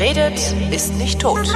Wer 0.00 0.16
redet, 0.16 0.54
ist 0.72 0.96
nicht 0.96 1.20
tot. 1.20 1.46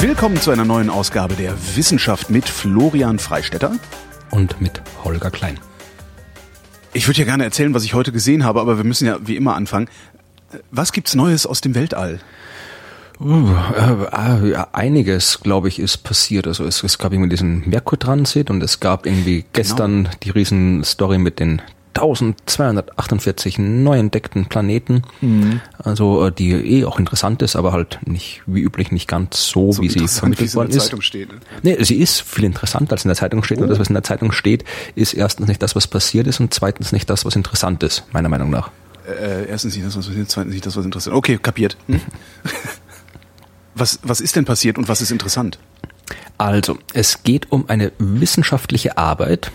Willkommen 0.00 0.40
zu 0.40 0.50
einer 0.50 0.64
neuen 0.64 0.90
Ausgabe 0.90 1.34
der 1.34 1.54
Wissenschaft 1.76 2.30
mit 2.30 2.48
Florian 2.48 3.20
Freistetter 3.20 3.76
und 4.32 4.60
mit 4.60 4.82
Holger 5.04 5.30
Klein. 5.30 5.60
Ich 6.92 7.06
würde 7.06 7.20
ja 7.20 7.26
gerne 7.26 7.44
erzählen, 7.44 7.72
was 7.74 7.84
ich 7.84 7.94
heute 7.94 8.10
gesehen 8.10 8.42
habe, 8.42 8.60
aber 8.60 8.76
wir 8.76 8.82
müssen 8.82 9.06
ja 9.06 9.18
wie 9.24 9.36
immer 9.36 9.54
anfangen. 9.54 9.88
Was 10.72 10.90
gibt's 10.90 11.14
Neues 11.14 11.46
aus 11.46 11.60
dem 11.60 11.76
Weltall? 11.76 12.18
Uh, 13.20 13.54
äh, 13.76 14.50
äh, 14.50 14.64
einiges, 14.72 15.38
glaube 15.38 15.68
ich, 15.68 15.78
ist 15.78 15.98
passiert. 15.98 16.48
Also 16.48 16.64
es, 16.64 16.82
es 16.82 16.98
gab 16.98 17.12
irgendwie 17.12 17.30
diesen 17.30 17.68
Merkur-Transit 17.68 18.50
und 18.50 18.64
es 18.64 18.80
gab 18.80 19.06
irgendwie 19.06 19.42
genau. 19.42 19.52
gestern 19.52 20.08
die 20.24 20.30
Riesenstory 20.30 21.18
mit 21.18 21.38
den 21.38 21.62
1248 21.98 23.58
neu 23.58 23.98
entdeckten 23.98 24.46
Planeten. 24.46 25.02
Mhm. 25.20 25.60
Also 25.78 26.26
äh, 26.26 26.32
die 26.32 26.52
eh 26.52 26.84
auch 26.84 26.98
interessant 26.98 27.42
ist, 27.42 27.56
aber 27.56 27.72
halt 27.72 27.98
nicht 28.06 28.42
wie 28.46 28.60
üblich 28.60 28.92
nicht 28.92 29.08
ganz 29.08 29.46
so, 29.46 29.72
so 29.72 29.82
wie 29.82 29.88
sie 29.88 30.06
vermittelt 30.08 30.54
worden 30.54 30.70
ist. 30.70 31.02
Steht, 31.02 31.32
ne? 31.32 31.38
Nee, 31.62 31.84
sie 31.84 31.96
ist 31.96 32.22
viel 32.22 32.44
interessanter 32.44 32.92
als 32.92 33.04
in 33.04 33.08
der 33.08 33.16
Zeitung 33.16 33.42
steht. 33.42 33.58
Oh. 33.58 33.62
Und 33.62 33.68
das, 33.68 33.78
was 33.78 33.88
in 33.88 33.94
der 33.94 34.02
Zeitung 34.02 34.32
steht, 34.32 34.64
ist 34.94 35.14
erstens 35.14 35.48
nicht 35.48 35.62
das, 35.62 35.76
was 35.76 35.86
passiert 35.86 36.26
ist 36.26 36.40
und 36.40 36.52
zweitens 36.52 36.92
nicht 36.92 37.08
das, 37.10 37.24
was 37.24 37.36
interessant 37.36 37.82
ist, 37.82 38.04
meiner 38.12 38.28
Meinung 38.28 38.50
nach. 38.50 38.70
Äh, 39.06 39.46
erstens 39.48 39.74
nicht 39.74 39.86
das, 39.86 39.96
was 39.96 40.06
passiert, 40.06 40.30
zweitens 40.30 40.54
nicht 40.54 40.66
das, 40.66 40.76
was 40.76 40.84
interessant 40.84 41.14
ist. 41.14 41.18
Okay, 41.18 41.38
kapiert. 41.38 41.76
Hm? 41.86 42.00
Was, 43.74 44.00
was 44.02 44.20
ist 44.20 44.34
denn 44.34 44.44
passiert 44.44 44.76
und 44.76 44.88
was 44.88 45.00
ist 45.00 45.12
interessant? 45.12 45.60
Also, 46.36 46.78
es 46.94 47.22
geht 47.22 47.52
um 47.52 47.68
eine 47.68 47.92
wissenschaftliche 47.98 48.98
Arbeit, 48.98 49.52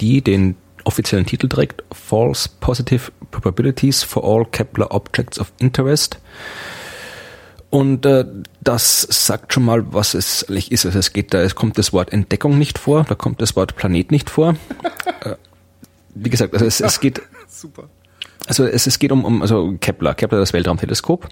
die 0.00 0.22
den 0.22 0.56
offiziellen 0.84 1.26
Titel 1.26 1.48
trägt 1.48 1.82
False 1.92 2.48
Positive 2.60 3.12
Probabilities 3.30 4.02
for 4.02 4.24
All 4.24 4.44
Kepler 4.46 4.90
Objects 4.92 5.38
of 5.38 5.52
Interest. 5.58 6.18
Und 7.70 8.04
äh, 8.04 8.26
das 8.60 9.06
sagt 9.10 9.54
schon 9.54 9.64
mal, 9.64 9.92
was 9.92 10.14
es 10.14 10.44
eigentlich 10.48 10.70
ist. 10.72 10.84
Also 10.84 10.98
es 10.98 11.12
geht 11.12 11.32
da, 11.32 11.40
es 11.40 11.54
kommt 11.54 11.78
das 11.78 11.92
Wort 11.92 12.12
Entdeckung 12.12 12.58
nicht 12.58 12.78
vor, 12.78 13.04
da 13.08 13.14
kommt 13.14 13.40
das 13.40 13.56
Wort 13.56 13.76
Planet 13.76 14.10
nicht 14.10 14.28
vor. 14.28 14.56
äh, 15.24 15.36
wie 16.14 16.30
gesagt, 16.30 16.52
also 16.52 16.66
es, 16.66 16.80
es 16.80 17.00
geht. 17.00 17.22
Super. 17.48 17.84
Also 18.46 18.66
es, 18.66 18.86
es 18.86 18.98
geht 18.98 19.12
um, 19.12 19.24
um 19.24 19.40
also 19.40 19.74
Kepler, 19.80 20.14
Kepler 20.14 20.38
das 20.38 20.52
Weltraumteleskop 20.52 21.28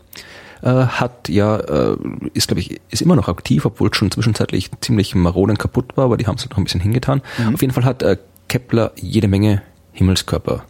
äh, 0.62 0.69
hat 0.69 1.28
ja, 1.28 1.56
äh, 1.56 1.97
ist 2.34 2.48
glaube 2.48 2.61
ich, 2.61 2.81
ist 2.91 3.03
immer 3.03 3.17
noch 3.17 3.28
aktiv, 3.28 3.65
obwohl 3.65 3.91
es 3.91 3.97
schon 3.97 4.11
zwischenzeitlich 4.11 4.71
ziemlich 4.81 5.15
maroden 5.15 5.59
kaputt 5.59 5.97
war, 5.97 6.05
aber 6.06 6.17
die 6.17 6.27
haben 6.27 6.37
es 6.37 6.48
noch 6.48 6.59
ein 6.59 6.65
bisschen 6.65 6.81
hingetan. 6.81 7.23
Mhm. 7.39 7.55
Auf 7.55 7.61
jeden 7.61 7.73
Fall 7.73 7.84
hat 7.84 8.03
äh, 8.03 8.17
Kepler 8.51 8.89
jede 9.03 9.29
Menge 9.29 9.61
Himmelskörper 9.93 10.67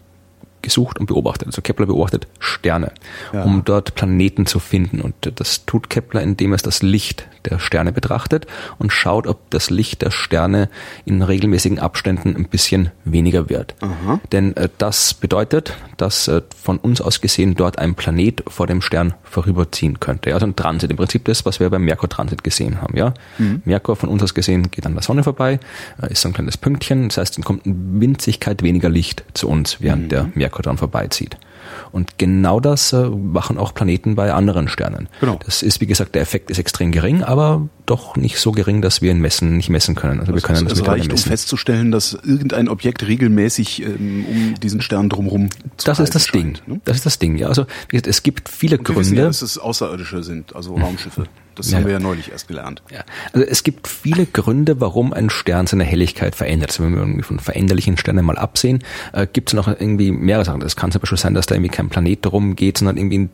gesucht 0.63 0.99
und 0.99 1.07
beobachtet. 1.07 1.49
Also 1.49 1.63
Kepler 1.63 1.87
beobachtet 1.87 2.27
Sterne, 2.39 2.93
ja. 3.33 3.43
um 3.43 3.65
dort 3.65 3.95
Planeten 3.95 4.47
zu 4.47 4.59
finden. 4.59 5.01
Und 5.01 5.15
das 5.37 5.67
tut 5.67 5.91
Kepler, 5.91 6.23
indem 6.23 6.53
er 6.53 6.59
das 6.59 6.83
Licht 6.83 7.27
der 7.45 7.59
Sterne 7.59 7.93
betrachtet 7.93 8.47
und 8.79 8.93
schaut, 8.93 9.27
ob 9.27 9.51
das 9.51 9.71
Licht 9.71 10.03
der 10.03 10.11
Sterne 10.11 10.69
in 11.05 11.23
regelmäßigen 11.23 11.79
Abständen 11.79 12.37
ein 12.37 12.49
bisschen 12.49 12.91
weniger 13.05 13.49
wird. 13.49 13.75
Aha. 13.81 14.21
Denn 14.33 14.57
äh, 14.57 14.69
das 14.79 15.15
bedeutet, 15.15 15.77
dass 15.97 16.29
äh, 16.29 16.43
von 16.63 16.79
uns 16.79 17.01
aus 17.01 17.21
gesehen 17.21 17.55
dort 17.55 17.79
ein 17.79 17.95
Planet 17.95 18.45
vor 18.49 18.67
dem 18.67 18.83
Stern 18.83 19.15
vorüberziehen 19.23 20.01
könnte. 20.01 20.35
Also 20.35 20.47
ein 20.47 20.57
Transit. 20.57 20.91
Im 20.91 20.97
Prinzip 20.97 21.25
das, 21.25 21.45
was 21.47 21.61
wir 21.61 21.71
beim 21.71 21.85
Merkur-Transit 21.85 22.45
gesehen 22.45 22.83
haben. 22.83 22.97
Ja, 22.97 23.15
mhm. 23.39 23.63
Merkur 23.65 23.97
von 23.97 24.09
uns 24.09 24.23
aus 24.23 24.35
gesehen 24.35 24.71
geht 24.71 24.87
an 24.87 24.95
der 24.95 25.03
Sonne 25.03 25.23
vorbei, 25.23 25.61
äh, 26.03 26.13
ist 26.13 26.23
so 26.23 26.29
ein 26.29 26.35
kleines 26.35 26.57
Pünktchen. 26.57 27.09
Das 27.09 27.19
heißt, 27.19 27.39
es 27.39 27.45
kommt 27.45 27.67
in 27.67 28.01
Winzigkeit 28.01 28.63
weniger 28.63 28.89
Licht 28.89 29.25
zu 29.35 29.49
uns, 29.49 29.81
während 29.81 30.05
mhm. 30.05 30.09
der 30.09 30.31
Merkur 30.35 30.50
dann 30.59 30.77
vorbeizieht. 30.77 31.37
Und 31.93 32.19
genau 32.19 32.61
das 32.61 32.93
äh, 32.93 33.09
machen 33.09 33.59
auch 33.59 33.75
Planeten 33.75 34.15
bei 34.15 34.33
anderen 34.33 34.69
Sternen. 34.69 35.09
Genau. 35.21 35.39
Das 35.45 35.63
ist, 35.63 35.81
wie 35.81 35.87
gesagt, 35.87 36.15
der 36.15 36.23
Effekt 36.23 36.51
ist 36.51 36.59
extrem 36.59 36.93
gering, 36.93 37.23
aber 37.23 37.69
doch 37.87 38.17
nicht 38.17 38.39
so 38.39 38.53
gering, 38.53 38.83
dass 38.83 39.03
wir 39.03 39.11
ihn 39.11 39.21
messen, 39.21 39.57
nicht 39.57 39.71
messen 39.71 39.95
können. 39.95 40.21
Also 40.21 40.33
das 40.33 40.43
wir 40.43 40.47
können 40.47 40.69
das, 40.69 40.79
das 40.79 40.87
reicht, 40.87 41.13
um 41.13 41.19
festzustellen, 41.19 41.91
dass 41.91 42.13
irgendein 42.13 42.69
Objekt 42.69 43.07
regelmäßig 43.07 43.83
ähm, 43.83 44.25
um 44.29 44.55
diesen 44.61 44.81
Stern 44.81 45.09
drumherum 45.09 45.49
Das 45.85 45.99
ist 45.99 46.15
das 46.15 46.27
scheint, 46.27 46.63
Ding. 46.67 46.75
Ne? 46.75 46.81
Das 46.85 46.99
ist 46.99 47.07
das 47.07 47.19
Ding, 47.19 47.37
ja. 47.37 47.49
Also 47.49 47.67
es 47.93 48.23
gibt 48.23 48.49
viele 48.49 48.79
Gründe. 48.79 49.01
Wissen 49.01 49.17
dass 49.17 49.43
es 49.43 49.59
Außerirdische 49.59 50.23
sind, 50.23 50.55
also 50.55 50.75
Raumschiffe. 50.75 51.25
Das 51.55 51.71
ja. 51.71 51.79
haben 51.79 51.87
wir 51.87 51.93
ja 51.93 51.99
neulich 51.99 52.31
erst 52.31 52.49
gelernt. 52.49 52.83
Ja. 52.91 53.01
Also 53.33 53.47
es 53.47 53.63
gibt 53.63 53.89
viele 53.89 54.27
Gründe, 54.27 54.81
warum 54.81 55.13
ein 55.13 55.31
Stern 55.31 55.67
seine 55.67 55.85
Helligkeit 55.85 56.35
verändert. 56.35 56.71
Also 56.71 56.85
wenn 56.85 56.95
wir 56.95 57.01
irgendwie 57.01 57.23
von 57.23 57.39
veränderlichen 57.39 57.97
Sternen 57.97 58.25
mal 58.25 58.39
absehen, 58.39 58.83
äh, 59.13 59.27
gibt 59.27 59.51
es 59.51 59.55
noch 59.55 59.69
irgendwie 59.69 60.11
mehrere 60.11 60.45
Sachen. 60.45 60.61
Das 60.61 60.77
kann 60.77 60.93
zum 60.93 61.01
Beispiel 61.01 61.19
sein, 61.19 61.35
dass 61.35 61.47
da 61.47 61.55
irgendwie 61.55 61.71
kein 61.71 61.89
Planet 61.89 62.25
drum 62.25 62.57
geht, 62.57 62.79
sondern 62.79 62.97
irgendwie 62.97 63.19
ein 63.19 63.31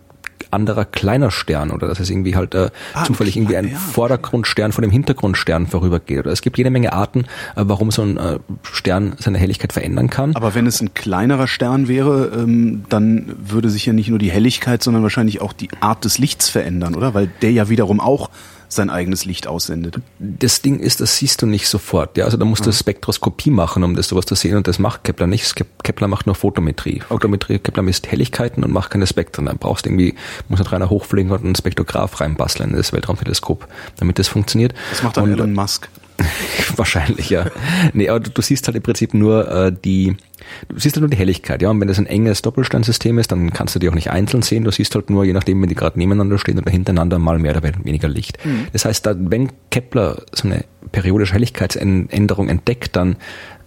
anderer 0.50 0.84
kleiner 0.84 1.30
Stern 1.30 1.70
oder 1.70 1.88
dass 1.88 2.00
es 2.00 2.10
irgendwie 2.10 2.36
halt 2.36 2.54
äh, 2.54 2.70
ah, 2.94 3.04
zufällig 3.04 3.36
irgendwie 3.36 3.56
ein 3.56 3.68
ja. 3.68 3.76
Vordergrundstern 3.76 4.72
von 4.72 4.82
dem 4.82 4.90
Hintergrundstern 4.90 5.66
vorübergeht. 5.66 6.20
Oder 6.20 6.32
es 6.32 6.42
gibt 6.42 6.58
jede 6.58 6.70
Menge 6.70 6.92
Arten, 6.92 7.26
äh, 7.56 7.64
warum 7.64 7.90
so 7.90 8.02
ein 8.02 8.16
äh, 8.16 8.38
Stern 8.62 9.14
seine 9.18 9.38
Helligkeit 9.38 9.72
verändern 9.72 10.10
kann. 10.10 10.34
Aber 10.36 10.54
wenn 10.54 10.66
es 10.66 10.80
ein 10.80 10.94
kleinerer 10.94 11.48
Stern 11.48 11.88
wäre, 11.88 12.32
ähm, 12.34 12.84
dann 12.88 13.34
würde 13.38 13.70
sich 13.70 13.86
ja 13.86 13.92
nicht 13.92 14.08
nur 14.08 14.18
die 14.18 14.30
Helligkeit, 14.30 14.82
sondern 14.82 15.02
wahrscheinlich 15.02 15.40
auch 15.40 15.52
die 15.52 15.68
Art 15.80 16.04
des 16.04 16.18
Lichts 16.18 16.48
verändern, 16.48 16.94
oder? 16.94 17.14
Weil 17.14 17.28
der 17.42 17.52
ja 17.52 17.68
wiederum 17.68 18.00
auch 18.00 18.30
sein 18.68 18.90
eigenes 18.90 19.24
Licht 19.24 19.46
aussendet. 19.46 20.00
Das 20.18 20.62
Ding 20.62 20.78
ist, 20.80 21.00
das 21.00 21.16
siehst 21.16 21.42
du 21.42 21.46
nicht 21.46 21.68
sofort. 21.68 22.16
Ja, 22.16 22.24
also 22.24 22.36
da 22.36 22.44
musst 22.44 22.66
du 22.66 22.70
mhm. 22.70 22.74
Spektroskopie 22.74 23.50
machen, 23.50 23.84
um 23.84 23.94
das 23.96 24.08
sowas 24.08 24.26
zu 24.26 24.34
sehen 24.34 24.56
und 24.56 24.66
das 24.66 24.78
macht 24.78 25.04
Kepler 25.04 25.26
nicht. 25.26 25.54
Kepler 25.82 26.08
macht 26.08 26.26
nur 26.26 26.34
Photometrie. 26.34 27.02
Photometrie, 27.08 27.58
Kepler 27.58 27.82
misst 27.82 28.06
Helligkeiten 28.10 28.64
und 28.64 28.72
macht 28.72 28.90
keine 28.90 29.06
Spektren. 29.06 29.46
Dann 29.46 29.58
brauchst 29.58 29.86
du 29.86 29.90
irgendwie, 29.90 30.14
muss 30.48 30.58
halt 30.58 30.72
einer 30.72 30.90
hochfliegen 30.90 31.30
und 31.30 31.44
einen 31.44 31.54
Spektrograph 31.54 32.20
reinbasteln 32.20 32.70
in 32.70 32.76
das 32.76 32.92
Weltraumteleskop, 32.92 33.66
damit 33.96 34.18
das 34.18 34.28
funktioniert. 34.28 34.74
Das 34.90 35.02
macht 35.02 35.16
dann 35.16 35.30
Elon 35.30 35.52
Musk. 35.52 35.88
Wahrscheinlich, 36.76 37.30
ja. 37.30 37.46
Nee, 37.92 38.08
aber 38.08 38.20
du, 38.20 38.30
du, 38.30 38.42
siehst 38.42 38.66
halt 38.66 38.76
im 38.76 38.82
Prinzip 38.82 39.14
nur 39.14 39.50
äh, 39.50 39.72
die, 39.72 40.16
du 40.68 40.78
siehst 40.78 40.96
halt 40.96 41.02
nur 41.02 41.10
die 41.10 41.16
Helligkeit, 41.16 41.62
ja. 41.62 41.70
Und 41.70 41.80
wenn 41.80 41.88
das 41.88 41.98
ein 41.98 42.06
enges 42.06 42.42
Doppelsternsystem 42.42 43.18
ist, 43.18 43.32
dann 43.32 43.52
kannst 43.52 43.74
du 43.74 43.78
die 43.78 43.88
auch 43.88 43.94
nicht 43.94 44.10
einzeln 44.10 44.42
sehen. 44.42 44.64
Du 44.64 44.70
siehst 44.70 44.94
halt 44.94 45.10
nur, 45.10 45.24
je 45.24 45.32
nachdem, 45.32 45.60
wenn 45.60 45.68
die 45.68 45.74
gerade 45.74 45.98
nebeneinander 45.98 46.38
stehen 46.38 46.58
oder 46.58 46.70
hintereinander, 46.70 47.18
mal 47.18 47.38
mehr 47.38 47.56
oder 47.56 47.62
weniger 47.62 48.08
Licht. 48.08 48.44
Mhm. 48.44 48.68
Das 48.72 48.84
heißt, 48.84 49.06
da, 49.06 49.14
wenn 49.18 49.52
Kepler 49.70 50.22
so 50.32 50.48
eine 50.48 50.64
periodische 50.92 51.34
Helligkeitsänderung 51.34 52.48
entdeckt, 52.48 52.96
dann 52.96 53.16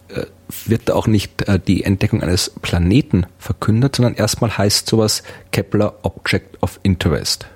äh, 0.10 0.24
wird 0.66 0.90
da 0.90 0.96
auch 0.96 1.08
nicht 1.08 1.48
äh, 1.48 1.60
die 1.60 1.84
Entdeckung 1.84 2.24
eines 2.24 2.50
Planeten 2.62 3.26
verkündet, 3.38 3.96
sondern 3.96 4.16
erstmal 4.16 4.58
heißt 4.58 4.88
sowas 4.88 5.24
Kepler 5.52 6.00
Object 6.04 6.62
of 6.64 6.80
Interest. 6.84 7.48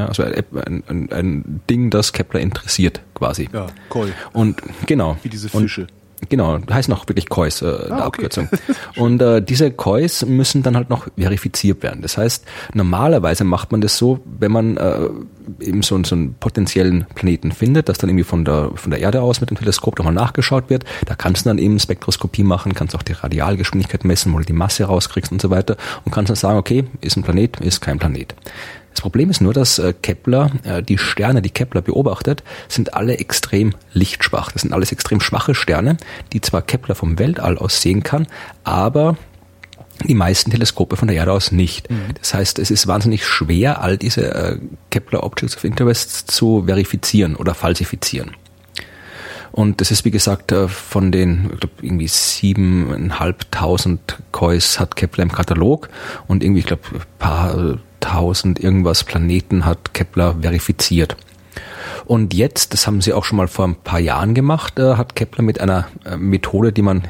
Ja, 0.00 0.06
also 0.06 0.22
ein, 0.22 0.82
ein, 0.88 1.12
ein 1.12 1.60
Ding, 1.68 1.90
das 1.90 2.12
Kepler 2.12 2.40
interessiert, 2.40 3.00
quasi. 3.14 3.48
Ja, 3.52 3.66
Koi. 3.88 4.08
Und 4.32 4.62
genau. 4.86 5.16
Wie 5.22 5.28
diese 5.28 5.48
Fische. 5.48 5.82
Und, 5.82 5.92
Genau, 6.28 6.58
heißen 6.70 6.92
auch 6.92 7.08
wirklich 7.08 7.28
Kois, 7.28 7.62
äh, 7.62 7.66
ah, 7.66 7.86
der 7.88 8.04
Abkürzung. 8.04 8.48
Und 8.96 9.22
äh, 9.22 9.40
diese 9.40 9.70
Kois 9.70 10.24
müssen 10.26 10.62
dann 10.62 10.76
halt 10.76 10.90
noch 10.90 11.06
verifiziert 11.16 11.82
werden. 11.82 12.02
Das 12.02 12.18
heißt, 12.18 12.44
normalerweise 12.74 13.44
macht 13.44 13.72
man 13.72 13.80
das 13.80 13.96
so, 13.96 14.20
wenn 14.38 14.52
man 14.52 14.76
äh, 14.76 15.08
eben 15.60 15.82
so, 15.82 16.02
so 16.04 16.14
einen 16.14 16.34
potenziellen 16.34 17.06
Planeten 17.14 17.52
findet, 17.52 17.88
dass 17.88 17.98
dann 17.98 18.10
irgendwie 18.10 18.24
von 18.24 18.44
der, 18.44 18.70
von 18.74 18.90
der 18.90 19.00
Erde 19.00 19.22
aus 19.22 19.40
mit 19.40 19.50
dem 19.50 19.56
Teleskop 19.56 19.98
nochmal 19.98 20.14
nachgeschaut 20.14 20.68
wird. 20.68 20.84
Da 21.06 21.14
kannst 21.14 21.46
du 21.46 21.50
dann 21.50 21.58
eben 21.58 21.78
Spektroskopie 21.80 22.44
machen, 22.44 22.74
kannst 22.74 22.94
auch 22.94 23.02
die 23.02 23.12
Radialgeschwindigkeit 23.12 24.04
messen, 24.04 24.32
wo 24.34 24.38
du 24.38 24.44
die 24.44 24.52
Masse 24.52 24.84
rauskriegst 24.84 25.32
und 25.32 25.40
so 25.40 25.48
weiter 25.48 25.76
und 26.04 26.12
kannst 26.12 26.28
dann 26.28 26.36
sagen, 26.36 26.58
okay, 26.58 26.84
ist 27.00 27.16
ein 27.16 27.22
Planet, 27.22 27.60
ist 27.60 27.80
kein 27.80 27.98
Planet. 27.98 28.34
Das 28.92 29.00
Problem 29.00 29.30
ist 29.30 29.40
nur, 29.40 29.54
dass 29.54 29.78
äh, 29.78 29.92
Kepler, 29.92 30.50
äh, 30.64 30.82
die 30.82 30.98
Sterne, 30.98 31.42
die 31.42 31.50
Kepler 31.50 31.80
beobachtet, 31.80 32.42
sind 32.68 32.94
alle 32.94 33.18
extrem 33.18 33.74
lichtschwach. 33.92 34.52
Das 34.52 34.62
sind 34.62 34.72
alles 34.72 34.92
extrem 34.92 35.20
schwache 35.20 35.54
Sterne, 35.54 35.96
die 36.32 36.40
zwar 36.40 36.62
Kepler 36.62 36.94
vom 36.94 37.18
Weltall 37.18 37.56
aus 37.56 37.80
sehen 37.80 38.02
kann, 38.02 38.26
aber 38.64 39.16
die 40.06 40.14
meisten 40.14 40.50
Teleskope 40.50 40.96
von 40.96 41.08
der 41.08 41.16
Erde 41.16 41.32
aus 41.32 41.52
nicht. 41.52 41.90
Mhm. 41.90 42.14
Das 42.18 42.34
heißt, 42.34 42.58
es 42.58 42.70
ist 42.70 42.86
wahnsinnig 42.86 43.26
schwer, 43.26 43.82
all 43.82 43.98
diese 43.98 44.34
äh, 44.34 44.58
Kepler 44.90 45.22
Objects 45.22 45.56
of 45.56 45.64
Interest 45.64 46.30
zu 46.30 46.64
verifizieren 46.66 47.36
oder 47.36 47.54
falsifizieren. 47.54 48.32
Und 49.52 49.80
das 49.80 49.90
ist, 49.90 50.04
wie 50.04 50.12
gesagt, 50.12 50.54
von 50.68 51.10
den, 51.10 51.50
ich 51.52 51.60
glaube, 51.60 51.74
irgendwie 51.82 52.06
siebeneinhalbtausend 52.06 54.18
Kois 54.30 54.78
hat 54.78 54.94
Kepler 54.94 55.24
im 55.24 55.32
Katalog 55.32 55.88
und 56.28 56.44
irgendwie, 56.44 56.60
ich 56.60 56.66
glaube, 56.66 56.82
paar 57.18 57.80
1000 58.02 58.58
irgendwas 58.58 59.04
Planeten 59.04 59.64
hat 59.64 59.94
Kepler 59.94 60.36
verifiziert. 60.40 61.16
Und 62.06 62.34
jetzt, 62.34 62.72
das 62.72 62.86
haben 62.86 63.00
sie 63.00 63.12
auch 63.12 63.24
schon 63.24 63.36
mal 63.36 63.48
vor 63.48 63.66
ein 63.66 63.76
paar 63.76 64.00
Jahren 64.00 64.34
gemacht, 64.34 64.78
äh, 64.78 64.96
hat 64.96 65.14
Kepler 65.14 65.44
mit 65.44 65.60
einer 65.60 65.86
äh, 66.04 66.16
Methode, 66.16 66.72
die 66.72 66.82
man 66.82 67.04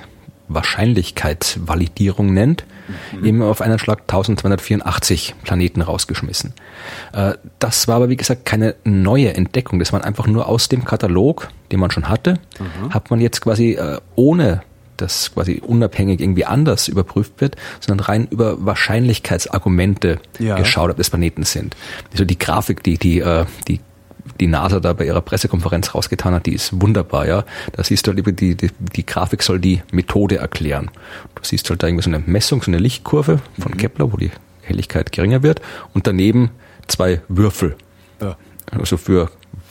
Wahrscheinlichkeitsvalidierung 0.48 2.34
nennt, 2.34 2.64
mhm. 3.12 3.24
eben 3.24 3.42
auf 3.42 3.60
einen 3.60 3.78
Schlag 3.78 4.00
1284 4.00 5.36
Planeten 5.42 5.80
rausgeschmissen. 5.80 6.54
Äh, 7.12 7.34
das 7.58 7.88
war 7.88 7.96
aber, 7.96 8.08
wie 8.08 8.16
gesagt, 8.16 8.44
keine 8.44 8.74
neue 8.84 9.34
Entdeckung. 9.34 9.78
Das 9.78 9.92
waren 9.92 10.02
einfach 10.02 10.26
nur 10.26 10.48
aus 10.48 10.68
dem 10.68 10.84
Katalog, 10.84 11.48
den 11.70 11.80
man 11.80 11.90
schon 11.90 12.08
hatte, 12.08 12.34
mhm. 12.58 12.92
hat 12.92 13.10
man 13.10 13.20
jetzt 13.20 13.40
quasi 13.40 13.78
ohne 14.16 14.62
das 15.00 15.32
quasi 15.34 15.62
unabhängig 15.66 16.20
irgendwie 16.20 16.44
anders 16.44 16.88
überprüft 16.88 17.40
wird, 17.40 17.56
sondern 17.80 18.04
rein 18.06 18.28
über 18.30 18.64
Wahrscheinlichkeitsargumente 18.64 20.18
Ja. 20.38 20.56
geschaut, 20.56 20.90
ob 20.90 20.96
das 20.96 21.10
Planeten 21.10 21.44
sind. 21.44 21.76
Also 22.12 22.24
die 22.24 22.38
Grafik, 22.38 22.82
die, 22.82 22.98
die, 22.98 23.20
äh, 23.20 23.44
die 23.68 23.80
die 24.38 24.46
NASA 24.46 24.80
da 24.80 24.92
bei 24.94 25.04
ihrer 25.06 25.20
Pressekonferenz 25.20 25.94
rausgetan 25.94 26.32
hat, 26.34 26.46
die 26.46 26.54
ist 26.54 26.80
wunderbar, 26.80 27.26
ja. 27.26 27.44
Da 27.72 27.84
siehst 27.84 28.06
du 28.06 28.12
halt 28.14 28.40
die, 28.40 28.54
die, 28.54 28.70
die 28.96 29.04
Grafik 29.06 29.42
soll 29.42 29.58
die 29.58 29.82
Methode 29.92 30.36
erklären. 30.36 30.90
Du 31.34 31.42
siehst 31.42 31.68
halt 31.68 31.82
da 31.82 31.86
irgendwie 31.88 32.04
so 32.04 32.10
eine 32.10 32.20
Messung, 32.20 32.62
so 32.62 32.70
eine 32.70 32.78
Lichtkurve 32.78 33.40
von 33.58 33.76
Kepler, 33.76 34.12
wo 34.12 34.16
die 34.16 34.30
Helligkeit 34.62 35.12
geringer 35.12 35.42
wird 35.42 35.60
und 35.94 36.06
daneben 36.06 36.50
zwei 36.86 37.20
Würfel. 37.28 37.76
Ja. 38.20 38.36
Also 38.70 38.96
für 38.96 39.30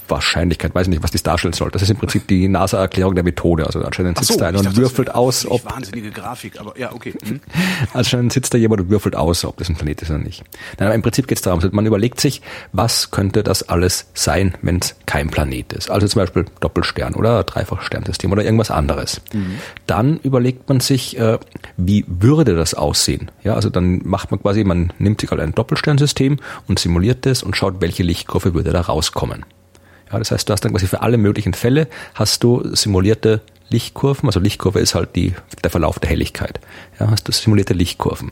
Wahrscheinlichkeit, 0.10 0.76
weiß 0.76 0.88
ich 0.88 0.92
nicht, 0.92 1.04
was 1.04 1.12
das 1.12 1.24
darstellen 1.24 1.54
soll. 1.54 1.72
Das 1.72 1.82
ist 1.82 1.90
im 1.90 1.98
Prinzip 1.98 2.28
die 2.28 2.48
NASA-Erklärung 2.48 3.16
der 3.16 3.24
Methode. 3.24 3.66
Also 3.66 3.82
anscheinend 3.82 4.18
sitzt 4.18 4.34
so, 4.34 4.40
da 4.40 4.48
einer 4.48 4.60
und 4.60 4.78
würfelt 4.78 5.14
aus, 5.14 5.46
ob 5.46 5.66
Wahnsinnige 5.66 6.12
Grafik, 6.12 6.60
aber 6.60 6.78
ja, 6.78 6.94
okay. 6.94 7.14
Hm. 7.24 7.40
Anscheinend 7.94 8.34
sitzt 8.34 8.54
da 8.54 8.58
jemand 8.58 8.82
und 8.82 8.90
würfelt 8.90 9.16
aus, 9.16 9.46
ob 9.46 9.58
das 9.58 9.70
ein 9.70 9.76
Planet 9.76 10.02
ist 10.02 10.10
oder 10.10 10.20
nicht. 10.20 10.44
Nein, 10.78 10.88
aber 10.88 10.96
im 10.96 11.02
Prinzip 11.02 11.28
geht 11.28 11.38
es 11.38 11.42
darum, 11.42 11.62
man 11.72 11.86
überlegt 11.86 12.20
sich, 12.20 12.42
was 12.72 13.12
könnte 13.12 13.44
das 13.44 13.68
alles 13.68 14.08
sein, 14.14 14.56
wenn 14.62 14.78
es 14.80 14.96
kein 15.06 15.30
Planet 15.30 15.74
ist. 15.74 15.90
Also 15.90 16.08
zum 16.08 16.22
Beispiel 16.22 16.46
Doppelstern 16.60 17.16
oder 17.16 17.44
Dreifachsternsystem 17.44 18.32
oder 18.32 18.44
irgendwas 18.44 18.72
anderes. 18.72 19.22
Dann 19.88 20.20
überlegt 20.20 20.70
man 20.70 20.80
sich, 20.80 21.18
äh, 21.18 21.40
wie 21.78 22.06
würde 22.08 22.56
das 22.56 22.74
aussehen? 22.74 23.32
Ja, 23.44 23.56
also 23.56 23.70
dann 23.70 24.02
macht 24.04 24.32
man 24.32 24.42
quasi, 24.42 24.64
man 24.64 24.94
nimmt 25.00 25.22
sich 25.22 25.32
halt 25.32 25.42
ein 25.42 25.54
Doppelsternsystem 25.54 26.38
und 26.68 26.80
simuliert 26.80 27.26
das 27.26 27.44
und 27.44 27.56
schaut, 27.56 27.82
welche 27.82 28.04
Lichtkurve 28.04 28.54
würde 28.54 28.72
da 28.72 28.82
rauskommen. 28.82 29.46
Ja, 30.12 30.20
das 30.20 30.32
heißt, 30.32 30.50
du 30.50 30.54
hast 30.54 30.66
dann 30.66 30.72
quasi 30.72 30.88
für 30.88 31.02
alle 31.02 31.18
möglichen 31.18 31.54
Fälle 31.54 31.88
hast 32.16 32.44
du 32.44 32.76
simulierte 32.76 33.42
Lichtkurven. 33.70 34.28
Also 34.28 34.40
Lichtkurve 34.40 34.80
ist 34.80 34.96
halt 34.96 35.16
die, 35.16 35.34
der 35.64 35.70
Verlauf 35.70 36.00
der 36.00 36.10
Helligkeit. 36.10 36.60
Ja, 37.00 37.12
hast 37.12 37.28
du 37.28 37.32
simulierte 37.32 37.74
Lichtkurven. 37.74 38.32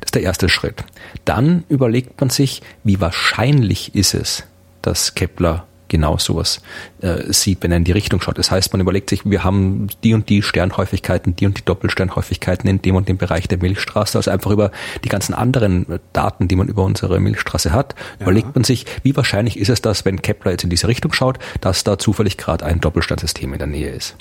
Das 0.00 0.06
ist 0.06 0.14
der 0.14 0.22
erste 0.22 0.48
Schritt. 0.48 0.84
Dann 1.24 1.64
überlegt 1.68 2.20
man 2.20 2.30
sich, 2.30 2.62
wie 2.82 3.00
wahrscheinlich 3.00 3.94
ist 3.94 4.14
es, 4.14 4.44
dass 4.80 5.14
Kepler 5.14 5.66
genau 5.90 6.16
sowas 6.16 6.62
äh, 7.02 7.30
sieht, 7.30 7.62
wenn 7.62 7.70
er 7.70 7.76
in 7.76 7.84
die 7.84 7.92
Richtung 7.92 8.22
schaut. 8.22 8.38
Das 8.38 8.50
heißt, 8.50 8.72
man 8.72 8.80
überlegt 8.80 9.10
sich, 9.10 9.22
wir 9.24 9.44
haben 9.44 9.88
die 10.02 10.14
und 10.14 10.30
die 10.30 10.40
Sternhäufigkeiten, 10.40 11.36
die 11.36 11.44
und 11.44 11.58
die 11.58 11.64
Doppelsternhäufigkeiten 11.64 12.70
in 12.70 12.80
dem 12.80 12.96
und 12.96 13.08
dem 13.08 13.18
Bereich 13.18 13.48
der 13.48 13.58
Milchstraße. 13.58 14.16
Also 14.16 14.30
einfach 14.30 14.50
über 14.50 14.70
die 15.04 15.10
ganzen 15.10 15.34
anderen 15.34 16.00
Daten, 16.14 16.48
die 16.48 16.56
man 16.56 16.68
über 16.68 16.84
unsere 16.84 17.20
Milchstraße 17.20 17.72
hat, 17.72 17.94
überlegt 18.18 18.54
man 18.54 18.64
sich, 18.64 18.86
wie 19.02 19.14
wahrscheinlich 19.14 19.58
ist 19.58 19.68
es, 19.68 19.82
dass, 19.82 20.06
wenn 20.06 20.22
Kepler 20.22 20.52
jetzt 20.52 20.64
in 20.64 20.70
diese 20.70 20.88
Richtung 20.88 21.12
schaut, 21.12 21.38
dass 21.60 21.84
da 21.84 21.98
zufällig 21.98 22.38
gerade 22.38 22.64
ein 22.64 22.80
Doppelsternsystem 22.80 23.52
in 23.52 23.58
der 23.58 23.68
Nähe 23.68 23.90
ist. 23.90 24.16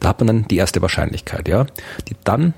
Da 0.00 0.08
hat 0.08 0.20
man 0.20 0.26
dann 0.26 0.48
die 0.48 0.56
erste 0.56 0.82
Wahrscheinlichkeit, 0.82 1.48
ja. 1.48 1.66
Die 2.08 2.16
dann 2.24 2.52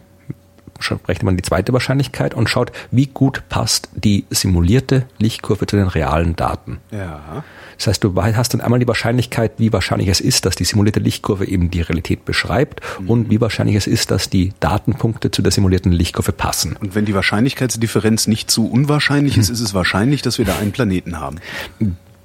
rechnet 0.80 1.22
man 1.22 1.36
die 1.36 1.42
zweite 1.42 1.72
Wahrscheinlichkeit 1.72 2.34
und 2.34 2.48
schaut, 2.48 2.72
wie 2.90 3.06
gut 3.06 3.42
passt 3.48 3.88
die 3.94 4.24
simulierte 4.30 5.06
Lichtkurve 5.18 5.66
zu 5.66 5.76
den 5.76 5.88
realen 5.88 6.36
Daten. 6.36 6.78
Ja. 6.90 7.44
Das 7.76 7.86
heißt, 7.86 8.04
du 8.04 8.14
hast 8.16 8.54
dann 8.54 8.60
einmal 8.60 8.80
die 8.80 8.88
Wahrscheinlichkeit, 8.88 9.52
wie 9.58 9.72
wahrscheinlich 9.72 10.08
es 10.08 10.20
ist, 10.20 10.46
dass 10.46 10.56
die 10.56 10.64
simulierte 10.64 11.00
Lichtkurve 11.00 11.44
eben 11.44 11.70
die 11.70 11.80
Realität 11.80 12.24
beschreibt 12.24 12.80
und 13.06 13.30
wie 13.30 13.40
wahrscheinlich 13.40 13.76
es 13.76 13.86
ist, 13.86 14.10
dass 14.10 14.30
die 14.30 14.52
Datenpunkte 14.60 15.30
zu 15.30 15.42
der 15.42 15.52
simulierten 15.52 15.92
Lichtkurve 15.92 16.32
passen. 16.32 16.76
Und 16.80 16.94
wenn 16.94 17.04
die 17.04 17.14
Wahrscheinlichkeitsdifferenz 17.14 18.26
nicht 18.26 18.50
zu 18.50 18.68
unwahrscheinlich 18.68 19.36
ist, 19.36 19.48
ist 19.48 19.60
es 19.60 19.74
wahrscheinlich, 19.74 20.22
dass 20.22 20.38
wir 20.38 20.44
da 20.44 20.56
einen 20.58 20.72
Planeten 20.72 21.20
haben. 21.20 21.36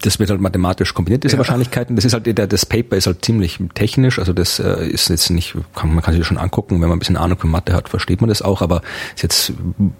Das 0.03 0.19
wird 0.19 0.29
halt 0.29 0.41
mathematisch 0.41 0.93
kombiniert, 0.93 1.23
diese 1.23 1.33
Ja. 1.35 1.39
Wahrscheinlichkeiten. 1.39 1.95
Das 1.95 2.03
ist 2.05 2.13
halt, 2.13 2.25
der, 2.25 2.47
das 2.47 2.65
Paper 2.65 2.97
ist 2.97 3.07
halt 3.07 3.23
ziemlich 3.23 3.59
technisch, 3.73 4.19
also 4.19 4.33
das 4.33 4.59
äh, 4.59 4.85
ist 4.87 5.09
jetzt 5.09 5.29
nicht, 5.29 5.55
kann, 5.73 5.93
man 5.93 6.03
kann 6.03 6.13
sich 6.13 6.19
das 6.19 6.27
schon 6.27 6.37
angucken, 6.37 6.75
wenn 6.75 6.89
man 6.89 6.97
ein 6.97 6.99
bisschen 6.99 7.17
Ahnung 7.17 7.39
von 7.39 7.49
Mathe 7.49 7.73
hat, 7.73 7.87
versteht 7.89 8.19
man 8.21 8.27
das 8.27 8.41
auch, 8.41 8.61
aber 8.61 8.81
jetzt, 9.15 9.53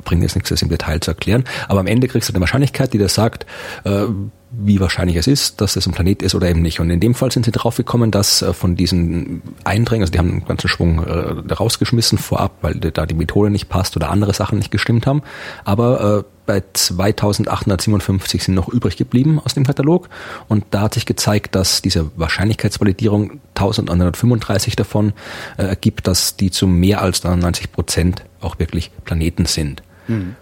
bringt 0.04 0.22
jetzt 0.22 0.36
nichts, 0.36 0.50
das 0.50 0.62
im 0.62 0.70
Detail 0.70 1.00
zu 1.00 1.12
erklären. 1.12 1.46
Aber 1.70 1.80
am 1.80 1.88
Ende 1.88 2.08
kriegst 2.08 2.30
du 2.30 2.34
eine 2.34 2.42
Wahrscheinlichkeit, 2.42 2.94
die 2.94 2.98
dir 2.98 3.08
sagt, 3.10 3.46
äh, 3.86 4.04
wie 4.52 4.80
wahrscheinlich 4.80 5.16
es 5.16 5.26
ist, 5.26 5.62
dass 5.62 5.76
es 5.78 5.88
ein 5.88 5.94
Planet 5.94 6.22
ist 6.22 6.36
oder 6.36 6.48
eben 6.48 6.62
nicht. 6.62 6.80
Und 6.80 6.90
in 6.92 7.00
dem 7.00 7.16
Fall 7.16 7.32
sind 7.32 7.46
sie 7.46 7.52
draufgekommen, 7.52 8.12
dass 8.12 8.42
äh, 8.42 8.54
von 8.54 8.76
diesen 8.76 9.42
Eindrängen, 9.64 10.04
also 10.04 10.12
die 10.12 10.20
haben 10.20 10.30
einen 10.30 10.46
ganzen 10.46 10.68
Schwung 10.68 11.00
rausgeschmissen 11.00 12.18
vorab, 12.18 12.52
weil 12.62 12.76
da 12.76 13.06
die 13.06 13.16
Methode 13.16 13.50
nicht 13.50 13.70
passt 13.70 13.96
oder 13.96 14.12
andere 14.12 14.34
Sachen 14.34 14.58
nicht 14.60 14.70
gestimmt 14.70 15.08
haben. 15.08 15.24
Aber 15.66 16.26
bei 16.46 16.64
2857 16.74 18.44
sind 18.44 18.56
noch 18.56 18.70
übrig 18.70 18.98
geblieben 18.98 19.40
aus 19.44 19.54
dem 19.54 19.66
Katalog. 19.66 20.10
Und 20.48 20.66
da 20.72 20.82
hat 20.82 20.94
sich 20.94 21.06
gezeigt, 21.06 21.56
dass 21.56 21.82
diese 21.82 22.12
Wahrscheinlichkeitsvalidierung 22.16 23.40
1935 23.56 24.76
davon 24.76 25.14
äh, 25.58 25.64
ergibt, 25.64 26.08
dass 26.08 26.36
die 26.36 26.52
zu 26.52 26.68
mehr 26.68 27.02
als 27.02 27.24
99 27.24 27.72
Prozent 27.72 28.24
auch 28.42 28.60
wirklich 28.60 28.92
Planeten 29.06 29.46
sind. 29.46 29.84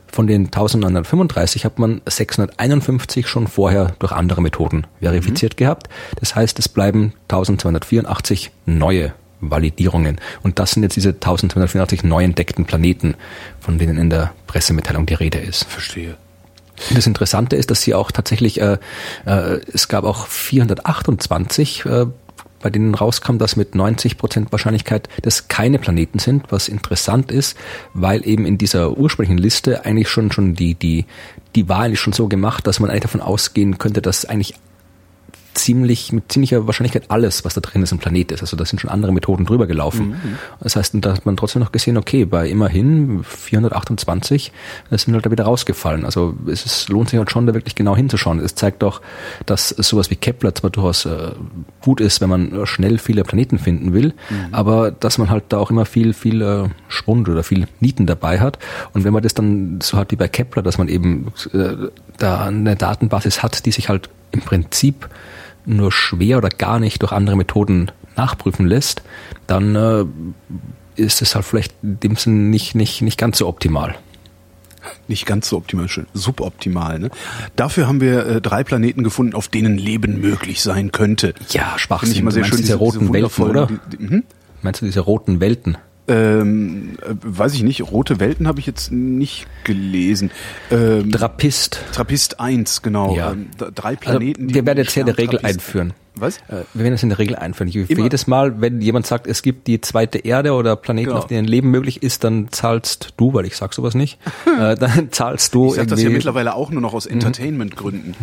Von 0.07 0.27
den 0.27 0.45
1935 0.45 1.65
hat 1.65 1.77
man 1.77 2.01
651 2.05 3.27
schon 3.27 3.47
vorher 3.47 3.93
durch 3.99 4.11
andere 4.11 4.41
Methoden 4.41 4.87
verifiziert 4.99 5.55
gehabt. 5.55 5.87
Das 6.19 6.35
heißt, 6.35 6.57
es 6.59 6.67
bleiben 6.67 7.13
1284 7.29 8.51
neue 8.65 9.13
Validierungen. 9.41 10.19
Und 10.43 10.59
das 10.59 10.71
sind 10.71 10.83
jetzt 10.83 10.95
diese 10.95 11.09
1284 11.09 12.03
neu 12.03 12.23
entdeckten 12.23 12.65
Planeten, 12.65 13.15
von 13.59 13.77
denen 13.77 13.97
in 13.97 14.09
der 14.09 14.31
Pressemitteilung 14.47 15.05
die 15.05 15.15
Rede 15.15 15.39
ist. 15.39 15.65
Verstehe. 15.65 16.15
Und 16.89 16.97
das 16.97 17.07
Interessante 17.07 17.55
ist, 17.55 17.69
dass 17.69 17.81
sie 17.81 17.93
auch 17.93 18.11
tatsächlich, 18.11 18.59
äh, 18.59 18.77
äh, 19.25 19.59
es 19.71 19.87
gab 19.87 20.03
auch 20.03 20.27
428, 20.27 21.85
äh, 21.85 22.05
bei 22.61 22.69
denen 22.69 22.93
rauskam, 22.93 23.37
dass 23.37 23.55
mit 23.55 23.75
90 23.75 24.17
Prozent 24.17 24.51
Wahrscheinlichkeit 24.51 25.09
das 25.23 25.47
keine 25.47 25.79
Planeten 25.79 26.19
sind, 26.19 26.51
was 26.51 26.67
interessant 26.67 27.31
ist, 27.31 27.57
weil 27.93 28.25
eben 28.27 28.45
in 28.45 28.57
dieser 28.57 28.97
ursprünglichen 28.97 29.39
Liste 29.39 29.83
eigentlich 29.83 30.09
schon 30.09 30.31
schon 30.31 30.53
die 30.53 30.75
die 30.75 31.05
die 31.55 31.67
war 31.67 31.79
eigentlich 31.79 31.99
schon 31.99 32.13
so 32.13 32.27
gemacht, 32.27 32.67
dass 32.67 32.79
man 32.79 32.89
eigentlich 32.89 33.03
davon 33.03 33.21
ausgehen 33.21 33.77
könnte, 33.77 34.01
dass 34.01 34.25
eigentlich 34.25 34.53
ziemlich, 35.53 36.11
mit 36.11 36.31
ziemlicher 36.31 36.67
Wahrscheinlichkeit 36.67 37.09
alles, 37.09 37.45
was 37.45 37.53
da 37.53 37.61
drin 37.61 37.83
ist, 37.83 37.91
ein 37.91 37.99
Planet 37.99 38.31
ist. 38.31 38.41
Also 38.41 38.57
da 38.57 38.65
sind 38.65 38.79
schon 38.79 38.89
andere 38.89 39.11
Methoden 39.11 39.45
drüber 39.45 39.67
gelaufen. 39.67 40.15
Das 40.59 40.75
heißt, 40.75 40.95
da 41.01 41.13
hat 41.13 41.25
man 41.25 41.37
trotzdem 41.37 41.61
noch 41.61 41.71
gesehen, 41.71 41.97
okay, 41.97 42.25
bei 42.25 42.47
immerhin 42.47 43.23
428 43.23 44.51
das 44.89 45.03
sind 45.03 45.13
halt 45.13 45.25
da 45.25 45.31
wieder 45.31 45.45
rausgefallen. 45.45 46.05
Also 46.05 46.35
es 46.47 46.65
ist, 46.65 46.89
lohnt 46.89 47.09
sich 47.09 47.17
halt 47.17 47.31
schon, 47.31 47.45
da 47.45 47.53
wirklich 47.53 47.75
genau 47.75 47.95
hinzuschauen. 47.95 48.39
Es 48.39 48.55
zeigt 48.55 48.81
doch, 48.81 49.01
dass 49.45 49.69
sowas 49.69 50.09
wie 50.09 50.15
Kepler 50.15 50.53
zwar 50.55 50.69
durchaus 50.69 51.05
äh, 51.05 51.31
gut 51.81 52.01
ist, 52.01 52.21
wenn 52.21 52.29
man 52.29 52.65
schnell 52.65 52.97
viele 52.97 53.23
Planeten 53.23 53.59
finden 53.59 53.93
will, 53.93 54.13
aber 54.51 54.91
dass 54.91 55.17
man 55.17 55.29
halt 55.29 55.45
da 55.49 55.57
auch 55.57 55.71
immer 55.71 55.85
viel, 55.85 56.13
viel 56.13 56.41
äh, 56.41 56.69
Schwund 56.87 57.29
oder 57.29 57.43
viel 57.43 57.67
Nieten 57.79 58.05
dabei 58.05 58.39
hat. 58.39 58.59
Und 58.93 59.03
wenn 59.03 59.13
man 59.13 59.23
das 59.23 59.33
dann 59.33 59.79
so 59.81 59.97
hat 59.97 60.11
wie 60.11 60.15
bei 60.15 60.27
Kepler, 60.27 60.61
dass 60.61 60.77
man 60.77 60.87
eben 60.87 61.31
äh, 61.53 61.89
da 62.17 62.45
eine 62.45 62.75
Datenbasis 62.75 63.43
hat, 63.43 63.65
die 63.65 63.71
sich 63.71 63.89
halt 63.89 64.09
im 64.31 64.41
Prinzip 64.41 65.09
nur 65.65 65.91
schwer 65.91 66.37
oder 66.37 66.49
gar 66.49 66.79
nicht 66.79 67.01
durch 67.01 67.11
andere 67.11 67.35
Methoden 67.35 67.91
nachprüfen 68.15 68.65
lässt, 68.65 69.01
dann 69.47 69.75
äh, 69.75 70.05
ist 70.95 71.21
es 71.21 71.35
halt 71.35 71.45
vielleicht 71.45 71.73
in 71.83 71.99
dem 71.99 72.15
Sinn 72.15 72.49
nicht, 72.49 72.75
nicht, 72.75 73.01
nicht 73.01 73.17
ganz 73.17 73.37
so 73.37 73.47
optimal. 73.47 73.95
Nicht 75.07 75.27
ganz 75.27 75.47
so 75.47 75.57
optimal, 75.57 75.87
schön, 75.89 76.07
suboptimal. 76.13 76.97
Ne? 76.97 77.11
Dafür 77.55 77.87
haben 77.87 78.01
wir 78.01 78.25
äh, 78.25 78.41
drei 78.41 78.63
Planeten 78.63 79.03
gefunden, 79.03 79.35
auf 79.35 79.47
denen 79.47 79.77
Leben 79.77 80.19
möglich 80.21 80.61
sein 80.61 80.91
könnte. 80.91 81.35
Ja, 81.49 81.63
Finde 81.63 81.79
Schwachsinn. 81.79 82.11
ich 82.13 82.19
immer 82.19 82.31
sehr 82.31 82.45
schön. 82.45 82.57
diese 82.57 82.75
roten 82.75 83.13
Welten, 83.13 83.29
wundervollen- 83.29 83.49
oder? 83.51 83.67
Die, 83.67 83.97
die, 83.97 84.09
hm? 84.09 84.23
Meinst 84.63 84.81
du 84.81 84.85
diese 84.85 85.01
roten 85.01 85.39
Welten? 85.39 85.77
Ähm, 86.07 86.97
äh, 87.01 87.13
weiß 87.21 87.53
ich 87.53 87.63
nicht. 87.63 87.81
Rote 87.91 88.19
Welten 88.19 88.47
habe 88.47 88.59
ich 88.59 88.65
jetzt 88.65 88.91
nicht 88.91 89.47
gelesen. 89.63 90.31
Ähm, 90.71 91.11
Trappist. 91.11 91.81
Trappist 91.93 92.39
1, 92.39 92.81
genau. 92.81 93.15
Ja. 93.15 93.31
Ähm, 93.31 93.47
drei 93.57 93.89
Also, 93.89 93.99
Planeten. 94.01 94.47
die 94.47 94.53
wir 94.55 94.65
werden 94.65 94.79
jetzt 94.79 94.93
hier 94.93 95.03
eine 95.03 95.17
Regel 95.17 95.39
Trappist- 95.39 95.45
einführen. 95.55 95.93
Was? 96.15 96.37
Äh, 96.49 96.63
Wir 96.73 96.83
werden 96.83 96.93
das 96.95 97.03
in 97.03 97.09
der 97.09 97.19
Regel 97.19 97.37
einführen. 97.37 97.71
Für 97.71 97.93
Immer. 97.93 98.03
jedes 98.03 98.27
Mal, 98.27 98.59
wenn 98.59 98.81
jemand 98.81 99.07
sagt, 99.07 99.27
es 99.27 99.41
gibt 99.41 99.67
die 99.67 99.79
zweite 99.79 100.17
Erde 100.17 100.51
oder 100.53 100.75
Planeten, 100.75 101.07
Genau. 101.09 101.19
auf 101.19 101.27
denen 101.27 101.47
Leben 101.47 101.71
möglich 101.71 102.03
ist, 102.03 102.25
dann 102.25 102.49
zahlst 102.51 103.13
du, 103.15 103.33
weil 103.33 103.45
ich 103.45 103.55
sag 103.55 103.73
sowas 103.73 103.95
nicht, 103.95 104.19
äh, 104.59 104.75
dann 104.75 105.11
zahlst 105.11 105.55
du 105.55 105.67
Ich 105.69 105.75
sage 105.75 105.87
das 105.87 106.03
ja 106.03 106.09
mittlerweile 106.09 106.53
auch 106.55 106.69
nur 106.69 106.81
noch 106.81 106.93
aus 106.93 107.05
Mhm. 107.05 107.13
Entertainment-Gründen. 107.13 108.15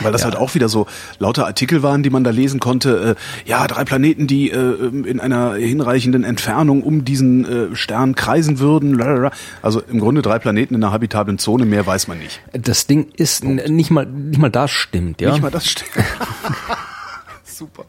Weil 0.00 0.12
das 0.12 0.24
halt 0.24 0.36
auch 0.36 0.54
wieder 0.54 0.68
so 0.68 0.86
lauter 1.18 1.46
Artikel 1.46 1.82
waren, 1.82 2.02
die 2.02 2.10
man 2.10 2.24
da 2.24 2.30
lesen 2.30 2.60
konnte. 2.60 3.16
Äh, 3.16 3.48
ja, 3.48 3.66
drei 3.66 3.84
Planeten, 3.84 4.26
die 4.26 4.50
äh, 4.50 4.86
in 4.86 5.20
einer 5.20 5.54
hinreichenden 5.54 6.24
Entfernung 6.24 6.82
um 6.82 7.04
diesen 7.04 7.72
äh, 7.72 7.76
Stern 7.76 8.14
kreisen 8.14 8.58
würden. 8.58 8.94
Lalala. 8.94 9.30
Also 9.62 9.80
im 9.80 10.00
Grunde 10.00 10.22
drei 10.22 10.38
Planeten 10.38 10.74
in 10.74 10.82
einer 10.82 10.92
habitablen 10.92 11.38
Zone, 11.38 11.64
mehr 11.64 11.86
weiß 11.86 12.08
man 12.08 12.18
nicht. 12.18 12.40
Das 12.52 12.86
Ding 12.86 13.08
ist 13.16 13.44
nicht 13.44 13.90
mal, 13.90 14.06
nicht 14.06 14.40
mal 14.40 14.50
das 14.50 14.70
stimmt, 14.70 15.20
ja. 15.20 15.30
Nicht 15.30 15.42
mal 15.42 15.50
das 15.50 15.66
stimmt. 15.66 15.90
Super. 17.44 17.84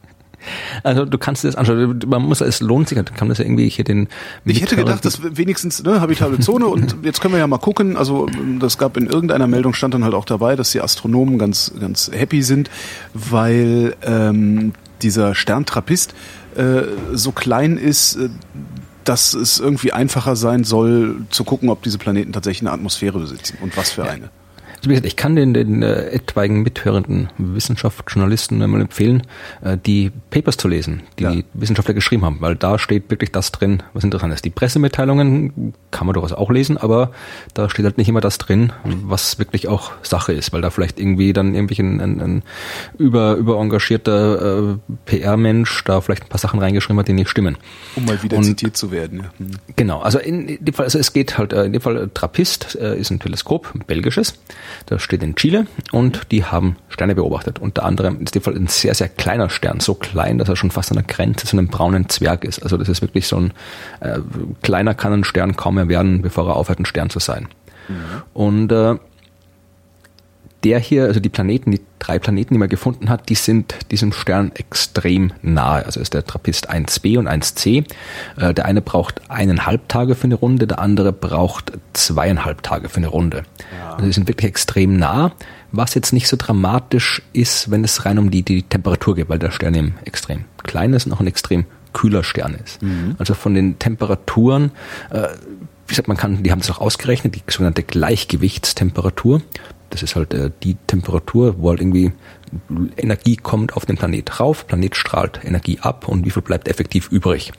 Also 0.84 1.06
du 1.06 1.18
kannst 1.18 1.44
dir 1.44 1.48
das 1.48 1.56
anschauen. 1.56 2.00
Man 2.08 2.22
muss, 2.24 2.42
es 2.42 2.62
lohnt 2.62 2.90
sich, 2.90 3.04
kann 3.16 3.30
das 3.30 3.38
ja 3.38 3.46
irgendwie 3.46 3.70
hier 3.70 3.84
den. 3.86 4.08
Ich 4.46 4.62
hätte 4.62 4.76
gedacht, 4.76 5.06
dass 5.06 5.22
wenigstens 5.38 5.84
ne, 5.84 6.02
habitable 6.02 6.40
Zone 6.40 6.68
und 6.68 6.98
jetzt 7.04 7.22
können 7.22 7.34
wir 7.34 7.40
ja 7.40 7.48
mal 7.48 7.58
gucken. 7.58 7.98
Also 7.98 8.28
das 8.60 8.78
gab 8.78 8.98
in 8.98 9.08
irgendeiner 9.08 9.48
Meldung 9.48 9.74
stand 9.74 9.94
dann 9.94 10.04
halt 10.04 10.14
auch 10.14 10.26
dabei, 10.26 10.56
dass 10.56 10.72
die 10.72 10.82
Astronomen 10.82 11.38
ganz 11.38 11.72
ganz 11.80 12.12
happy 12.14 12.42
sind, 12.44 12.70
weil 13.14 13.96
ähm, 14.04 14.74
dieser 15.02 15.36
Stern 15.36 15.66
Trappist 15.66 16.14
äh, 16.56 16.84
so 17.14 17.32
klein 17.32 17.78
ist, 17.78 18.16
äh, 18.16 18.30
dass 19.04 19.34
es 19.34 19.60
irgendwie 19.60 19.94
einfacher 19.94 20.36
sein 20.36 20.64
soll, 20.64 21.18
zu 21.30 21.44
gucken, 21.44 21.70
ob 21.70 21.84
diese 21.84 21.98
Planeten 21.98 22.34
tatsächlich 22.34 22.62
eine 22.62 22.72
Atmosphäre 22.72 23.20
besitzen 23.20 23.58
und 23.62 23.78
was 23.78 23.92
für 23.92 24.04
eine. 24.04 24.30
Wie 24.86 24.90
gesagt, 24.90 25.08
ich 25.08 25.16
kann 25.16 25.36
den, 25.36 25.54
den 25.54 25.84
äh, 25.84 26.10
etwaigen 26.10 26.62
mithörenden 26.62 27.30
Wissenschaftsjournalisten 27.38 28.62
einmal 28.62 28.82
empfehlen, 28.82 29.24
äh, 29.64 29.78
die 29.78 30.12
Papers 30.30 30.58
zu 30.58 30.68
lesen, 30.68 31.04
die 31.20 31.24
ja. 31.24 31.32
die 31.32 31.46
Wissenschaftler 31.54 31.94
geschrieben 31.94 32.26
haben, 32.26 32.42
weil 32.42 32.56
da 32.56 32.78
steht 32.78 33.10
wirklich 33.10 33.32
das 33.32 33.52
drin, 33.52 33.84
was 33.94 34.04
interessant 34.04 34.34
ist. 34.34 34.46
Die 34.46 34.50
Pressemitteilungen 34.50 35.74
kann 35.92 36.08
man 36.08 36.14
durchaus 36.14 36.34
auch 36.34 36.52
lesen, 36.52 36.78
aber 36.78 37.12
da 37.54 37.70
steht 37.70 37.86
halt 37.86 37.98
nicht 37.98 38.10
immer 38.10 38.22
das 38.22 38.38
drin, 38.38 38.74
was 38.84 39.40
wirklich 39.40 39.68
auch 39.68 39.92
Sache 40.04 40.34
ist, 40.34 40.54
weil 40.54 40.62
da 40.62 40.70
vielleicht 40.70 41.00
irgendwie 41.00 41.34
dann 41.34 41.56
irgendwie 41.56 41.82
ein, 41.82 42.02
ein, 42.02 42.22
ein 42.22 42.44
über, 42.98 43.36
überengagierter 43.36 44.74
äh, 44.74 44.78
PR-Mensch 45.06 45.84
da 45.86 46.02
vielleicht 46.02 46.24
ein 46.24 46.30
paar 46.30 46.40
Sachen 46.40 46.60
reingeschrieben 46.60 47.00
hat, 47.00 47.08
die 47.08 47.14
nicht 47.14 47.30
stimmen. 47.30 47.58
Um 47.96 48.06
mal 48.06 48.22
wieder 48.22 48.38
Und, 48.38 48.44
zitiert 48.44 48.78
zu 48.78 48.92
werden. 48.92 49.20
Ja. 49.20 49.26
Hm. 49.38 49.52
Genau, 49.76 50.00
also 50.02 50.20
in 50.20 50.64
dem 50.64 50.74
Fall, 50.74 50.86
also 50.86 51.00
es 51.00 51.14
geht 51.14 51.38
halt, 51.38 51.54
äh, 51.54 51.66
in 51.66 51.74
dem 51.74 51.82
Fall 51.82 52.10
Trappist 52.14 52.76
äh, 52.76 52.98
ist 52.98 53.12
ein 53.12 53.20
Teleskop, 53.20 53.74
ein 53.74 53.84
belgisches, 53.86 54.36
das 54.86 55.02
steht 55.02 55.24
in 55.24 55.36
Chile 55.36 55.68
und 55.92 56.32
die 56.32 56.44
haben 56.44 56.78
Sterne 56.90 57.16
beobachtet. 57.16 57.60
Unter 57.60 57.84
anderem 57.84 58.22
ist 58.22 58.36
in 58.36 58.42
dem 58.42 58.44
Fall 58.44 58.56
ein 58.56 58.68
sehr, 58.68 58.94
sehr 58.94 59.10
kleiner 59.10 59.50
Stern, 59.50 59.80
so 59.80 59.94
klein, 59.94 60.38
dass 60.38 60.50
er 60.50 60.56
schon 60.56 60.72
fast 60.72 60.92
an 60.92 60.98
der 60.98 61.06
Grenze 61.06 61.46
zu 61.46 61.58
einem 61.58 61.68
braunen 61.68 62.10
Zwerg 62.10 62.44
ist. 62.44 62.64
Also 62.64 62.78
das 62.78 62.90
ist 62.90 63.02
wirklich 63.02 63.28
so 63.28 63.38
ein 63.38 63.54
äh, 64.00 64.20
kleiner 64.62 64.94
kann 64.94 65.14
ein 65.14 65.24
Stern 65.24 65.56
kaum 65.56 65.76
mehr 65.76 65.90
werden, 65.90 66.22
bevor 66.22 66.48
er 66.48 66.56
aufhört, 66.56 66.80
ein 66.80 66.86
Stern 66.86 67.10
zu 67.10 67.20
sein. 67.20 67.48
Mhm. 67.88 67.94
Und 68.34 68.72
äh, 68.72 68.96
der 70.66 70.80
hier, 70.80 71.04
also 71.04 71.20
die 71.20 71.30
Planeten, 71.30 71.70
die 71.70 71.80
drei 72.00 72.18
Planeten, 72.18 72.56
die 72.56 72.58
man 72.58 72.68
gefunden 72.68 73.08
hat, 73.08 73.30
die 73.30 73.36
sind 73.36 73.76
diesem 73.92 74.12
Stern 74.12 74.52
extrem 74.56 75.32
nahe. 75.44 75.86
Also 75.86 76.00
ist 76.00 76.16
der 76.16 76.26
Trappist 76.26 76.72
1b 76.72 77.20
und 77.20 77.30
1c. 77.30 77.86
Äh, 78.38 78.54
der 78.56 78.66
eine 78.66 78.82
braucht 78.82 79.30
eineinhalb 79.30 79.88
Tage 79.90 80.16
für 80.16 80.24
eine 80.24 80.34
Runde, 80.34 80.66
der 80.66 80.80
andere 80.80 81.14
braucht 81.14 81.74
zweieinhalb 81.94 82.64
Tage 82.64 82.90
für 82.90 82.98
eine 82.98 83.10
Runde. 83.10 83.44
Ja. 83.80 83.94
Also 83.94 84.08
die 84.08 84.14
sind 84.14 84.28
wirklich 84.28 84.50
extrem 84.50 84.98
nah. 84.98 85.34
Was 85.72 85.94
jetzt 85.94 86.14
nicht 86.14 86.28
so 86.28 86.36
dramatisch 86.36 87.22
ist, 87.32 87.70
wenn 87.70 87.84
es 87.84 88.06
rein 88.06 88.18
um 88.18 88.32
die, 88.32 88.42
die 88.42 88.64
Temperatur 88.64 89.16
geht, 89.16 89.30
weil 89.30 89.40
der 89.40 89.52
Stern 89.52 89.76
eben 89.76 89.96
extrem 90.04 90.46
klein 90.64 90.94
ist 90.94 91.06
und 91.06 91.14
auch 91.14 91.20
ein 91.20 91.28
extrem 91.28 91.66
kühler 91.94 92.24
Stern 92.24 92.56
ist. 92.56 92.82
Mhm. 92.82 93.16
Also 93.20 93.36
von 93.36 93.54
den 93.54 93.78
Temperaturen, 93.78 94.72
äh, 95.12 95.28
wie 95.88 95.92
gesagt, 95.92 96.08
man 96.08 96.18
kann, 96.18 96.42
die 96.42 96.52
haben 96.52 96.60
es 96.60 96.72
auch 96.72 96.80
ausgerechnet, 96.80 97.36
die 97.36 97.44
sogenannte 97.48 97.84
Gleichgewichtstemperatur. 97.84 99.42
Das 99.90 100.04
ist 100.04 100.16
halt 100.16 100.34
äh, 100.34 100.52
die 100.64 100.76
Temperatur, 100.88 101.56
wo 101.60 101.70
halt 101.70 101.80
irgendwie 101.80 102.12
Energie 102.98 103.36
kommt 103.36 103.76
auf 103.76 103.86
den 103.86 103.98
Planet 103.98 104.40
rauf, 104.40 104.68
Planet 104.68 104.96
strahlt 104.96 105.42
Energie 105.44 105.80
ab 105.82 106.08
und 106.08 106.26
wie 106.26 106.30
viel 106.30 106.42
bleibt 106.42 106.68
effektiv 106.68 107.12
übrig. 107.12 107.52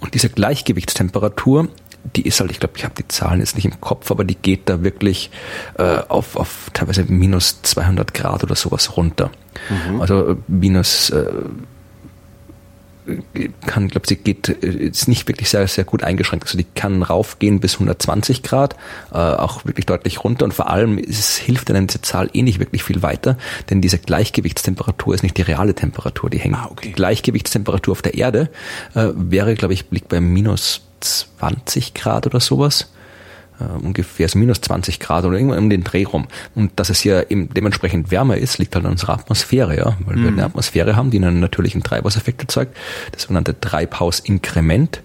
Und 0.00 0.14
diese 0.14 0.28
Gleichgewichtstemperatur, 0.28 1.68
die 2.16 2.22
ist 2.22 2.40
halt, 2.40 2.50
ich 2.50 2.60
glaube, 2.60 2.74
ich 2.76 2.84
habe 2.84 2.94
die 2.94 3.08
Zahlen 3.08 3.40
jetzt 3.40 3.56
nicht 3.56 3.64
im 3.64 3.80
Kopf, 3.80 4.10
aber 4.10 4.24
die 4.24 4.36
geht 4.36 4.68
da 4.68 4.82
wirklich 4.82 5.30
äh, 5.78 5.98
auf, 6.08 6.36
auf 6.36 6.70
teilweise 6.72 7.04
minus 7.04 7.62
200 7.62 8.14
Grad 8.14 8.44
oder 8.44 8.54
sowas 8.54 8.96
runter. 8.96 9.30
Mhm. 9.68 10.00
Also 10.00 10.30
äh, 10.30 10.36
minus 10.46 11.10
äh, 11.10 11.26
kann, 13.66 13.88
glaube 13.88 14.06
sie 14.06 14.16
geht 14.16 14.48
ist 14.48 15.08
nicht 15.08 15.28
wirklich 15.28 15.48
sehr 15.48 15.66
sehr 15.68 15.84
gut 15.84 16.02
eingeschränkt. 16.02 16.44
Also 16.46 16.58
die 16.58 16.66
kann 16.74 17.02
raufgehen 17.02 17.60
bis 17.60 17.74
120 17.74 18.42
Grad, 18.42 18.76
äh, 19.12 19.16
auch 19.16 19.64
wirklich 19.64 19.86
deutlich 19.86 20.24
runter 20.24 20.44
und 20.44 20.54
vor 20.54 20.70
allem 20.70 20.98
es 20.98 21.36
hilft 21.36 21.70
dann 21.70 21.86
diese 21.86 22.02
Zahl 22.02 22.30
eh 22.32 22.42
nicht 22.42 22.58
wirklich 22.58 22.82
viel 22.82 23.02
weiter, 23.02 23.36
denn 23.70 23.80
diese 23.80 23.98
Gleichgewichtstemperatur 23.98 25.14
ist 25.14 25.22
nicht 25.22 25.36
die 25.36 25.42
reale 25.42 25.74
Temperatur, 25.74 26.30
die 26.30 26.38
hängt. 26.38 26.56
Ah, 26.56 26.68
okay. 26.70 26.88
Die 26.88 26.92
Gleichgewichtstemperatur 26.92 27.92
auf 27.92 28.02
der 28.02 28.14
Erde 28.14 28.50
äh, 28.94 29.08
wäre, 29.14 29.54
glaube 29.54 29.74
ich, 29.74 29.84
liegt 29.90 30.08
bei 30.08 30.20
minus 30.20 30.82
20 31.00 31.94
Grad 31.94 32.26
oder 32.26 32.40
sowas 32.40 32.90
äh, 33.60 33.84
ungefähr 33.84 34.28
so 34.28 34.38
minus 34.38 34.60
20 34.60 35.00
Grad 35.00 35.24
oder 35.24 35.36
irgendwann 35.36 35.58
um 35.58 35.70
den 35.70 35.84
Dreh 35.84 36.04
rum. 36.04 36.26
Und 36.54 36.72
dass 36.76 36.90
es 36.90 37.00
hier 37.00 37.30
eben 37.30 37.52
dementsprechend 37.52 38.10
wärmer 38.10 38.36
ist, 38.36 38.58
liegt 38.58 38.74
halt 38.74 38.84
an 38.84 38.92
unserer 38.92 39.14
Atmosphäre, 39.14 39.76
ja, 39.76 39.96
weil 40.04 40.16
mhm. 40.16 40.22
wir 40.22 40.28
eine 40.28 40.44
Atmosphäre 40.44 40.96
haben, 40.96 41.10
die 41.10 41.18
einen 41.18 41.40
natürlichen 41.40 41.82
Treibhauseffekt 41.82 42.42
erzeugt, 42.42 42.76
das 43.12 43.22
sogenannte 43.22 43.58
Treibhausinkrement. 43.60 45.02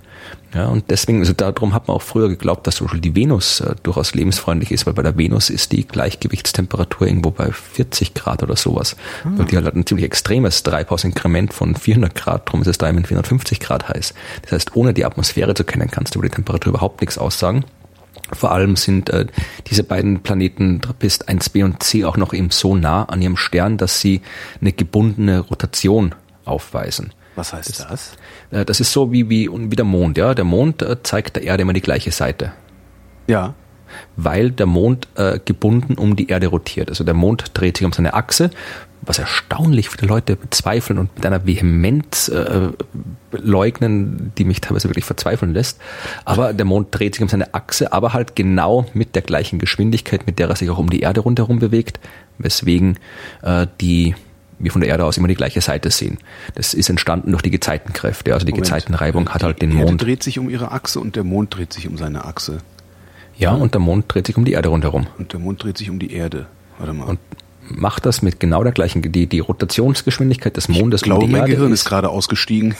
Ja, 0.53 0.67
und 0.67 0.91
deswegen, 0.91 1.19
also 1.19 1.33
darum 1.33 1.74
hat 1.74 1.88
man 1.88 1.98
auch 1.98 2.01
früher 2.03 2.29
geglaubt, 2.29 2.67
dass 2.67 2.75
zum 2.75 2.86
Beispiel 2.86 3.01
die 3.01 3.15
Venus 3.15 3.60
äh, 3.60 3.74
durchaus 3.81 4.13
lebensfreundlich 4.13 4.72
ist, 4.72 4.86
weil 4.86 4.93
bei 4.93 5.01
der 5.01 5.17
Venus 5.17 5.50
ist 5.50 5.72
die 5.72 5.88
Gleichgewichtstemperatur 5.88 7.07
irgendwo 7.07 7.31
bei 7.31 7.51
40 7.51 8.13
Grad 8.13 8.43
oder 8.43 8.55
sowas. 8.55 8.95
Mhm. 9.24 9.39
Und 9.39 9.51
die 9.51 9.57
hat 9.57 9.75
ein 9.75 9.86
ziemlich 9.86 10.05
extremes 10.05 10.62
Treibhausinkrement 10.62 11.53
von 11.53 11.75
400 11.75 12.13
Grad, 12.13 12.48
darum 12.48 12.62
ist 12.62 12.67
es 12.67 12.77
da 12.77 12.88
eben 12.88 13.03
450 13.03 13.60
Grad 13.60 13.89
heiß. 13.89 14.13
Das 14.43 14.51
heißt, 14.51 14.75
ohne 14.75 14.93
die 14.93 15.05
Atmosphäre 15.05 15.55
zu 15.55 15.63
kennen, 15.63 15.89
kannst 15.89 16.13
du 16.13 16.19
über 16.19 16.29
die 16.29 16.36
Temperatur 16.36 16.74
überhaupt 16.74 17.01
nichts 17.01 17.17
aussagen. 17.17 17.65
Vor 18.32 18.51
allem 18.51 18.75
sind 18.75 19.10
äh, 19.10 19.27
diese 19.68 19.84
beiden 19.84 20.24
Planeten 20.24 20.82
Trappist 20.82 21.30
1b 21.30 21.63
und 21.63 21.84
c 21.84 22.06
auch 22.06 22.18
noch 22.18 22.34
eben 22.34 22.50
so 22.50 22.75
nah 22.75 23.03
an 23.03 23.22
ihrem 23.22 23.38
Stern, 23.38 23.77
dass 23.77 24.00
sie 24.00 24.22
eine 24.62 24.72
gebundene 24.72 25.39
Rotation 25.39 26.15
aufweisen. 26.46 27.13
Was 27.36 27.53
heißt 27.53 27.80
das? 27.80 27.88
Das, 27.88 28.18
äh, 28.51 28.65
das 28.65 28.80
ist 28.80 28.92
so 28.92 29.12
wie, 29.12 29.30
wie, 29.30 29.50
wie 29.51 29.75
der 29.75 29.86
Mond. 29.86 30.18
Ja, 30.18 30.34
Der 30.34 30.46
Mond 30.46 30.82
äh, 30.82 31.01
zeigt 31.03 31.36
der 31.36 31.44
Erde 31.44 31.63
immer 31.63 31.74
die 31.74 31.82
gleiche 31.82 32.12
Seite. 32.12 32.53
Ja 33.27 33.56
weil 34.16 34.52
der 34.52 34.66
Mond 34.66 35.08
äh, 35.16 35.40
gebunden 35.44 35.96
um 35.96 36.16
die 36.16 36.28
Erde 36.28 36.48
rotiert. 36.48 36.90
Also 36.90 37.04
der 37.04 37.14
Mond 37.14 37.52
dreht 37.54 37.78
sich 37.78 37.86
um 37.86 37.94
seine 37.94 38.14
Achse, 38.14 38.52
was 39.02 39.20
erstaunlich 39.20 39.90
viele 39.90 40.08
Leute 40.08 40.36
bezweifeln 40.36 40.98
und 40.98 41.16
mit 41.16 41.26
einer 41.26 41.46
Vehemenz 41.46 42.30
äh, 42.30 42.70
leugnen, 43.32 44.32
die 44.38 44.46
mich 44.46 44.62
teilweise 44.62 44.88
wirklich 44.90 45.06
verzweifeln 45.06 45.54
lässt. 45.54 45.80
Aber 46.26 46.54
der 46.54 46.66
Mond 46.66 46.88
dreht 46.92 47.16
sich 47.16 47.22
um 47.22 47.30
seine 47.30 47.54
Achse, 47.54 47.92
aber 47.92 48.14
halt 48.14 48.36
genau 48.36 48.86
mit 48.94 49.16
der 49.16 49.22
gleichen 49.22 49.60
Geschwindigkeit, 49.60 50.26
mit 50.26 50.40
der 50.40 50.50
er 50.50 50.56
sich 50.56 50.70
auch 50.70 50.78
um 50.78 50.90
die 50.90 51.02
Erde 51.02 51.22
rundherum 51.22 51.60
bewegt, 51.60 52.00
weswegen 52.38 52.98
äh, 53.42 53.68
die 53.82 54.16
wir 54.60 54.72
von 54.72 54.82
der 54.82 54.90
Erde 54.90 55.04
aus 55.04 55.18
immer 55.18 55.28
die 55.28 55.36
gleiche 55.36 55.62
Seite 55.62 55.92
sehen. 55.92 56.20
Das 56.56 56.74
ist 56.74 56.90
entstanden 56.90 57.32
durch 57.32 57.42
die 57.42 57.52
Gezeitenkräfte. 57.52 58.34
Also 58.34 58.46
die 58.46 58.52
Moment. 58.52 58.68
Gezeitenreibung 58.68 59.30
hat 59.30 59.44
halt 59.44 59.62
den 59.62 59.72
die 59.72 59.76
Mond. 59.76 59.90
Erde 59.90 60.06
dreht 60.06 60.24
sich 60.24 60.40
um 60.40 60.50
ihre 60.50 60.72
Achse 60.72 61.00
und 61.00 61.16
der 61.16 61.24
Mond 61.24 61.56
dreht 61.56 61.74
sich 61.74 61.88
um 61.88 61.98
seine 61.98 62.24
Achse. 62.24 62.60
Ja, 63.38 63.54
und 63.54 63.74
der 63.74 63.82
Mond 63.82 64.06
dreht 64.08 64.28
sich 64.28 64.38
um 64.38 64.46
die 64.46 64.54
Erde 64.54 64.70
rundherum. 64.70 65.08
Und 65.18 65.34
der 65.34 65.40
Mond 65.40 65.63
dreht 65.63 65.78
sich 65.78 65.90
um 65.90 66.00
die 66.00 66.13
Erde. 66.13 66.46
Warte 66.78 66.94
mal. 66.94 67.06
Und 67.06 67.20
macht 67.70 68.06
das 68.06 68.22
mit 68.22 68.40
genau 68.40 68.63
der 68.63 68.74
gleichen, 68.74 69.02
die, 69.02 69.28
die 69.28 69.40
Rotationsgeschwindigkeit 69.40 70.56
des 70.56 70.68
Mondes 70.68 71.02
ich 71.02 71.06
glaube, 71.06 71.24
um 71.24 71.28
die 71.28 71.32
mein 71.32 71.42
Erde 71.42 71.54
Gehirn 71.54 71.72
ist, 71.72 71.82
ist 71.82 71.86
gerade 71.86 72.10
ausgestiegen. 72.10 72.75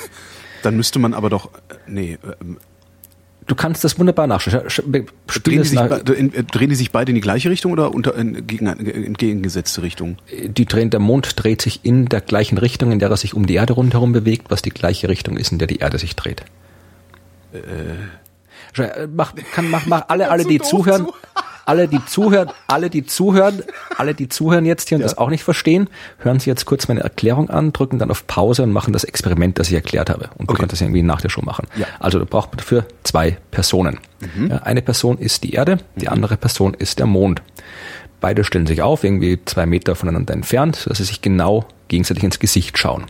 Dann 0.62 0.78
müsste 0.78 1.00
man 1.00 1.14
aber 1.14 1.30
doch, 1.30 1.50
nee, 1.88 2.18
ähm, 2.42 2.58
Du 3.46 3.56
kannst 3.56 3.84
das 3.84 4.00
wunderbar 4.00 4.28
nachschauen. 4.28 4.64
Drehen 4.68 5.62
die, 5.62 5.68
sich, 5.68 5.78
nach 5.78 6.00
drehen 6.00 6.70
die 6.70 6.76
sich 6.76 6.92
beide 6.92 7.12
in 7.12 7.16
die 7.16 7.22
gleiche 7.22 7.50
Richtung 7.50 7.74
oder 7.74 7.94
unter, 7.94 8.16
in, 8.16 8.48
gegen, 8.48 8.68
entgegengesetzte 8.68 9.82
Richtung? 9.82 10.18
Die 10.32 10.66
drehen, 10.66 10.90
der 10.90 11.02
Mond 11.02 11.34
dreht 11.36 11.62
sich 11.62 11.82
in 11.84 12.06
der 12.06 12.22
gleichen 12.22 12.58
Richtung, 12.58 12.92
in 12.92 13.00
der 13.00 13.10
er 13.10 13.18
sich 13.18 13.34
um 13.34 13.46
die 13.46 13.56
Erde 13.56 13.74
rundherum 13.74 14.14
bewegt, 14.14 14.46
was 14.50 14.62
die 14.62 14.70
gleiche 14.70 15.10
Richtung 15.10 15.36
ist, 15.38 15.52
in 15.52 15.58
der 15.58 15.68
die 15.68 15.80
Erde 15.80 15.98
sich 15.98 16.16
dreht. 16.16 16.44
Äh, 17.54 17.58
äh, 17.58 17.62
mach, 19.14 19.34
kann, 19.54 19.70
mach, 19.70 19.86
mach 19.86 20.04
alle, 20.08 20.30
alle, 20.30 20.46
die 20.46 20.60
zuhören, 20.60 21.08
alle, 21.66 21.88
die 21.88 22.04
zuhören, 22.06 22.50
alle, 22.68 22.90
die 22.90 23.06
zuhören, 23.06 23.64
alle, 23.98 24.14
die 24.14 24.30
zuhören 24.30 24.66
jetzt 24.66 24.90
hier 24.90 24.98
und 24.98 25.02
ja. 25.02 25.08
das 25.08 25.18
auch 25.18 25.30
nicht 25.30 25.44
verstehen, 25.44 25.90
hören 26.20 26.40
Sie 26.40 26.50
jetzt 26.50 26.66
kurz 26.66 26.88
meine 26.88 27.02
Erklärung 27.02 27.50
an, 27.50 27.74
drücken 27.74 28.00
dann 28.00 28.12
auf 28.12 28.28
Pause 28.28 28.64
und 28.64 28.72
machen 28.72 28.94
das 28.94 29.04
Experiment, 29.04 29.60
das 29.60 29.70
ich 29.70 29.74
erklärt 29.74 30.10
habe. 30.10 30.26
Und 30.38 30.46
okay. 30.46 30.48
du 30.48 30.54
kannst 30.56 30.74
das 30.74 30.82
irgendwie 30.82 31.04
nach 31.04 31.22
der 31.22 31.30
Show 31.30 31.42
machen. 31.42 31.68
Ja. 31.76 31.88
Also 32.00 32.20
du 32.20 32.26
brauchst 32.26 32.50
dafür 32.56 32.86
zwei 33.04 33.38
Personen. 33.52 34.00
Mhm. 34.36 34.52
Ja, 34.52 34.58
eine 34.58 34.82
Person 34.82 35.18
ist 35.18 35.44
die 35.44 35.54
Erde, 35.54 35.78
die 35.96 36.06
mhm. 36.06 36.14
andere 36.14 36.38
Person 36.38 36.74
ist 36.74 37.00
der 37.00 37.06
Mond. 37.06 37.42
Beide 38.20 38.44
stellen 38.46 38.68
sich 38.68 38.82
auf, 38.82 39.04
irgendwie 39.04 39.40
zwei 39.44 39.66
Meter 39.66 39.96
voneinander 39.96 40.34
entfernt, 40.34 40.78
sodass 40.78 41.00
sie 41.00 41.04
sich 41.04 41.22
genau 41.22 41.66
gegenseitig 41.90 42.24
ins 42.24 42.40
Gesicht 42.40 42.78
schauen. 42.78 43.06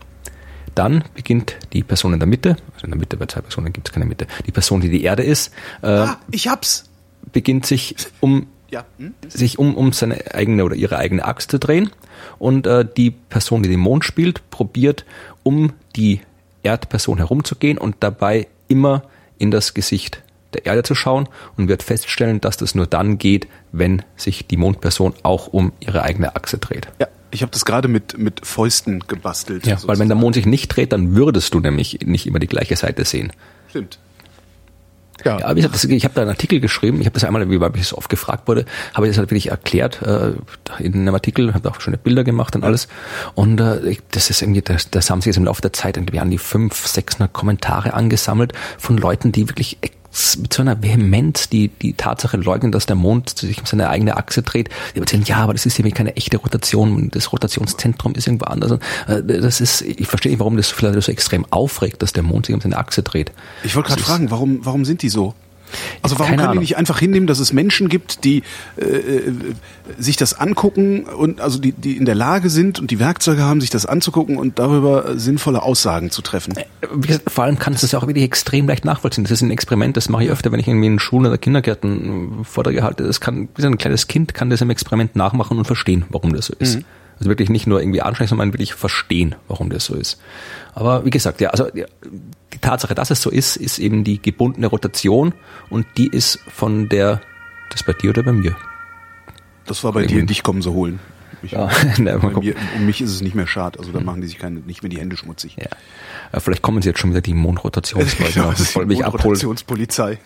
Dann 0.76 1.04
beginnt 1.14 1.56
die 1.72 1.84
Person 1.84 2.14
in 2.14 2.20
der 2.20 2.28
Mitte, 2.28 2.58
also 2.74 2.86
in 2.86 2.92
der 2.92 3.00
Mitte 3.00 3.18
bei 3.18 3.26
zwei 3.26 3.42
Personen 3.42 3.72
gibt 3.74 3.90
es 3.90 3.94
keine 3.94 4.06
Mitte, 4.06 4.28
die 4.46 4.52
Person, 4.52 4.82
die 4.82 4.90
die 4.90 5.04
Erde 5.04 5.24
ist, 5.24 5.54
äh, 5.82 5.88
ah, 5.88 6.18
ich 6.32 6.48
hab's. 6.48 6.90
beginnt 7.32 7.66
sich 7.66 7.96
um 8.20 8.48
ja. 8.70 8.86
Hm? 8.98 9.14
sich 9.28 9.60
um, 9.60 9.76
um 9.76 9.94
seine 9.94 10.34
eigene 10.34 10.64
oder 10.64 10.76
ihre 10.76 10.98
eigene 10.98 11.26
Axt 11.26 11.52
zu 11.52 11.60
drehen 11.60 11.92
und 12.40 12.68
äh, 12.68 12.86
die 12.86 13.12
Person, 13.12 13.64
die 13.64 13.70
den 13.70 13.80
Mond 13.80 14.04
spielt, 14.04 14.50
probiert 14.50 15.06
um 15.44 15.74
die 15.96 16.22
Erdperson 16.64 17.18
herumzugehen 17.18 17.78
und 17.78 17.98
dabei 18.00 18.48
immer 18.68 19.04
in 19.38 19.52
das 19.52 19.74
Gesicht 19.74 20.24
der 20.54 20.66
Erde 20.66 20.84
zu 20.84 20.96
schauen 20.96 21.28
und 21.58 21.68
wird 21.68 21.84
feststellen, 21.84 22.40
dass 22.42 22.58
das 22.58 22.76
nur 22.76 22.88
dann 22.88 23.18
geht, 23.18 23.48
wenn 23.72 24.04
sich 24.16 24.48
die 24.48 24.58
Mondperson 24.58 25.14
auch 25.24 25.48
um 25.48 25.74
ihre 25.80 26.04
eigene 26.04 26.36
Achse 26.36 26.58
dreht. 26.58 26.88
Ja. 27.00 27.08
Ich 27.34 27.42
habe 27.42 27.52
das 27.52 27.66
gerade 27.66 27.88
mit, 27.88 28.18
mit 28.18 28.46
Fäusten 28.46 29.00
gebastelt. 29.08 29.66
Ja, 29.66 29.78
weil 29.86 29.98
wenn 29.98 30.08
der 30.08 30.16
Mond 30.16 30.36
sich 30.36 30.46
nicht 30.46 30.68
dreht, 30.70 30.94
dann 30.94 31.16
würdest 31.16 31.54
du 31.54 31.60
nämlich 31.60 32.00
nicht 32.06 32.28
immer 32.28 32.40
die 32.40 32.48
gleiche 32.48 32.76
Seite 32.76 33.06
sehen. 33.06 33.34
Stimmt. 33.70 33.98
Ja, 35.26 35.40
ja 35.40 35.50
wie 35.52 35.56
gesagt, 35.56 35.74
das, 35.74 35.84
ich 35.84 36.04
habe 36.04 36.14
da 36.14 36.22
einen 36.22 36.30
Artikel 36.30 36.60
geschrieben, 36.60 37.00
ich 37.00 37.08
habe 37.08 37.14
das 37.14 37.24
einmal, 37.24 37.50
wie 37.50 37.60
weil 37.60 37.76
ich 37.76 37.88
so 37.88 37.98
oft 37.98 38.10
gefragt 38.10 38.48
wurde, 38.48 38.66
habe 38.94 39.08
ich 39.08 39.12
das 39.12 39.18
halt 39.18 39.32
wirklich 39.32 39.50
erklärt 39.50 40.02
äh, 40.04 40.34
in 40.80 40.94
einem 40.94 41.14
Artikel, 41.14 41.54
habe 41.54 41.70
auch 41.70 41.82
schöne 41.82 41.98
Bilder 41.98 42.24
gemacht 42.24 42.56
und 42.56 42.64
alles. 42.64 42.88
Und 43.34 43.60
äh, 43.60 43.98
das 44.12 44.30
ist 44.30 44.42
irgendwie, 44.42 44.62
das, 44.62 44.92
das 44.92 45.10
haben 45.10 45.22
sich 45.22 45.28
jetzt 45.28 45.38
im 45.38 45.46
Laufe 45.46 45.62
der 45.62 45.74
Zeit 45.74 45.98
irgendwie 45.98 46.20
an 46.20 46.30
die 46.30 46.38
500, 46.38 46.76
600 46.76 47.34
Kommentare 47.34 47.94
angesammelt 47.94 48.54
von 48.78 48.98
Leuten, 48.98 49.32
die 49.32 49.50
wirklich 49.50 49.80
mit 50.38 50.54
so 50.54 50.62
einer 50.62 50.82
Vehemenz 50.82 51.50
die, 51.50 51.70
die 51.70 51.94
Tatsache 51.94 52.38
leugnen, 52.38 52.72
dass 52.72 52.86
der 52.86 52.96
Mond 52.96 53.38
sich 53.38 53.60
um 53.60 53.66
seine 53.66 53.90
eigene 53.90 54.18
Achse 54.18 54.44
dreht. 54.44 54.70
Die 54.96 55.00
erzählen, 55.00 55.24
ja, 55.24 55.38
aber 55.38 55.54
das 55.54 55.66
ist 55.66 55.78
irgendwie 55.80 55.96
keine 55.96 56.16
echte 56.16 56.38
Rotation, 56.38 57.10
das 57.12 57.32
Rotationszentrum 57.32 58.14
ist 58.16 58.28
irgendwo 58.28 58.46
anders. 58.46 58.80
Äh, 59.08 59.24
das 59.24 59.62
ist, 59.62 59.82
ich 59.82 60.08
verstehe 60.08 60.32
nicht, 60.32 60.40
warum 60.40 60.58
das 60.58 60.70
vielleicht 60.70 61.02
so 61.02 61.12
extrem 61.12 61.46
aufregt, 61.50 62.02
dass 62.02 62.14
der 62.14 62.24
Mond 62.24 62.46
sich 62.46 62.56
um 62.56 62.62
seine 62.62 62.78
Achse 62.78 63.04
dreht. 63.04 63.32
Ich 63.64 63.76
wollte 63.76 63.90
gerade 63.90 64.04
fragen, 64.04 64.32
warum, 64.32 64.66
warum 64.66 64.86
sind 64.86 65.02
die 65.02 65.10
so? 65.10 65.34
Also 66.02 66.20
warum 66.20 66.38
können 66.38 66.52
die 66.54 66.60
nicht 66.60 66.78
einfach 66.78 67.00
hinnehmen, 67.00 67.28
dass 67.28 67.40
es 67.40 67.54
Menschen 67.54 67.90
gibt, 67.90 68.24
die 68.24 68.44
äh, 68.78 68.84
äh, 68.84 69.34
sich 69.98 70.18
das 70.18 70.34
angucken 70.34 71.04
und 71.04 71.42
also 71.42 71.60
die, 71.60 71.72
die 71.72 71.98
in 71.98 72.06
der 72.06 72.16
Lage 72.16 72.50
sind 72.50 72.80
und 72.80 72.92
die 72.92 73.00
Werkzeuge 73.00 73.42
haben, 73.44 73.62
sich 73.62 73.70
das 73.70 73.86
anzugucken 73.86 74.38
und 74.38 74.60
darüber 74.60 75.18
sinnvolle 75.18 75.62
Aussagen 75.62 76.12
zu 76.12 76.22
treffen? 76.22 76.54
Äh, 76.58 76.66
gesagt, 76.98 77.32
vor 77.32 77.44
allem 77.44 77.60
kann 77.60 77.74
es 77.74 77.82
das 77.82 77.92
ja 77.92 78.00
auch 78.00 78.08
wirklich 78.08 78.26
extrem 78.26 78.68
leicht 78.68 78.86
nachvollziehen. 78.86 79.24
Das 79.24 79.32
ist 79.32 79.42
ein 79.42 79.52
Experiment, 79.52 79.98
das 79.98 80.10
mache 80.10 80.26
ich 80.26 80.30
öfter, 80.30 80.52
wenn 80.52 80.60
ich 80.60 80.68
irgendwie 80.68 80.88
in 80.88 81.00
Schulen 81.00 81.26
oder 81.26 81.38
Kindergärten 81.38 82.42
äh, 82.42 82.44
Vorträge 82.44 82.84
halte. 82.84 83.04
Das 83.04 83.20
kann, 83.22 83.50
wie 83.56 83.66
ein 83.66 83.78
kleines 83.78 84.08
Kind 84.08 84.34
kann 84.34 84.50
das 84.50 84.62
im 84.62 84.70
Experiment 84.70 85.16
nachmachen 85.16 85.58
und 85.58 85.66
verstehen, 85.66 86.06
warum 86.10 86.34
das 86.34 86.48
so 86.48 86.54
ist. 86.60 86.78
Mhm. 86.80 86.86
Also 87.24 87.30
wirklich 87.30 87.50
nicht 87.50 87.68
nur 87.68 87.80
irgendwie 87.80 88.02
anstrengen, 88.02 88.28
sondern 88.28 88.52
wirklich 88.52 88.74
verstehen, 88.74 89.36
warum 89.48 89.70
das 89.70 89.86
so 89.86 89.96
ist. 89.96 90.20
Aber 90.74 91.06
wie 91.06 91.10
gesagt, 91.10 91.40
ja, 91.40 91.52
also 91.52 91.70
die 91.72 91.86
Tatsache, 92.60 92.96
dass 92.96 93.12
es 93.12 93.22
so 93.22 93.30
ist, 93.30 93.56
ist 93.56 93.80
eben 93.80 94.04
die 94.04 94.22
gebundene 94.22 94.68
Rotation 94.68 95.34
und 95.70 95.86
die 95.96 96.08
ist 96.08 96.40
von 96.50 96.90
der, 96.90 97.22
das 97.70 97.84
bei 97.84 97.94
dir 97.94 98.10
oder 98.10 98.24
bei 98.24 98.34
mir? 98.34 98.58
Das 99.66 99.86
war 99.86 99.94
bei 99.94 100.06
dir, 100.06 100.26
dich 100.26 100.44
kommen 100.44 100.62
sie 100.62 100.70
holen. 100.70 101.00
Ich, 101.44 101.54
ja, 101.54 101.70
ne, 101.98 102.20
bei 102.20 102.32
mir, 102.32 102.56
um 102.76 102.86
mich 102.86 103.00
ist 103.00 103.12
es 103.12 103.22
nicht 103.22 103.36
mehr 103.36 103.48
schade, 103.48 103.80
also 103.80 103.94
da 103.94 104.00
hm. 104.00 104.06
machen 104.06 104.20
die 104.20 104.28
sich 104.28 104.38
keine, 104.38 104.60
nicht 104.60 104.84
mehr 104.84 104.90
die 104.90 105.00
Hände 105.00 105.16
schmutzig. 105.16 105.56
Ja. 105.56 105.68
Äh, 106.34 106.42
vielleicht 106.42 106.62
kommen 106.62 106.82
sie 106.82 106.90
jetzt 106.90 107.00
schon 107.00 107.12
wieder 107.12 107.22
die 107.22 107.34
Mondrotationsleute. 107.34 108.34
das 108.52 108.60
ist 108.60 108.76
die 108.76 108.80
Mondrotationspolizei. 108.84 110.20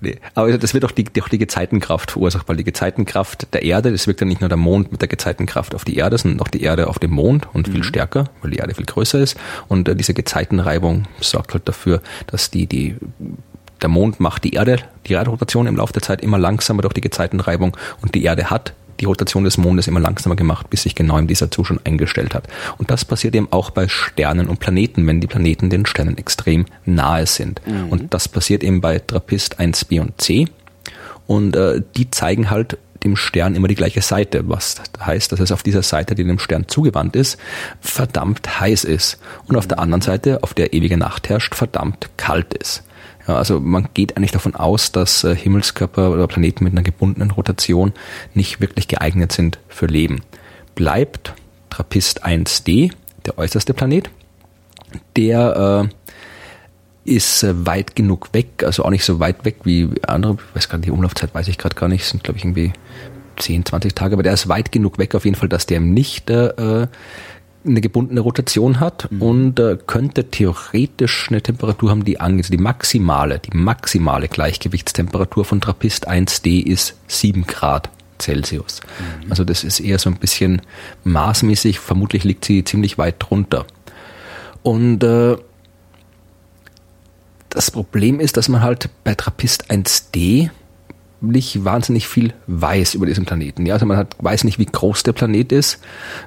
Nee, 0.00 0.18
aber 0.34 0.58
das 0.58 0.74
wird 0.74 0.84
auch 0.84 0.90
die, 0.90 1.06
auch 1.22 1.28
die 1.28 1.38
Gezeitenkraft 1.38 2.10
verursacht, 2.10 2.48
weil 2.48 2.56
die 2.56 2.64
Gezeitenkraft 2.64 3.52
der 3.54 3.62
Erde, 3.62 3.92
das 3.92 4.06
wirkt 4.06 4.20
ja 4.20 4.26
nicht 4.26 4.40
nur 4.40 4.48
der 4.48 4.58
Mond 4.58 4.92
mit 4.92 5.00
der 5.00 5.08
Gezeitenkraft 5.08 5.74
auf 5.74 5.84
die 5.84 5.96
Erde, 5.96 6.18
sondern 6.18 6.40
auch 6.40 6.48
die 6.48 6.62
Erde 6.62 6.88
auf 6.88 6.98
dem 6.98 7.12
Mond 7.12 7.48
und 7.54 7.68
mhm. 7.68 7.72
viel 7.72 7.84
stärker, 7.84 8.24
weil 8.42 8.50
die 8.50 8.58
Erde 8.58 8.74
viel 8.74 8.84
größer 8.84 9.18
ist. 9.18 9.38
Und 9.68 9.88
äh, 9.88 9.96
diese 9.96 10.12
Gezeitenreibung 10.12 11.04
sorgt 11.20 11.54
halt 11.54 11.68
dafür, 11.68 12.02
dass 12.26 12.50
die, 12.50 12.66
die 12.66 12.96
der 13.82 13.88
Mond 13.88 14.20
macht 14.20 14.44
die 14.44 14.54
Erde, 14.54 14.78
die 15.06 15.14
Erdrotation 15.14 15.66
im 15.66 15.76
Laufe 15.76 15.92
der 15.92 16.02
Zeit 16.02 16.22
immer 16.22 16.38
langsamer 16.38 16.82
durch 16.82 16.94
die 16.94 17.00
Gezeitenreibung 17.00 17.76
und 18.02 18.14
die 18.14 18.24
Erde 18.24 18.50
hat 18.50 18.72
die 19.00 19.04
Rotation 19.04 19.44
des 19.44 19.58
Mondes 19.58 19.88
immer 19.88 20.00
langsamer 20.00 20.36
gemacht, 20.36 20.70
bis 20.70 20.82
sich 20.82 20.94
genau 20.94 21.18
in 21.18 21.26
dieser 21.26 21.50
Zustand 21.50 21.86
eingestellt 21.86 22.34
hat. 22.34 22.48
Und 22.78 22.90
das 22.90 23.04
passiert 23.04 23.34
eben 23.34 23.48
auch 23.50 23.70
bei 23.70 23.88
Sternen 23.88 24.48
und 24.48 24.60
Planeten, 24.60 25.06
wenn 25.06 25.20
die 25.20 25.26
Planeten 25.26 25.70
den 25.70 25.86
Sternen 25.86 26.18
extrem 26.18 26.66
nahe 26.84 27.26
sind. 27.26 27.60
Mhm. 27.66 27.88
Und 27.88 28.14
das 28.14 28.28
passiert 28.28 28.62
eben 28.64 28.80
bei 28.80 28.98
Trappist 28.98 29.58
1, 29.58 29.86
B 29.86 30.00
und 30.00 30.20
C. 30.20 30.46
Und 31.26 31.56
äh, 31.56 31.82
die 31.96 32.10
zeigen 32.10 32.50
halt 32.50 32.78
dem 33.04 33.16
Stern 33.16 33.54
immer 33.54 33.68
die 33.68 33.74
gleiche 33.74 34.02
Seite, 34.02 34.48
was 34.48 34.76
heißt, 35.00 35.30
dass 35.32 35.40
es 35.40 35.52
auf 35.52 35.62
dieser 35.62 35.82
Seite, 35.82 36.14
die 36.14 36.24
dem 36.24 36.38
Stern 36.38 36.66
zugewandt 36.66 37.16
ist, 37.16 37.38
verdammt 37.80 38.60
heiß 38.60 38.84
ist. 38.84 39.18
Und 39.46 39.56
auf 39.56 39.66
der 39.66 39.78
anderen 39.78 40.00
Seite, 40.00 40.42
auf 40.42 40.54
der 40.54 40.72
ewige 40.72 40.96
Nacht 40.96 41.28
herrscht, 41.28 41.54
verdammt 41.54 42.08
kalt 42.16 42.54
ist. 42.54 42.82
Also 43.26 43.60
man 43.60 43.88
geht 43.94 44.16
eigentlich 44.16 44.30
davon 44.30 44.54
aus, 44.54 44.92
dass 44.92 45.24
äh, 45.24 45.34
Himmelskörper 45.34 46.10
oder 46.12 46.26
Planeten 46.26 46.64
mit 46.64 46.72
einer 46.72 46.82
gebundenen 46.82 47.32
Rotation 47.32 47.92
nicht 48.34 48.60
wirklich 48.60 48.88
geeignet 48.88 49.32
sind 49.32 49.58
für 49.68 49.86
Leben. 49.86 50.20
Bleibt 50.74 51.34
Trappist 51.70 52.24
1d, 52.24 52.92
der 53.24 53.38
äußerste 53.38 53.74
Planet, 53.74 54.10
der 55.16 55.88
äh, 57.04 57.12
ist 57.14 57.42
äh, 57.42 57.66
weit 57.66 57.96
genug 57.96 58.28
weg, 58.32 58.62
also 58.64 58.84
auch 58.84 58.90
nicht 58.90 59.04
so 59.04 59.20
weit 59.20 59.44
weg 59.44 59.56
wie 59.64 59.90
andere, 60.06 60.34
ich 60.34 60.56
weiß 60.56 60.68
gerade, 60.68 60.82
die 60.82 60.90
Umlaufzeit 60.90 61.34
weiß 61.34 61.48
ich 61.48 61.58
gerade 61.58 61.74
gar 61.74 61.88
nicht, 61.88 62.04
sind 62.04 62.24
glaube 62.24 62.38
ich 62.38 62.44
irgendwie 62.44 62.72
10, 63.38 63.64
20 63.64 63.94
Tage, 63.94 64.14
aber 64.14 64.22
der 64.22 64.32
ist 64.32 64.48
weit 64.48 64.72
genug 64.72 64.98
weg 64.98 65.14
auf 65.14 65.24
jeden 65.24 65.36
Fall, 65.36 65.48
dass 65.48 65.66
der 65.66 65.80
nicht 65.80 66.30
äh, 66.30 66.86
eine 67.70 67.80
gebundene 67.80 68.20
Rotation 68.20 68.80
hat 68.80 69.10
mhm. 69.10 69.22
und 69.22 69.60
äh, 69.60 69.78
könnte 69.86 70.30
theoretisch 70.30 71.28
eine 71.30 71.42
Temperatur 71.42 71.90
haben, 71.90 72.04
die 72.04 72.20
angeht. 72.20 72.52
Die 72.52 72.58
maximale, 72.58 73.38
die 73.38 73.56
maximale 73.56 74.28
Gleichgewichtstemperatur 74.28 75.44
von 75.44 75.60
Trappist 75.60 76.08
1D 76.08 76.64
ist 76.64 76.96
7 77.08 77.46
Grad 77.46 77.90
Celsius. 78.18 78.80
Mhm. 78.80 79.30
Also 79.30 79.44
das 79.44 79.64
ist 79.64 79.80
eher 79.80 79.98
so 79.98 80.10
ein 80.10 80.16
bisschen 80.16 80.62
maßmäßig, 81.04 81.78
vermutlich 81.80 82.24
liegt 82.24 82.44
sie 82.44 82.64
ziemlich 82.64 82.98
weit 82.98 83.16
drunter. 83.18 83.66
Und 84.62 85.02
äh, 85.04 85.36
das 87.50 87.70
Problem 87.70 88.20
ist, 88.20 88.36
dass 88.36 88.48
man 88.48 88.62
halt 88.62 88.88
bei 89.04 89.14
Trappist 89.14 89.70
1D 89.70 90.50
nicht 91.20 91.64
wahnsinnig 91.64 92.08
viel 92.08 92.32
weiß 92.46 92.94
über 92.94 93.06
diesen 93.06 93.24
Planeten. 93.24 93.66
Ja, 93.66 93.74
also 93.74 93.86
man 93.86 93.96
hat, 93.96 94.16
weiß 94.18 94.44
nicht, 94.44 94.58
wie 94.58 94.66
groß 94.66 95.02
der 95.02 95.12
Planet 95.12 95.52
ist. 95.52 95.78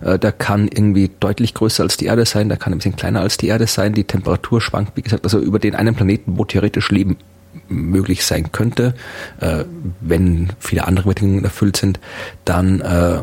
Äh, 0.02 0.18
der 0.18 0.32
kann 0.32 0.68
irgendwie 0.68 1.12
deutlich 1.20 1.54
größer 1.54 1.84
als 1.84 1.98
die 1.98 2.06
Erde 2.06 2.26
sein, 2.26 2.50
der 2.50 2.58
kann 2.58 2.74
ein 2.74 2.80
bisschen 2.80 2.96
kleiner 2.96 3.22
als 3.22 3.38
die 3.38 3.48
Erde 3.48 3.68
sein. 3.68 3.94
Die 3.94 4.04
Temperatur 4.04 4.62
schwankt, 4.62 4.96
wie 4.96 5.02
gesagt, 5.02 5.24
also 5.24 5.40
über 5.40 5.60
den 5.60 5.76
einen 5.76 5.96
Planeten, 5.96 6.38
wo 6.38 6.46
theoretisch 6.46 6.90
Leben 6.90 7.18
möglich 7.68 8.26
sein 8.26 8.52
könnte, 8.52 8.94
äh, 9.40 9.64
wenn 10.02 10.50
viele 10.60 10.88
andere 10.88 11.10
Bedingungen 11.10 11.44
erfüllt 11.44 11.78
sind, 11.78 12.00
dann 12.46 12.82
äh, 12.82 13.20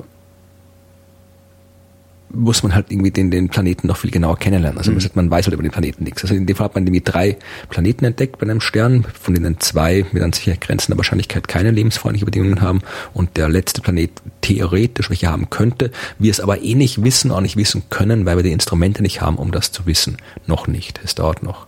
muss 2.36 2.62
man 2.62 2.74
halt 2.74 2.86
irgendwie 2.90 3.10
den, 3.10 3.30
den 3.30 3.48
Planeten 3.48 3.86
noch 3.86 3.96
viel 3.96 4.10
genauer 4.10 4.38
kennenlernen. 4.38 4.78
Also 4.78 4.92
mhm. 4.92 5.00
man 5.14 5.30
weiß 5.30 5.46
halt 5.46 5.54
über 5.54 5.62
den 5.62 5.72
Planeten 5.72 6.04
nichts. 6.04 6.22
Also 6.22 6.34
in 6.34 6.46
dem 6.46 6.56
Fall 6.56 6.66
hat 6.66 6.74
man 6.74 6.84
irgendwie 6.84 7.02
drei 7.04 7.36
Planeten 7.68 8.04
entdeckt 8.04 8.38
bei 8.38 8.44
einem 8.44 8.60
Stern, 8.60 9.06
von 9.20 9.34
denen 9.34 9.58
zwei 9.60 10.04
mit 10.12 10.22
an 10.22 10.32
sicher 10.32 10.56
grenzender 10.56 10.98
Wahrscheinlichkeit 10.98 11.48
keine 11.48 11.70
lebensfreundlichen 11.70 12.26
Bedingungen 12.26 12.60
haben 12.60 12.80
und 13.14 13.36
der 13.36 13.48
letzte 13.48 13.80
Planet 13.80 14.10
theoretisch 14.40 15.10
welche 15.10 15.28
haben 15.28 15.50
könnte, 15.50 15.90
wir 16.18 16.30
es 16.30 16.40
aber 16.40 16.62
eh 16.62 16.74
nicht 16.74 17.02
wissen, 17.02 17.30
auch 17.30 17.40
nicht 17.40 17.56
wissen 17.56 17.84
können, 17.90 18.26
weil 18.26 18.36
wir 18.36 18.42
die 18.42 18.52
Instrumente 18.52 19.02
nicht 19.02 19.20
haben, 19.20 19.36
um 19.36 19.50
das 19.50 19.72
zu 19.72 19.86
wissen. 19.86 20.16
Noch 20.46 20.66
nicht. 20.66 21.00
Es 21.04 21.14
dauert 21.14 21.42
noch. 21.42 21.66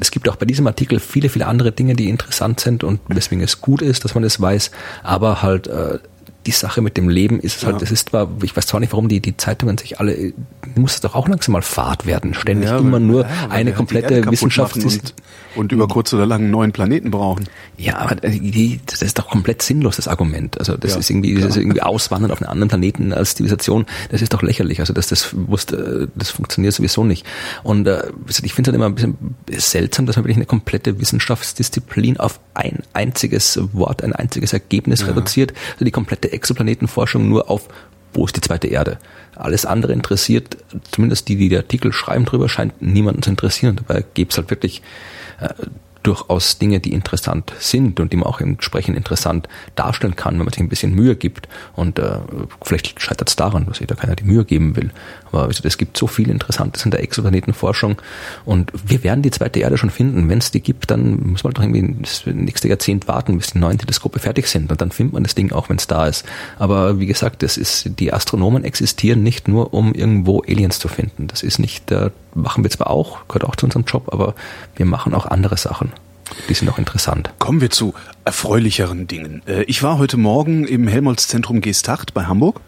Es 0.00 0.10
gibt 0.10 0.28
auch 0.28 0.36
bei 0.36 0.46
diesem 0.46 0.66
Artikel 0.66 0.98
viele, 0.98 1.28
viele 1.28 1.46
andere 1.46 1.70
Dinge, 1.72 1.94
die 1.94 2.08
interessant 2.08 2.60
sind 2.60 2.84
und 2.84 3.00
weswegen 3.08 3.44
es 3.44 3.60
gut 3.60 3.82
ist, 3.82 4.04
dass 4.04 4.14
man 4.14 4.22
das 4.22 4.40
weiß, 4.40 4.70
aber 5.02 5.42
halt 5.42 5.66
äh, 5.66 5.98
die 6.46 6.50
Sache 6.50 6.82
mit 6.82 6.96
dem 6.96 7.08
Leben 7.08 7.40
ist 7.40 7.62
ja. 7.62 7.68
halt, 7.68 7.82
das 7.82 7.90
ist 7.90 8.10
zwar, 8.10 8.28
ich 8.42 8.56
weiß 8.56 8.66
zwar 8.66 8.80
nicht, 8.80 8.92
warum 8.92 9.08
die, 9.08 9.20
die 9.20 9.36
Zeitungen 9.36 9.78
sich 9.78 9.98
alle, 9.98 10.32
muss 10.74 10.94
es 10.94 11.00
doch 11.00 11.14
auch 11.14 11.28
langsam 11.28 11.52
mal 11.52 11.62
Fahrt 11.62 12.06
werden, 12.06 12.34
ständig 12.34 12.68
ja, 12.68 12.78
immer 12.78 13.00
nur 13.00 13.22
ja, 13.22 13.48
eine 13.48 13.72
komplette 13.72 14.30
Wissenschaft 14.30 14.76
und, 14.76 15.14
und, 15.56 15.72
über 15.72 15.88
kurz 15.88 16.12
oder 16.12 16.26
lang 16.26 16.42
einen 16.42 16.50
neuen 16.50 16.72
Planeten 16.72 17.10
brauchen. 17.10 17.48
Ja, 17.78 17.98
aber 17.98 18.16
die, 18.16 18.80
das 18.86 19.02
ist 19.02 19.18
doch 19.18 19.28
komplett 19.28 19.62
sinnlos, 19.62 19.96
das 19.96 20.08
Argument. 20.08 20.58
Also 20.58 20.76
das 20.76 20.96
ist 20.96 21.08
irgendwie, 21.10 21.34
das 21.34 21.50
ist 21.50 21.56
irgendwie 21.56 21.82
Auswandern 21.82 22.30
auf 22.30 22.42
einen 22.42 22.50
anderen 22.50 22.68
Planeten 22.68 23.12
als 23.12 23.34
Zivilisation, 23.34 23.86
das 24.10 24.20
ist 24.20 24.34
doch 24.34 24.42
lächerlich. 24.42 24.80
Also 24.80 24.92
das, 24.92 25.08
das, 25.08 25.34
wusste, 25.34 26.08
das 26.14 26.30
funktioniert 26.30 26.74
sowieso 26.74 27.04
nicht. 27.04 27.26
Und 27.62 27.86
äh, 27.86 28.02
ich 28.42 28.52
finde 28.52 28.70
es 28.70 28.72
halt 28.72 28.76
immer 28.76 28.86
ein 28.86 28.94
bisschen 28.94 29.16
seltsam, 29.50 30.06
dass 30.06 30.16
man 30.16 30.24
wirklich 30.24 30.36
eine 30.36 30.46
komplette 30.46 31.00
Wissenschaftsdisziplin 31.00 32.18
auf 32.18 32.40
ein 32.52 32.82
einziges 32.92 33.58
Wort, 33.72 34.02
ein 34.04 34.12
einziges 34.12 34.52
Ergebnis 34.52 35.06
reduziert. 35.06 35.52
Also 35.72 35.84
die 35.84 35.90
komplette 35.90 36.33
Exoplanetenforschung 36.34 37.28
nur 37.28 37.50
auf, 37.50 37.68
wo 38.12 38.24
ist 38.24 38.36
die 38.36 38.40
zweite 38.40 38.68
Erde? 38.68 38.98
Alles 39.34 39.66
andere 39.66 39.92
interessiert, 39.92 40.56
zumindest 40.90 41.28
die, 41.28 41.36
die 41.36 41.48
der 41.48 41.60
Artikel 41.60 41.92
schreiben 41.92 42.24
drüber, 42.24 42.48
scheint 42.48 42.80
niemanden 42.80 43.22
zu 43.22 43.30
interessieren. 43.30 43.76
Dabei 43.76 44.04
gäbe 44.14 44.30
es 44.30 44.36
halt 44.36 44.50
wirklich 44.50 44.82
äh, 45.40 45.48
durchaus 46.04 46.58
Dinge, 46.58 46.78
die 46.80 46.92
interessant 46.92 47.52
sind 47.58 47.98
und 47.98 48.12
die 48.12 48.16
man 48.16 48.26
auch 48.26 48.40
entsprechend 48.40 48.96
interessant 48.96 49.48
darstellen 49.74 50.14
kann, 50.14 50.34
wenn 50.34 50.44
man 50.44 50.52
sich 50.52 50.60
ein 50.60 50.68
bisschen 50.68 50.94
Mühe 50.94 51.16
gibt. 51.16 51.48
Und 51.74 51.98
äh, 51.98 52.18
vielleicht 52.62 53.00
scheitert 53.00 53.28
es 53.28 53.36
daran, 53.36 53.66
dass 53.66 53.78
sich 53.78 53.86
da 53.86 53.94
keiner 53.94 54.14
die 54.14 54.24
Mühe 54.24 54.44
geben 54.44 54.76
will. 54.76 54.90
Aber 55.32 55.48
es 55.48 55.78
gibt 55.78 55.96
so 55.96 56.06
viel 56.06 56.30
Interessantes 56.30 56.84
in 56.84 56.90
der 56.90 57.02
Exoplanetenforschung 57.02 58.00
und 58.44 58.70
wir 58.86 59.02
werden 59.02 59.22
die 59.22 59.30
zweite 59.30 59.60
Erde 59.60 59.78
schon 59.78 59.90
finden. 59.90 60.28
Wenn 60.28 60.38
es 60.38 60.50
die 60.50 60.60
gibt, 60.60 60.90
dann 60.90 61.30
muss 61.30 61.42
man 61.42 61.52
doch 61.52 61.62
irgendwie 61.62 61.96
das 62.02 62.24
nächste 62.26 62.68
Jahrzehnt 62.68 63.08
warten, 63.08 63.36
bis 63.36 63.52
die 63.52 63.58
neuen 63.58 63.78
Teleskope 63.78 64.20
fertig 64.20 64.46
sind 64.46 64.70
und 64.70 64.80
dann 64.80 64.92
findet 64.92 65.14
man 65.14 65.24
das 65.24 65.34
Ding 65.34 65.50
auch, 65.52 65.68
wenn 65.68 65.78
es 65.78 65.86
da 65.86 66.06
ist. 66.06 66.24
Aber 66.58 67.00
wie 67.00 67.06
gesagt, 67.06 67.42
das 67.42 67.56
ist, 67.56 67.98
die 67.98 68.12
Astronomen 68.12 68.62
existieren 68.62 69.22
nicht 69.22 69.48
nur, 69.48 69.74
um 69.74 69.92
irgendwo 69.94 70.42
Aliens 70.42 70.78
zu 70.78 70.88
finden. 70.88 71.26
Das 71.26 71.42
ist 71.42 71.58
nicht, 71.58 71.90
äh, 71.90 72.10
machen 72.34 72.64
wir 72.64 72.70
zwar 72.70 72.90
auch, 72.90 73.26
gehört 73.28 73.44
auch 73.44 73.56
zu 73.56 73.66
unserem 73.66 73.84
Job, 73.84 74.12
aber 74.12 74.34
wir 74.76 74.86
machen 74.86 75.14
auch 75.14 75.26
andere 75.26 75.56
Sachen. 75.56 75.92
Die 76.48 76.54
sind 76.54 76.68
auch 76.68 76.78
interessant. 76.78 77.32
Kommen 77.38 77.60
wir 77.60 77.70
zu 77.70 77.94
erfreulicheren 78.24 79.06
Dingen. 79.06 79.42
Äh, 79.46 79.62
ich 79.64 79.82
war 79.82 79.98
heute 79.98 80.16
Morgen 80.16 80.66
im 80.66 80.88
Helmholtz-Zentrum 80.88 81.60
Geesthacht 81.60 82.14
bei 82.14 82.24
Hamburg. 82.24 82.60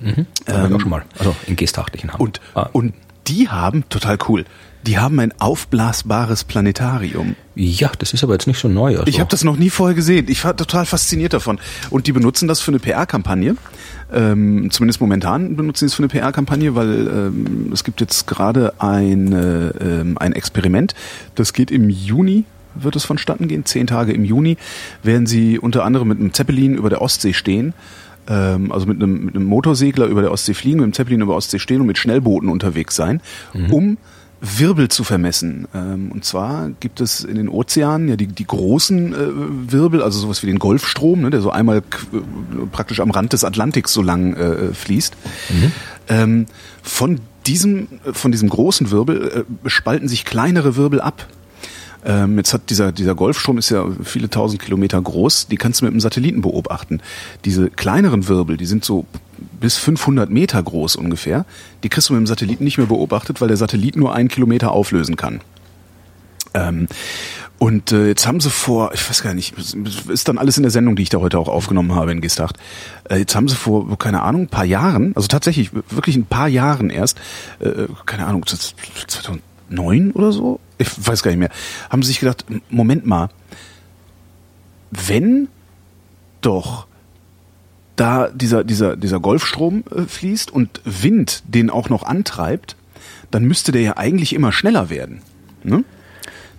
Mhm. 0.00 0.26
Ähm, 0.46 0.76
auch 0.76 0.80
schon 0.80 0.90
mal. 0.90 1.04
Also 1.18 1.34
in 1.46 1.56
Geesthacht, 1.56 1.94
nicht 1.94 2.04
in 2.04 2.12
Hamburg. 2.12 2.28
Und, 2.28 2.40
ah. 2.54 2.68
und 2.72 2.94
die 3.26 3.48
haben, 3.48 3.88
total 3.88 4.18
cool, 4.28 4.44
die 4.86 4.98
haben 4.98 5.20
ein 5.20 5.32
aufblasbares 5.38 6.44
Planetarium. 6.44 7.36
Ja, 7.54 7.92
das 7.98 8.14
ist 8.14 8.24
aber 8.24 8.32
jetzt 8.32 8.46
nicht 8.46 8.58
so 8.58 8.68
neu. 8.68 8.98
Also. 8.98 9.06
Ich 9.06 9.20
habe 9.20 9.30
das 9.30 9.44
noch 9.44 9.56
nie 9.56 9.70
vorher 9.70 9.94
gesehen. 9.94 10.26
Ich 10.28 10.44
war 10.44 10.56
total 10.56 10.86
fasziniert 10.86 11.32
davon. 11.32 11.60
Und 11.90 12.08
die 12.08 12.12
benutzen 12.12 12.48
das 12.48 12.60
für 12.60 12.72
eine 12.72 12.80
PR-Kampagne. 12.80 13.56
Ähm, 14.12 14.70
zumindest 14.72 15.00
momentan 15.00 15.54
benutzen 15.54 15.86
sie 15.86 15.92
es 15.92 15.94
für 15.94 16.02
eine 16.02 16.08
PR-Kampagne, 16.08 16.74
weil 16.74 17.06
ähm, 17.06 17.70
es 17.72 17.84
gibt 17.84 18.00
jetzt 18.00 18.26
gerade 18.26 18.74
ein, 18.80 19.32
äh, 19.32 20.04
ein 20.16 20.32
Experiment. 20.32 20.94
Das 21.36 21.52
geht 21.52 21.70
im 21.70 21.88
Juni, 21.88 22.44
wird 22.74 22.96
es 22.96 23.04
vonstatten 23.04 23.46
gehen. 23.46 23.64
Zehn 23.64 23.86
Tage 23.86 24.12
im 24.12 24.24
Juni 24.24 24.56
werden 25.04 25.26
sie 25.26 25.60
unter 25.60 25.84
anderem 25.84 26.08
mit 26.08 26.18
einem 26.18 26.32
Zeppelin 26.32 26.74
über 26.74 26.90
der 26.90 27.02
Ostsee 27.02 27.34
stehen 27.34 27.72
ähm, 28.28 28.72
also 28.72 28.86
mit 28.86 29.02
einem, 29.02 29.24
mit 29.24 29.34
einem 29.34 29.46
Motorsegler 29.46 30.06
über 30.06 30.22
der 30.22 30.32
Ostsee 30.32 30.54
fliegen, 30.54 30.78
mit 30.78 30.84
einem 30.84 30.92
Zeppelin 30.92 31.20
über 31.20 31.32
der 31.32 31.38
Ostsee 31.38 31.58
stehen 31.58 31.80
und 31.80 31.86
mit 31.86 31.98
Schnellbooten 31.98 32.48
unterwegs 32.48 32.96
sein, 32.96 33.20
mhm. 33.54 33.72
um 33.72 33.98
Wirbel 34.42 34.88
zu 34.88 35.04
vermessen. 35.04 35.68
Ähm, 35.72 36.10
und 36.10 36.24
zwar 36.24 36.70
gibt 36.80 37.00
es 37.00 37.22
in 37.22 37.36
den 37.36 37.48
Ozeanen 37.48 38.08
ja 38.08 38.16
die, 38.16 38.26
die 38.26 38.44
großen 38.44 39.14
äh, 39.14 39.16
Wirbel, 39.72 40.02
also 40.02 40.18
sowas 40.18 40.42
wie 40.42 40.48
den 40.48 40.58
Golfstrom, 40.58 41.20
ne, 41.22 41.30
der 41.30 41.40
so 41.40 41.50
einmal 41.50 41.78
äh, 41.78 41.82
praktisch 42.72 42.98
am 42.98 43.12
Rand 43.12 43.32
des 43.32 43.44
Atlantiks 43.44 43.92
so 43.92 44.02
lang 44.02 44.34
äh, 44.34 44.74
fließt. 44.74 45.14
Mhm. 45.50 45.72
Ähm, 46.08 46.46
von 46.82 47.20
diesem, 47.46 47.86
von 48.12 48.32
diesem 48.32 48.48
großen 48.48 48.90
Wirbel 48.90 49.44
äh, 49.64 49.70
spalten 49.70 50.08
sich 50.08 50.24
kleinere 50.24 50.74
Wirbel 50.74 51.00
ab. 51.00 51.26
Ähm, 52.04 52.36
jetzt 52.36 52.52
hat 52.52 52.70
dieser, 52.70 52.92
dieser 52.92 53.14
Golfstrom 53.14 53.58
ist 53.58 53.70
ja 53.70 53.86
viele 54.02 54.28
tausend 54.28 54.60
Kilometer 54.60 55.00
groß, 55.00 55.48
die 55.48 55.56
kannst 55.56 55.80
du 55.80 55.84
mit 55.84 55.92
einem 55.92 56.00
Satelliten 56.00 56.42
beobachten. 56.42 57.00
Diese 57.44 57.70
kleineren 57.70 58.28
Wirbel, 58.28 58.56
die 58.56 58.66
sind 58.66 58.84
so 58.84 59.06
bis 59.60 59.76
500 59.76 60.30
Meter 60.30 60.62
groß 60.62 60.96
ungefähr, 60.96 61.44
die 61.82 61.88
kriegst 61.88 62.08
du 62.08 62.14
mit 62.14 62.20
dem 62.20 62.26
Satelliten 62.26 62.64
nicht 62.64 62.78
mehr 62.78 62.88
beobachtet, 62.88 63.40
weil 63.40 63.48
der 63.48 63.56
Satellit 63.56 63.96
nur 63.96 64.14
einen 64.14 64.28
Kilometer 64.28 64.72
auflösen 64.72 65.16
kann. 65.16 65.40
Ähm, 66.54 66.88
und 67.58 67.92
äh, 67.92 68.08
jetzt 68.08 68.26
haben 68.26 68.40
sie 68.40 68.50
vor, 68.50 68.92
ich 68.92 69.08
weiß 69.08 69.22
gar 69.22 69.34
nicht, 69.34 69.54
ist 70.08 70.26
dann 70.26 70.38
alles 70.38 70.56
in 70.56 70.64
der 70.64 70.72
Sendung, 70.72 70.96
die 70.96 71.04
ich 71.04 71.10
da 71.10 71.18
heute 71.18 71.38
auch 71.38 71.46
aufgenommen 71.46 71.94
habe 71.94 72.10
in 72.10 72.20
Gestacht. 72.20 72.58
Äh, 73.08 73.18
jetzt 73.18 73.36
haben 73.36 73.48
sie 73.48 73.54
vor, 73.54 73.96
keine 73.98 74.22
Ahnung, 74.22 74.42
ein 74.42 74.48
paar 74.48 74.64
Jahren, 74.64 75.12
also 75.14 75.28
tatsächlich 75.28 75.70
wirklich 75.72 76.16
ein 76.16 76.26
paar 76.26 76.48
Jahren 76.48 76.90
erst, 76.90 77.18
äh, 77.60 77.86
keine 78.04 78.26
Ahnung, 78.26 78.44
2009 79.74 80.12
oder 80.12 80.32
so, 80.32 80.60
ich 80.78 80.88
weiß 81.06 81.22
gar 81.22 81.30
nicht 81.30 81.40
mehr, 81.40 81.50
haben 81.90 82.02
sie 82.02 82.08
sich 82.08 82.20
gedacht, 82.20 82.44
Moment 82.70 83.06
mal, 83.06 83.28
wenn 84.90 85.48
doch 86.40 86.86
da 87.96 88.28
dieser, 88.28 88.64
dieser, 88.64 88.96
dieser 88.96 89.20
Golfstrom 89.20 89.84
äh, 89.94 90.02
fließt 90.02 90.50
und 90.50 90.80
Wind 90.84 91.42
den 91.46 91.70
auch 91.70 91.88
noch 91.88 92.02
antreibt, 92.02 92.76
dann 93.30 93.44
müsste 93.44 93.72
der 93.72 93.82
ja 93.82 93.96
eigentlich 93.96 94.34
immer 94.34 94.52
schneller 94.52 94.90
werden. 94.90 95.22
Ne? 95.62 95.84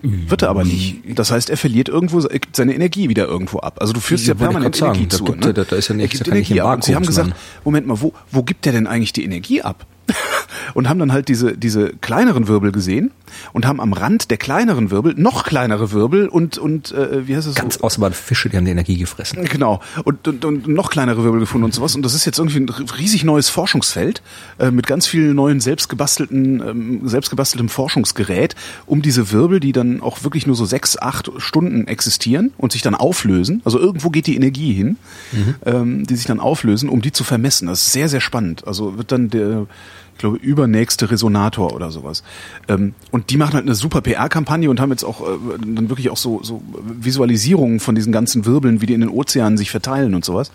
Wird 0.02 0.42
er 0.42 0.50
aber 0.50 0.66
nicht. 0.66 1.02
Das 1.18 1.32
heißt, 1.32 1.50
er 1.50 1.56
verliert 1.56 1.88
irgendwo, 1.88 2.22
seine 2.52 2.76
Energie 2.76 3.08
wieder 3.08 3.26
irgendwo 3.26 3.60
ab. 3.60 3.78
Also 3.80 3.94
du 3.94 4.02
führst 4.02 4.28
ja 4.28 4.34
permanent 4.34 4.76
sagen, 4.76 4.96
Energie 4.96 5.08
da 5.08 5.18
zu. 5.18 5.24
Gibt, 5.24 5.46
ne? 5.46 5.54
da, 5.54 5.64
da 5.64 5.76
ist 5.78 5.88
ja 5.88 5.96
nichts, 5.96 6.16
er 6.16 6.26
gibt 6.26 6.28
Energie 6.28 6.60
ab. 6.60 6.76
Und 6.76 6.84
sie 6.84 6.94
haben 6.94 7.06
gesagt, 7.06 7.34
Moment 7.64 7.88
mal, 7.88 8.02
wo, 8.02 8.12
wo 8.30 8.44
gibt 8.44 8.66
der 8.66 8.74
denn 8.74 8.86
eigentlich 8.86 9.14
die 9.14 9.24
Energie 9.24 9.62
ab? 9.62 9.86
und 10.74 10.90
haben 10.90 11.00
dann 11.00 11.12
halt 11.12 11.28
diese, 11.28 11.58
diese 11.58 11.90
kleineren 11.90 12.48
Wirbel 12.48 12.72
gesehen 12.72 13.12
und 13.54 13.66
haben 13.66 13.80
am 13.80 13.94
Rand 13.94 14.32
der 14.32 14.38
kleineren 14.38 14.92
Wirbel 14.92 15.14
noch 15.16 15.44
kleinere 15.44 15.92
Wirbel 15.92 16.28
und, 16.28 16.58
und 16.58 16.92
äh, 16.92 17.28
wie 17.28 17.36
heißt 17.36 17.48
es? 17.48 17.56
Ganz 17.56 17.76
so? 17.76 18.10
Fische, 18.12 18.50
die 18.50 18.58
haben 18.58 18.66
die 18.66 18.72
Energie 18.72 18.98
gefressen. 18.98 19.44
Genau. 19.46 19.82
Und, 20.04 20.28
und, 20.28 20.46
und 20.46 20.68
noch 20.68 20.90
kleinere 20.90 21.24
Wirbel 21.24 21.40
gefunden 21.40 21.66
und 21.66 21.74
sowas. 21.74 21.96
Und 21.96 22.04
das 22.04 22.14
ist 22.14 22.26
jetzt 22.26 22.40
irgendwie 22.40 22.60
ein 22.60 22.70
riesig 22.70 23.24
neues 23.24 23.50
Forschungsfeld 23.50 24.22
äh, 24.60 24.72
mit 24.72 24.88
ganz 24.88 25.08
vielen 25.08 25.36
neuen 25.36 25.60
selbstgebastelten, 25.60 26.62
ähm, 26.62 27.08
selbstgebasteltem 27.08 27.70
Forschungsgerät, 27.70 28.56
um 28.86 29.02
diese 29.02 29.32
Wirbel, 29.32 29.60
die 29.60 29.72
dann 29.72 30.02
auch 30.02 30.24
wirklich 30.24 30.48
nur 30.48 30.56
so 30.56 30.66
sechs, 30.66 30.98
acht 30.98 31.32
Stunden 31.38 31.88
existieren 31.88 32.54
und 32.58 32.72
sich 32.72 32.82
dann 32.82 32.96
auflösen. 32.96 33.62
Also 33.66 33.80
irgendwo 33.80 34.10
geht 34.10 34.28
die 34.28 34.36
Energie 34.36 34.74
hin, 34.74 34.98
mhm. 35.32 35.56
ähm, 35.66 36.08
die 36.08 36.16
sich 36.16 36.26
dann 36.26 36.40
auflösen, 36.40 36.90
um 36.90 37.02
die 37.02 37.12
zu 37.12 37.24
vermessen. 37.24 37.68
Das 37.68 37.82
ist 37.82 37.94
sehr, 37.94 38.10
sehr 38.10 38.22
spannend. 38.22 38.68
Also 38.68 38.98
wird 38.98 39.12
dann 39.12 39.30
der 39.30 39.68
ich 40.14 40.20
glaube, 40.20 40.38
übernächste 40.38 41.12
Resonator 41.12 41.74
oder 41.74 41.92
sowas. 41.92 42.24
Ähm, 42.68 42.94
und 43.12 43.30
die 43.30 43.38
machen 43.38 43.54
halt 43.54 43.66
eine 43.66 43.76
super 43.76 44.02
PR-Kampagne 44.02 44.70
und 44.70 44.80
haben 44.80 44.92
jetzt 44.92 45.04
auch 45.04 45.22
äh, 45.22 45.38
dann 45.60 45.90
wirklich 45.90 46.10
auch 46.10 46.18
so, 46.18 46.42
so 46.44 46.62
Visualisierungen 46.84 47.80
von 47.80 47.96
diesen 47.96 48.14
ganzen 48.14 48.46
Wirbeln, 48.46 48.82
wie 48.82 48.86
die 48.86 48.94
in 48.94 49.02
den 49.02 49.10
Ozeanen 49.10 49.58
sich 49.58 49.72
verteilen 49.72 50.16
und 50.16 50.24
sowas. 50.24 50.52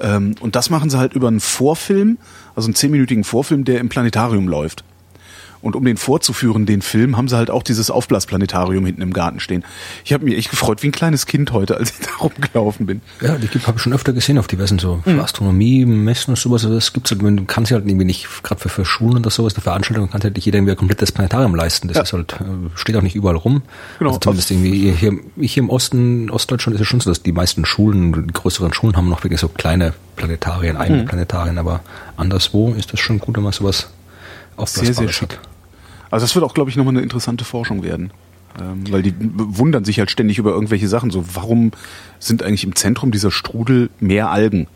Ähm, 0.00 0.34
und 0.40 0.56
das 0.56 0.70
machen 0.70 0.90
sie 0.90 0.98
halt 0.98 1.14
über 1.14 1.28
einen 1.28 1.40
Vorfilm, 1.40 2.18
also 2.54 2.66
einen 2.66 2.74
zehnminütigen 2.74 3.24
Vorfilm, 3.24 3.64
der 3.64 3.80
im 3.80 3.88
Planetarium 3.88 4.48
läuft. 4.48 4.84
Und 5.64 5.76
um 5.76 5.84
den 5.84 5.96
vorzuführen, 5.96 6.66
den 6.66 6.82
Film, 6.82 7.16
haben 7.16 7.26
sie 7.26 7.36
halt 7.36 7.50
auch 7.50 7.62
dieses 7.62 7.90
Aufblasplanetarium 7.90 8.84
hinten 8.84 9.00
im 9.00 9.14
Garten 9.14 9.40
stehen. 9.40 9.64
Ich 10.04 10.12
habe 10.12 10.26
mich 10.26 10.36
echt 10.36 10.50
gefreut, 10.50 10.82
wie 10.82 10.88
ein 10.88 10.92
kleines 10.92 11.24
Kind 11.24 11.52
heute, 11.52 11.78
als 11.78 11.90
ich 11.90 11.98
da 12.06 12.10
rumgelaufen 12.20 12.84
bin. 12.84 13.00
Ja, 13.22 13.38
die 13.38 13.48
habe 13.48 13.78
ich 13.78 13.82
schon 13.82 13.94
öfter 13.94 14.12
gesehen 14.12 14.36
auf 14.36 14.46
diversen 14.46 14.78
so 14.78 15.02
mhm. 15.06 15.20
Astronomie, 15.20 15.86
Messen 15.86 16.32
und 16.32 16.36
sowas. 16.36 16.64
Also 16.64 16.74
das 16.74 16.92
gibt's 16.92 17.10
halt, 17.10 17.22
man 17.22 17.46
kann 17.46 17.64
sich 17.64 17.72
halt 17.72 17.86
irgendwie 17.86 18.04
nicht, 18.04 18.28
gerade 18.42 18.60
für, 18.60 18.68
für 18.68 18.84
Schulen 18.84 19.18
oder 19.18 19.30
sowas, 19.30 19.54
eine 19.54 19.62
Veranstaltung 19.62 20.10
kann 20.10 20.20
sich 20.20 20.24
halt 20.24 20.36
nicht 20.36 20.44
jeder 20.44 20.58
irgendwie 20.58 20.72
ein 20.72 20.76
komplettes 20.76 21.12
Planetarium 21.12 21.54
leisten. 21.54 21.88
Das 21.88 21.96
ja. 21.96 22.02
ist 22.02 22.12
halt, 22.12 22.34
äh, 22.34 22.44
steht 22.74 22.96
auch 22.96 23.02
nicht 23.02 23.14
überall 23.14 23.36
rum. 23.36 23.62
Genau. 23.98 24.10
Also 24.10 24.20
zumindest 24.20 24.50
irgendwie 24.50 24.92
hier, 24.92 25.18
hier 25.40 25.62
im 25.62 25.70
Osten, 25.70 26.28
Ostdeutschland 26.28 26.74
ist 26.74 26.82
es 26.82 26.88
schon 26.88 27.00
so, 27.00 27.10
dass 27.10 27.22
die 27.22 27.32
meisten 27.32 27.64
Schulen, 27.64 28.12
die 28.12 28.32
größeren 28.34 28.74
Schulen 28.74 28.96
haben 28.96 29.08
noch 29.08 29.24
wirklich 29.24 29.40
so 29.40 29.48
kleine 29.48 29.94
Planetarien, 30.16 30.76
eigene 30.76 31.02
mhm. 31.02 31.06
Planetarien, 31.06 31.56
aber 31.56 31.80
anderswo 32.18 32.74
ist 32.74 32.92
das 32.92 33.00
schon 33.00 33.18
gut, 33.18 33.36
wenn 33.36 33.44
man 33.44 33.52
sowas 33.52 33.88
sehr, 34.64 34.94
sehr 34.94 35.08
schick. 35.08 35.38
Also 36.14 36.24
das 36.24 36.34
wird 36.36 36.44
auch, 36.44 36.54
glaube 36.54 36.70
ich, 36.70 36.76
nochmal 36.76 36.94
eine 36.94 37.02
interessante 37.02 37.44
Forschung 37.44 37.82
werden. 37.82 38.12
Ähm, 38.60 38.84
weil 38.92 39.02
die 39.02 39.12
wundern 39.18 39.84
sich 39.84 39.98
halt 39.98 40.12
ständig 40.12 40.38
über 40.38 40.52
irgendwelche 40.52 40.86
Sachen. 40.86 41.10
So, 41.10 41.24
warum 41.34 41.72
sind 42.20 42.44
eigentlich 42.44 42.62
im 42.62 42.76
Zentrum 42.76 43.10
dieser 43.10 43.32
Strudel 43.32 43.90
mehr 43.98 44.30
Algen? 44.30 44.68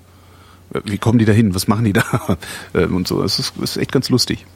Äh, 0.75 0.81
wie 0.85 0.99
kommen 0.99 1.21
die 1.21 1.25
da 1.25 1.33
hin? 1.33 1.55
Was 1.55 1.69
machen 1.69 1.85
die 1.85 1.93
da? 1.93 2.03
Ähm, 2.75 2.97
und 2.97 3.07
so. 3.07 3.23
Das 3.23 3.39
ist, 3.39 3.53
das 3.61 3.71
ist 3.71 3.77
echt 3.77 3.93
ganz 3.93 4.09
lustig. 4.11 4.47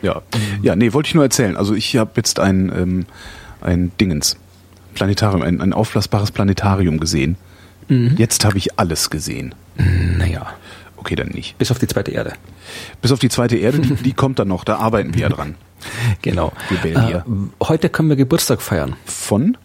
Ja. 0.00 0.22
Ja, 0.62 0.76
nee, 0.76 0.92
wollte 0.92 1.08
ich 1.08 1.16
nur 1.16 1.24
erzählen. 1.24 1.56
Also 1.56 1.74
ich 1.74 1.96
habe 1.96 2.12
jetzt 2.14 2.38
ein, 2.38 2.72
ähm, 2.72 3.06
ein 3.60 3.90
Dingens. 4.00 4.36
Planetarium, 4.94 5.42
ein, 5.42 5.60
ein 5.60 5.72
aufblasbares 5.72 6.30
Planetarium 6.30 7.00
gesehen. 7.00 7.36
Mhm. 7.88 8.14
Jetzt 8.16 8.44
habe 8.44 8.58
ich 8.58 8.78
alles 8.78 9.10
gesehen. 9.10 9.56
Naja. 9.76 10.46
Okay, 10.98 11.14
dann 11.14 11.28
nicht. 11.28 11.56
Bis 11.58 11.70
auf 11.70 11.78
die 11.78 11.86
zweite 11.86 12.10
Erde. 12.10 12.32
Bis 13.00 13.12
auf 13.12 13.18
die 13.18 13.28
zweite 13.28 13.56
Erde, 13.56 13.78
die, 13.78 13.94
die 13.94 14.12
kommt 14.12 14.38
dann 14.38 14.48
noch, 14.48 14.64
da 14.64 14.76
arbeiten 14.76 15.14
wir 15.14 15.22
ja 15.22 15.28
dran. 15.28 15.54
Genau. 16.22 16.52
Äh, 16.82 17.20
heute 17.62 17.88
können 17.88 18.08
wir 18.08 18.16
Geburtstag 18.16 18.60
feiern. 18.60 18.96
Von? 19.04 19.56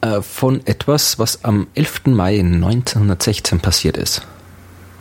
Äh, 0.00 0.22
von 0.22 0.60
etwas, 0.66 1.20
was 1.20 1.44
am 1.44 1.68
11. 1.74 2.06
Mai 2.06 2.40
1916 2.40 3.60
passiert 3.60 3.96
ist. 3.96 4.26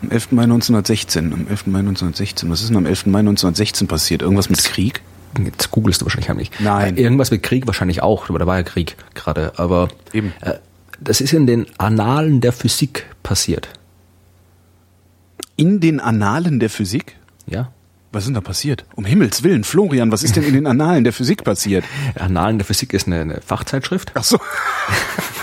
Am 0.04 0.12
11. 0.12 0.34
Mai 0.34 0.44
1916, 0.44 1.34
am 1.34 1.48
11. 1.48 1.66
Mai 1.66 1.80
1916. 1.80 2.50
Was 2.52 2.62
ist 2.62 2.70
denn 2.70 2.78
am 2.78 2.86
11. 2.86 3.08
Mai 3.08 3.20
1916 3.20 3.88
passiert? 3.88 4.22
Irgendwas 4.22 4.50
mit 4.50 4.64
Krieg? 4.64 5.02
Jetzt 5.44 5.72
googelst 5.72 6.02
du 6.02 6.06
wahrscheinlich 6.06 6.30
heimlich. 6.30 6.52
Nein. 6.60 6.96
Äh, 6.96 7.02
irgendwas 7.02 7.32
mit 7.32 7.42
Krieg 7.42 7.66
wahrscheinlich 7.66 8.04
auch, 8.04 8.30
aber 8.30 8.38
da 8.38 8.46
war 8.46 8.58
ja 8.58 8.64
Krieg 8.64 8.98
gerade. 9.16 9.54
Aber 9.58 9.88
Eben. 10.14 10.32
Äh, 10.42 10.54
das 11.00 11.22
ist 11.22 11.34
in 11.34 11.48
den 11.48 11.66
Annalen 11.78 12.42
der 12.42 12.54
Physik 12.54 13.06
passiert. 13.24 13.70
In 15.60 15.80
den 15.80 16.00
Annalen 16.00 16.60
der 16.60 16.70
Physik? 16.70 17.16
Ja. 17.48 17.72
Was 18.12 18.24
ist 18.24 18.28
denn 18.28 18.36
da 18.36 18.42
passiert? 18.42 18.86
Um 18.96 19.06
Himmels 19.06 19.42
Willen, 19.42 19.64
Florian, 19.64 20.12
was 20.12 20.22
ist 20.22 20.36
denn 20.36 20.44
in 20.44 20.54
den 20.54 20.68
Annalen 20.68 21.04
der 21.04 21.14
Physik 21.14 21.44
passiert? 21.44 21.84
Annalen 22.16 22.60
der 22.60 22.66
Physik 22.66 22.94
ist 22.94 23.08
eine, 23.08 23.22
eine 23.22 23.42
Fachzeitschrift. 23.42 24.12
Ach 24.14 24.24
so. 24.24 24.40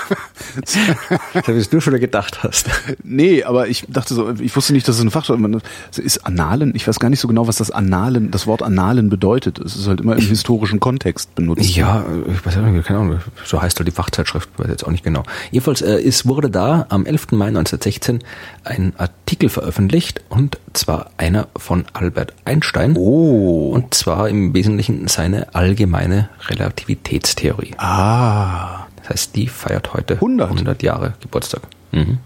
das 0.54 1.48
was 1.48 1.70
du 1.70 1.80
schon 1.80 1.98
gedacht 2.00 2.42
hast. 2.42 2.68
Nee, 3.02 3.44
aber 3.44 3.68
ich 3.68 3.84
dachte 3.88 4.14
so, 4.14 4.30
ich 4.30 4.54
wusste 4.54 4.72
nicht, 4.72 4.86
dass 4.88 4.96
es 4.96 5.00
eine 5.00 5.10
Fachzeitschrift 5.10 5.66
ist. 5.98 6.26
Annalen, 6.26 6.72
ich 6.74 6.86
weiß 6.86 6.98
gar 6.98 7.10
nicht 7.10 7.20
so 7.20 7.28
genau, 7.28 7.46
was 7.46 7.56
das 7.56 7.70
Annalen, 7.70 8.30
das 8.30 8.46
Wort 8.46 8.62
Annalen 8.62 9.08
bedeutet. 9.08 9.58
Es 9.58 9.76
ist 9.76 9.86
halt 9.86 10.00
immer 10.00 10.16
im 10.16 10.26
historischen 10.26 10.80
Kontext 10.80 11.34
benutzt. 11.34 11.76
Ja, 11.76 12.04
ich 12.28 12.44
weiß 12.44 12.56
nicht, 12.56 12.86
keine 12.86 13.00
Ahnung, 13.00 13.20
so 13.44 13.60
heißt 13.60 13.78
halt 13.78 13.88
die 13.88 13.92
Fachzeitschrift, 13.92 14.48
weiß 14.56 14.68
jetzt 14.68 14.84
auch 14.84 14.90
nicht 14.90 15.04
genau. 15.04 15.22
Jedenfalls, 15.50 15.82
äh, 15.82 16.00
es 16.00 16.26
wurde 16.26 16.50
da 16.50 16.86
am 16.88 17.06
11. 17.06 17.32
Mai 17.32 17.48
1916 17.48 18.22
ein 18.64 18.92
Artikel 18.96 19.48
veröffentlicht 19.48 20.22
und 20.28 20.58
zwar 20.72 21.10
einer 21.16 21.48
von 21.56 21.84
Albert 21.92 22.34
Einstein. 22.44 22.96
Oh. 22.96 23.70
Und 23.74 23.94
zwar 23.94 24.28
im 24.28 24.54
Wesentlichen 24.54 25.08
seine 25.08 25.54
allgemeine 25.54 26.28
Relativitätstheorie. 26.48 27.74
Ah. 27.78 28.86
Das 29.04 29.10
heißt, 29.10 29.36
die 29.36 29.48
feiert 29.48 29.92
heute 29.92 30.14
100, 30.14 30.50
100 30.50 30.82
Jahre 30.82 31.14
Geburtstag. 31.20 31.62
Mhm. 31.92 32.18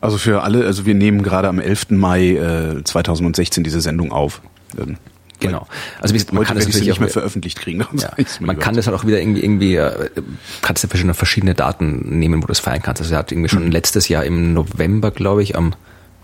Also 0.00 0.18
für 0.18 0.42
alle, 0.42 0.64
also 0.66 0.86
wir 0.86 0.94
nehmen 0.94 1.22
gerade 1.22 1.48
am 1.48 1.58
11. 1.58 1.90
Mai 1.90 2.36
äh, 2.36 2.84
2016 2.84 3.64
diese 3.64 3.80
Sendung 3.80 4.12
auf. 4.12 4.42
Ähm, 4.78 4.96
genau. 5.40 5.66
Also 6.00 6.14
wie 6.14 6.18
gesagt, 6.18 6.32
man 6.32 6.40
Heute 6.40 6.48
kann 6.48 6.56
das 6.56 6.66
natürlich 6.66 6.88
nicht 6.88 7.00
mehr 7.00 7.08
veröffentlicht 7.08 7.58
kriegen. 7.58 7.80
Ja, 7.80 8.12
man 8.40 8.58
kann 8.58 8.76
das 8.76 8.86
halt 8.86 8.96
auch 8.96 9.06
wieder 9.06 9.20
irgendwie, 9.20 9.42
irgendwie 9.42 9.76
äh, 9.76 10.10
kannst 10.60 10.84
du 10.84 10.88
verschiedene, 10.88 11.14
verschiedene 11.14 11.54
Daten 11.54 12.18
nehmen, 12.18 12.42
wo 12.42 12.46
du 12.46 12.52
es 12.52 12.60
feiern 12.60 12.82
kannst. 12.82 13.00
Also 13.00 13.14
er 13.14 13.20
hat 13.20 13.32
irgendwie 13.32 13.48
schon 13.48 13.64
mhm. 13.64 13.72
letztes 13.72 14.08
Jahr 14.08 14.24
im 14.24 14.52
November, 14.52 15.10
glaube 15.10 15.42
ich, 15.42 15.56
am 15.56 15.74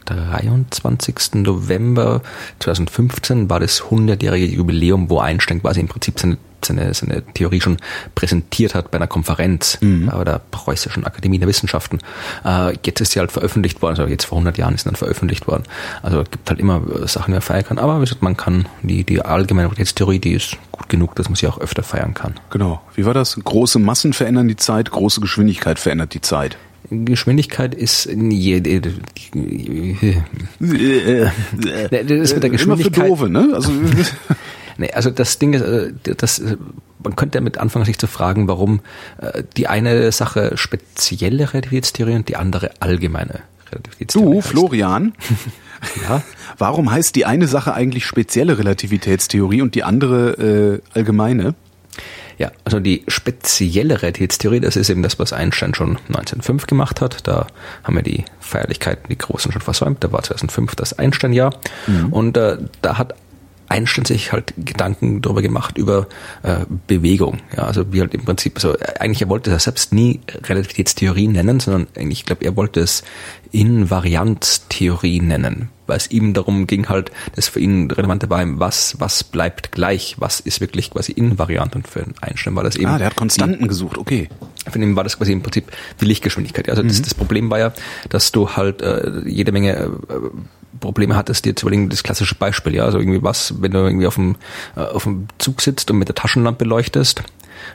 23. 0.05 1.35
November 1.37 2.21
2015 2.59 3.49
war 3.49 3.59
das 3.59 3.85
100-jährige 3.85 4.47
Jubiläum, 4.47 5.09
wo 5.09 5.19
Einstein 5.19 5.63
quasi 5.63 5.81
im 5.81 5.89
Prinzip 5.89 6.21
seine, 6.21 6.37
seine, 6.65 6.93
seine 6.95 7.23
Theorie 7.35 7.61
schon 7.61 7.79
präsentiert 8.15 8.75
hat 8.75 8.91
bei 8.91 8.99
einer 8.99 9.07
Konferenz 9.07 9.79
mhm. 9.81 10.07
bei 10.07 10.25
der 10.25 10.41
Preußischen 10.51 11.05
Akademie 11.05 11.39
der 11.39 11.49
Wissenschaften. 11.49 11.99
Äh, 12.45 12.77
jetzt 12.85 13.01
ist 13.01 13.13
sie 13.13 13.21
halt 13.21 13.33
veröffentlicht 13.33 13.83
worden, 13.83 13.99
also 13.99 14.11
jetzt 14.11 14.25
vor 14.25 14.39
100 14.39 14.59
Jahren 14.59 14.75
ist 14.75 14.83
sie 14.83 14.89
dann 14.89 14.97
veröffentlicht 14.97 15.47
worden. 15.47 15.65
Also 16.03 16.21
es 16.21 16.31
gibt 16.31 16.49
halt 16.49 16.61
immer 16.61 16.83
Sachen, 17.07 17.27
die 17.27 17.33
man 17.33 17.43
feiern 17.43 17.65
kann. 17.65 17.79
Aber 17.79 17.97
wie 17.97 18.05
gesagt, 18.05 18.23
man 18.23 18.37
kann 18.37 18.67
die, 18.83 19.05
die 19.05 19.21
allgemeine 19.21 19.69
Relativitätstheorie, 19.69 20.19
die 20.19 20.33
ist 20.33 20.57
gut 20.73 20.89
genug, 20.89 21.15
dass 21.15 21.29
man 21.29 21.37
sie 21.37 21.47
auch 21.47 21.59
öfter 21.59 21.83
feiern 21.83 22.15
kann. 22.15 22.35
Genau. 22.51 22.83
Wie 22.95 23.05
war 23.05 23.15
das? 23.15 23.39
Große 23.43 23.79
Massen 23.79 24.13
verändern 24.13 24.49
die 24.49 24.57
Zeit, 24.57 24.91
große 24.91 25.21
Geschwindigkeit 25.21 25.79
verändert 25.79 26.15
die 26.15 26.21
Zeit. 26.21 26.57
Geschwindigkeit 26.91 27.75
ist 27.75 28.07
je, 28.07 28.61
das 28.61 28.81
mit 30.61 32.43
der 32.43 32.51
Geschwindigkeit. 32.51 32.63
Immer 32.63 32.77
für 32.77 32.91
Doofe, 32.91 33.31
ne? 33.31 33.51
Also, 33.55 33.73
nee, 34.79 34.91
also 34.93 35.11
das 35.11 35.39
Ding 35.39 35.53
ist, 35.53 35.63
äh, 35.63 35.93
das, 36.17 36.43
man 37.03 37.17
könnte 37.17 37.39
damit 37.39 37.59
anfangen, 37.59 37.85
sich 37.85 37.99
zu 37.99 38.07
fragen, 38.07 38.49
warum 38.49 38.81
äh, 39.21 39.43
die 39.57 39.67
eine 39.67 40.11
Sache 40.13 40.57
spezielle 40.57 41.53
Relativitätstheorie 41.53 42.15
und 42.15 42.29
die 42.29 42.37
andere 42.37 42.71
allgemeine 42.81 43.41
Relativitätstheorie. 43.71 44.35
Du, 44.35 44.41
Florian. 44.41 45.15
ja. 46.09 46.23
Warum 46.59 46.91
heißt 46.91 47.15
die 47.17 47.27
eine 47.27 47.47
Sache 47.47 47.75
eigentlich 47.75 48.07
spezielle 48.07 48.59
Relativitätstheorie 48.59 49.63
und 49.63 49.75
die 49.75 49.85
andere 49.85 50.81
äh, 50.95 50.97
allgemeine? 50.97 51.55
Ja, 52.37 52.51
also 52.65 52.81
die 52.81 53.05
spezielle 53.07 54.03
Relativitätstheorie, 54.03 54.61
das 54.61 54.75
ist 54.75 54.91
eben 54.91 55.03
das, 55.03 55.19
was 55.19 55.33
Einstein 55.33 55.75
schon 55.75 55.99
1905 56.09 56.67
gemacht 56.67 57.01
hat. 57.01 57.29
Da 57.29 57.47
haben 57.85 57.95
wir 57.95 58.03
die 58.03 58.25
Feierlichkeiten, 58.41 59.05
die 59.09 59.19
großen 59.19 59.53
schon 59.53 59.63
versäumt. 59.63 60.03
Da 60.03 60.11
war 60.11 60.23
2005 60.23 60.75
das 60.75 60.99
Einstein-Jahr. 60.99 61.55
Mhm. 61.87 62.13
Und 62.13 62.37
äh, 62.37 62.59
da 62.83 62.99
hat 62.99 63.15
Einstein 63.75 64.05
sich 64.05 64.33
halt 64.33 64.55
Gedanken 64.57 65.21
darüber 65.21 65.43
gemacht 65.43 65.79
über 65.79 66.07
äh, 66.45 66.65
Bewegung. 66.87 67.39
Ja, 67.57 67.65
also 67.65 67.93
wie 67.93 68.01
halt 68.01 68.15
im 68.15 68.25
Prinzip, 68.25 68.61
so 68.61 68.77
eigentlich 69.01 69.23
er 69.23 69.29
wollte 69.29 69.51
es 69.51 69.65
selbst 69.65 69.93
nie 69.93 70.21
Relativitätstheorie 70.45 71.27
nennen, 71.27 71.59
sondern 71.59 71.89
eigentlich, 71.97 72.21
ich 72.21 72.27
glaube, 72.27 72.45
er 72.45 72.55
wollte 72.55 72.81
es 72.81 73.03
Invarianztheorie 73.51 75.21
nennen, 75.21 75.71
weil 75.89 75.97
es 75.97 76.11
ihm 76.11 76.35
darum 76.35 76.69
ging 76.69 76.89
halt, 76.89 77.11
das 77.35 77.49
für 77.49 77.59
ihn 77.59 77.91
relevante 77.91 78.31
war, 78.31 78.45
was, 78.61 78.97
was 79.01 79.25
bleibt 79.25 79.73
gleich, 79.73 80.17
was 80.19 80.39
ist 80.39 80.61
wirklich 80.61 80.91
quasi 80.91 81.13
invariant 81.13 81.75
und 81.75 81.89
für 81.89 82.05
Einstein 82.21 82.55
war 82.55 82.63
das 82.63 82.77
eben. 82.77 82.87
Ah, 82.87 82.99
der 82.99 83.09
hat 83.09 83.17
Konstanten 83.17 83.63
die, 83.63 83.69
gesucht, 83.69 83.99
okay. 83.99 84.29
Für 84.71 84.79
ihn 84.79 84.95
war 84.95 85.05
das 85.05 85.19
quasi 85.19 85.33
im 85.33 85.43
Prinzip 85.43 85.71
die 86.01 86.05
Lichtgeschwindigkeit. 86.05 86.69
Also 86.69 86.85
mhm. 86.85 86.89
das, 86.89 87.03
das 87.03 87.15
Problem 87.15 87.51
war 87.51 87.59
ja, 87.59 87.73
dass 88.09 88.31
du 88.31 88.51
halt 88.51 88.83
äh, 88.83 89.23
jede 89.27 89.51
Menge 89.51 89.75
äh, 89.75 89.89
Probleme 90.81 91.17
hattest, 91.17 91.45
dir 91.45 91.57
zu 91.57 91.67
überlegen, 91.67 91.89
das 91.89 92.03
klassische 92.03 92.35
Beispiel, 92.35 92.75
ja, 92.75 92.85
also 92.85 92.99
irgendwie 92.99 93.23
was, 93.23 93.61
wenn 93.61 93.73
du 93.73 93.79
irgendwie 93.79 94.07
auf 94.07 94.17
dem, 94.17 94.37
äh, 94.77 94.81
auf 94.81 95.05
dem 95.05 95.29
Zug 95.39 95.61
sitzt 95.61 95.91
und 95.91 95.99
mit 95.99 96.09
der 96.09 96.15
Taschenlampe 96.15 96.65
leuchtest, 96.65 97.23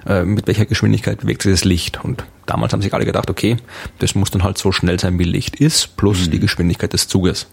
äh, 0.05 0.23
mit 0.23 0.47
welcher 0.47 0.65
Geschwindigkeit 0.65 1.21
bewegt 1.21 1.43
sich 1.43 1.51
das 1.51 1.63
Licht? 1.65 2.03
Und 2.03 2.23
damals 2.45 2.73
haben 2.73 2.81
sich 2.81 2.93
alle 2.93 3.05
gedacht, 3.05 3.29
okay, 3.29 3.57
das 3.99 4.15
muss 4.15 4.31
dann 4.31 4.43
halt 4.43 4.57
so 4.57 4.71
schnell 4.71 4.99
sein, 4.99 5.19
wie 5.19 5.23
Licht 5.23 5.55
ist, 5.55 5.97
plus 5.97 6.27
mhm. 6.27 6.31
die 6.31 6.39
Geschwindigkeit 6.39 6.93
des 6.93 7.07
Zuges. 7.07 7.47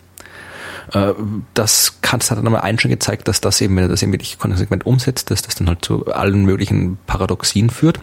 Äh, 0.92 1.12
das 1.54 1.98
kann, 2.00 2.20
das 2.20 2.30
hat 2.30 2.38
dann 2.38 2.46
einmal 2.46 2.78
schon 2.78 2.90
gezeigt, 2.90 3.28
dass 3.28 3.40
das 3.40 3.61
eben, 3.61 3.76
wenn 3.76 3.85
er 3.85 3.88
das 3.88 4.02
eben 4.02 4.12
wirklich 4.12 4.38
konsequent 4.38 4.87
umsetzt, 4.87 5.30
dass 5.30 5.42
das 5.42 5.56
dann 5.56 5.68
halt 5.68 5.85
zu 5.85 6.06
allen 6.06 6.44
möglichen 6.44 6.98
Paradoxien 7.06 7.70
führt. 7.70 8.00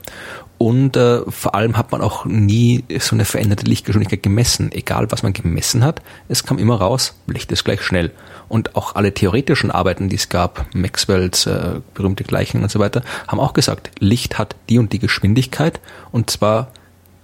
Und 0.64 0.96
äh, 0.96 1.30
vor 1.30 1.56
allem 1.56 1.76
hat 1.76 1.92
man 1.92 2.00
auch 2.00 2.24
nie 2.24 2.86
so 2.98 3.18
eine 3.18 3.26
veränderte 3.26 3.66
Lichtgeschwindigkeit 3.66 4.24
gemessen. 4.24 4.72
Egal, 4.72 5.12
was 5.12 5.22
man 5.22 5.34
gemessen 5.34 5.84
hat, 5.84 6.02
es 6.30 6.46
kam 6.46 6.58
immer 6.58 6.76
raus, 6.76 7.16
Licht 7.28 7.52
ist 7.52 7.66
gleich 7.66 7.82
schnell. 7.82 8.12
Und 8.48 8.78
auch 8.78 8.96
alle 8.96 9.14
theoretischen 9.14 9.72
Arbeiten, 9.72 10.08
die 10.08 10.16
es 10.16 10.30
gab, 10.30 10.66
Maxwells 10.74 11.48
äh, 11.48 11.82
berühmte 11.94 12.24
Gleichungen 12.24 12.64
und 12.64 12.70
so 12.70 12.80
weiter, 12.80 13.02
haben 13.28 13.42
auch 13.42 13.52
gesagt, 13.52 13.92
Licht 14.00 14.38
hat 14.38 14.56
die 14.70 14.80
und 14.80 14.94
die 14.94 15.00
Geschwindigkeit 15.00 15.82
und 16.14 16.30
zwar 16.30 16.72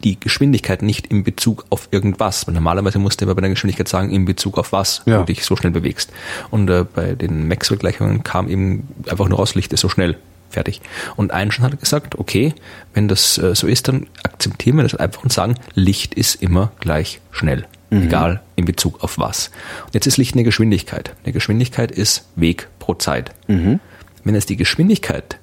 die 0.04 0.20
Geschwindigkeit 0.20 0.82
nicht 0.82 1.08
in 1.08 1.24
Bezug 1.24 1.66
auf 1.70 1.88
irgendwas. 1.92 2.46
Weil 2.46 2.56
normalerweise 2.56 3.00
musst 3.00 3.22
du 3.22 3.26
immer 3.26 3.36
bei 3.36 3.42
der 3.42 3.52
Geschwindigkeit 3.52 3.88
sagen, 3.88 4.12
in 4.12 4.26
Bezug 4.26 4.58
auf 4.58 4.74
was 4.74 5.02
ja. 5.06 5.20
du 5.20 5.24
dich 5.24 5.46
so 5.46 5.56
schnell 5.56 5.72
bewegst. 5.72 6.12
Und 6.52 6.70
äh, 6.70 6.84
bei 6.84 7.16
den 7.16 7.48
Maxwell-Gleichungen 7.48 8.22
kam 8.22 8.50
eben 8.50 8.90
einfach 9.10 9.30
nur 9.30 9.40
raus, 9.40 9.56
Licht 9.56 9.72
ist 9.72 9.80
so 9.80 9.88
schnell. 9.88 10.18
Fertig. 10.50 10.82
Und 11.16 11.32
Einstein 11.32 11.66
hat 11.66 11.80
gesagt, 11.80 12.18
okay, 12.18 12.54
wenn 12.94 13.08
das 13.08 13.38
äh, 13.38 13.54
so 13.54 13.68
ist, 13.68 13.88
dann 13.88 14.08
akzeptieren 14.24 14.78
wir 14.78 14.84
das 14.84 14.96
einfach 14.96 15.24
und 15.24 15.32
sagen, 15.32 15.56
Licht 15.76 16.16
ist 16.16 16.42
immer 16.42 16.72
gleich 16.80 17.22
schnell. 17.32 17.66
Mhm. 17.92 18.04
Egal 18.04 18.42
in 18.56 18.66
Bezug 18.66 19.04
auf 19.04 19.18
was. 19.18 19.52
Und 19.86 19.94
jetzt 19.94 20.08
ist 20.08 20.18
Licht 20.18 20.36
eine 20.36 20.44
Geschwindigkeit. 20.44 21.16
Eine 21.24 21.34
Geschwindigkeit 21.34 21.92
ist 21.92 22.28
Weg 22.36 22.68
pro 22.80 22.96
Zeit. 22.96 23.32
Mhm. 23.48 23.80
Wenn 24.24 24.36
es 24.36 24.46
die 24.46 24.58
Geschwindigkeit 24.58 25.38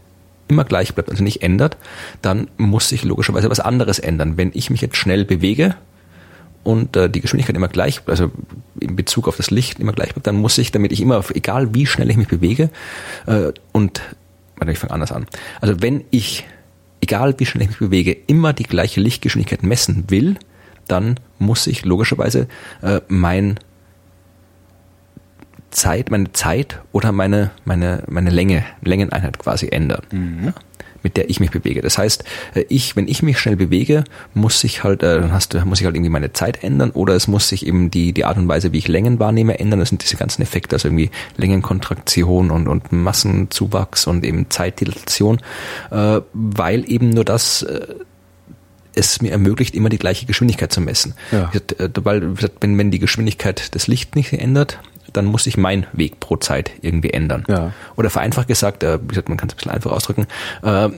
immer 0.48 0.64
gleich 0.64 0.94
bleibt, 0.94 1.10
also 1.10 1.24
nicht 1.24 1.42
ändert, 1.42 1.76
dann 2.22 2.48
muss 2.56 2.88
sich 2.88 3.04
logischerweise 3.04 3.50
was 3.50 3.60
anderes 3.60 3.98
ändern. 3.98 4.36
Wenn 4.36 4.50
ich 4.54 4.70
mich 4.70 4.80
jetzt 4.80 4.96
schnell 4.96 5.24
bewege 5.24 5.74
und 6.62 6.96
äh, 6.96 7.08
die 7.08 7.20
Geschwindigkeit 7.20 7.56
immer 7.56 7.68
gleich, 7.68 8.00
also 8.06 8.30
in 8.80 8.96
Bezug 8.96 9.28
auf 9.28 9.36
das 9.36 9.50
Licht 9.50 9.80
immer 9.80 9.92
gleich 9.92 10.12
bleibt, 10.12 10.26
dann 10.26 10.36
muss 10.36 10.58
ich, 10.58 10.72
damit 10.72 10.92
ich 10.92 11.00
immer, 11.00 11.24
egal 11.34 11.74
wie 11.74 11.86
schnell 11.86 12.10
ich 12.10 12.16
mich 12.16 12.28
bewege, 12.28 12.70
äh, 13.26 13.52
und 13.72 14.00
ich 14.68 14.78
fange 14.78 14.92
anders 14.92 15.12
an. 15.12 15.26
Also 15.60 15.80
wenn 15.82 16.04
ich, 16.10 16.46
egal 17.00 17.34
wie 17.38 17.46
schnell 17.46 17.62
ich 17.64 17.68
mich 17.70 17.78
bewege, 17.78 18.12
immer 18.12 18.52
die 18.52 18.64
gleiche 18.64 19.00
Lichtgeschwindigkeit 19.00 19.62
messen 19.62 20.04
will, 20.08 20.36
dann 20.88 21.18
muss 21.38 21.66
ich 21.66 21.84
logischerweise 21.84 22.48
äh, 22.82 23.00
mein 23.08 23.58
Zeit, 25.70 26.10
meine 26.10 26.32
Zeit 26.32 26.80
oder 26.92 27.12
meine, 27.12 27.50
meine, 27.64 28.02
meine 28.08 28.30
Länge, 28.30 28.64
Längeneinheit 28.82 29.38
quasi 29.38 29.68
ändern. 29.68 30.02
Mhm. 30.10 30.54
Mit 31.06 31.16
der 31.16 31.30
ich 31.30 31.38
mich 31.38 31.52
bewege. 31.52 31.82
Das 31.82 31.98
heißt, 31.98 32.24
äh, 32.56 32.64
ich, 32.68 32.96
wenn 32.96 33.06
ich 33.06 33.22
mich 33.22 33.38
schnell 33.38 33.54
bewege, 33.54 34.02
muss 34.34 34.64
ich 34.64 34.82
halt, 34.82 35.04
äh, 35.04 35.20
dann 35.20 35.32
hast 35.32 35.54
du, 35.54 35.64
muss 35.64 35.78
ich 35.78 35.86
halt 35.86 35.94
irgendwie 35.94 36.10
meine 36.10 36.32
Zeit 36.32 36.64
ändern 36.64 36.90
oder 36.90 37.14
es 37.14 37.28
muss 37.28 37.48
sich 37.48 37.64
eben 37.64 37.92
die, 37.92 38.12
die 38.12 38.24
Art 38.24 38.36
und 38.36 38.48
Weise, 38.48 38.72
wie 38.72 38.78
ich 38.78 38.88
Längen 38.88 39.20
wahrnehme, 39.20 39.60
ändern. 39.60 39.78
Das 39.78 39.90
sind 39.90 40.02
diese 40.02 40.16
ganzen 40.16 40.42
Effekte, 40.42 40.74
also 40.74 40.88
irgendwie 40.88 41.12
Längenkontraktion 41.36 42.50
und, 42.50 42.66
und 42.66 42.90
Massenzuwachs 42.90 44.08
und 44.08 44.24
eben 44.24 44.50
Zeitdilatation, 44.50 45.38
äh, 45.92 46.20
weil 46.32 46.90
eben 46.90 47.10
nur 47.10 47.24
das, 47.24 47.62
äh, 47.62 47.86
es 48.96 49.22
mir 49.22 49.30
ermöglicht, 49.30 49.76
immer 49.76 49.90
die 49.90 49.98
gleiche 49.98 50.26
Geschwindigkeit 50.26 50.72
zu 50.72 50.80
messen. 50.80 51.14
Ja. 51.30 51.52
Weil, 52.02 52.36
wenn, 52.60 52.76
wenn 52.78 52.90
die 52.90 52.98
Geschwindigkeit 52.98 53.76
des 53.76 53.86
Lichts 53.86 54.16
nicht 54.16 54.32
ändert, 54.32 54.80
dann 55.16 55.26
muss 55.26 55.44
sich 55.44 55.56
mein 55.56 55.86
Weg 55.92 56.20
pro 56.20 56.36
Zeit 56.36 56.70
irgendwie 56.82 57.10
ändern. 57.10 57.44
Ja. 57.48 57.72
Oder 57.96 58.10
vereinfacht 58.10 58.48
gesagt, 58.48 58.82
äh, 58.82 58.98
wie 59.02 59.08
gesagt, 59.08 59.28
man 59.28 59.38
kann 59.38 59.48
es 59.48 59.54
ein 59.54 59.56
bisschen 59.56 59.72
einfach 59.72 59.92
ausdrücken, 59.92 60.26
äh, 60.62 60.90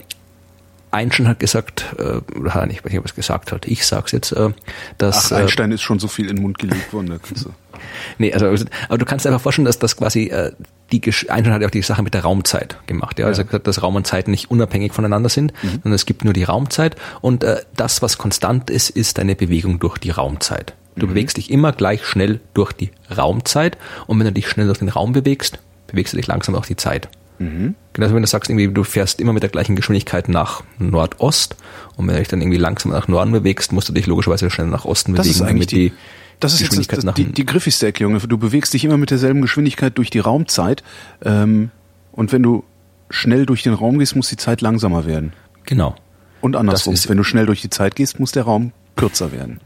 Einstein 0.91 1.29
hat 1.29 1.39
gesagt, 1.39 1.85
äh, 1.99 2.21
oder 2.39 2.55
hat 2.55 2.63
er 2.63 2.67
nicht, 2.67 2.85
weiß 2.85 2.93
nicht, 2.93 3.05
was 3.05 3.15
gesagt 3.15 3.53
hat, 3.53 3.67
ich 3.67 3.87
sag's 3.87 4.13
jetzt, 4.13 4.33
äh, 4.33 4.51
dass... 4.97 5.33
Ach, 5.33 5.39
äh, 5.39 5.43
Einstein 5.43 5.71
äh, 5.71 5.75
ist 5.75 5.83
schon 5.83 5.99
so 5.99 6.09
viel 6.09 6.29
in 6.29 6.37
den 6.37 6.43
Mund 6.43 6.59
gelegt 6.59 6.93
worden, 6.93 7.09
da 7.11 7.19
kannst 7.19 7.45
du... 7.45 7.51
nee, 8.19 8.33
also, 8.33 8.47
aber 8.89 8.99
du 8.99 9.05
kannst 9.05 9.25
dir 9.25 9.31
einfach 9.31 9.43
vorstellen, 9.43 9.67
dass 9.67 9.79
das 9.79 9.97
quasi, 9.97 10.25
äh, 10.25 10.53
die, 10.93 11.03
Einstein 11.05 11.53
hat 11.53 11.61
ja 11.61 11.69
auch 11.69 11.73
die 11.73 11.83
Sache 11.83 12.03
mit 12.03 12.15
der 12.15 12.23
Raumzeit 12.23 12.79
gemacht, 12.87 13.19
ja, 13.19 13.27
also 13.27 13.43
ja. 13.43 13.47
gesagt, 13.47 13.67
dass 13.67 13.83
Raum 13.83 13.97
und 13.97 14.07
Zeit 14.07 14.29
nicht 14.29 14.51
unabhängig 14.51 14.93
voneinander 14.93 15.29
sind, 15.29 15.53
mhm. 15.63 15.71
sondern 15.71 15.93
es 15.93 16.07
gibt 16.07 16.25
nur 16.25 16.33
die 16.33 16.45
Raumzeit 16.45 16.97
und 17.21 17.45
äh, 17.45 17.61
das, 17.77 18.01
was 18.01 18.17
konstant 18.19 18.71
ist, 18.71 18.91
ist 18.91 19.19
deine 19.19 19.37
Bewegung 19.37 19.79
durch 19.79 19.99
die 19.99 20.11
Raumzeit. 20.11 20.75
Du 20.99 21.07
mhm. 21.07 21.11
bewegst 21.11 21.37
dich 21.37 21.51
immer 21.51 21.73
gleich 21.73 22.05
schnell 22.05 22.41
durch 22.55 22.73
die 22.73 22.91
Raumzeit 23.17 23.79
und 24.07 24.19
wenn 24.19 24.27
du 24.27 24.33
dich 24.33 24.49
schnell 24.49 24.67
durch 24.67 24.79
den 24.79 24.89
Raum 24.89 25.13
bewegst, 25.13 25.59
bewegst 25.87 26.13
du 26.13 26.17
dich 26.17 26.27
langsam 26.27 26.55
durch 26.55 26.67
die 26.67 26.77
Zeit. 26.77 27.09
Mhm. 27.39 27.75
Genauso 27.93 28.15
wenn 28.15 28.23
du 28.23 28.29
sagst, 28.29 28.51
irgendwie, 28.51 28.69
du 28.69 28.85
fährst 28.85 29.21
immer 29.21 29.33
mit 29.33 29.43
der 29.43 29.51
gleichen 29.51 29.77
Geschwindigkeit 29.77 30.29
nach 30.29 30.63
Nordost 30.79 31.57
und 31.97 32.07
wenn 32.07 32.15
du 32.15 32.21
dich 32.21 32.29
dann 32.29 32.41
irgendwie 32.41 32.59
langsam 32.59 32.93
nach 32.93 33.09
Norden 33.09 33.33
bewegst, 33.33 33.73
musst 33.73 33.89
du 33.89 33.93
dich 33.93 34.07
logischerweise 34.07 34.51
schnell 34.51 34.67
nach 34.67 34.85
Osten 34.85 35.15
das 35.15 35.27
bewegen. 35.27 35.45
Ist 35.45 35.49
eigentlich 35.49 35.67
die, 35.69 35.93
das 36.41 36.55
ist 36.55 36.61
jetzt 36.75 36.93
das, 36.93 37.15
die, 37.15 37.33
die 37.33 37.47
griffigste 37.47 37.93
Junge. 37.99 38.19
Du 38.19 38.39
bewegst 38.39 38.75
dich 38.75 38.85
immer 38.85 38.97
mit 38.97 39.11
derselben 39.11 39.43
Geschwindigkeit 39.43 39.97
durch 39.99 40.11
die 40.11 40.19
Raumzeit 40.19 40.83
ähm, 41.25 41.71
und 42.13 42.33
wenn 42.33 42.43
du 42.43 42.65
schnell 43.11 43.47
durch 43.47 43.63
den 43.63 43.75
Raum 43.75 43.99
gehst, 43.99 44.17
muss 44.17 44.29
die 44.29 44.37
Zeit 44.37 44.61
langsamer 44.61 45.07
werden. 45.07 45.33
Genau. 45.65 45.95
Und 46.41 46.57
andersrum, 46.57 46.95
wenn 47.07 47.17
du 47.17 47.25
schnell 47.25 47.47
durch 47.47 47.63
die 47.63 47.71
Zeit 47.71 47.97
gehst, 47.97 48.21
muss 48.21 48.33
der 48.33 48.45
Raum 48.45 48.73
kürzer 48.99 49.33
werden. 49.33 49.61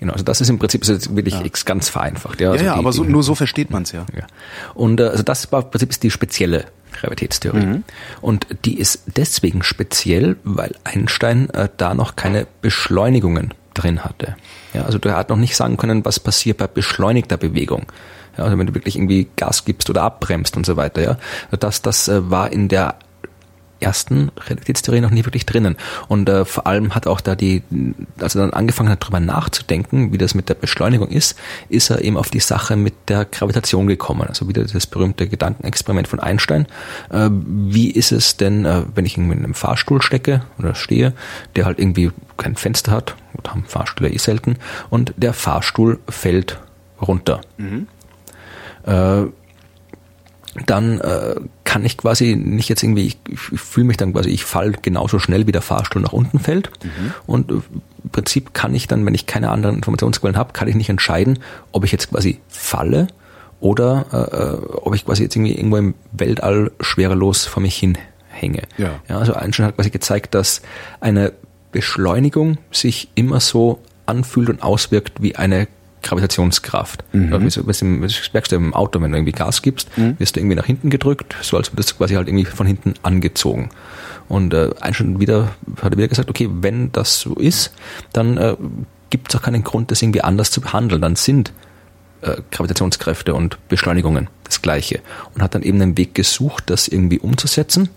Genau, 0.00 0.12
also 0.12 0.24
das 0.24 0.40
ist 0.40 0.50
im 0.50 0.58
Prinzip 0.58 0.82
ist 0.82 1.16
wirklich 1.16 1.34
ja. 1.34 1.42
ganz 1.64 1.88
vereinfacht. 1.88 2.40
Ja, 2.40 2.50
also 2.50 2.64
ja, 2.64 2.74
die, 2.74 2.78
aber 2.78 2.92
so, 2.92 3.04
nur 3.04 3.22
so 3.22 3.34
versteht 3.34 3.70
man 3.70 3.84
es 3.84 3.92
ja. 3.92 4.04
ja. 4.14 4.26
Und 4.74 5.00
äh, 5.00 5.04
also 5.04 5.22
das 5.22 5.50
war 5.52 5.62
im 5.62 5.70
Prinzip 5.70 5.90
ist 5.90 6.02
die 6.02 6.10
spezielle 6.10 6.66
Gravitätstheorie. 6.92 7.64
Mhm. 7.64 7.84
Und 8.20 8.46
die 8.64 8.78
ist 8.78 9.04
deswegen 9.16 9.62
speziell, 9.62 10.36
weil 10.44 10.74
Einstein 10.84 11.48
äh, 11.50 11.68
da 11.76 11.94
noch 11.94 12.16
keine 12.16 12.46
Beschleunigungen 12.60 13.54
drin 13.74 14.04
hatte. 14.04 14.36
Ja, 14.74 14.84
also 14.84 14.98
der 14.98 15.16
hat 15.16 15.30
noch 15.30 15.36
nicht 15.36 15.56
sagen 15.56 15.76
können, 15.76 16.04
was 16.04 16.20
passiert 16.20 16.58
bei 16.58 16.66
beschleunigter 16.66 17.36
Bewegung. 17.36 17.86
Ja, 18.36 18.44
also 18.44 18.58
wenn 18.58 18.66
du 18.66 18.74
wirklich 18.74 18.96
irgendwie 18.96 19.28
Gas 19.36 19.64
gibst 19.64 19.88
oder 19.90 20.02
abbremst 20.02 20.56
und 20.56 20.66
so 20.66 20.76
weiter. 20.76 21.02
Ja, 21.02 21.18
das, 21.58 21.82
das 21.82 22.08
äh, 22.08 22.30
war 22.30 22.52
in 22.52 22.68
der 22.68 22.96
ersten 23.82 24.30
Relativitätstheorie 24.36 25.00
noch 25.00 25.10
nie 25.10 25.24
wirklich 25.24 25.46
drinnen. 25.46 25.76
Und 26.08 26.28
äh, 26.28 26.44
vor 26.44 26.66
allem 26.66 26.94
hat 26.94 27.06
auch 27.06 27.20
da 27.20 27.34
die, 27.34 27.62
als 28.20 28.34
er 28.34 28.42
dann 28.42 28.52
angefangen 28.52 28.88
hat, 28.88 29.02
darüber 29.02 29.20
nachzudenken, 29.20 30.12
wie 30.12 30.18
das 30.18 30.34
mit 30.34 30.48
der 30.48 30.54
Beschleunigung 30.54 31.08
ist, 31.08 31.38
ist 31.68 31.90
er 31.90 32.02
eben 32.02 32.16
auf 32.16 32.30
die 32.30 32.40
Sache 32.40 32.76
mit 32.76 32.94
der 33.08 33.24
Gravitation 33.24 33.86
gekommen. 33.86 34.22
Also 34.22 34.48
wieder 34.48 34.64
das 34.64 34.86
berühmte 34.86 35.28
Gedankenexperiment 35.28 36.08
von 36.08 36.20
Einstein. 36.20 36.66
Äh, 37.10 37.28
wie 37.30 37.90
ist 37.90 38.12
es 38.12 38.36
denn, 38.36 38.64
äh, 38.64 38.82
wenn 38.94 39.06
ich 39.06 39.16
irgendwie 39.16 39.36
in 39.36 39.44
einem 39.44 39.54
Fahrstuhl 39.54 40.00
stecke 40.02 40.42
oder 40.58 40.74
stehe, 40.74 41.12
der 41.56 41.64
halt 41.64 41.78
irgendwie 41.78 42.10
kein 42.36 42.56
Fenster 42.56 42.92
hat, 42.92 43.16
oder 43.34 43.52
haben 43.52 43.64
Fahrstühle 43.66 44.10
eh 44.10 44.18
selten, 44.18 44.56
und 44.90 45.14
der 45.16 45.32
Fahrstuhl 45.32 45.98
fällt 46.08 46.58
runter. 47.00 47.40
Mhm. 47.56 47.88
Äh, 48.84 49.24
dann 50.66 51.00
äh, 51.00 51.36
kann 51.64 51.84
ich 51.84 51.96
quasi 51.96 52.36
nicht 52.36 52.68
jetzt 52.68 52.82
irgendwie, 52.82 53.06
ich, 53.06 53.18
ich 53.28 53.38
fühle 53.38 53.86
mich 53.86 53.96
dann 53.96 54.12
quasi, 54.12 54.28
ich 54.28 54.44
fall 54.44 54.72
genauso 54.72 55.18
schnell 55.18 55.46
wie 55.46 55.52
der 55.52 55.62
Fahrstuhl 55.62 56.02
nach 56.02 56.12
unten 56.12 56.38
fällt. 56.38 56.70
Mhm. 56.84 57.14
Und 57.26 57.50
äh, 57.50 57.54
im 58.04 58.10
Prinzip 58.10 58.52
kann 58.52 58.74
ich 58.74 58.86
dann, 58.86 59.06
wenn 59.06 59.14
ich 59.14 59.26
keine 59.26 59.50
anderen 59.50 59.76
Informationsquellen 59.76 60.36
habe, 60.36 60.52
kann 60.52 60.68
ich 60.68 60.74
nicht 60.74 60.90
entscheiden, 60.90 61.38
ob 61.72 61.84
ich 61.84 61.92
jetzt 61.92 62.10
quasi 62.10 62.40
falle 62.48 63.06
oder 63.60 64.06
äh, 64.12 64.36
äh, 64.36 64.76
ob 64.82 64.94
ich 64.94 65.06
quasi 65.06 65.22
jetzt 65.22 65.36
irgendwie 65.36 65.54
irgendwo 65.54 65.76
im 65.76 65.94
Weltall 66.10 66.72
schwerelos 66.80 67.46
vor 67.46 67.62
mich 67.62 67.76
hin 67.76 67.96
hänge. 68.28 68.62
Ja. 68.76 69.00
ja 69.08 69.18
also 69.18 69.34
Einstein 69.34 69.66
hat 69.66 69.76
quasi 69.76 69.90
gezeigt, 69.90 70.34
dass 70.34 70.60
eine 71.00 71.32
Beschleunigung 71.70 72.58
sich 72.70 73.08
immer 73.14 73.40
so 73.40 73.80
anfühlt 74.04 74.50
und 74.50 74.62
auswirkt 74.62 75.22
wie 75.22 75.36
eine 75.36 75.68
Gravitationskraft. 76.02 77.04
Mhm. 77.12 77.30
Das 77.66 77.82
merkst 78.32 78.52
du 78.52 78.56
im 78.56 78.74
Auto, 78.74 79.00
wenn 79.00 79.12
du 79.12 79.18
irgendwie 79.18 79.32
Gas 79.32 79.62
gibst, 79.62 79.96
mhm. 79.96 80.18
wirst 80.18 80.36
du 80.36 80.40
irgendwie 80.40 80.56
nach 80.56 80.66
hinten 80.66 80.90
gedrückt, 80.90 81.36
so 81.42 81.56
als 81.56 81.72
würdest 81.72 81.92
du 81.92 81.94
quasi 81.96 82.14
halt 82.14 82.28
irgendwie 82.28 82.44
von 82.44 82.66
hinten 82.66 82.94
angezogen. 83.02 83.70
Und 84.28 84.54
äh, 84.54 84.70
Einstein 84.80 85.20
wieder, 85.20 85.54
hat 85.82 85.92
er 85.92 85.98
wieder 85.98 86.08
gesagt, 86.08 86.30
okay, 86.30 86.48
wenn 86.50 86.92
das 86.92 87.20
so 87.20 87.34
ist, 87.34 87.72
dann 88.12 88.36
äh, 88.36 88.56
gibt 89.10 89.28
es 89.28 89.38
auch 89.38 89.42
keinen 89.42 89.62
Grund, 89.62 89.90
das 89.90 90.02
irgendwie 90.02 90.22
anders 90.22 90.50
zu 90.50 90.60
behandeln. 90.60 91.02
Dann 91.02 91.16
sind 91.16 91.52
äh, 92.22 92.36
Gravitationskräfte 92.50 93.34
und 93.34 93.58
Beschleunigungen 93.68 94.28
das 94.44 94.62
Gleiche. 94.62 95.00
Und 95.34 95.42
hat 95.42 95.54
dann 95.54 95.62
eben 95.62 95.80
einen 95.80 95.96
Weg 95.96 96.14
gesucht, 96.14 96.64
das 96.70 96.88
irgendwie 96.88 97.18
umzusetzen 97.18 97.88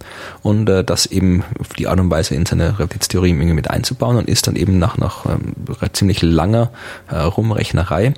und 0.42 0.70
äh, 0.70 0.84
das 0.84 1.06
eben 1.06 1.44
auf 1.60 1.70
die 1.74 1.88
Art 1.88 2.00
und 2.00 2.10
Weise 2.10 2.36
in 2.36 2.46
seine 2.46 2.80
Relativitätstheorie 2.80 3.30
irgendwie 3.30 3.54
mit 3.54 3.70
einzubauen 3.70 4.18
und 4.18 4.28
ist 4.28 4.48
dann 4.48 4.56
eben 4.56 4.80
nach, 4.80 4.98
nach 4.98 5.26
ähm, 5.26 5.54
ziemlich 5.94 6.22
langer 6.22 6.72
äh, 7.10 7.18
Rumrechnerei 7.18 8.14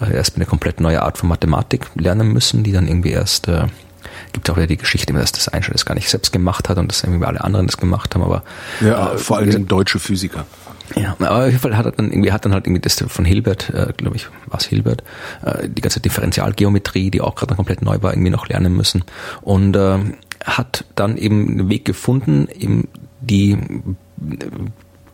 äh, 0.00 0.14
erst 0.14 0.36
eine 0.36 0.46
komplett 0.46 0.80
neue 0.80 1.02
Art 1.02 1.18
von 1.18 1.28
Mathematik 1.28 1.86
lernen 1.94 2.32
müssen, 2.32 2.62
die 2.62 2.72
dann 2.72 2.86
irgendwie 2.86 3.10
erst 3.10 3.48
äh, 3.48 3.66
gibt 4.32 4.48
auch 4.50 4.56
wieder 4.56 4.66
die 4.66 4.76
Geschichte, 4.76 5.12
dass 5.12 5.32
das 5.32 5.48
Einstein 5.48 5.72
das 5.72 5.86
gar 5.86 5.94
nicht 5.94 6.08
selbst 6.08 6.32
gemacht 6.32 6.68
hat 6.68 6.78
und 6.78 6.88
dass 6.88 7.02
irgendwie 7.02 7.24
alle 7.24 7.42
anderen 7.42 7.66
das 7.66 7.76
gemacht 7.76 8.14
haben, 8.14 8.22
aber 8.22 8.42
ja, 8.80 9.12
äh, 9.12 9.18
vor 9.18 9.38
allem 9.38 9.66
deutsche 9.66 9.98
Physiker. 9.98 10.46
Ja, 10.96 11.14
aber 11.20 11.44
auf 11.44 11.46
jeden 11.46 11.58
Fall 11.60 11.76
hat 11.76 11.86
er 11.86 11.92
dann 11.92 12.10
irgendwie, 12.10 12.32
hat 12.32 12.44
dann 12.44 12.52
halt 12.52 12.66
irgendwie 12.66 12.80
das 12.80 13.02
von 13.06 13.24
Hilbert, 13.24 13.70
äh, 13.70 13.92
glaube 13.96 14.16
ich, 14.16 14.28
was 14.46 14.64
Hilbert, 14.64 15.04
äh, 15.44 15.68
die 15.68 15.82
ganze 15.82 16.00
Differentialgeometrie, 16.00 17.10
die 17.10 17.20
auch 17.20 17.36
gerade 17.36 17.54
komplett 17.54 17.82
neu 17.82 17.98
war, 18.00 18.12
irgendwie 18.12 18.30
noch 18.30 18.48
lernen 18.48 18.76
müssen. 18.76 19.04
Und 19.42 19.76
äh, 19.76 19.98
hat 20.44 20.84
dann 20.96 21.16
eben 21.16 21.48
einen 21.48 21.68
Weg 21.68 21.84
gefunden, 21.84 22.48
eben 22.48 22.88
die 23.20 23.56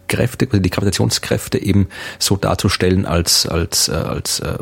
Kräfte, 0.08 0.46
also 0.46 0.58
die 0.58 0.70
Gravitationskräfte 0.70 1.58
eben 1.58 1.88
so 2.18 2.36
darzustellen 2.36 3.06
als, 3.06 3.46
als, 3.46 3.88
äh, 3.88 3.92
als 3.92 4.40
äh, 4.40 4.56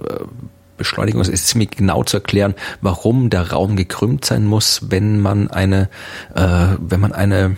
Beschleunigung. 0.77 1.21
Es 1.21 1.29
ist 1.29 1.47
ziemlich 1.49 1.71
genau 1.71 2.05
zu 2.05 2.17
erklären, 2.19 2.55
warum 2.81 3.31
der 3.31 3.53
Raum 3.53 3.77
gekrümmt 3.77 4.25
sein 4.25 4.45
muss, 4.45 4.81
wenn 4.91 5.21
man 5.21 5.51
eine, 5.51 5.89
äh, 6.35 6.77
wenn 6.79 7.01
man 7.01 7.13
eine 7.13 7.57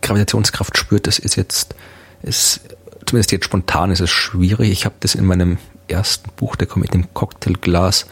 Gravitationskraft 0.00 0.78
spürt, 0.78 1.06
das 1.06 1.18
ist 1.18 1.36
jetzt, 1.36 1.74
ist, 2.22 2.60
zumindest 3.06 3.32
jetzt 3.32 3.44
spontan 3.44 3.90
ist 3.90 4.00
es 4.00 4.10
schwierig. 4.10 4.70
Ich 4.70 4.84
habe 4.84 4.94
das 5.00 5.14
in 5.14 5.26
meinem 5.26 5.58
ersten 5.88 6.30
Buch, 6.36 6.56
der 6.56 6.66
kommt 6.66 6.84
mit 6.84 6.94
dem 6.94 7.12
Cocktailglas, 7.14 8.06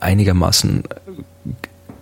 einigermaßen 0.00 0.84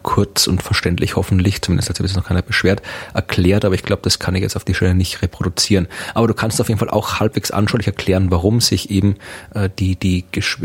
kurz 0.03 0.47
und 0.47 0.63
verständlich 0.63 1.17
hoffentlich, 1.17 1.63
zumindest 1.63 1.89
hat 1.89 1.97
sich 1.97 2.07
das 2.07 2.17
noch 2.17 2.27
keiner 2.27 2.43
beschwert, 2.43 2.83
erklärt, 3.15 3.65
aber 3.65 3.75
ich 3.75 3.83
glaube, 3.83 4.03
das 4.03 4.19
kann 4.19 4.35
ich 4.35 4.43
jetzt 4.43 4.57
auf 4.57 4.65
die 4.65 4.75
Stelle 4.75 4.95
nicht 4.95 5.23
reproduzieren. 5.23 5.89
Aber 6.15 6.27
du 6.27 6.35
kannst 6.35 6.61
auf 6.61 6.69
jeden 6.69 6.79
Fall 6.79 6.91
auch 6.91 7.21
halbwegs 7.21 7.51
anschaulich 7.51 7.87
erklären, 7.87 8.31
warum 8.31 8.61
sich 8.61 8.91
eben 8.91 9.17
äh, 9.55 9.69
die, 9.79 9.97
die, 9.97 10.25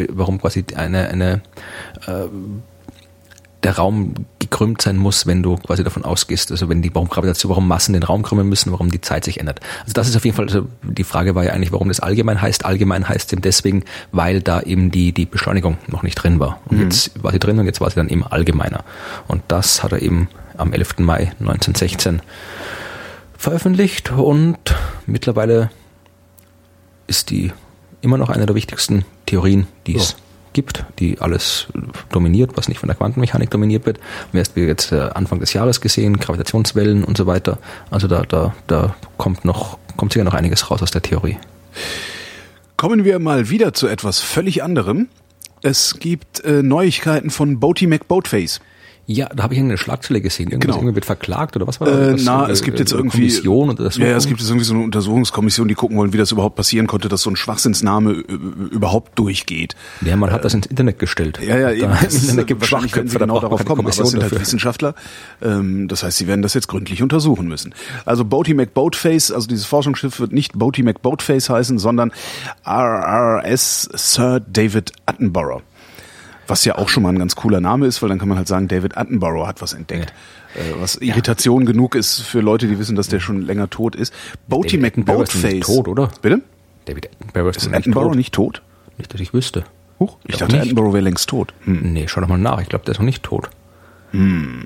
warum 0.09 0.39
quasi 0.39 0.65
eine, 0.75 1.09
eine 1.09 1.41
äh, 2.07 2.27
der 3.63 3.77
Raum 3.77 4.13
gekrümmt 4.39 4.81
sein 4.81 4.97
muss, 4.97 5.25
wenn 5.25 5.41
du 5.41 5.55
quasi 5.55 5.83
davon 5.83 6.03
ausgehst, 6.03 6.51
also 6.51 6.69
wenn 6.69 6.81
die, 6.81 6.93
warum 6.93 7.07
Gravitation, 7.09 7.49
warum 7.49 7.67
Massen 7.67 7.93
den 7.93 8.03
Raum 8.03 8.23
krümmen 8.23 8.47
müssen, 8.47 8.71
warum 8.71 8.91
die 8.91 9.01
Zeit 9.01 9.23
sich 9.23 9.39
ändert. 9.39 9.61
Also 9.81 9.93
das 9.93 10.09
ist 10.09 10.15
auf 10.15 10.25
jeden 10.25 10.35
Fall, 10.35 10.45
also 10.45 10.67
die 10.81 11.03
Frage 11.03 11.35
war 11.35 11.43
ja 11.43 11.53
eigentlich, 11.53 11.71
warum 11.71 11.87
das 11.87 11.99
allgemein 11.99 12.41
heißt. 12.41 12.65
Allgemein 12.65 13.07
heißt 13.07 13.31
eben 13.33 13.41
deswegen, 13.41 13.83
weil 14.11 14.41
da 14.41 14.61
eben 14.61 14.91
die, 14.91 15.13
die 15.13 15.25
Beschleunigung 15.25 15.77
noch 15.87 16.03
nicht 16.03 16.15
drin 16.15 16.39
war. 16.39 16.59
Und 16.65 16.77
mhm. 16.77 16.83
jetzt 16.83 17.23
war 17.23 17.31
sie 17.31 17.39
drin 17.39 17.59
und 17.59 17.65
jetzt 17.65 17.81
war 17.81 17.89
sie 17.89 17.95
dann 17.95 18.09
eben 18.09 18.23
allgemeiner. 18.23 18.83
Und 19.27 19.43
das 19.47 19.81
hat 19.81 19.91
er 19.93 20.01
eben 20.01 20.27
am 20.57 20.73
11. 20.73 20.99
Mai 20.99 21.31
1916 21.39 22.21
veröffentlicht 23.37 24.11
und 24.11 24.75
mittlerweile 25.05 25.69
ist 27.07 27.29
die 27.29 27.51
immer 28.01 28.17
noch 28.17 28.29
eine 28.29 28.45
der 28.45 28.55
wichtigsten 28.55 29.05
Theorien, 29.25 29.67
die 29.87 29.95
es 29.95 30.15
gibt, 30.53 30.85
die 30.99 31.19
alles 31.19 31.67
dominiert, 32.11 32.51
was 32.55 32.67
nicht 32.67 32.79
von 32.79 32.87
der 32.87 32.95
Quantenmechanik 32.95 33.49
dominiert 33.49 33.85
wird. 33.85 33.99
Wir 34.31 34.43
haben 34.43 34.67
jetzt 34.67 34.91
äh, 34.91 35.09
Anfang 35.13 35.39
des 35.39 35.53
Jahres 35.53 35.81
gesehen, 35.81 36.17
Gravitationswellen 36.17 37.03
und 37.03 37.17
so 37.17 37.27
weiter. 37.27 37.57
Also 37.91 38.07
da, 38.07 38.23
da, 38.23 38.53
da 38.67 38.95
kommt 39.17 39.45
noch, 39.45 39.77
kommt 39.97 40.13
sicher 40.13 40.25
noch 40.25 40.33
einiges 40.33 40.69
raus 40.71 40.81
aus 40.81 40.91
der 40.91 41.01
Theorie. 41.01 41.37
Kommen 42.77 43.05
wir 43.05 43.19
mal 43.19 43.49
wieder 43.49 43.73
zu 43.73 43.87
etwas 43.87 44.19
völlig 44.19 44.63
anderem. 44.63 45.07
Es 45.61 45.99
gibt 45.99 46.43
äh, 46.43 46.61
Neuigkeiten 46.61 47.29
von 47.29 47.59
Boaty 47.59 47.87
McBoatface. 47.87 48.59
Ja, 49.05 49.27
da 49.35 49.43
habe 49.43 49.53
ich 49.53 49.59
eine 49.59 49.77
Schlagzeile 49.77 50.21
gesehen. 50.21 50.49
Irgendwas 50.49 50.67
genau. 50.67 50.77
irgendwie 50.77 50.95
wird 50.95 51.05
verklagt 51.05 51.57
oder 51.57 51.67
was 51.67 51.81
war 51.81 51.87
äh, 51.87 52.11
das? 52.11 52.21
Äh, 52.21 52.25
na, 52.25 52.49
es 52.49 52.63
gibt 52.63 52.79
jetzt 52.79 52.93
irgendwie 52.93 53.17
Kommission 53.17 53.69
oder 53.71 53.83
das 53.83 53.97
Ja, 53.97 54.07
ja, 54.07 54.15
es 54.15 54.27
gibt 54.27 54.39
jetzt 54.39 54.49
irgendwie 54.49 54.65
so 54.65 54.73
eine 54.73 54.83
Untersuchungskommission, 54.83 55.67
die 55.67 55.73
gucken 55.73 55.97
wollen, 55.97 56.13
wie 56.13 56.17
das 56.17 56.31
überhaupt 56.31 56.55
passieren 56.55 56.87
konnte, 56.87 57.09
dass 57.09 57.21
so 57.21 57.29
ein 57.29 57.35
Schwachsinnsname 57.35 58.11
überhaupt 58.11 59.19
durchgeht. 59.19 59.75
Ja, 60.05 60.15
man 60.15 60.31
hat 60.31 60.39
äh, 60.39 60.43
das 60.43 60.53
ins 60.53 60.67
Internet 60.67 60.99
gestellt. 60.99 61.39
Ja, 61.45 61.57
ja, 61.57 61.71
eben. 61.71 61.91
Im 62.09 62.15
Internet 62.15 62.47
gibt 62.47 62.61
wahrscheinlich 62.61 62.93
können 62.93 63.09
sie 63.09 63.17
genau 63.17 63.41
darauf 63.41 63.65
kommen, 63.65 63.81
aber 63.81 63.89
es 63.89 63.97
sind 63.97 64.21
halt 64.21 64.39
Wissenschaftler. 64.39 64.95
Ähm, 65.41 65.89
das 65.89 66.03
heißt, 66.03 66.17
sie 66.17 66.27
werden 66.27 66.41
das 66.41 66.53
jetzt 66.53 66.69
gründlich 66.69 67.03
untersuchen 67.03 67.47
müssen. 67.47 67.75
Also 68.05 68.23
Boaty 68.23 68.53
McBoatface, 68.53 69.31
also 69.31 69.47
dieses 69.47 69.65
Forschungsschiff 69.65 70.21
wird 70.21 70.31
nicht 70.31 70.53
Boaty 70.57 70.81
McBoatface 70.81 71.49
heißen, 71.49 71.77
sondern 71.77 72.13
RRS 72.65 73.89
Sir 73.93 74.39
David 74.39 74.93
Attenborough. 75.05 75.61
Was 76.47 76.65
ja 76.65 76.77
auch 76.77 76.89
schon 76.89 77.03
mal 77.03 77.09
ein 77.09 77.19
ganz 77.19 77.35
cooler 77.35 77.61
Name 77.61 77.85
ist, 77.85 78.01
weil 78.01 78.09
dann 78.09 78.19
kann 78.19 78.27
man 78.27 78.37
halt 78.37 78.47
sagen, 78.47 78.67
David 78.67 78.97
Attenborough 78.97 79.47
hat 79.47 79.61
was 79.61 79.73
entdeckt. 79.73 80.13
Ja. 80.55 80.61
Äh, 80.61 80.81
was 80.81 80.95
Irritation 80.97 81.61
ja. 81.63 81.71
genug 81.71 81.95
ist 81.95 82.21
für 82.21 82.41
Leute, 82.41 82.67
die 82.67 82.77
wissen, 82.79 82.95
dass 82.95 83.07
der 83.07 83.19
schon 83.19 83.41
länger 83.41 83.69
tot 83.69 83.95
ist. 83.95 84.13
Boaty 84.47 84.77
McBoatface. 84.77 85.53
Ist 85.53 85.65
tot, 85.65 85.87
oder? 85.87 86.09
Bitte? 86.21 86.41
David 86.85 87.09
Attenborough 87.11 87.55
ist, 87.55 87.65
ist 87.65 87.73
Attenborough 87.73 88.15
nicht 88.15 88.33
tot? 88.33 88.61
Nicht, 88.97 89.13
dass 89.13 89.21
ich 89.21 89.33
wüsste. 89.33 89.63
Huch, 89.99 90.17
ich, 90.25 90.33
ich 90.33 90.39
dachte, 90.39 90.59
Attenborough 90.59 90.93
wäre 90.93 91.03
längst 91.03 91.29
tot. 91.29 91.53
Hm. 91.63 91.93
Nee, 91.93 92.07
schau 92.07 92.21
doch 92.21 92.27
mal 92.27 92.37
nach. 92.37 92.59
Ich 92.61 92.69
glaube, 92.69 92.83
der 92.85 92.91
ist 92.91 92.99
noch 92.99 93.05
nicht 93.05 93.23
tot. 93.23 93.49
Hm 94.11 94.65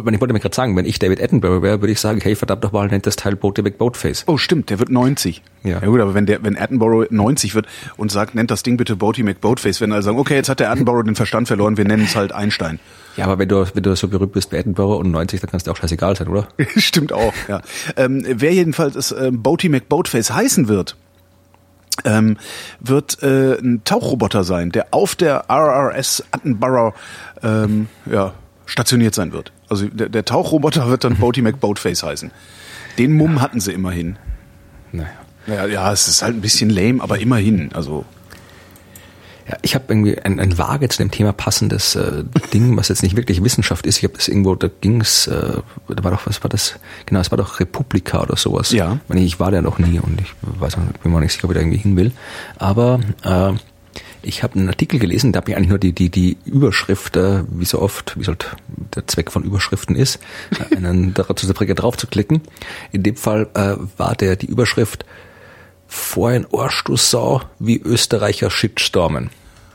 ich 0.00 0.04
wollte, 0.04 0.14
ich 0.16 0.20
wollte 0.20 0.34
mir 0.34 0.40
gerade 0.40 0.54
sagen, 0.54 0.76
wenn 0.76 0.86
ich 0.86 0.98
David 0.98 1.22
Attenborough 1.22 1.62
wäre, 1.62 1.80
würde 1.80 1.92
ich 1.92 2.00
sagen, 2.00 2.20
hey, 2.20 2.34
verdammt 2.34 2.64
doch 2.64 2.72
mal, 2.72 2.88
nennt 2.88 3.06
das 3.06 3.14
Teil 3.14 3.36
Boatdeck 3.36 3.78
Boatface. 3.78 4.24
Oh, 4.26 4.36
stimmt, 4.36 4.70
der 4.70 4.80
wird 4.80 4.90
90. 4.90 5.42
Ja. 5.62 5.80
ja 5.80 5.86
gut, 5.86 6.00
aber 6.00 6.14
wenn 6.14 6.26
der, 6.26 6.42
wenn 6.42 6.58
Attenborough 6.58 7.06
90 7.08 7.54
wird 7.54 7.66
und 7.96 8.10
sagt, 8.10 8.34
nennt 8.34 8.50
das 8.50 8.64
Ding 8.64 8.76
bitte 8.76 8.96
Boaty 8.96 9.22
McBoatface, 9.22 9.80
wenn 9.80 9.92
alle 9.92 10.02
sagen, 10.02 10.18
okay, 10.18 10.34
jetzt 10.34 10.48
hat 10.48 10.58
der 10.58 10.70
Attenborough 10.70 11.04
den 11.04 11.14
Verstand 11.14 11.46
verloren, 11.46 11.76
wir 11.76 11.84
nennen 11.84 12.04
es 12.04 12.16
halt 12.16 12.32
Einstein. 12.32 12.80
Ja, 13.16 13.26
aber 13.26 13.38
wenn 13.38 13.48
du, 13.48 13.64
wenn 13.72 13.82
du 13.82 13.94
so 13.94 14.08
berühmt 14.08 14.32
bist 14.32 14.50
wie 14.50 14.58
Attenborough 14.58 14.98
und 14.98 15.12
90, 15.12 15.40
dann 15.40 15.50
kannst 15.50 15.66
du 15.66 15.70
auch 15.70 15.76
scheißegal 15.76 16.16
sein, 16.16 16.28
oder? 16.28 16.48
Stimmt 16.76 17.12
auch, 17.12 17.32
ja. 17.48 17.62
Ähm, 17.96 18.24
wer 18.26 18.52
jedenfalls 18.52 18.96
es 18.96 19.12
ähm, 19.12 19.42
Boaty 19.42 19.68
McBoatface 19.68 20.32
heißen 20.32 20.66
wird, 20.66 20.96
ähm, 22.04 22.36
wird 22.80 23.22
äh, 23.22 23.58
ein 23.58 23.82
Tauchroboter 23.84 24.44
sein, 24.44 24.72
der 24.72 24.88
auf 24.90 25.14
der 25.14 25.44
RRS 25.48 26.24
Attenborough 26.32 26.94
ähm, 27.42 27.88
ja, 28.10 28.34
stationiert 28.66 29.14
sein 29.14 29.32
wird. 29.32 29.52
Also 29.68 29.86
der, 29.88 30.08
der 30.08 30.24
Tauchroboter 30.24 30.88
wird 30.88 31.04
dann 31.04 31.16
Boaty 31.16 31.42
McBoatface 31.42 32.02
heißen. 32.02 32.30
Den 32.98 33.12
Mumm 33.12 33.36
ja. 33.36 33.42
hatten 33.42 33.60
sie 33.60 33.72
immerhin. 33.72 34.16
Naja. 34.92 35.08
Ja, 35.46 35.66
ja, 35.66 35.92
es 35.92 36.08
ist 36.08 36.22
halt 36.22 36.34
ein 36.34 36.40
bisschen 36.40 36.70
lame, 36.70 37.02
aber 37.02 37.18
immerhin. 37.18 37.70
Also 37.74 38.04
ja, 39.46 39.58
ich 39.60 39.74
habe 39.74 39.84
irgendwie 39.88 40.18
ein, 40.18 40.40
ein 40.40 40.56
vage 40.56 40.88
zu 40.88 40.98
dem 40.98 41.10
Thema 41.10 41.34
passendes 41.34 41.96
äh, 41.96 42.24
Ding, 42.54 42.76
was 42.78 42.88
jetzt 42.88 43.02
nicht 43.02 43.14
wirklich 43.14 43.44
Wissenschaft 43.44 43.84
ist. 43.84 43.98
Ich 43.98 44.04
habe 44.04 44.14
das 44.14 44.28
irgendwo, 44.28 44.54
da 44.54 44.70
ging's, 44.80 45.26
äh, 45.26 45.58
da 45.88 46.04
war 46.04 46.12
doch, 46.12 46.26
was 46.26 46.42
war 46.42 46.48
das? 46.48 46.76
Genau, 47.04 47.20
es 47.20 47.30
war 47.30 47.36
doch 47.36 47.60
Republika 47.60 48.22
oder 48.22 48.36
sowas. 48.36 48.72
Ja. 48.72 48.98
Ich, 49.12 49.22
ich 49.22 49.40
war 49.40 49.50
da 49.50 49.60
noch 49.60 49.78
nie 49.78 49.98
und 49.98 50.18
ich 50.20 50.34
weiß, 50.42 50.76
bin 51.02 51.12
mir 51.12 51.20
nicht 51.20 51.32
sicher, 51.32 51.44
ob 51.44 51.50
ich 51.50 51.56
da 51.56 51.60
irgendwie 51.60 51.78
hin 51.78 51.96
will. 51.96 52.12
Aber 52.56 53.00
äh, 53.22 53.52
Ich 54.24 54.42
habe 54.42 54.58
einen 54.58 54.68
Artikel 54.68 54.98
gelesen, 54.98 55.32
da 55.32 55.38
habe 55.38 55.50
ich 55.50 55.56
eigentlich 55.56 55.68
nur 55.68 55.78
die, 55.78 55.92
die, 55.92 56.08
die 56.10 56.36
Überschrift, 56.44 57.16
äh, 57.16 57.44
wie 57.48 57.64
so 57.64 57.80
oft, 57.80 58.18
wie 58.18 58.24
halt 58.24 58.56
der 58.94 59.06
Zweck 59.06 59.30
von 59.30 59.42
Überschriften 59.42 59.96
ist, 59.96 60.18
einen 60.74 61.14
dazu 61.14 61.46
drauf 61.52 61.96
zu 61.96 62.06
klicken. 62.06 62.42
In 62.92 63.02
dem 63.02 63.16
Fall 63.16 63.48
äh, 63.54 63.76
war 63.98 64.14
der 64.14 64.36
die 64.36 64.46
Überschrift 64.46 65.04
vor 65.86 66.30
ein 66.30 66.46
Arsch 66.52 66.82
du 66.84 66.96
Sau, 66.96 67.42
wie 67.58 67.78
Österreicher 67.78 68.50
Shitstormen. 68.50 69.30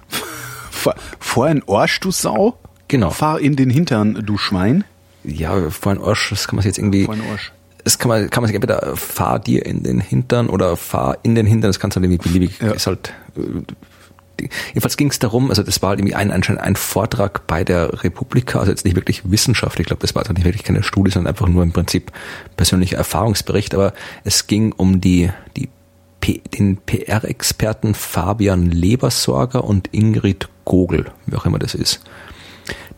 Vor, 0.72 0.95
vor 1.20 1.45
ein 1.45 1.62
Arsch 1.68 2.00
du 2.00 2.12
Sau? 2.12 2.58
Genau. 2.88 3.10
Fahr 3.10 3.39
in 3.39 3.56
den 3.56 3.70
Hintern, 3.70 4.24
du 4.26 4.38
Schwein. 4.38 4.84
Ja, 5.24 5.70
vor 5.70 5.91
ein 5.91 6.02
Arsch, 6.02 6.30
das 6.30 6.47
kann 6.47 6.56
man 6.56 6.64
sich 6.64 6.70
jetzt 6.70 6.78
irgendwie. 6.78 7.06
Vor 7.06 7.14
ein 7.16 7.24
Arsch. 7.32 7.52
Das 7.84 8.00
kann 8.00 8.10
man, 8.10 8.30
kann 8.30 8.41
man 8.43 8.47
sich 8.47 8.56
entweder 8.56 8.95
fahr 8.95 9.39
dir 9.39 9.66
in 9.66 9.84
den 9.84 10.00
Hintern 10.00 10.47
oder 10.50 10.76
fahr 10.78 11.18
in 11.24 11.36
den 11.36 11.45
Hintern, 11.45 11.70
das 11.70 11.80
kannst 11.80 11.95
du 11.97 12.02
halt 12.02 12.12
irgendwie 12.12 12.30
beliebig, 12.30 12.60
Ja. 12.62 12.72
ist 12.72 12.88
halt, 12.88 13.14
äh, 13.38 13.41
jedenfalls 14.67 14.97
ging 14.97 15.09
es 15.09 15.19
darum, 15.19 15.49
also 15.49 15.63
das 15.63 15.81
war 15.81 15.89
halt 15.89 15.99
irgendwie 15.99 16.15
ein, 16.15 16.31
anscheinend 16.31 16.61
ein 16.61 16.75
Vortrag 16.75 17.47
bei 17.47 17.63
der 17.63 18.03
Republika, 18.03 18.59
also 18.59 18.71
jetzt 18.71 18.85
nicht 18.85 18.95
wirklich 18.95 19.29
wissenschaftlich, 19.29 19.85
ich 19.85 19.87
glaube, 19.87 20.01
das 20.01 20.15
war 20.15 20.21
also 20.21 20.33
nicht 20.33 20.45
wirklich 20.45 20.63
keine 20.63 20.83
Studie, 20.83 21.11
sondern 21.11 21.33
einfach 21.33 21.47
nur 21.47 21.63
im 21.63 21.71
Prinzip 21.71 22.11
persönlicher 22.57 22.97
Erfahrungsbericht, 22.97 23.73
aber 23.73 23.93
es 24.23 24.47
ging 24.47 24.71
um 24.71 25.01
die, 25.01 25.29
die 25.57 25.69
P 26.21 26.41
den 26.57 26.77
PR-Experten 26.77 27.93
Fabian 27.93 28.71
Lebersorger 28.71 29.63
und 29.63 29.89
Ingrid 29.93 30.49
Gogel, 30.65 31.05
wie 31.25 31.35
auch 31.35 31.45
immer 31.45 31.59
das 31.59 31.75
ist. 31.75 32.01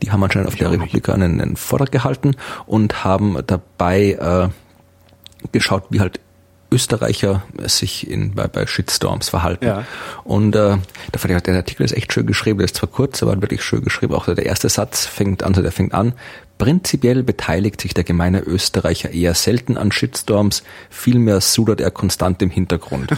Die 0.01 0.11
haben 0.11 0.23
anscheinend 0.23 0.47
auf 0.47 0.55
der 0.55 0.67
auch 0.67 0.71
nicht. 0.71 0.81
Republika 0.81 1.13
einen, 1.13 1.39
einen 1.39 1.55
Vortrag 1.55 1.91
gehalten 1.91 2.35
und 2.65 3.03
haben 3.03 3.37
dabei 3.45 4.13
äh, 4.13 4.49
geschaut, 5.51 5.85
wie 5.89 5.99
halt 5.99 6.19
Österreicher 6.71 7.43
sich 7.65 8.09
in, 8.09 8.33
bei, 8.33 8.47
bei 8.47 8.65
Shitstorms 8.65 9.29
verhalten. 9.29 9.65
Ja. 9.65 9.85
Und 10.23 10.55
äh, 10.55 10.77
da 11.11 11.19
fand 11.19 11.33
ich, 11.33 11.41
der 11.41 11.55
Artikel 11.55 11.83
ist 11.83 11.91
echt 11.91 12.13
schön 12.13 12.25
geschrieben, 12.25 12.59
der 12.59 12.65
ist 12.65 12.77
zwar 12.77 12.89
kurz, 12.89 13.21
aber 13.21 13.39
wirklich 13.41 13.61
schön 13.61 13.83
geschrieben. 13.83 14.13
Auch 14.13 14.25
der 14.25 14.45
erste 14.45 14.69
Satz 14.69 15.05
fängt 15.05 15.43
an, 15.43 15.53
so 15.53 15.61
der 15.61 15.73
fängt 15.73 15.93
an. 15.93 16.13
Prinzipiell 16.57 17.23
beteiligt 17.23 17.81
sich 17.81 17.93
der 17.93 18.03
gemeine 18.03 18.41
Österreicher 18.41 19.11
eher 19.11 19.33
selten 19.33 19.77
an 19.77 19.91
Shitstorms, 19.91 20.63
vielmehr 20.89 21.41
sudert 21.41 21.81
er 21.81 21.91
konstant 21.91 22.41
im 22.41 22.51
Hintergrund. 22.51 23.11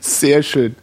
Sehr 0.00 0.42
schön. 0.42 0.76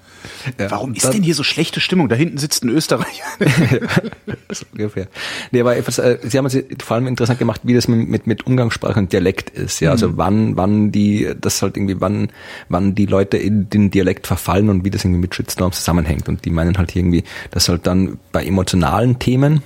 Ja, 0.60 0.72
Warum 0.72 0.94
ist 0.94 1.14
denn 1.14 1.24
hier 1.24 1.36
so 1.36 1.44
schlechte 1.44 1.80
Stimmung? 1.80 2.10
Da 2.10 2.16
hinten 2.16 2.38
sitzt 2.38 2.64
ein 2.64 2.70
Österreicher. 2.70 3.24
so 4.50 4.66
ungefähr. 4.72 5.08
Nee, 5.52 5.62
aber 5.62 5.78
etwas, 5.78 6.00
äh, 6.00 6.18
Sie 6.24 6.38
haben 6.38 6.46
es 6.46 6.58
vor 6.84 6.96
allem 6.96 7.08
interessant 7.08 7.40
gemacht, 7.40 7.62
wie 7.64 7.74
das 7.74 7.88
mit, 7.88 8.28
mit, 8.28 8.46
Umgangssprache 8.46 9.00
und 9.00 9.12
Dialekt 9.14 9.50
ist. 9.50 9.80
Ja, 9.80 9.92
also 9.92 10.18
wann, 10.18 10.58
wann 10.58 10.92
die, 10.92 11.34
das 11.40 11.62
halt 11.62 11.78
irgendwie, 11.78 12.00
wann, 12.00 12.30
wann 12.70 12.96
die 12.96 13.06
Leute 13.06 13.38
in 13.38 13.70
den 13.70 13.92
Dialekt 13.92 14.28
verfallen 14.28 14.70
und 14.70 14.86
wie 14.86 14.90
das 14.90 15.04
irgendwie 15.04 15.22
mit 15.22 15.36
Shitstorms 15.36 15.80
zusammenhängt. 15.80 16.30
Und 16.30 16.46
die 16.46 16.50
meinen 16.50 16.78
halt 16.78 16.96
irgendwie, 16.96 17.24
dass 17.52 17.70
halt 17.70 17.88
dann 17.88 18.20
bei 18.32 18.46
emotionalen 18.46 19.20
Themen, 19.20 19.64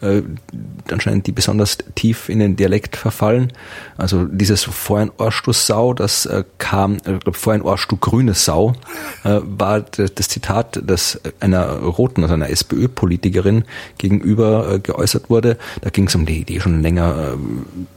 äh, 0.00 0.22
anscheinend 0.90 1.26
die 1.26 1.32
besonders 1.32 1.78
tief 1.94 2.28
in 2.28 2.38
den 2.38 2.56
Dialekt 2.56 2.96
verfallen. 2.96 3.52
Also 3.96 4.24
dieses 4.24 4.64
vorhin 4.64 5.10
Arsch 5.18 5.42
du 5.42 5.52
Sau, 5.52 5.92
das 5.94 6.26
äh, 6.26 6.44
kam, 6.58 6.96
äh, 7.04 7.18
glaub, 7.18 7.36
vorhin 7.36 7.66
Arsch 7.66 7.88
du 7.88 7.96
grüne 7.96 8.34
Sau, 8.34 8.74
äh, 9.24 9.40
war 9.42 9.80
das 9.80 10.28
Zitat, 10.28 10.80
das 10.84 11.20
einer 11.40 11.66
roten, 11.78 12.22
also 12.22 12.34
einer 12.34 12.50
SPÖ-Politikerin 12.50 13.64
gegenüber 13.98 14.74
äh, 14.74 14.78
geäußert 14.78 15.30
wurde. 15.30 15.58
Da 15.80 15.90
ging 15.90 16.06
es 16.06 16.14
um 16.14 16.26
die 16.26 16.40
Idee 16.40 16.60
schon 16.60 16.82
länger, 16.82 17.34
äh, 17.34 17.36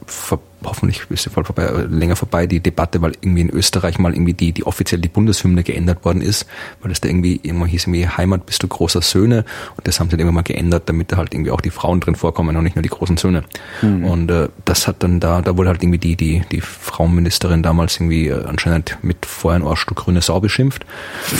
vor, 0.05 0.39
hoffentlich 0.63 1.01
ist 1.09 1.23
sie 1.23 1.29
voll 1.29 1.45
vorbei, 1.45 1.63
äh, 1.63 1.85
länger 1.85 2.15
vorbei, 2.15 2.47
die 2.47 2.59
Debatte, 2.59 3.01
weil 3.01 3.13
irgendwie 3.21 3.41
in 3.41 3.49
Österreich 3.49 3.99
mal 3.99 4.13
irgendwie 4.13 4.33
die, 4.33 4.51
die 4.51 4.65
offiziell 4.65 5.01
die 5.01 5.09
Bundeshymne 5.09 5.63
geändert 5.63 6.05
worden 6.05 6.21
ist, 6.21 6.45
weil 6.81 6.91
es 6.91 7.01
da 7.01 7.09
irgendwie 7.09 7.35
immer 7.37 7.65
hieß 7.65 7.87
irgendwie 7.87 8.07
Heimat 8.07 8.45
bist 8.45 8.63
du 8.63 8.67
großer 8.67 9.01
Söhne 9.01 9.45
und 9.77 9.87
das 9.87 9.99
haben 9.99 10.07
sie 10.07 10.11
dann 10.11 10.21
irgendwann 10.21 10.35
mal 10.35 10.41
geändert, 10.43 10.83
damit 10.87 11.11
da 11.11 11.17
halt 11.17 11.33
irgendwie 11.33 11.51
auch 11.51 11.61
die 11.61 11.69
Frauen 11.69 11.99
drin 11.99 12.15
vorkommen 12.15 12.55
und 12.55 12.63
nicht 12.63 12.75
nur 12.75 12.83
die 12.83 12.89
großen 12.89 13.17
Söhne. 13.17 13.43
Und 13.81 14.31
äh, 14.31 14.49
das 14.65 14.87
hat 14.87 15.03
dann 15.03 15.19
da, 15.19 15.41
da 15.41 15.57
wurde 15.57 15.69
halt 15.69 15.83
irgendwie 15.83 15.99
die, 15.99 16.15
die, 16.15 16.43
die 16.51 16.61
Frauenministerin 16.61 17.63
damals 17.63 17.95
irgendwie 17.97 18.27
äh, 18.27 18.43
anscheinend 18.45 18.97
mit 19.01 19.25
vorhin 19.25 19.63
Arsch 19.63 19.85
du 19.85 19.95
grüne 19.95 20.21
Sau 20.21 20.39
beschimpft. 20.39 20.85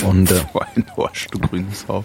Und 0.04 0.32
äh, 0.32 0.36
Vor 0.52 0.66
ein 0.76 0.86
Arsch, 0.98 1.28
du 1.32 1.40
grünes 1.40 1.86
Sau. 1.88 2.04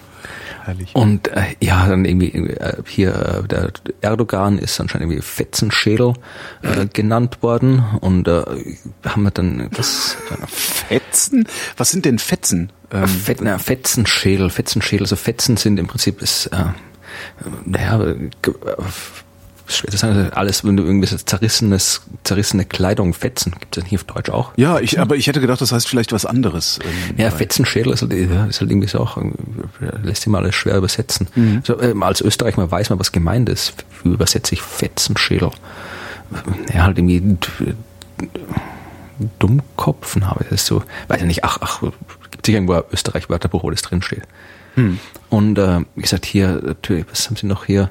Herrlich. 0.64 0.94
und 0.94 1.28
äh, 1.28 1.42
ja, 1.60 1.86
dann 1.86 2.04
irgendwie 2.04 2.32
äh, 2.32 2.82
hier 2.86 3.42
äh, 3.44 3.48
der 3.48 3.70
Erdogan 4.00 4.58
ist 4.58 4.80
anscheinend 4.80 5.10
irgendwie 5.10 5.22
Fetzenschädel 5.22 6.14
äh, 6.62 6.86
genannt 6.86 7.42
worden 7.42 7.84
und 8.00 8.26
äh, 8.28 8.44
haben 9.04 9.22
wir 9.22 9.30
dann 9.30 9.68
das 9.72 10.16
äh, 10.30 10.46
Fetzen? 10.46 11.46
Was 11.76 11.90
sind 11.90 12.04
denn 12.04 12.18
Fetzen? 12.18 12.72
Ähm, 12.90 13.06
Fett, 13.06 13.40
na, 13.42 13.58
Fetzenschädel, 13.58 14.50
Fetzenschädel, 14.50 15.04
also 15.04 15.16
Fetzen 15.16 15.56
sind 15.56 15.78
im 15.78 15.86
Prinzip 15.86 16.22
ist, 16.22 16.46
äh, 16.46 16.64
naja, 17.64 18.14
ge- 19.66 19.68
äh, 19.68 19.72
schwer 19.72 19.90
zu 19.90 19.96
sagen, 19.96 20.30
alles, 20.32 20.64
wenn 20.64 20.76
du 20.76 20.82
irgendwie 20.84 21.06
so 21.06 21.16
zerrissenes, 21.16 22.02
zerrissene 22.24 22.64
Kleidung, 22.64 23.14
Fetzen, 23.14 23.52
gibt 23.52 23.76
es 23.76 23.82
das 23.82 23.90
nicht 23.90 24.00
auf 24.00 24.04
Deutsch 24.04 24.30
auch? 24.30 24.52
ja, 24.56 24.78
ich, 24.80 24.98
aber 25.00 25.16
ich 25.16 25.26
hätte 25.26 25.40
gedacht, 25.40 25.60
das 25.60 25.72
heißt 25.72 25.88
vielleicht 25.88 26.12
was 26.12 26.26
anderes. 26.26 26.78
Ähm, 26.84 27.14
Ja, 27.18 27.30
Fetzenschädel 27.30 27.92
ist 27.92 28.02
halt, 28.02 28.12
ja, 28.12 28.46
ist 28.46 28.60
halt 28.60 28.70
irgendwie 28.70 28.88
so 28.88 29.00
auch, 29.00 29.16
äh, 29.18 29.22
lässt 30.02 30.22
sich 30.22 30.28
mal 30.30 30.38
alles 30.42 30.54
schwer 30.54 30.76
übersetzen. 30.76 31.28
So, 31.64 31.80
ähm, 31.80 32.02
als 32.02 32.20
Österreich 32.20 32.56
mal 32.56 32.70
weiß 32.70 32.90
man, 32.90 32.98
was 32.98 33.12
gemeint 33.12 33.48
ist. 33.48 33.74
Wie 34.02 34.10
übersetze 34.10 34.54
ich 34.54 34.62
Fetzenschädel? 34.62 35.50
Ja, 36.72 36.84
halt 36.84 36.98
irgendwie 36.98 37.20
d- 37.20 37.74
Dummkopfen 39.38 40.28
habe 40.28 40.42
ich 40.44 40.50
das 40.50 40.66
so, 40.66 40.82
weiß 41.08 41.20
ich 41.20 41.26
nicht, 41.26 41.44
ach, 41.44 41.58
ach, 41.60 41.82
gibt 42.30 42.44
sicher 42.46 42.56
irgendwo 42.56 42.74
ein 42.74 42.82
Österreich-Wörterbuch, 42.92 43.62
wo 43.62 43.70
das 43.70 43.82
drin 43.82 44.02
steht. 44.02 44.22
Und 45.30 45.56
äh, 45.58 45.80
wie 45.94 46.02
gesagt, 46.02 46.26
hier, 46.26 46.60
natürlich, 46.64 47.06
was 47.08 47.26
haben 47.26 47.36
sie 47.36 47.46
noch 47.46 47.64
hier? 47.64 47.90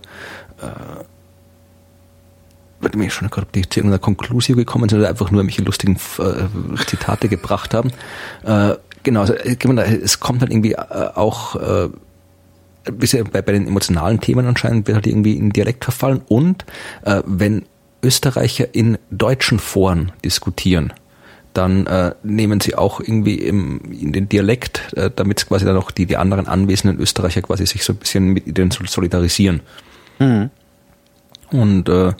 Warte 2.83 2.97
mir 2.97 3.09
schon 3.09 3.29
gerade, 3.29 3.47
zu 3.51 3.59
irgendeiner 3.79 3.99
Konklusio 3.99 4.55
gekommen 4.55 4.89
sind 4.89 4.99
oder 4.99 5.09
einfach 5.09 5.31
nur 5.31 5.41
irgendwelche 5.41 5.63
lustigen 5.63 5.95
äh, 5.95 6.83
Zitate 6.85 7.29
gebracht 7.29 7.73
haben. 7.73 7.91
Äh, 8.43 8.75
genau, 9.03 9.21
also, 9.21 9.33
äh, 9.33 9.55
es 10.03 10.19
kommt 10.19 10.41
halt 10.41 10.51
irgendwie 10.51 10.73
äh, 10.73 10.77
auch 11.15 11.55
äh, 11.55 11.89
bei, 12.85 13.41
bei 13.41 13.51
den 13.53 13.67
emotionalen 13.67 14.19
Themen 14.19 14.45
anscheinend 14.45 14.87
wird 14.87 14.95
halt 14.95 15.07
irgendwie 15.07 15.37
in 15.37 15.51
Dialekt 15.51 15.85
verfallen 15.85 16.21
und 16.27 16.65
äh, 17.03 17.21
wenn 17.25 17.65
Österreicher 18.03 18.75
in 18.75 18.97
deutschen 19.09 19.59
Foren 19.59 20.11
diskutieren, 20.25 20.91
dann 21.53 21.85
äh, 21.87 22.13
nehmen 22.23 22.59
sie 22.59 22.75
auch 22.75 22.99
irgendwie 22.99 23.35
im, 23.35 23.79
in 23.91 24.11
den 24.11 24.27
Dialekt, 24.27 24.93
äh, 24.95 25.09
damit 25.15 25.47
quasi 25.47 25.65
dann 25.65 25.77
auch 25.77 25.91
die, 25.91 26.05
die 26.05 26.17
anderen 26.17 26.47
anwesenden 26.47 26.99
Österreicher 26.99 27.41
quasi 27.41 27.65
sich 27.65 27.83
so 27.83 27.93
ein 27.93 27.97
bisschen 27.97 28.29
mit 28.29 28.47
ihnen 28.47 28.71
solidarisieren. 28.71 29.61
Und 31.53 31.87
äh, 31.87 32.13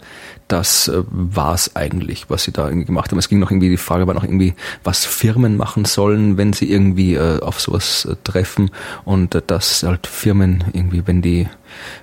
das 0.46 0.86
äh, 0.88 1.02
war 1.10 1.54
es 1.54 1.74
eigentlich, 1.74 2.30
was 2.30 2.44
sie 2.44 2.52
da 2.52 2.68
irgendwie 2.68 2.86
gemacht 2.86 3.10
haben. 3.10 3.18
Es 3.18 3.28
ging 3.28 3.40
noch 3.40 3.50
irgendwie, 3.50 3.68
die 3.68 3.76
Frage 3.76 4.06
war 4.06 4.14
noch 4.14 4.22
irgendwie, 4.22 4.54
was 4.84 5.04
Firmen 5.04 5.56
machen 5.56 5.84
sollen, 5.84 6.36
wenn 6.36 6.52
sie 6.52 6.70
irgendwie 6.70 7.14
äh, 7.14 7.40
auf 7.40 7.60
sowas 7.60 8.04
äh, 8.04 8.14
treffen 8.22 8.70
und 9.04 9.34
äh, 9.34 9.42
dass 9.44 9.82
halt 9.82 10.06
Firmen 10.06 10.64
irgendwie, 10.72 11.02
wenn 11.06 11.20
die, 11.20 11.48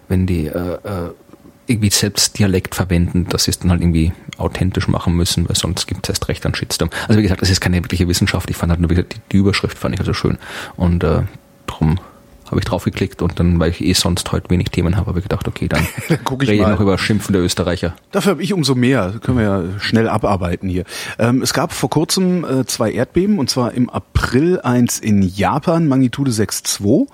wenn 0.09 0.27
die 0.27 0.47
äh, 0.47 0.73
äh, 0.83 1.11
irgendwie 1.67 1.89
selbst 1.89 2.37
Dialekt 2.37 2.75
verwenden, 2.75 3.27
dass 3.29 3.45
sie 3.45 3.51
es 3.51 3.59
dann 3.59 3.71
halt 3.71 3.81
irgendwie 3.81 4.11
authentisch 4.37 4.89
machen 4.89 5.15
müssen, 5.15 5.47
weil 5.47 5.55
sonst 5.55 5.87
gibt 5.87 6.05
es 6.05 6.09
erst 6.09 6.27
recht 6.27 6.45
an 6.45 6.53
Shitstorm. 6.53 6.89
Also 7.07 7.17
wie 7.17 7.23
gesagt, 7.23 7.41
das 7.41 7.49
ist 7.49 7.61
keine 7.61 7.77
wirkliche 7.77 8.09
Wissenschaft. 8.09 8.49
Ich 8.49 8.57
fand 8.57 8.71
halt 8.71 8.81
nur 8.81 8.89
die, 8.89 9.05
die 9.31 9.37
Überschrift 9.37 9.77
fand 9.77 9.95
ich 9.95 10.01
also 10.01 10.13
schön. 10.13 10.37
Und 10.75 11.03
äh, 11.05 11.21
drum 11.67 11.97
habe 12.51 12.59
ich 12.59 12.65
draufgeklickt 12.65 13.21
und 13.21 13.39
dann, 13.39 13.59
weil 13.59 13.71
ich 13.71 13.81
eh 13.83 13.93
sonst 13.93 14.31
heute 14.31 14.49
wenig 14.49 14.69
Themen 14.69 14.97
habe, 14.97 15.07
habe 15.07 15.19
ich 15.19 15.23
gedacht, 15.23 15.47
okay, 15.47 15.67
dann, 15.67 15.87
Dann 16.09 16.19
guck 16.23 16.43
ich 16.43 16.49
rede 16.49 16.63
mal. 16.63 16.71
noch 16.71 16.79
über 16.81 16.97
schimpfende 16.97 17.39
Österreicher. 17.39 17.95
Dafür 18.11 18.31
habe 18.31 18.43
ich 18.43 18.53
umso 18.53 18.75
mehr. 18.75 19.13
Können 19.21 19.37
wir 19.37 19.45
ja 19.45 19.63
schnell 19.79 20.09
abarbeiten 20.09 20.69
hier. 20.69 20.83
Ähm, 21.17 21.41
es 21.41 21.53
gab 21.53 21.71
vor 21.71 21.89
kurzem 21.89 22.43
äh, 22.43 22.65
zwei 22.65 22.91
Erdbeben 22.91 23.39
und 23.39 23.49
zwar 23.49 23.73
im 23.73 23.89
April 23.89 24.59
eins 24.61 24.99
in 24.99 25.21
Japan, 25.23 25.87
Magnitude 25.87 26.31
6,2. 26.31 27.07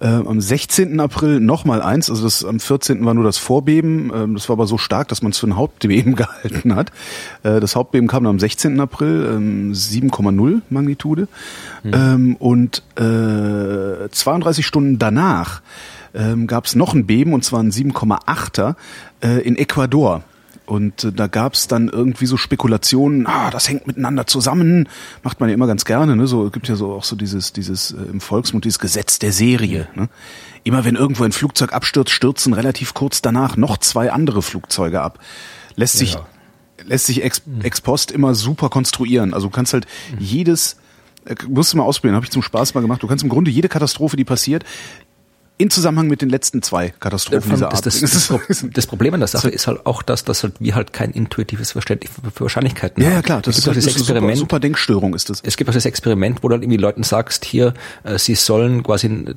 Äh, 0.00 0.06
am 0.06 0.40
16. 0.40 0.98
April 0.98 1.40
nochmal 1.40 1.82
eins, 1.82 2.08
also 2.08 2.24
das 2.24 2.44
am 2.44 2.58
14. 2.58 3.04
war 3.04 3.12
nur 3.12 3.24
das 3.24 3.36
Vorbeben, 3.36 4.10
ähm, 4.14 4.34
das 4.34 4.48
war 4.48 4.54
aber 4.54 4.66
so 4.66 4.78
stark, 4.78 5.08
dass 5.08 5.20
man 5.20 5.32
es 5.32 5.38
für 5.38 5.46
ein 5.46 5.56
Hauptbeben 5.56 6.14
gehalten 6.16 6.74
hat. 6.74 6.90
Äh, 7.42 7.60
das 7.60 7.76
Hauptbeben 7.76 8.08
kam 8.08 8.24
dann 8.24 8.30
am 8.30 8.40
16. 8.40 8.80
April, 8.80 9.30
ähm, 9.30 9.72
7,0 9.72 10.62
Magnitude. 10.70 11.28
Ähm, 11.84 12.36
und 12.36 12.82
äh, 12.96 14.08
32 14.10 14.66
Stunden 14.66 14.98
danach 14.98 15.62
ähm, 16.14 16.46
gab 16.46 16.66
es 16.66 16.74
noch 16.74 16.94
ein 16.94 17.06
Beben 17.06 17.32
und 17.32 17.44
zwar 17.44 17.62
ein 17.62 17.70
7,8er 17.70 18.74
äh, 19.22 19.40
in 19.42 19.56
Ecuador. 19.56 20.22
Und 20.70 21.02
äh, 21.02 21.12
da 21.12 21.26
gab 21.26 21.54
es 21.54 21.66
dann 21.66 21.88
irgendwie 21.88 22.26
so 22.26 22.36
Spekulationen, 22.36 23.26
ah, 23.26 23.50
das 23.50 23.68
hängt 23.68 23.88
miteinander 23.88 24.28
zusammen, 24.28 24.88
macht 25.24 25.40
man 25.40 25.48
ja 25.48 25.54
immer 25.56 25.66
ganz 25.66 25.84
gerne, 25.84 26.14
ne? 26.14 26.28
So 26.28 26.48
gibt 26.48 26.68
ja 26.68 26.76
so 26.76 26.92
auch 26.92 27.02
so 27.02 27.16
dieses, 27.16 27.52
dieses 27.52 27.90
äh, 27.90 27.96
im 28.12 28.20
Volksmund 28.20 28.64
dieses 28.64 28.78
Gesetz 28.78 29.18
der 29.18 29.32
Serie. 29.32 29.88
Ne? 29.96 30.08
Immer 30.62 30.84
wenn 30.84 30.94
irgendwo 30.94 31.24
ein 31.24 31.32
Flugzeug 31.32 31.72
abstürzt, 31.72 32.12
stürzen 32.12 32.52
relativ 32.52 32.94
kurz 32.94 33.20
danach 33.20 33.56
noch 33.56 33.78
zwei 33.78 34.12
andere 34.12 34.42
Flugzeuge 34.42 35.00
ab. 35.00 35.18
Lässt 35.74 35.98
sich 35.98 36.14
Ja. 36.14 36.24
lässt 36.86 37.06
sich 37.06 37.24
ex, 37.24 37.42
ex 37.64 37.80
post 37.80 38.12
immer 38.12 38.36
super 38.36 38.68
konstruieren. 38.68 39.34
Also 39.34 39.48
du 39.48 39.52
kannst 39.52 39.72
halt 39.72 39.88
jedes, 40.20 40.76
äh, 41.24 41.34
musst 41.48 41.72
du 41.72 41.78
mal 41.78 41.82
ausprobieren, 41.82 42.14
habe 42.14 42.26
ich 42.26 42.30
zum 42.30 42.42
Spaß 42.42 42.74
mal 42.74 42.80
gemacht. 42.80 43.02
Du 43.02 43.08
kannst 43.08 43.24
im 43.24 43.30
Grunde 43.30 43.50
jede 43.50 43.68
Katastrophe, 43.68 44.16
die 44.16 44.24
passiert, 44.24 44.62
in 45.60 45.70
Zusammenhang 45.70 46.08
mit 46.08 46.22
den 46.22 46.30
letzten 46.30 46.62
zwei 46.62 46.94
Katastrophen 47.00 47.50
dieser 47.50 47.70
Art. 47.70 47.84
Das, 47.84 48.00
das, 48.00 48.28
das, 48.48 48.66
das, 48.72 48.86
Problem 48.86 49.12
an 49.12 49.20
der 49.20 49.26
Sache 49.26 49.50
ist 49.50 49.66
halt 49.66 49.84
auch, 49.84 50.02
dass, 50.02 50.24
dass 50.24 50.42
halt 50.42 50.54
wir 50.58 50.74
halt 50.74 50.94
kein 50.94 51.10
intuitives 51.10 51.72
Verständnis 51.72 52.10
für 52.34 52.44
Wahrscheinlichkeiten 52.44 53.02
ja, 53.02 53.10
haben. 53.10 53.16
Ja, 53.16 53.22
klar, 53.22 53.42
das 53.42 53.56
es 53.56 53.58
ist, 53.58 53.64
gibt 53.64 53.76
das 53.76 53.84
das 53.84 53.94
ist 53.94 54.00
Experiment. 54.00 54.38
Super, 54.38 54.56
super 54.56 54.60
Denkstörung 54.60 55.14
ist 55.14 55.28
das. 55.28 55.42
Es 55.44 55.58
gibt 55.58 55.68
auch 55.68 55.74
das 55.74 55.84
Experiment, 55.84 56.42
wo 56.42 56.48
du 56.48 56.54
halt 56.54 56.62
irgendwie 56.62 56.78
Leuten 56.78 57.02
sagst, 57.02 57.44
hier, 57.44 57.74
äh, 58.04 58.18
sie 58.18 58.34
sollen 58.34 58.82
quasi 58.82 59.34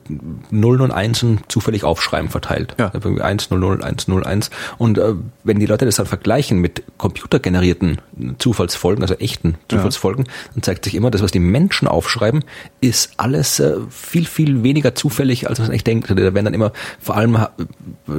Nullen 0.49 0.81
und 0.81 0.91
Einsen 0.91 1.41
zufällig 1.49 1.83
aufschreiben 1.83 2.29
verteilt. 2.29 2.75
Ja. 2.79 2.91
Also 2.93 3.09
1, 3.09 3.49
0, 3.49 3.59
0, 3.59 3.83
1, 3.83 4.07
0, 4.07 4.23
1. 4.23 4.49
Und 4.77 4.97
äh, 4.97 5.15
wenn 5.43 5.59
die 5.59 5.65
Leute 5.65 5.85
das 5.85 5.97
dann 5.97 6.05
vergleichen 6.05 6.59
mit 6.59 6.83
computergenerierten 6.97 7.99
Zufallsfolgen, 8.37 9.03
also 9.03 9.15
echten 9.15 9.55
Zufallsfolgen, 9.67 10.25
dann 10.53 10.63
zeigt 10.63 10.85
sich 10.85 10.95
immer, 10.95 11.11
das, 11.11 11.21
was 11.21 11.31
die 11.31 11.39
Menschen 11.39 11.89
aufschreiben, 11.89 12.45
ist 12.79 13.11
alles 13.17 13.59
äh, 13.59 13.75
viel, 13.89 14.25
viel 14.25 14.63
weniger 14.63 14.95
zufällig, 14.95 15.49
als 15.49 15.59
man 15.59 15.69
eigentlich 15.69 15.83
denkt. 15.83 16.12
Da 16.15 16.33
werden 16.33 16.45
dann 16.45 16.53
immer 16.53 16.71
vor 16.99 17.15
allem, 17.15 17.37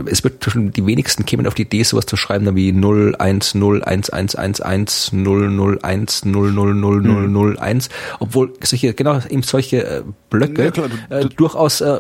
es 0.06 0.24
wird 0.24 0.44
schon 0.44 0.72
die 0.72 0.86
wenigsten 0.86 1.24
kämen 1.24 1.46
auf 1.46 1.54
die 1.54 1.62
Idee, 1.62 1.82
sowas 1.82 2.06
zu 2.06 2.16
schreiben, 2.16 2.54
wie 2.56 2.72
0, 2.72 3.16
1, 3.18 3.54
0, 3.54 3.82
1, 3.82 4.10
1, 4.10 4.34
1, 4.34 4.60
1, 4.60 5.12
0, 5.12 5.50
0, 5.50 5.78
1, 5.82 6.24
0, 6.24 6.52
0, 6.52 6.74
0, 6.74 7.02
0, 7.02 7.28
0, 7.28 7.58
1, 7.58 7.88
obwohl 8.20 8.52
solche, 8.62 8.94
genau, 8.94 9.20
eben 9.28 9.42
solche 9.42 9.84
äh, 9.84 10.02
Blöcke 10.30 10.64
Ja, 10.64 10.70
klar, 10.70 10.88
äh, 11.10 11.26
durchaus 11.26 11.80
äh, 11.80 11.98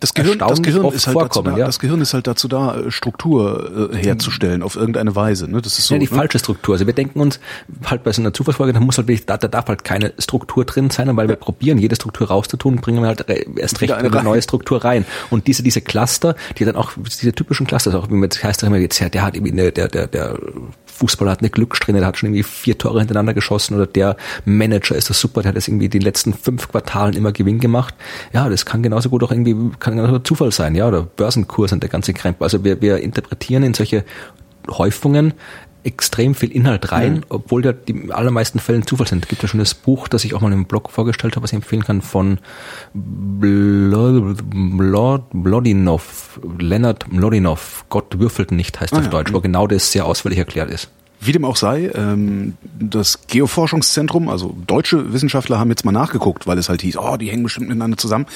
Das 0.00 0.14
Gehirn, 0.14 0.38
das 0.38 0.62
Gehirn 0.62 0.84
ist 0.92 1.06
halt 1.08 1.16
dazu 1.16 1.20
vorkommen, 1.20 1.54
da, 1.54 1.58
ja. 1.58 1.66
das 1.66 1.80
Gehirn 1.80 2.00
ist 2.00 2.14
halt 2.14 2.26
dazu 2.28 2.46
da, 2.46 2.76
äh, 2.76 2.90
Struktur 2.90 3.90
äh, 3.92 3.96
herzustellen 3.96 4.62
auf 4.62 4.76
irgendeine 4.76 5.16
Weise. 5.16 5.50
Ne? 5.50 5.60
Das 5.60 5.78
ist 5.78 5.86
so. 5.86 5.94
ja, 5.94 6.00
die 6.00 6.06
ne? 6.06 6.16
falsche 6.16 6.38
Struktur. 6.38 6.74
Also 6.74 6.86
wir 6.86 6.92
denken 6.92 7.20
uns 7.20 7.40
halt 7.84 8.04
bei 8.04 8.12
so 8.12 8.22
einer 8.22 8.32
Zufallsfolge, 8.32 8.72
da 8.72 8.80
muss 8.80 8.96
halt 8.96 9.08
wirklich, 9.08 9.26
da, 9.26 9.36
da 9.36 9.48
darf 9.48 9.66
halt 9.66 9.82
keine 9.82 10.12
Struktur 10.18 10.64
drin 10.64 10.90
sein, 10.90 11.16
weil 11.16 11.28
wir 11.28 11.36
probieren, 11.36 11.78
jede 11.78 11.96
Struktur 11.96 12.28
rauszutun, 12.28 12.76
bringen 12.76 13.02
wir 13.02 13.08
halt 13.08 13.24
erst 13.56 13.80
recht 13.80 13.92
eine 13.92 14.08
eine 14.08 14.22
neue 14.22 14.42
Struktur 14.42 14.84
rein. 14.84 15.04
Und 15.30 15.46
diese, 15.48 15.62
diese 15.62 15.80
Cluster, 15.80 16.36
die 16.58 16.64
dann 16.64 16.76
auch, 16.76 16.92
diese 16.96 17.32
typischen 17.32 17.66
Cluster, 17.66 17.90
also 17.90 18.04
auch 18.04 18.10
wie 18.10 18.14
man 18.14 18.28
das 18.28 18.42
heißt, 18.42 18.62
immer 18.62 18.76
jetzt, 18.76 19.00
der 19.00 19.22
hat 19.22 19.34
irgendwie 19.34 19.52
eine, 19.52 19.72
der, 19.72 19.88
der, 19.88 20.06
der 20.06 20.38
Fußballer 20.98 21.30
hat 21.30 21.40
eine 21.40 21.50
Glückssträhne, 21.50 22.00
der 22.00 22.08
hat 22.08 22.18
schon 22.18 22.28
irgendwie 22.28 22.42
vier 22.42 22.76
Tore 22.76 22.98
hintereinander 22.98 23.34
geschossen 23.34 23.74
oder 23.74 23.86
der 23.86 24.16
Manager 24.44 24.96
ist 24.96 25.08
das 25.10 25.20
super, 25.20 25.42
der 25.42 25.50
hat 25.50 25.56
das 25.56 25.68
irgendwie 25.68 25.88
die 25.88 26.00
letzten 26.00 26.34
fünf 26.34 26.68
Quartalen 26.68 27.14
immer 27.14 27.32
Gewinn 27.32 27.60
gemacht. 27.60 27.94
Ja, 28.32 28.48
das 28.48 28.66
kann 28.66 28.82
genauso 28.82 29.08
gut 29.08 29.22
auch 29.22 29.30
irgendwie, 29.30 29.56
kann 29.78 29.96
genauso 29.96 30.18
Zufall 30.18 30.50
sein, 30.52 30.74
ja, 30.74 30.88
oder 30.88 31.02
Börsenkurs 31.02 31.72
und 31.72 31.82
der 31.82 31.90
ganze 31.90 32.12
Krempel. 32.12 32.44
Also 32.44 32.64
wir, 32.64 32.80
wir 32.82 32.98
interpretieren 32.98 33.62
in 33.62 33.74
solche 33.74 34.04
Häufungen 34.70 35.34
extrem 35.88 36.34
viel 36.34 36.52
Inhalt 36.52 36.92
rein, 36.92 37.24
obwohl 37.28 37.64
ja 37.64 37.72
die 37.72 38.12
allermeisten 38.12 38.58
Fällen 38.60 38.86
Zufall 38.86 39.08
sind. 39.08 39.24
Es 39.24 39.28
gibt 39.28 39.42
ja 39.42 39.48
schon 39.48 39.58
das 39.60 39.74
Buch, 39.74 40.06
das 40.08 40.24
ich 40.24 40.34
auch 40.34 40.40
mal 40.40 40.52
im 40.52 40.66
Blog 40.66 40.90
vorgestellt 40.90 41.34
habe, 41.34 41.44
was 41.44 41.50
ich 41.52 41.56
empfehlen 41.56 41.82
kann, 41.84 42.02
von 42.02 42.38
Blodinov, 44.78 46.40
Leonard 46.58 47.12
Mlodinov, 47.12 47.84
Gott 47.88 48.18
würfelt 48.18 48.52
nicht, 48.52 48.80
heißt 48.80 48.92
Ah, 48.92 48.98
auf 48.98 49.04
ja. 49.04 49.10
Deutsch, 49.10 49.32
wo 49.32 49.40
genau 49.40 49.66
das 49.66 49.90
sehr 49.92 50.06
ausführlich 50.06 50.38
erklärt 50.38 50.70
ist. 50.70 50.90
Wie 51.20 51.32
dem 51.32 51.44
auch 51.44 51.56
sei, 51.56 51.90
ähm, 51.94 52.54
das 52.78 53.26
Geoforschungszentrum, 53.26 54.28
also 54.28 54.54
deutsche 54.66 55.12
Wissenschaftler 55.12 55.58
haben 55.58 55.68
jetzt 55.70 55.84
mal 55.84 55.90
nachgeguckt, 55.90 56.46
weil 56.46 56.58
es 56.58 56.68
halt 56.68 56.80
hieß, 56.82 56.96
oh, 56.96 57.16
die 57.16 57.28
hängen 57.28 57.42
bestimmt 57.42 57.68
miteinander 57.68 57.96
zusammen. 57.96 58.26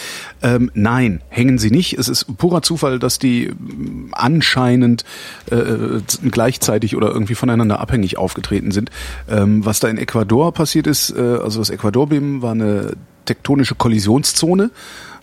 Ähm, 0.42 0.70
nein, 0.74 1.20
hängen 1.28 1.58
sie 1.58 1.70
nicht. 1.70 1.96
Es 1.96 2.08
ist 2.08 2.36
purer 2.38 2.62
Zufall, 2.62 2.98
dass 2.98 3.20
die 3.20 3.44
ähm, 3.46 4.08
anscheinend 4.12 5.04
äh, 5.50 6.00
gleichzeitig 6.28 6.96
oder 6.96 7.10
irgendwie 7.10 7.36
voneinander 7.36 7.78
abhängig 7.78 8.18
aufgetreten 8.18 8.72
sind. 8.72 8.90
Was 9.26 9.80
da 9.80 9.88
in 9.88 9.98
Ecuador 9.98 10.52
passiert 10.52 10.86
ist, 10.86 11.10
äh, 11.10 11.20
also 11.20 11.60
das 11.60 11.70
Ecuadorbeben 11.70 12.42
war 12.42 12.52
eine 12.52 12.94
tektonische 13.24 13.74
Kollisionszone. 13.74 14.70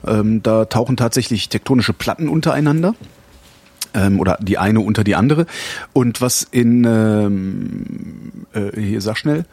Da 0.01 0.66
tauchen 0.66 0.95
tatsächlich 0.95 1.49
tektonische 1.49 1.91
Platten 1.91 2.30
untereinander 2.30 2.95
ähm, 3.94 4.20
oder 4.20 4.38
die 4.42 4.58
eine 4.58 4.82
unter 4.82 5.04
die 5.04 5.16
andere. 5.16 5.46
Und 5.94 6.22
was 6.22 6.44
in, 6.44 6.84
ähm, 6.86 8.46
äh, 8.54 8.80
hier 8.80 9.02
sag 9.02 9.18
schnell, 9.18 9.46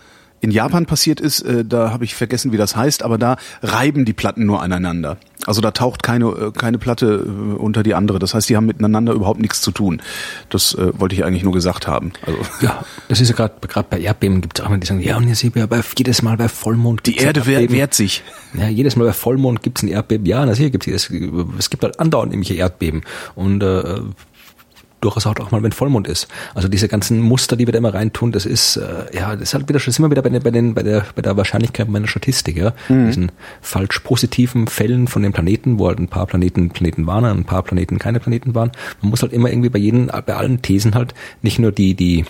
in 0.46 0.52
Japan 0.52 0.86
passiert 0.86 1.20
ist, 1.20 1.40
äh, 1.40 1.64
da 1.64 1.90
habe 1.90 2.04
ich 2.04 2.14
vergessen, 2.14 2.52
wie 2.52 2.56
das 2.56 2.76
heißt, 2.76 3.02
aber 3.02 3.18
da 3.18 3.36
reiben 3.62 4.04
die 4.04 4.12
Platten 4.12 4.46
nur 4.46 4.62
aneinander. 4.62 5.16
Also 5.44 5.60
da 5.60 5.72
taucht 5.72 6.04
keine, 6.04 6.26
äh, 6.26 6.52
keine 6.52 6.78
Platte 6.78 7.26
äh, 7.26 7.56
unter 7.56 7.82
die 7.82 7.94
andere. 7.94 8.20
Das 8.20 8.32
heißt, 8.32 8.48
die 8.48 8.56
haben 8.56 8.66
miteinander 8.66 9.12
überhaupt 9.12 9.40
nichts 9.40 9.60
zu 9.60 9.72
tun. 9.72 10.00
Das 10.48 10.74
äh, 10.74 10.92
wollte 11.00 11.16
ich 11.16 11.24
eigentlich 11.24 11.42
nur 11.42 11.52
gesagt 11.52 11.88
haben. 11.88 12.12
Also 12.24 12.38
Ja, 12.60 12.84
das 13.08 13.20
ist 13.20 13.28
ja 13.28 13.34
gerade 13.34 13.54
gerade 13.66 13.88
bei 13.90 13.98
Erdbeben 13.98 14.40
gibt 14.40 14.60
es 14.60 14.64
auch 14.64 14.68
immer 14.68 14.78
die 14.78 14.86
sagen, 14.86 15.00
ja, 15.00 15.16
und 15.16 15.26
ihr 15.26 15.34
seht 15.34 15.56
ja 15.56 15.66
bei, 15.66 15.80
jedes 15.98 16.22
Mal 16.22 16.36
bei 16.36 16.48
Vollmond 16.48 17.04
die 17.06 17.16
Erde 17.16 17.44
wehr, 17.44 17.54
Erdbeben. 17.54 17.76
wehrt 17.76 17.94
sich. 17.94 18.22
Ja, 18.54 18.68
jedes 18.68 18.94
Mal 18.94 19.06
bei 19.06 19.12
Vollmond 19.12 19.64
gibt's 19.64 19.82
ein 19.82 19.88
Erdbeben. 19.88 20.26
Ja, 20.26 20.46
natürlich 20.46 20.70
gibt's 20.70 20.86
es. 20.86 21.10
Es 21.58 21.70
gibt 21.70 21.82
halt 21.82 21.98
andauernd 21.98 22.32
irgendwelche 22.32 22.54
Erdbeben. 22.54 23.02
Und 23.34 23.64
äh, 23.64 23.98
durchaus 25.00 25.26
auch 25.26 25.50
mal, 25.50 25.62
wenn 25.62 25.72
Vollmond 25.72 26.08
ist. 26.08 26.28
Also 26.54 26.68
diese 26.68 26.88
ganzen 26.88 27.20
Muster, 27.20 27.56
die 27.56 27.66
wir 27.66 27.72
da 27.72 27.78
immer 27.78 27.94
reintun, 27.94 28.32
das 28.32 28.46
ist, 28.46 28.76
äh, 28.76 29.04
ja, 29.14 29.32
das 29.32 29.42
ist 29.42 29.54
halt 29.54 29.68
wieder, 29.68 29.78
das 29.78 29.94
sind 29.94 30.04
wir 30.04 30.10
wieder 30.10 30.22
bei, 30.22 30.30
den, 30.30 30.42
bei, 30.42 30.50
den, 30.50 30.74
bei, 30.74 30.82
der, 30.82 31.04
bei 31.14 31.22
der 31.22 31.36
Wahrscheinlichkeit 31.36 31.88
meiner 31.88 32.08
Statistik, 32.08 32.56
ja. 32.56 32.72
Diesen 33.06 33.32
falsch 33.60 34.00
positiven 34.00 34.66
Fällen 34.66 35.06
von 35.06 35.22
den 35.22 35.32
Planeten, 35.32 35.78
wo 35.78 35.88
halt 35.88 35.98
ein 35.98 36.08
paar 36.08 36.26
Planeten 36.26 36.70
Planeten 36.70 37.06
waren, 37.06 37.24
ein 37.24 37.44
paar 37.44 37.62
Planeten 37.62 37.98
keine 37.98 38.20
Planeten 38.20 38.54
waren. 38.54 38.72
Man 39.00 39.10
muss 39.10 39.22
halt 39.22 39.32
immer 39.32 39.50
irgendwie 39.50 39.70
bei 39.70 39.78
jedem, 39.78 40.06
bei 40.06 40.34
allen 40.34 40.62
Thesen 40.62 40.94
halt 40.94 41.14
nicht 41.42 41.58
nur 41.58 41.72
die, 41.72 41.94
die, 41.94 42.24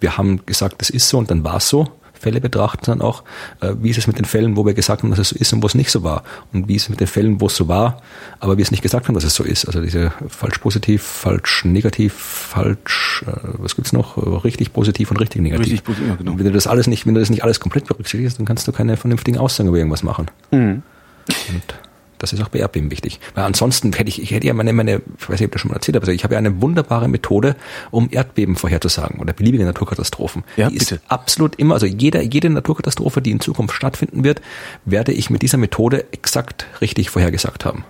wir 0.00 0.16
haben 0.18 0.44
gesagt, 0.46 0.80
das 0.80 0.90
ist 0.90 1.08
so 1.08 1.18
und 1.18 1.30
dann 1.30 1.44
war's 1.44 1.68
so, 1.68 1.88
Fälle 2.22 2.40
betrachten, 2.40 2.84
sondern 2.84 3.06
auch, 3.06 3.24
äh, 3.60 3.74
wie 3.80 3.90
ist 3.90 3.98
es 3.98 4.06
mit 4.06 4.18
den 4.18 4.24
Fällen, 4.24 4.56
wo 4.56 4.64
wir 4.64 4.74
gesagt 4.74 5.02
haben, 5.02 5.10
dass 5.10 5.18
es 5.18 5.30
so 5.30 5.36
ist 5.36 5.52
und 5.52 5.62
wo 5.62 5.66
es 5.66 5.74
nicht 5.74 5.90
so 5.90 6.02
war. 6.02 6.22
Und 6.52 6.68
wie 6.68 6.76
ist 6.76 6.84
es 6.84 6.88
mit 6.88 7.00
den 7.00 7.08
Fällen, 7.08 7.40
wo 7.40 7.46
es 7.46 7.56
so 7.56 7.68
war, 7.68 8.00
aber 8.40 8.56
wir 8.56 8.62
es 8.62 8.70
nicht 8.70 8.82
gesagt 8.82 9.08
haben, 9.08 9.14
dass 9.14 9.24
es 9.24 9.34
so 9.34 9.44
ist. 9.44 9.66
Also 9.66 9.80
diese 9.80 10.12
falsch 10.28 10.58
positiv, 10.58 11.02
falsch 11.02 11.64
negativ, 11.64 12.14
falsch, 12.14 13.24
äh, 13.26 13.32
was 13.58 13.76
gibt's 13.76 13.92
noch? 13.92 14.16
Äh, 14.16 14.42
Richtig 14.42 14.72
positiv 14.72 15.10
und 15.10 15.18
richtig 15.18 15.42
negativ. 15.42 15.66
Richtig 15.66 15.84
positiv, 15.84 16.08
ja, 16.08 16.14
genau. 16.16 16.38
Wenn 16.38 16.44
du 16.44 16.52
das 16.52 16.66
alles 16.66 16.86
nicht, 16.86 17.06
wenn 17.06 17.14
du 17.14 17.20
das 17.20 17.30
nicht 17.30 17.44
alles 17.44 17.60
komplett 17.60 17.86
berücksichtigst, 17.86 18.38
dann 18.38 18.46
kannst 18.46 18.66
du 18.66 18.72
keine 18.72 18.96
vernünftigen 18.96 19.38
Aussagen 19.38 19.68
über 19.68 19.78
irgendwas 19.78 20.02
machen. 20.02 20.26
Mhm. 20.50 20.82
Und 21.28 21.74
das 22.22 22.32
ist 22.32 22.40
auch 22.40 22.48
bei 22.48 22.60
Erdbeben 22.60 22.90
wichtig. 22.92 23.18
Weil 23.34 23.44
ansonsten 23.44 23.92
hätte 23.92 24.08
ich, 24.08 24.22
ich 24.22 24.30
hätte 24.30 24.46
ja 24.46 24.54
meine, 24.54 24.72
meine, 24.72 25.02
ich 25.18 25.28
weiß 25.28 25.40
nicht, 25.40 25.42
ob 25.42 25.42
ich 25.42 25.50
das 25.50 25.60
schon 25.60 25.70
mal 25.70 25.74
erzählt 25.74 25.96
habe, 25.96 26.04
also 26.04 26.12
ich 26.12 26.22
habe 26.22 26.34
ja 26.34 26.38
eine 26.38 26.62
wunderbare 26.62 27.08
Methode, 27.08 27.56
um 27.90 28.08
Erdbeben 28.10 28.54
vorherzusagen 28.54 29.20
oder 29.20 29.32
beliebige 29.32 29.64
Naturkatastrophen. 29.64 30.44
Ja, 30.56 30.68
die 30.70 30.78
bitte. 30.78 30.94
ist 30.96 31.02
absolut 31.08 31.56
immer, 31.56 31.74
also 31.74 31.86
jede, 31.86 32.22
jede 32.22 32.48
Naturkatastrophe, 32.48 33.20
die 33.20 33.32
in 33.32 33.40
Zukunft 33.40 33.74
stattfinden 33.74 34.22
wird, 34.22 34.40
werde 34.84 35.12
ich 35.12 35.30
mit 35.30 35.42
dieser 35.42 35.58
Methode 35.58 36.06
exakt 36.12 36.66
richtig 36.80 37.10
vorhergesagt 37.10 37.64
haben. 37.64 37.84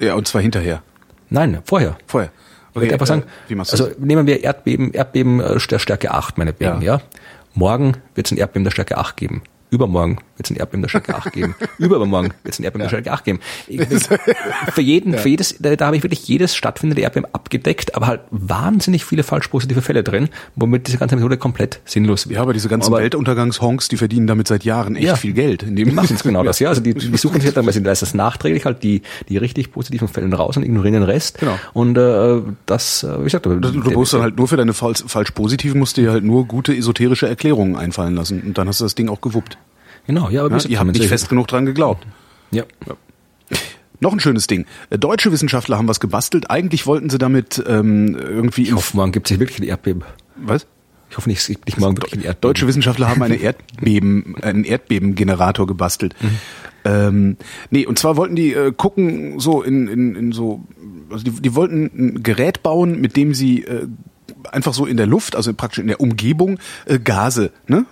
Ja, 0.00 0.14
und 0.14 0.26
zwar 0.26 0.42
hinterher. 0.42 0.82
Nein, 1.28 1.60
vorher. 1.64 1.96
Vorher. 2.06 2.32
Ich 2.74 2.80
würde 2.80 2.92
einfach 2.92 3.06
sagen, 3.06 3.22
äh, 3.48 3.54
machst 3.54 3.72
du 3.72 3.84
also 3.84 3.94
nehmen 3.98 4.26
wir 4.26 4.42
Erdbeben, 4.42 4.92
Erdbeben 4.92 5.40
äh, 5.40 5.58
der 5.58 5.78
Stärke 5.78 6.10
8, 6.10 6.38
meinetwegen, 6.38 6.82
Ja. 6.82 6.96
ja. 6.96 7.02
Morgen 7.54 7.96
wird 8.14 8.26
es 8.26 8.32
ein 8.32 8.38
Erdbeben 8.38 8.64
der 8.64 8.70
Stärke 8.70 8.96
8 8.96 9.16
geben. 9.16 9.42
Übermorgen 9.70 10.18
wird 10.40 10.46
es 10.46 10.56
ein 10.56 10.56
Erdbeben 10.58 10.80
der 10.82 10.88
Stärke 10.88 11.14
8 11.14 11.32
geben. 11.32 11.54
Übermorgen 11.78 12.32
wird 12.42 12.54
es 12.54 12.58
ein 12.58 12.64
Erdbeben 12.64 12.82
der 12.84 12.88
Stärke 12.88 13.12
8 13.12 13.24
geben. 13.24 13.40
Ich, 13.68 13.80
für 14.74 14.80
jeden, 14.80 15.16
für 15.16 15.28
jedes, 15.28 15.56
da, 15.58 15.76
da 15.76 15.86
habe 15.86 15.96
ich 15.96 16.02
wirklich 16.02 16.26
jedes 16.26 16.56
stattfindende 16.56 17.02
Erdbeben 17.02 17.28
abgedeckt, 17.32 17.94
aber 17.94 18.06
halt 18.06 18.20
wahnsinnig 18.30 19.04
viele 19.04 19.22
falsch 19.22 19.48
positive 19.48 19.82
Fälle 19.82 20.02
drin, 20.02 20.28
womit 20.56 20.86
diese 20.86 20.98
ganze 20.98 21.16
Methode 21.16 21.36
komplett 21.36 21.80
sinnlos 21.84 22.26
wird. 22.28 22.36
Ja, 22.36 22.42
aber 22.42 22.52
diese 22.52 22.68
ganzen 22.68 22.92
Weltuntergangshonks, 22.92 23.88
die 23.88 23.96
verdienen 23.96 24.26
damit 24.26 24.48
seit 24.48 24.64
Jahren 24.64 24.96
echt 24.96 25.06
Ja. 25.06 25.16
viel 25.16 25.32
Geld. 25.34 25.62
Indem 25.62 25.88
Die 25.88 25.94
machen 25.94 26.08
jetzt 26.10 26.22
genau 26.22 26.42
das, 26.44 26.58
ja. 26.58 26.68
Also 26.70 26.80
die, 26.80 26.94
die 26.94 27.16
suchen 27.16 27.40
sich 27.40 27.54
halt 27.54 27.56
dann, 27.56 27.84
da 27.84 27.92
ist 27.92 28.02
das 28.02 28.14
nachträglich 28.14 28.64
halt 28.64 28.82
die, 28.82 29.02
die 29.28 29.36
richtig 29.36 29.72
positiven 29.72 30.08
Fälle 30.08 30.32
raus 30.34 30.56
und 30.56 30.62
ignorieren 30.62 30.94
den 30.94 31.02
Rest. 31.02 31.38
Genau. 31.38 31.58
Und 31.72 31.96
äh, 31.98 32.40
das, 32.66 33.02
äh, 33.02 33.20
wie 33.20 33.24
gesagt, 33.24 33.46
Du, 33.46 33.58
du 33.58 33.90
musst 33.92 34.12
dann 34.14 34.22
halt 34.22 34.36
nur 34.36 34.48
für 34.48 34.56
deine 34.56 34.72
falsch, 34.72 35.02
falsch 35.06 35.32
positiven 35.32 35.78
musst 35.80 35.96
du 35.96 36.02
dir 36.02 36.12
halt 36.12 36.24
nur 36.24 36.46
gute 36.46 36.74
esoterische 36.74 37.28
Erklärungen 37.28 37.76
einfallen 37.76 38.14
lassen 38.14 38.40
und 38.42 38.58
dann 38.58 38.68
hast 38.68 38.80
du 38.80 38.84
das 38.84 38.94
Ding 38.94 39.08
auch 39.08 39.20
gewuppt. 39.20 39.58
Genau, 40.10 40.28
ja, 40.28 40.44
aber 40.44 40.56
Ja, 40.58 40.68
ihr 40.68 40.80
habt 40.80 40.90
nicht 40.90 41.06
fest 41.06 41.28
genug 41.28 41.46
dran 41.46 41.66
geglaubt. 41.66 42.04
Ja. 42.50 42.64
Noch 44.00 44.12
ein 44.12 44.18
schönes 44.18 44.48
Ding. 44.48 44.66
Äh, 44.88 44.98
Deutsche 44.98 45.30
Wissenschaftler 45.30 45.78
haben 45.78 45.86
was 45.86 46.00
gebastelt. 46.00 46.50
Eigentlich 46.50 46.84
wollten 46.86 47.10
sie 47.10 47.18
damit 47.18 47.62
ähm, 47.64 48.16
irgendwie 48.16 48.62
Ich 48.62 48.72
hoffe, 48.72 48.96
morgen 48.96 49.12
gibt 49.12 49.30
es 49.30 49.38
wirklich 49.38 49.60
ein 49.60 49.62
Erdbeben. 49.62 50.02
was? 50.34 50.66
Ich 51.10 51.16
hoffe 51.16 51.28
nicht, 51.28 51.38
es 51.38 51.46
gibt 51.46 51.66
nicht 51.66 51.78
morgen 51.78 51.96
wirklich 51.96 52.14
ein 52.14 52.24
Erdbeben. 52.24 52.40
Deutsche 52.40 52.66
Wissenschaftler 52.66 53.08
haben 53.08 53.22
eine 53.22 53.36
Erdbeben, 53.40 54.34
einen 54.42 54.64
Erdbebengenerator 54.64 55.68
gebastelt. 55.68 56.16
Mhm. 56.20 56.38
Ähm, 56.84 57.36
nee, 57.70 57.86
und 57.86 57.96
zwar 58.00 58.16
wollten 58.16 58.34
die 58.34 58.52
äh, 58.52 58.72
gucken, 58.76 59.38
so 59.38 59.62
in, 59.62 59.86
in, 59.86 60.16
in 60.16 60.32
so, 60.32 60.64
also 61.08 61.22
die, 61.22 61.30
die 61.30 61.54
wollten 61.54 61.84
ein 61.96 62.22
Gerät 62.24 62.64
bauen, 62.64 63.00
mit 63.00 63.16
dem 63.16 63.32
sie 63.32 63.62
äh, 63.62 63.86
einfach 64.50 64.74
so 64.74 64.86
in 64.86 64.96
der 64.96 65.06
Luft, 65.06 65.36
also 65.36 65.52
praktisch 65.54 65.78
in 65.78 65.86
der 65.86 66.00
Umgebung, 66.00 66.58
äh, 66.86 66.98
Gase 66.98 67.50
ne, 67.66 67.86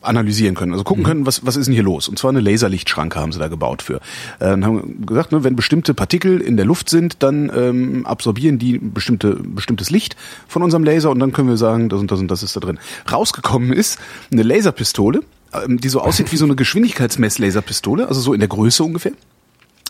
analysieren 0.00 0.54
können. 0.54 0.72
Also 0.72 0.84
gucken 0.84 1.04
können, 1.04 1.26
was, 1.26 1.44
was 1.46 1.56
ist 1.56 1.66
denn 1.66 1.74
hier 1.74 1.82
los? 1.82 2.08
Und 2.08 2.18
zwar 2.18 2.30
eine 2.30 2.40
Laserlichtschranke 2.40 3.18
haben 3.18 3.32
sie 3.32 3.38
da 3.38 3.48
gebaut 3.48 3.82
für. 3.82 4.00
Äh, 4.40 4.52
und 4.52 4.64
haben 4.64 5.06
gesagt, 5.06 5.32
ne, 5.32 5.44
wenn 5.44 5.56
bestimmte 5.56 5.94
Partikel 5.94 6.40
in 6.40 6.56
der 6.56 6.66
Luft 6.66 6.88
sind, 6.88 7.22
dann 7.22 7.50
ähm, 7.54 8.06
absorbieren 8.06 8.58
die 8.58 8.78
bestimmte, 8.78 9.34
bestimmtes 9.34 9.90
Licht 9.90 10.16
von 10.48 10.62
unserem 10.62 10.84
Laser 10.84 11.10
und 11.10 11.18
dann 11.18 11.32
können 11.32 11.48
wir 11.48 11.56
sagen, 11.56 11.88
das 11.88 12.00
und 12.00 12.10
das 12.10 12.20
und 12.20 12.28
das 12.30 12.42
ist 12.42 12.56
da 12.56 12.60
drin. 12.60 12.78
Rausgekommen 13.10 13.72
ist 13.72 13.98
eine 14.30 14.42
Laserpistole, 14.42 15.20
ähm, 15.52 15.80
die 15.80 15.88
so 15.88 16.00
aussieht 16.00 16.32
wie 16.32 16.36
so 16.36 16.44
eine 16.44 16.56
Geschwindigkeitsmesslaserpistole, 16.56 18.08
also 18.08 18.20
so 18.20 18.34
in 18.34 18.40
der 18.40 18.48
Größe 18.48 18.82
ungefähr 18.82 19.12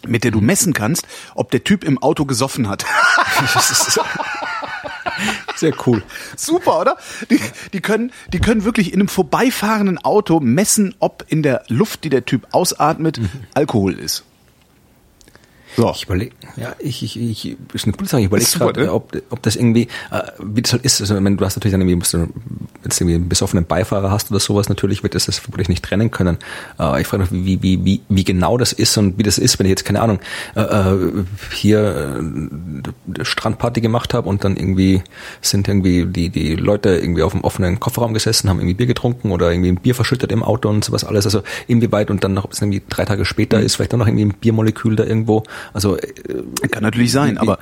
mit 0.05 0.25
der 0.25 0.33
du 0.33 0.41
messen 0.41 0.73
kannst, 0.73 1.07
ob 1.37 1.53
der 1.53 1.63
Typ 1.63 1.85
im 1.85 2.03
Auto 2.03 2.25
gesoffen 2.25 2.69
hat. 2.69 2.85
Sehr 5.57 5.73
cool. 5.87 6.03
Super, 6.37 6.81
oder? 6.81 6.97
Die, 7.31 7.41
die, 7.73 7.81
können, 7.81 8.13
die 8.33 8.41
können 8.41 8.65
wirklich 8.65 8.93
in 8.93 9.01
einem 9.01 9.09
vorbeifahrenden 9.09 9.99
Auto 9.99 10.41
messen, 10.41 10.95
ob 10.99 11.25
in 11.29 11.43
der 11.43 11.65
Luft, 11.69 12.05
die 12.05 12.09
der 12.09 12.25
Typ 12.25 12.47
ausatmet, 12.53 13.21
Alkohol 13.55 13.95
ist. 13.95 14.25
So. 15.77 15.91
Ich 15.95 16.05
überlege, 16.05 16.33
ja, 16.57 16.75
ich, 16.79 17.03
ich, 17.03 17.19
ich, 17.19 17.57
ist 17.73 17.85
eine 17.85 17.95
coole 17.95 18.09
Sache. 18.09 18.21
Ich 18.21 18.27
überlege 18.27 18.51
gerade, 18.51 18.81
ne? 18.83 18.93
ob, 18.93 19.17
ob 19.31 19.43
das 19.43 19.57
irgendwie, 19.57 19.89
äh, 20.11 20.23
wie 20.43 20.63
das 20.63 20.73
halt 20.73 20.85
ist. 20.85 21.01
Also, 21.01 21.15
wenn 21.15 21.37
du 21.37 21.45
hast 21.45 21.57
natürlich 21.57 21.73
dann 21.73 21.81
irgendwie, 21.81 21.97
musst 21.97 22.13
du, 22.13 22.19
wenn 22.19 22.29
du 22.83 22.95
irgendwie 22.95 23.15
einen 23.15 23.29
besoffenen 23.29 23.65
Beifahrer 23.65 24.11
hast 24.11 24.31
oder 24.31 24.41
sowas, 24.41 24.69
natürlich 24.69 25.03
wird 25.03 25.15
das 25.15 25.27
das 25.27 25.39
vermutlich 25.39 25.69
nicht 25.69 25.85
trennen 25.85 26.11
können. 26.11 26.39
Äh, 26.79 27.01
ich 27.01 27.07
frage 27.07 27.23
mich, 27.23 27.33
wie, 27.33 27.63
wie, 27.63 27.85
wie, 27.85 28.01
wie 28.09 28.25
genau 28.25 28.59
das 28.59 28.73
ist 28.73 28.97
und 28.99 29.19
wie 29.19 29.23
das 29.23 29.39
ist, 29.39 29.59
wenn 29.59 29.67
ich 29.67 29.71
jetzt, 29.71 29.85
keine 29.85 30.03
Ahnung, 30.03 30.21
äh, 30.55 30.61
äh 30.61 31.25
hier 31.53 32.21
äh, 32.21 33.25
Strandparty 33.25 33.81
gemacht 33.81 34.15
habe 34.15 34.29
und 34.29 34.45
dann 34.45 34.57
irgendwie 34.57 35.03
sind 35.41 35.69
irgendwie 35.69 36.07
die, 36.07 36.29
die 36.31 36.57
Leute 36.57 36.91
irgendwie 36.91 37.23
auf 37.23 37.33
dem 37.33 37.43
offenen 37.45 37.81
Kofferraum 37.81 38.15
gesessen, 38.15 38.49
haben 38.49 38.59
irgendwie 38.59 38.75
Bier 38.75 38.87
getrunken 38.87 39.31
oder 39.31 39.51
irgendwie 39.51 39.71
ein 39.71 39.77
Bier 39.77 39.95
verschüttet 39.95 40.33
im 40.33 40.43
Auto 40.43 40.69
und 40.69 40.85
sowas 40.85 41.05
alles. 41.05 41.25
Also 41.25 41.43
inwieweit 41.67 42.11
und 42.11 42.25
dann 42.25 42.35
noch, 42.35 42.45
ob 42.45 42.53
es 42.53 42.61
irgendwie 42.61 42.83
drei 42.89 43.05
Tage 43.05 43.25
später 43.25 43.59
mhm. 43.59 43.65
ist, 43.65 43.77
vielleicht 43.77 43.95
auch 43.95 43.99
noch 43.99 44.07
irgendwie 44.07 44.27
ein 44.27 44.35
Biermolekül 44.35 44.97
da 44.97 45.05
irgendwo 45.05 45.45
also 45.73 45.97
äh, 45.97 46.09
kann 46.71 46.83
natürlich 46.83 47.13
sein, 47.13 47.39
aber 47.39 47.59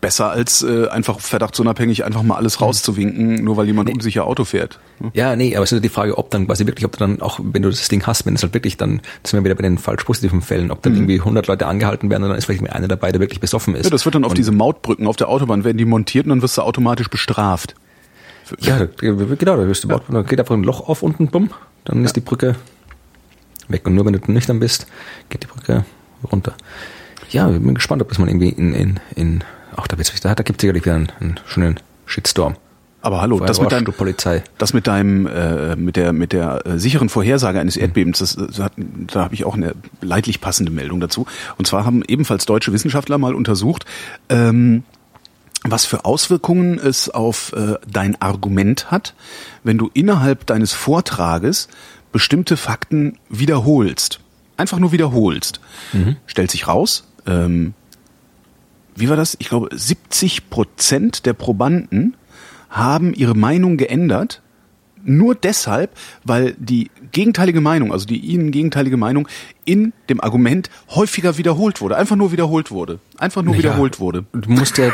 besser 0.00 0.30
als 0.30 0.62
äh, 0.62 0.88
einfach 0.88 1.20
verdachtsunabhängig 1.20 2.04
einfach 2.04 2.22
mal 2.22 2.36
alles 2.36 2.60
rauszuwinken, 2.60 3.44
nur 3.44 3.56
weil 3.56 3.66
jemand 3.66 3.88
nee. 3.88 3.94
unsicher 3.94 4.26
Auto 4.26 4.44
fährt. 4.44 4.78
Ja, 5.14 5.36
nee, 5.36 5.56
aber 5.56 5.64
es 5.64 5.72
ist 5.72 5.82
die 5.82 5.88
Frage, 5.88 6.16
ob 6.18 6.30
dann 6.30 6.46
quasi 6.46 6.66
wirklich, 6.66 6.84
ob 6.84 6.92
du 6.92 6.98
dann 6.98 7.20
auch, 7.20 7.40
wenn 7.42 7.62
du 7.62 7.70
das 7.70 7.88
Ding 7.88 8.06
hast, 8.06 8.26
wenn 8.26 8.34
es 8.34 8.42
halt 8.42 8.54
wirklich 8.54 8.76
dann, 8.76 9.00
sind 9.24 9.40
wir 9.40 9.44
wieder 9.44 9.54
bei 9.54 9.62
den 9.62 9.78
falsch 9.78 10.04
positiven 10.04 10.42
Fällen, 10.42 10.70
ob 10.70 10.82
dann 10.82 10.92
mhm. 10.92 10.98
irgendwie 11.00 11.18
100 11.20 11.46
Leute 11.46 11.66
angehalten 11.66 12.10
werden 12.10 12.24
und 12.24 12.30
dann 12.30 12.38
ist 12.38 12.46
vielleicht 12.46 12.68
einer 12.70 12.88
dabei, 12.88 13.12
der 13.12 13.20
wirklich 13.20 13.40
besoffen 13.40 13.74
ist. 13.74 13.84
Ja, 13.84 13.90
das 13.90 14.04
wird 14.04 14.14
dann 14.14 14.24
auf 14.24 14.30
und 14.32 14.38
diese 14.38 14.52
Mautbrücken 14.52 15.06
auf 15.06 15.16
der 15.16 15.28
Autobahn 15.28 15.64
werden 15.64 15.78
die 15.78 15.84
montiert 15.84 16.26
und 16.26 16.30
dann 16.30 16.42
wirst 16.42 16.56
du 16.58 16.62
automatisch 16.62 17.08
bestraft. 17.08 17.74
Ja, 18.60 18.86
genau, 18.98 19.56
da 19.56 19.66
wirst 19.66 19.84
du 19.84 19.88
ja. 19.88 20.00
dann 20.08 20.26
geht 20.26 20.38
einfach 20.38 20.54
ein 20.54 20.64
Loch 20.64 20.88
auf 20.88 21.02
unten, 21.02 21.28
bumm, 21.28 21.50
dann 21.84 21.98
ja. 21.98 22.04
ist 22.04 22.16
die 22.16 22.20
Brücke 22.20 22.56
weg 23.68 23.86
und 23.86 23.94
nur 23.94 24.04
wenn 24.04 24.12
du 24.12 24.32
nüchtern 24.32 24.60
bist, 24.60 24.86
geht 25.30 25.44
die 25.44 25.46
Brücke 25.46 25.84
runter 26.30 26.54
ja, 27.32 27.50
ich 27.50 27.60
bin 27.60 27.74
gespannt, 27.74 28.02
ob 28.02 28.08
das 28.08 28.18
man 28.18 28.28
irgendwie 28.28 28.50
in, 28.50 28.74
in, 28.74 29.00
in 29.14 29.44
auch 29.76 29.86
da, 29.86 29.96
da, 29.96 30.34
da 30.34 30.42
gibt 30.42 30.58
es 30.58 30.60
sicherlich 30.60 30.84
wieder 30.84 30.96
einen, 30.96 31.12
einen 31.20 31.40
schönen 31.46 31.80
Shitstorm. 32.06 32.56
Aber 33.02 33.20
hallo, 33.20 33.40
das 33.40 33.60
mit, 33.60 33.72
deinem, 33.72 33.84
Polizei. 33.84 34.44
das 34.58 34.74
mit 34.74 34.86
deinem, 34.86 35.26
äh, 35.26 35.74
mit 35.74 35.96
der, 35.96 36.12
mit 36.12 36.32
der 36.32 36.64
äh, 36.64 36.78
sicheren 36.78 37.08
Vorhersage 37.08 37.58
eines 37.58 37.74
mhm. 37.74 37.82
Erdbebens, 37.82 38.20
das, 38.20 38.36
das 38.36 38.60
hat, 38.60 38.72
da 38.76 39.24
habe 39.24 39.34
ich 39.34 39.44
auch 39.44 39.56
eine 39.56 39.74
leidlich 40.00 40.40
passende 40.40 40.70
Meldung 40.70 41.00
dazu. 41.00 41.26
Und 41.58 41.66
zwar 41.66 41.84
haben 41.84 42.02
ebenfalls 42.06 42.46
deutsche 42.46 42.72
Wissenschaftler 42.72 43.18
mal 43.18 43.34
untersucht, 43.34 43.86
ähm, 44.28 44.84
was 45.64 45.84
für 45.84 46.04
Auswirkungen 46.04 46.78
es 46.78 47.08
auf 47.08 47.52
äh, 47.54 47.74
dein 47.90 48.20
Argument 48.22 48.92
hat, 48.92 49.14
wenn 49.64 49.78
du 49.78 49.90
innerhalb 49.94 50.46
deines 50.46 50.72
Vortrages 50.72 51.68
bestimmte 52.12 52.56
Fakten 52.56 53.18
wiederholst. 53.28 54.20
Einfach 54.56 54.78
nur 54.78 54.92
wiederholst. 54.92 55.60
Mhm. 55.92 56.16
Stellt 56.26 56.52
sich 56.52 56.68
raus, 56.68 57.04
ähm, 57.26 57.74
wie 58.94 59.08
war 59.08 59.16
das? 59.16 59.36
Ich 59.38 59.48
glaube, 59.48 59.68
70 59.72 60.50
Prozent 60.50 61.26
der 61.26 61.32
Probanden 61.32 62.14
haben 62.68 63.14
ihre 63.14 63.34
Meinung 63.34 63.76
geändert, 63.76 64.42
nur 65.04 65.34
deshalb, 65.34 65.90
weil 66.24 66.54
die 66.58 66.90
gegenteilige 67.10 67.60
Meinung, 67.60 67.92
also 67.92 68.06
die 68.06 68.18
ihnen 68.18 68.52
gegenteilige 68.52 68.96
Meinung 68.96 69.28
in 69.64 69.92
dem 70.08 70.20
Argument 70.20 70.70
häufiger 70.90 71.38
wiederholt 71.38 71.80
wurde, 71.80 71.96
einfach 71.96 72.16
nur 72.16 72.32
wiederholt 72.32 72.70
wurde, 72.70 73.00
einfach 73.18 73.42
nur 73.42 73.54
naja, 73.54 73.64
wiederholt 73.64 74.00
wurde. 74.00 74.24
Du 74.32 74.50
musst 74.50 74.78
ja, 74.78 74.90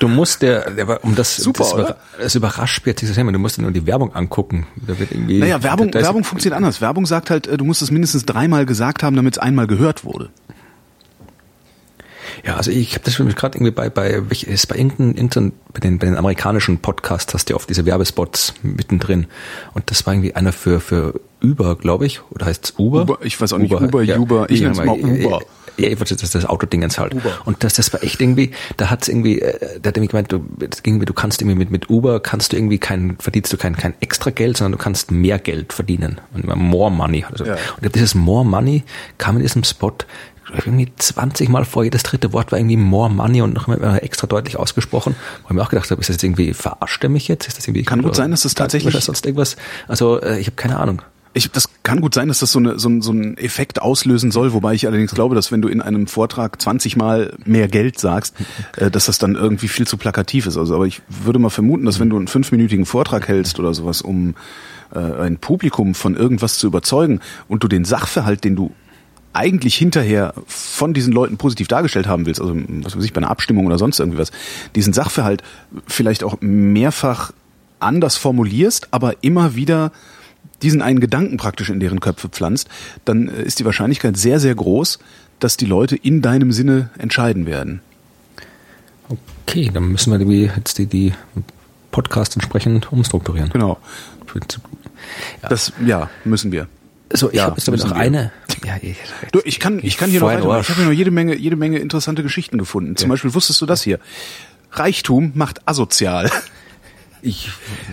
du 0.00 0.08
musst 0.08 0.42
ja, 0.42 0.62
um 1.02 1.14
das, 1.14 1.36
Super, 1.36 1.64
das, 1.64 1.72
über, 1.72 1.96
das 2.20 2.34
überrascht 2.34 2.86
jetzt 2.86 3.02
dieses 3.02 3.14
Thema, 3.14 3.32
du 3.32 3.38
musst 3.38 3.56
ja 3.56 3.62
nur 3.62 3.72
die 3.72 3.86
Werbung 3.86 4.14
angucken. 4.14 4.66
Da 4.76 4.98
wird 4.98 5.12
irgendwie, 5.12 5.38
naja, 5.38 5.62
Werbung, 5.62 5.92
Werbung 5.94 6.24
funktioniert 6.24 6.56
anders. 6.56 6.80
Werbung 6.80 7.06
sagt 7.06 7.30
halt, 7.30 7.46
äh, 7.46 7.56
du 7.56 7.64
musst 7.64 7.82
es 7.82 7.90
mindestens 7.90 8.26
dreimal 8.26 8.66
gesagt 8.66 9.02
haben, 9.02 9.16
damit 9.16 9.34
es 9.34 9.38
einmal 9.38 9.66
gehört 9.66 10.04
wurde. 10.04 10.30
Ja, 12.44 12.56
also 12.56 12.70
ich 12.70 12.94
habe 12.94 13.04
das 13.04 13.16
gerade 13.16 13.56
irgendwie 13.56 13.72
bei 13.72 13.90
bei 13.90 14.22
ist 14.30 14.66
bei 14.68 14.76
irgendeinem 14.76 15.52
bei 15.72 15.80
den 15.80 15.98
bei 15.98 16.06
den 16.06 16.16
amerikanischen 16.16 16.78
Podcasts 16.78 17.32
hast 17.34 17.48
du 17.48 17.52
ja 17.52 17.56
oft 17.56 17.68
diese 17.68 17.86
Werbespots 17.86 18.54
mittendrin 18.62 19.26
und 19.74 19.90
das 19.90 20.06
war 20.06 20.14
irgendwie 20.14 20.34
einer 20.34 20.52
für 20.52 20.80
für 20.80 21.20
Uber, 21.42 21.76
glaube 21.76 22.06
ich, 22.06 22.20
oder 22.30 22.46
heißt 22.46 22.64
es 22.64 22.74
Uber? 22.78 23.02
Uber? 23.02 23.18
Ich 23.22 23.40
weiß 23.40 23.52
auch 23.52 23.58
nicht, 23.58 23.72
Uber, 23.72 23.84
Uber, 23.84 24.02
ja, 24.02 24.18
Uber, 24.18 24.46
ich 24.48 24.60
nenne 24.60 24.72
es 24.72 24.78
mal 24.78 24.98
Uber. 24.98 25.40
Ja, 25.78 25.88
ich 25.88 25.98
wollte 25.98 26.16
das, 26.16 26.30
das 26.30 26.46
Autodingens 26.46 26.98
halt. 26.98 27.14
Uber. 27.14 27.32
Und 27.44 27.62
das, 27.62 27.74
das 27.74 27.92
war 27.92 28.02
echt 28.02 28.20
irgendwie, 28.20 28.52
da 28.78 28.88
hat's 28.88 29.08
irgendwie, 29.08 29.42
äh, 29.42 29.78
da 29.80 29.88
hat 29.88 29.96
irgendwie 29.96 30.08
gemeint, 30.08 30.32
du, 30.32 30.42
das 30.58 30.82
ging, 30.82 30.98
du 30.98 31.12
kannst 31.12 31.42
irgendwie 31.42 31.58
mit, 31.58 31.70
mit 31.70 31.90
Uber 31.90 32.20
kannst 32.20 32.52
du 32.52 32.56
irgendwie 32.56 32.78
kein, 32.78 33.16
verdienst 33.18 33.52
du 33.52 33.58
kein, 33.58 33.76
kein 33.76 33.92
extra 34.00 34.30
Geld, 34.30 34.56
sondern 34.56 34.72
du 34.72 34.78
kannst 34.78 35.10
mehr 35.10 35.38
Geld 35.38 35.74
verdienen. 35.74 36.20
Und 36.32 36.46
more 36.56 36.90
money. 36.90 37.26
Also. 37.30 37.44
Ja. 37.44 37.56
Und 37.80 37.94
dieses 37.94 38.14
more 38.14 38.44
money 38.44 38.84
kam 39.18 39.36
in 39.36 39.42
diesem 39.42 39.64
Spot 39.64 39.92
irgendwie 40.64 40.92
20 40.94 41.48
Mal 41.48 41.64
vor, 41.64 41.84
jedes 41.84 42.02
dritte 42.02 42.32
Wort 42.32 42.52
war 42.52 42.58
irgendwie 42.58 42.76
more 42.76 43.10
money 43.10 43.42
und 43.42 43.54
noch 43.54 43.66
mal 43.66 43.98
extra 43.98 44.26
deutlich 44.26 44.56
ausgesprochen. 44.56 45.16
Wo 45.42 45.48
ich 45.48 45.54
mir 45.54 45.62
auch 45.62 45.70
gedacht 45.70 45.90
habe, 45.90 46.00
ist 46.00 46.08
das 46.08 46.16
jetzt 46.16 46.24
irgendwie, 46.24 46.54
verarscht 46.54 47.02
er 47.02 47.10
mich 47.10 47.28
jetzt? 47.28 47.48
Ist 47.48 47.58
das 47.58 47.66
irgendwie, 47.66 47.82
Kann 47.82 48.02
gut 48.02 48.14
sein, 48.14 48.30
dass 48.30 48.42
das 48.42 48.54
tatsächlich, 48.54 48.94
oder 48.94 49.02
sonst 49.02 49.26
irgendwas. 49.26 49.56
Also, 49.88 50.20
äh, 50.20 50.38
ich 50.38 50.46
habe 50.46 50.56
keine 50.56 50.78
Ahnung. 50.78 51.02
Ich, 51.34 51.50
das 51.50 51.68
kann 51.82 52.00
gut 52.00 52.14
sein, 52.14 52.28
dass 52.28 52.38
das 52.38 52.50
so, 52.50 52.58
eine, 52.58 52.78
so, 52.78 52.88
ein, 52.88 53.02
so 53.02 53.12
ein 53.12 53.36
Effekt 53.36 53.82
auslösen 53.82 54.30
soll, 54.30 54.54
wobei 54.54 54.72
ich 54.72 54.86
allerdings 54.86 55.12
glaube, 55.12 55.34
dass 55.34 55.52
wenn 55.52 55.60
du 55.60 55.68
in 55.68 55.82
einem 55.82 56.06
Vortrag 56.06 56.62
20 56.62 56.96
Mal 56.96 57.34
mehr 57.44 57.68
Geld 57.68 57.98
sagst, 57.98 58.34
äh, 58.76 58.90
dass 58.90 59.06
das 59.06 59.18
dann 59.18 59.34
irgendwie 59.34 59.68
viel 59.68 59.86
zu 59.86 59.96
plakativ 59.98 60.46
ist. 60.46 60.56
Also, 60.56 60.74
aber 60.74 60.86
ich 60.86 61.02
würde 61.08 61.38
mal 61.38 61.50
vermuten, 61.50 61.84
dass 61.84 62.00
wenn 62.00 62.08
du 62.08 62.16
einen 62.16 62.28
fünfminütigen 62.28 62.86
Vortrag 62.86 63.28
hältst 63.28 63.58
oder 63.58 63.74
sowas, 63.74 64.00
um 64.00 64.34
äh, 64.94 64.98
ein 64.98 65.38
Publikum 65.38 65.94
von 65.94 66.16
irgendwas 66.16 66.58
zu 66.58 66.68
überzeugen 66.68 67.20
und 67.48 67.62
du 67.62 67.68
den 67.68 67.84
Sachverhalt, 67.84 68.44
den 68.44 68.56
du 68.56 68.72
eigentlich 69.36 69.76
hinterher 69.76 70.34
von 70.46 70.94
diesen 70.94 71.12
Leuten 71.12 71.36
positiv 71.36 71.68
dargestellt 71.68 72.06
haben 72.06 72.26
willst, 72.26 72.40
also 72.40 72.54
was 72.56 72.96
weiß 72.96 73.04
ich, 73.04 73.12
bei 73.12 73.18
einer 73.18 73.30
Abstimmung 73.30 73.66
oder 73.66 73.78
sonst 73.78 74.00
irgendwie 74.00 74.18
was, 74.18 74.32
diesen 74.74 74.92
Sachverhalt 74.92 75.42
vielleicht 75.86 76.24
auch 76.24 76.38
mehrfach 76.40 77.32
anders 77.78 78.16
formulierst, 78.16 78.88
aber 78.90 79.22
immer 79.22 79.54
wieder 79.54 79.92
diesen 80.62 80.80
einen 80.82 81.00
Gedanken 81.00 81.36
praktisch 81.36 81.68
in 81.70 81.80
deren 81.80 82.00
Köpfe 82.00 82.28
pflanzt, 82.28 82.68
dann 83.04 83.28
äh, 83.28 83.42
ist 83.42 83.58
die 83.58 83.64
Wahrscheinlichkeit 83.64 84.16
sehr, 84.16 84.40
sehr 84.40 84.54
groß, 84.54 84.98
dass 85.38 85.56
die 85.56 85.66
Leute 85.66 85.96
in 85.96 86.22
deinem 86.22 86.50
Sinne 86.52 86.90
entscheiden 86.98 87.46
werden. 87.46 87.80
Okay, 89.46 89.70
dann 89.72 89.92
müssen 89.92 90.10
wir 90.10 90.18
die, 90.18 90.50
jetzt 90.56 90.78
die, 90.78 90.86
die 90.86 91.12
Podcast 91.90 92.36
entsprechend 92.36 92.90
umstrukturieren. 92.90 93.50
Genau. 93.50 93.78
Das, 95.42 95.72
ja, 95.84 96.10
müssen 96.24 96.52
wir. 96.52 96.68
So, 97.12 97.28
ich 97.28 97.36
ja, 97.36 97.44
habe 97.44 97.56
jetzt 97.56 97.68
noch 97.68 97.92
eine. 97.92 98.32
Ja, 98.66 98.76
ich, 98.82 98.96
du, 99.30 99.40
ich 99.44 99.60
kann, 99.60 99.78
ich 99.82 99.96
kann 99.96 100.10
hier 100.10 100.20
noch 100.20 100.26
weiter. 100.26 100.60
Ich 100.60 100.68
habe 100.68 100.80
hier 100.80 100.86
noch 100.86 100.92
jede 100.92 101.12
Menge, 101.12 101.36
jede 101.36 101.54
Menge 101.54 101.78
interessante 101.78 102.24
Geschichten 102.24 102.58
gefunden. 102.58 102.96
Zum. 102.96 103.08
Beispiel 103.08 103.32
wusstest 103.32 103.60
du 103.60 103.66
das 103.66 103.82
hier? 103.82 104.00
Reichtum 104.72 105.30
macht 105.34 105.66
asozial. 105.68 106.30
Ich, 107.22 107.50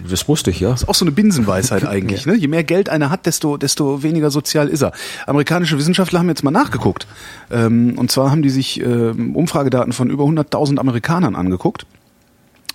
das 0.09 0.27
wusste 0.27 0.49
ich, 0.51 0.59
ja. 0.59 0.71
Das 0.71 0.83
ist 0.83 0.89
auch 0.89 0.95
so 0.95 1.05
eine 1.05 1.11
Binsenweisheit 1.11 1.85
eigentlich. 1.87 2.25
ja. 2.25 2.31
ne? 2.33 2.37
Je 2.37 2.47
mehr 2.47 2.63
Geld 2.63 2.89
einer 2.89 3.09
hat, 3.11 3.25
desto, 3.27 3.57
desto 3.57 4.01
weniger 4.01 4.31
sozial 4.31 4.67
ist 4.67 4.81
er. 4.81 4.93
Amerikanische 5.27 5.77
Wissenschaftler 5.77 6.19
haben 6.19 6.29
jetzt 6.29 6.43
mal 6.43 6.51
nachgeguckt. 6.51 7.07
Ähm, 7.51 7.97
und 7.97 8.11
zwar 8.11 8.31
haben 8.31 8.41
die 8.41 8.49
sich 8.49 8.81
ähm, 8.81 9.35
Umfragedaten 9.35 9.93
von 9.93 10.09
über 10.09 10.23
100.000 10.23 10.79
Amerikanern 10.79 11.35
angeguckt 11.35 11.85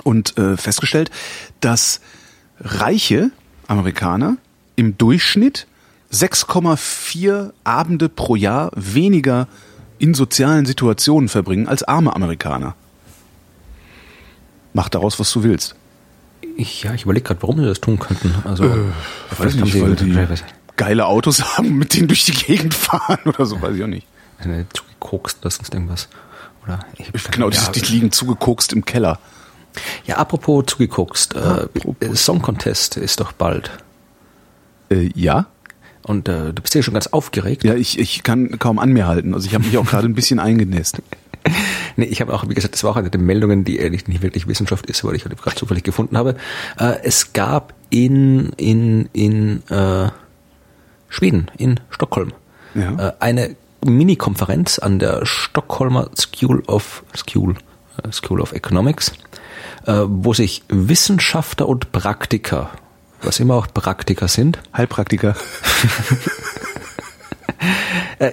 und 0.05 0.39
äh, 0.39 0.57
festgestellt, 0.57 1.11
dass 1.61 2.01
reiche 2.61 3.31
Amerikaner 3.67 4.37
im 4.77 4.97
Durchschnitt 4.97 5.67
6,4 6.13 7.53
Abende 7.65 8.09
pro 8.09 8.37
Jahr 8.37 8.71
weniger 8.75 9.49
in 9.99 10.15
sozialen 10.15 10.65
Situationen 10.65 11.29
verbringen 11.29 11.69
als 11.69 11.83
arme 11.83 12.15
Amerikaner. 12.15 12.75
Mach 14.73 14.89
daraus, 14.89 15.19
was 15.19 15.33
du 15.33 15.43
willst. 15.43 15.75
Ich, 16.57 16.83
ja, 16.83 16.95
ich 16.95 17.03
überlege 17.03 17.25
gerade, 17.25 17.43
warum 17.43 17.59
sie 17.59 17.67
das 17.67 17.81
tun 17.81 17.99
könnten. 17.99 18.35
Also, 18.45 18.65
äh, 18.65 18.77
weiß 19.37 19.57
nicht, 19.57 19.81
weil 19.81 19.97
die 19.97 20.17
geile 20.77 21.07
Autos 21.07 21.43
haben, 21.57 21.77
mit 21.77 21.95
denen 21.95 22.09
durch 22.09 22.25
die 22.25 22.33
Gegend 22.33 22.75
fahren 22.75 23.21
oder 23.25 23.45
so, 23.45 23.61
weiß 23.61 23.77
ich 23.77 23.83
auch 23.83 23.89
nicht. 23.89 24.07
Zugekokst 24.73 25.39
oder 25.41 25.51
sonst 25.51 25.75
irgendwas. 25.75 26.09
Oder 26.65 26.81
ich 26.97 27.31
genau, 27.31 27.51
die, 27.51 27.59
die 27.75 27.93
liegen 27.93 28.13
zugekokst 28.13 28.73
im 28.73 28.85
Keller. 28.85 29.19
Ja, 30.07 30.17
apropos 30.17 30.67
zugeguckst, 30.67 31.35
äh, 31.35 31.69
Song 32.15 32.43
Contest 32.43 32.97
ist 32.97 33.21
doch 33.21 33.33
bald. 33.33 33.71
Äh, 34.91 35.11
ja? 35.15 35.47
Und 36.09 36.29
äh, 36.29 36.53
du 36.53 36.63
bist 36.63 36.75
ja 36.75 36.83
schon 36.83 36.95
ganz 36.95 37.07
aufgeregt. 37.09 37.63
Ja, 37.65 37.75
ich, 37.75 37.99
ich 37.99 38.23
kann 38.23 38.59
kaum 38.59 38.79
an 38.79 38.93
mir 38.93 39.07
halten. 39.07 39.35
Also 39.35 39.47
ich 39.47 39.55
habe 39.55 39.65
mich 39.65 39.77
auch 39.79 39.87
gerade 39.87 40.09
ein 40.09 40.15
bisschen 40.15 40.41
eingenässt. 40.41 41.01
Nee, 41.97 42.05
ich 42.07 42.21
habe 42.21 42.33
auch, 42.35 42.49
wie 42.49 42.55
gesagt, 42.55 42.75
das 42.75 42.85
war 42.85 42.91
auch 42.93 42.97
eine 42.97 43.11
der 43.11 43.21
Meldungen, 43.21 43.65
die 43.65 43.79
ehrlich 43.79 44.07
nicht 44.07 44.23
wirklich 44.23 44.47
Wissenschaft 44.47 44.87
ist, 44.87 45.03
weil 45.05 45.15
ich 45.17 45.25
halt 45.25 45.41
gerade 45.41 45.57
zufällig 45.57 45.83
gefunden 45.83 46.17
habe. 46.19 46.37
Äh, 46.79 46.97
es 47.05 47.33
gab 47.33 47.73
in, 47.91 48.51
in, 48.57 49.09
in 49.13 49.63
äh, 49.69 50.09
Schweden, 51.09 51.51
in 51.57 51.81
Stockholm, 51.91 52.33
Ja. 52.75 53.09
äh, 53.09 53.13
eine 53.21 53.57
Mini-Konferenz 53.85 54.79
an 54.79 54.99
der 54.99 55.25
Stockholmer 55.25 56.11
School 56.17 56.63
of 56.67 57.03
School, 57.17 57.55
äh, 58.03 58.13
School 58.13 58.41
of 58.41 58.53
Economics, 58.53 59.13
äh, 59.87 60.03
wo 60.07 60.35
sich 60.35 60.63
Wissenschaftler 60.69 61.69
und 61.69 61.91
Praktiker, 61.93 62.71
was 63.23 63.41
immer 63.41 63.55
auch 63.57 63.67
Praktiker 63.73 64.29
sind, 64.29 64.61
Heilpraktiker. 64.77 65.35
Äh, 68.21 68.33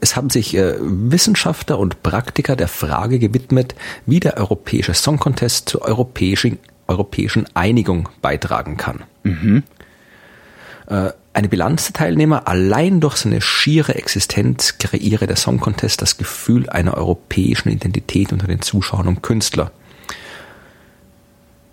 es 0.00 0.16
haben 0.16 0.30
sich 0.30 0.56
äh, 0.56 0.74
Wissenschaftler 0.80 1.78
und 1.78 2.02
Praktiker 2.02 2.56
der 2.56 2.68
Frage 2.68 3.18
gewidmet, 3.18 3.74
wie 4.06 4.20
der 4.20 4.36
europäische 4.38 4.94
Song 4.94 5.18
Contest 5.18 5.68
zur 5.68 5.82
europäischen, 5.82 6.58
europäischen 6.86 7.46
Einigung 7.54 8.08
beitragen 8.22 8.76
kann. 8.76 9.04
Äh, 10.86 11.12
eine 11.32 11.48
Bilanz 11.48 11.86
der 11.86 11.92
Teilnehmer 11.92 12.48
allein 12.48 13.00
durch 13.00 13.16
seine 13.16 13.40
schiere 13.40 13.94
Existenz 13.94 14.78
kreiere 14.78 15.28
der 15.28 15.36
Song 15.36 15.60
Contest 15.60 16.02
das 16.02 16.16
Gefühl 16.16 16.68
einer 16.68 16.94
europäischen 16.94 17.68
Identität 17.68 18.32
unter 18.32 18.48
den 18.48 18.62
Zuschauern 18.62 19.06
und 19.06 19.22
Künstlern. 19.22 19.70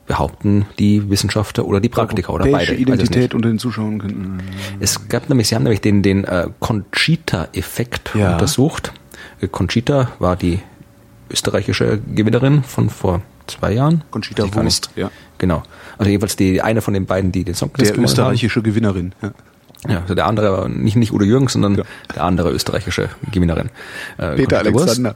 Behaupten 0.08 0.66
die 0.80 1.10
Wissenschaftler 1.10 1.66
oder 1.66 1.80
die 1.82 1.90
Praktiker 1.90 2.34
oder 2.34 2.46
beide. 2.50 2.74
Identität 2.74 3.34
unter 3.36 3.50
den 3.50 3.60
Zuschauern. 3.60 4.00
können- 4.00 4.42
Es 4.80 5.10
gab 5.10 5.28
nämlich, 5.30 5.50
sie 5.50 5.56
haben 5.56 5.64
nämlich 5.64 5.82
den, 5.82 6.02
den 6.02 6.24
äh, 6.24 6.48
Conchita-Effekt 6.60 8.12
Ja. 8.16 8.34
untersucht. 8.34 8.94
Äh, 9.42 9.48
Conchita 9.48 10.12
war 10.20 10.36
die 10.36 10.60
österreichische 11.30 12.00
Gewinnerin 12.16 12.64
von 12.64 12.90
vor 12.90 13.22
zwei 13.48 13.74
Jahren. 13.74 14.04
Conchita 14.12 14.44
Wurst, 14.56 14.92
ja. 14.96 15.12
Genau. 15.38 15.64
Also 15.98 16.10
jedenfalls 16.10 16.36
die 16.36 16.62
eine 16.62 16.82
von 16.82 16.94
den 16.94 17.06
beiden, 17.06 17.32
die 17.32 17.44
den 17.44 17.54
Song 17.56 17.72
Der 17.74 17.98
österreichische 17.98 18.62
Gewinnerin. 18.62 19.14
Ja. 19.22 19.32
Ja, 19.88 20.02
also 20.02 20.16
der 20.16 20.26
andere, 20.26 20.52
war 20.52 20.68
nicht, 20.70 20.96
nicht 20.96 21.12
Udo 21.14 21.24
Jürgens, 21.26 21.54
sondern 21.54 21.76
Ja. 21.76 21.84
der 22.16 22.24
andere 22.24 22.52
österreichische 22.52 23.10
Gewinnerin. 23.32 23.70
Äh, 24.18 24.36
Peter. 24.36 24.60
Alexander. 24.60 25.16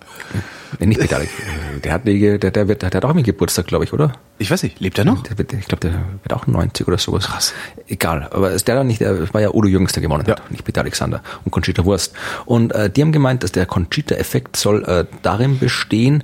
Nee, 0.80 0.86
nicht 0.88 1.00
Peter 1.02 1.18
Alexander. 1.18 1.52
Der 1.84 1.94
hat, 1.94 2.06
der, 2.08 2.38
der, 2.52 2.68
wird, 2.68 2.82
der 2.82 2.92
hat 2.92 3.06
auch 3.06 3.10
einen 3.10 3.24
Geburtstag, 3.24 3.68
glaube 3.68 3.84
ich, 3.84 3.94
oder? 3.94 4.14
Ich 4.38 4.50
weiß 4.50 4.64
nicht, 4.64 4.80
lebt 4.80 4.98
er 4.98 5.06
noch? 5.06 5.24
Der 5.24 5.38
wird, 5.38 5.52
ich 5.54 5.66
glaube, 5.66 5.82
der 5.82 5.94
wird 6.24 6.34
auch 6.34 6.48
90 6.48 6.88
oder 6.88 6.98
sowas. 6.98 7.26
Krass. 7.26 7.54
Egal, 7.88 8.30
aber 8.32 8.52
ist 8.52 8.68
der 8.68 8.76
dann 8.76 8.88
nicht, 8.88 9.02
der 9.02 9.34
war 9.34 9.42
ja 9.42 9.50
Udo 9.54 9.68
Jürgens, 9.68 9.92
der 9.94 10.02
gewonnen 10.02 10.24
Ja. 10.28 10.36
hat, 10.38 10.52
nicht 10.52 10.64
Peter 10.64 10.82
Alexander 10.82 11.22
und 11.44 11.52
Conchita 11.52 11.84
Wurst. 11.86 12.14
Und 12.46 12.74
äh, 12.74 12.90
die 12.90 13.02
haben 13.02 13.12
gemeint, 13.12 13.44
dass 13.44 13.52
der 13.52 13.66
Conchita-Effekt 13.66 14.56
soll 14.56 14.84
äh, 14.86 15.06
darin 15.22 15.60
bestehen, 15.60 16.24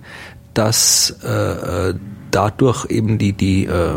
dass 0.54 1.16
äh, 1.24 1.90
äh, 1.90 1.94
dadurch 2.32 2.86
eben 2.90 3.18
die, 3.18 3.34
die, 3.34 3.66
äh, 3.66 3.96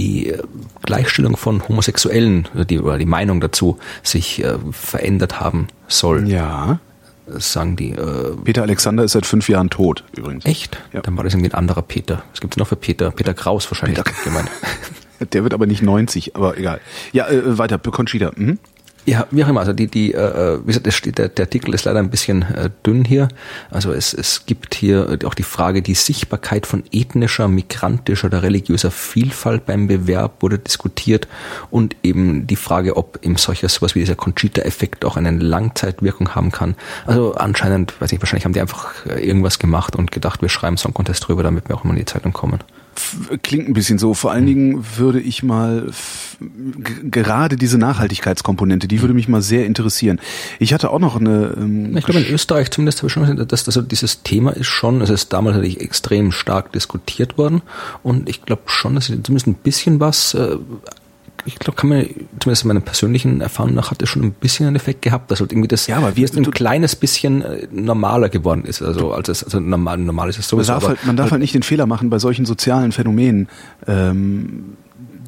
die 0.00 0.28
äh, 0.30 0.42
Gleichstellung 0.82 1.36
von 1.36 1.66
Homosexuellen 1.68 2.48
oder 2.54 2.64
die, 2.64 2.78
oder 2.80 2.96
die 2.98 3.06
Meinung 3.06 3.40
dazu 3.40 3.78
sich 4.02 4.42
äh, 4.42 4.56
verändert 4.72 5.40
haben 5.40 5.68
soll, 5.88 6.26
Ja. 6.28 6.80
sagen 7.26 7.76
die. 7.76 7.90
Äh, 7.92 8.34
Peter 8.44 8.62
Alexander 8.62 9.04
ist 9.04 9.12
seit 9.12 9.26
fünf 9.26 9.48
Jahren 9.48 9.70
tot, 9.70 10.04
übrigens. 10.16 10.44
echt? 10.46 10.78
Ja. 10.92 11.00
Dann 11.02 11.16
war 11.16 11.24
das 11.24 11.34
irgendwie 11.34 11.50
ein 11.50 11.54
anderer 11.58 11.82
Peter. 11.82 12.22
Was 12.32 12.40
gibt's 12.40 12.56
noch 12.56 12.66
für 12.68 12.76
Peter? 12.76 13.10
Peter 13.10 13.34
Kraus 13.34 13.70
wahrscheinlich 13.70 14.02
Peter- 14.02 14.24
gemeint. 14.24 14.50
Der 15.32 15.42
wird 15.42 15.52
aber 15.52 15.66
nicht 15.66 15.82
90, 15.82 16.34
aber 16.34 16.56
egal. 16.56 16.80
Ja, 17.12 17.28
äh, 17.28 17.58
weiter, 17.58 17.78
Conchita. 17.78 18.32
Mhm. 18.36 18.58
Ja, 19.06 19.26
wie 19.30 19.42
auch 19.42 19.48
immer. 19.48 19.60
Also 19.60 19.72
die, 19.72 19.86
die, 19.86 20.12
äh, 20.12 20.58
wie 20.62 20.66
gesagt, 20.66 21.18
der, 21.18 21.28
der 21.28 21.44
Artikel 21.44 21.74
ist 21.74 21.84
leider 21.84 22.00
ein 22.00 22.10
bisschen 22.10 22.42
äh, 22.42 22.70
dünn 22.84 23.04
hier. 23.04 23.28
Also 23.70 23.92
es, 23.92 24.12
es 24.12 24.44
gibt 24.44 24.74
hier 24.74 25.08
äh, 25.08 25.26
auch 25.26 25.34
die 25.34 25.42
Frage, 25.42 25.80
die 25.80 25.94
Sichtbarkeit 25.94 26.66
von 26.66 26.84
ethnischer, 26.92 27.48
migrantischer 27.48 28.26
oder 28.26 28.42
religiöser 28.42 28.90
Vielfalt 28.90 29.64
beim 29.64 29.86
Bewerb 29.86 30.42
wurde 30.42 30.58
diskutiert 30.58 31.28
und 31.70 31.96
eben 32.02 32.46
die 32.46 32.56
Frage, 32.56 32.96
ob 32.96 33.18
eben 33.22 33.36
solcher 33.36 33.68
sowas 33.68 33.94
wie 33.94 34.00
dieser 34.00 34.16
Conchita-Effekt 34.16 35.04
auch 35.04 35.16
eine 35.16 35.30
Langzeitwirkung 35.30 36.34
haben 36.34 36.52
kann. 36.52 36.74
Also 37.06 37.34
anscheinend, 37.34 37.98
weiß 38.00 38.12
ich, 38.12 38.20
wahrscheinlich 38.20 38.44
haben 38.44 38.52
die 38.52 38.60
einfach 38.60 39.06
äh, 39.06 39.26
irgendwas 39.26 39.58
gemacht 39.58 39.96
und 39.96 40.12
gedacht, 40.12 40.42
wir 40.42 40.50
schreiben 40.50 40.76
Song 40.76 40.92
Contest 40.92 41.26
drüber, 41.26 41.42
damit 41.42 41.68
wir 41.68 41.76
auch 41.76 41.84
immer 41.84 41.94
in 41.94 42.00
die 42.00 42.04
Zeitung 42.04 42.32
kommen. 42.32 42.60
Klingt 43.42 43.68
ein 43.68 43.72
bisschen 43.74 43.98
so. 43.98 44.14
Vor 44.14 44.32
allen 44.32 44.46
Dingen 44.46 44.84
würde 44.96 45.20
ich 45.20 45.42
mal 45.42 45.90
gerade 47.10 47.56
diese 47.56 47.78
Nachhaltigkeitskomponente, 47.78 48.88
die 48.88 49.00
würde 49.00 49.14
mich 49.14 49.28
mal 49.28 49.42
sehr 49.42 49.66
interessieren. 49.66 50.20
Ich 50.58 50.72
hatte 50.72 50.90
auch 50.90 50.98
noch 50.98 51.16
eine. 51.16 51.54
Ähm, 51.56 51.96
Ich 51.96 52.04
glaube, 52.04 52.20
in 52.20 52.32
Österreich 52.32 52.70
zumindest 52.70 52.98
habe 52.98 53.08
ich 53.08 53.12
schon 53.12 53.22
gesehen, 53.22 53.46
dass 53.46 53.66
also 53.66 53.82
dieses 53.82 54.22
Thema 54.22 54.50
ist 54.52 54.66
schon, 54.68 55.00
es 55.00 55.10
ist 55.10 55.32
damals 55.32 55.56
natürlich 55.56 55.80
extrem 55.80 56.32
stark 56.32 56.72
diskutiert 56.72 57.38
worden 57.38 57.62
und 58.02 58.28
ich 58.28 58.42
glaube 58.44 58.62
schon, 58.66 58.94
dass 58.94 59.06
zumindest 59.06 59.46
ein 59.46 59.54
bisschen 59.54 60.00
was, 60.00 60.34
äh, 60.34 60.56
ich 61.44 61.58
glaube, 61.58 61.76
kann 61.76 61.88
man, 61.90 62.06
zumindest 62.40 62.62
in 62.62 62.68
meiner 62.68 62.80
persönlichen 62.80 63.40
Erfahrung 63.40 63.74
nach, 63.74 63.90
hat 63.90 64.02
es 64.02 64.08
schon 64.08 64.22
ein 64.22 64.32
bisschen 64.32 64.66
einen 64.66 64.76
Effekt 64.76 65.02
gehabt, 65.02 65.30
dass 65.30 65.40
halt 65.40 65.52
irgendwie 65.52 65.68
das 65.68 65.86
Ja, 65.86 65.96
aber 65.98 66.16
wie- 66.16 66.26
ein 66.26 66.50
kleines 66.50 66.96
bisschen 66.96 67.42
äh, 67.42 67.66
normaler 67.72 68.28
geworden 68.28 68.64
ist. 68.64 68.82
Also, 68.82 69.12
als 69.12 69.28
es, 69.28 69.44
also 69.44 69.60
normal, 69.60 69.98
normal 69.98 70.28
ist 70.28 70.38
es 70.38 70.50
man 70.52 70.64
sowieso. 70.64 70.72
darf, 70.72 70.84
aber 70.84 70.88
halt, 70.96 71.06
man 71.06 71.16
darf 71.16 71.30
halt 71.30 71.40
nicht 71.40 71.54
den 71.54 71.62
Fehler 71.62 71.86
machen 71.86 72.10
bei 72.10 72.18
solchen 72.18 72.46
sozialen 72.46 72.92
Phänomenen. 72.92 73.48
Ähm, 73.86 74.76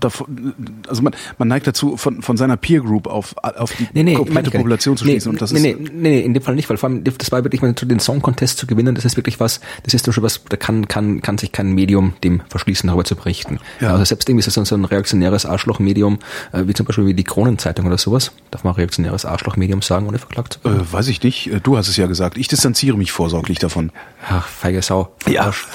davon, 0.04 0.54
also 0.88 1.02
man, 1.02 1.14
man 1.38 1.48
neigt 1.48 1.66
dazu, 1.66 1.96
von, 1.96 2.22
von 2.22 2.36
seiner 2.36 2.56
Peer 2.56 2.80
Group 2.80 3.06
auf, 3.06 3.34
auf 3.38 3.72
die 3.76 3.88
Nee, 3.92 4.02
nee, 4.02 4.14
komplette. 4.14 4.50
Population 4.50 4.96
zu 4.96 5.04
nee, 5.04 5.12
schließen. 5.12 5.30
und 5.32 5.40
das 5.42 5.52
nee, 5.52 5.70
ist, 5.70 5.80
nee, 5.80 5.88
nee, 5.92 6.08
nee, 6.10 6.20
in 6.20 6.34
dem 6.34 6.42
Fall 6.42 6.54
nicht, 6.54 6.68
weil 6.70 6.76
vor 6.76 6.88
allem, 6.90 7.04
das 7.04 7.32
war 7.32 7.44
wirklich, 7.44 7.62
mal 7.62 7.72
den 7.72 8.00
Song 8.00 8.22
Contest 8.22 8.58
zu 8.58 8.66
gewinnen, 8.66 8.94
das 8.94 9.04
ist 9.04 9.16
wirklich 9.16 9.40
was, 9.40 9.60
das 9.84 9.94
ist 9.94 10.12
schon 10.12 10.22
was, 10.24 10.42
da 10.48 10.56
kann, 10.56 10.88
kann, 10.88 11.22
kann 11.22 11.38
sich 11.38 11.52
kein 11.52 11.72
Medium 11.72 12.14
dem 12.24 12.42
verschließen, 12.48 12.86
darüber 12.86 13.04
zu 13.04 13.16
berichten. 13.16 13.58
Ja. 13.80 13.92
Also 13.92 14.04
selbst 14.04 14.28
irgendwie 14.28 14.46
ist 14.46 14.56
das 14.56 14.68
so 14.68 14.74
ein 14.74 14.84
reaktionäres 14.84 15.46
Arschlochmedium, 15.46 16.18
äh, 16.52 16.64
wie 16.66 16.74
zum 16.74 16.86
Beispiel 16.86 17.06
wie 17.06 17.14
die 17.14 17.24
Kronenzeitung 17.24 17.86
oder 17.86 17.98
sowas. 17.98 18.32
Darf 18.50 18.64
man 18.64 18.74
reaktionäres 18.74 19.24
Arschlochmedium 19.24 19.82
sagen, 19.82 20.06
ohne 20.06 20.18
verklagt 20.18 20.54
zu 20.54 20.64
werden? 20.64 20.80
äh, 20.80 20.92
weiß 20.92 21.08
ich 21.08 21.22
nicht. 21.22 21.50
Äh, 21.52 21.60
Du 21.62 21.76
hast 21.76 21.88
es 21.88 21.96
ja 21.96 22.06
gesagt. 22.06 22.36
Ich 22.38 22.48
distanziere 22.48 22.96
mich 22.98 23.12
vorsorglich 23.12 23.58
davon. 23.58 23.92
Ach, 24.28 24.46
feige 24.48 24.82
Sau. 24.82 25.14
Ja. 25.28 25.44
Arsch. 25.46 25.66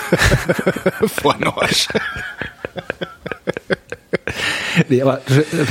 Von 1.07 1.43
Arsch. 1.43 1.87
Nee, 4.89 5.01
aber 5.01 5.21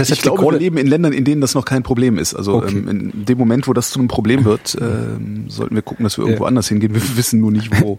Ich 0.09 0.21
glaube, 0.23 0.43
wir 0.43 0.59
leben 0.59 0.77
in 0.79 0.87
Ländern, 0.87 1.13
in 1.13 1.25
denen 1.25 1.41
das 1.41 1.55
noch 1.55 1.65
kein 1.65 1.83
Problem 1.83 2.19
ist. 2.19 2.35
Also 2.35 2.55
Okay. 2.57 2.77
ähm, 2.77 3.13
in 3.15 3.25
dem 3.25 3.39
Moment, 3.39 3.69
wo 3.69 3.73
das 3.73 3.91
zu 3.91 3.99
einem 3.99 4.09
Problem 4.09 4.45
wird, 4.45 4.77
ähm, 4.81 5.45
sollten 5.49 5.75
wir 5.75 5.83
gucken, 5.83 6.05
dass 6.05 6.19
wir 6.19 6.25
irgendwo 6.25 6.45
Ja. 6.45 6.49
anders 6.49 6.69
hingehen. 6.69 6.95
Wir 6.95 7.17
wissen 7.17 7.41
nur 7.41 7.53
nicht 7.53 7.81
wo. 7.81 7.99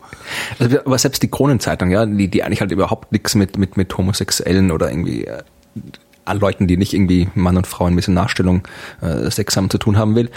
Also, 0.60 0.80
aber 0.86 0.98
selbst 0.98 1.24
die 1.24 1.30
Kronenzeitung, 1.30 1.92
ja, 1.92 2.06
die, 2.06 2.28
die 2.28 2.44
eigentlich 2.44 2.62
halt 2.62 2.72
überhaupt 2.72 3.12
nichts 3.12 3.36
mit, 3.36 3.58
mit, 3.58 3.78
mit 3.78 3.98
Homosexuellen 3.98 4.72
oder 4.72 4.90
irgendwie 4.90 5.26
äh, 5.26 5.44
Leuten, 6.34 6.68
die 6.68 6.78
nicht 6.78 6.94
irgendwie 6.94 7.30
Mann 7.36 7.58
und 7.58 7.68
Frau 7.68 7.88
in 7.88 7.96
Missionarstellung 7.96 8.68
äh, 9.02 9.30
Sex 9.32 9.56
haben 9.58 9.70
zu 9.70 9.78
tun 9.78 9.98
haben 9.98 10.16
will, 10.16 10.30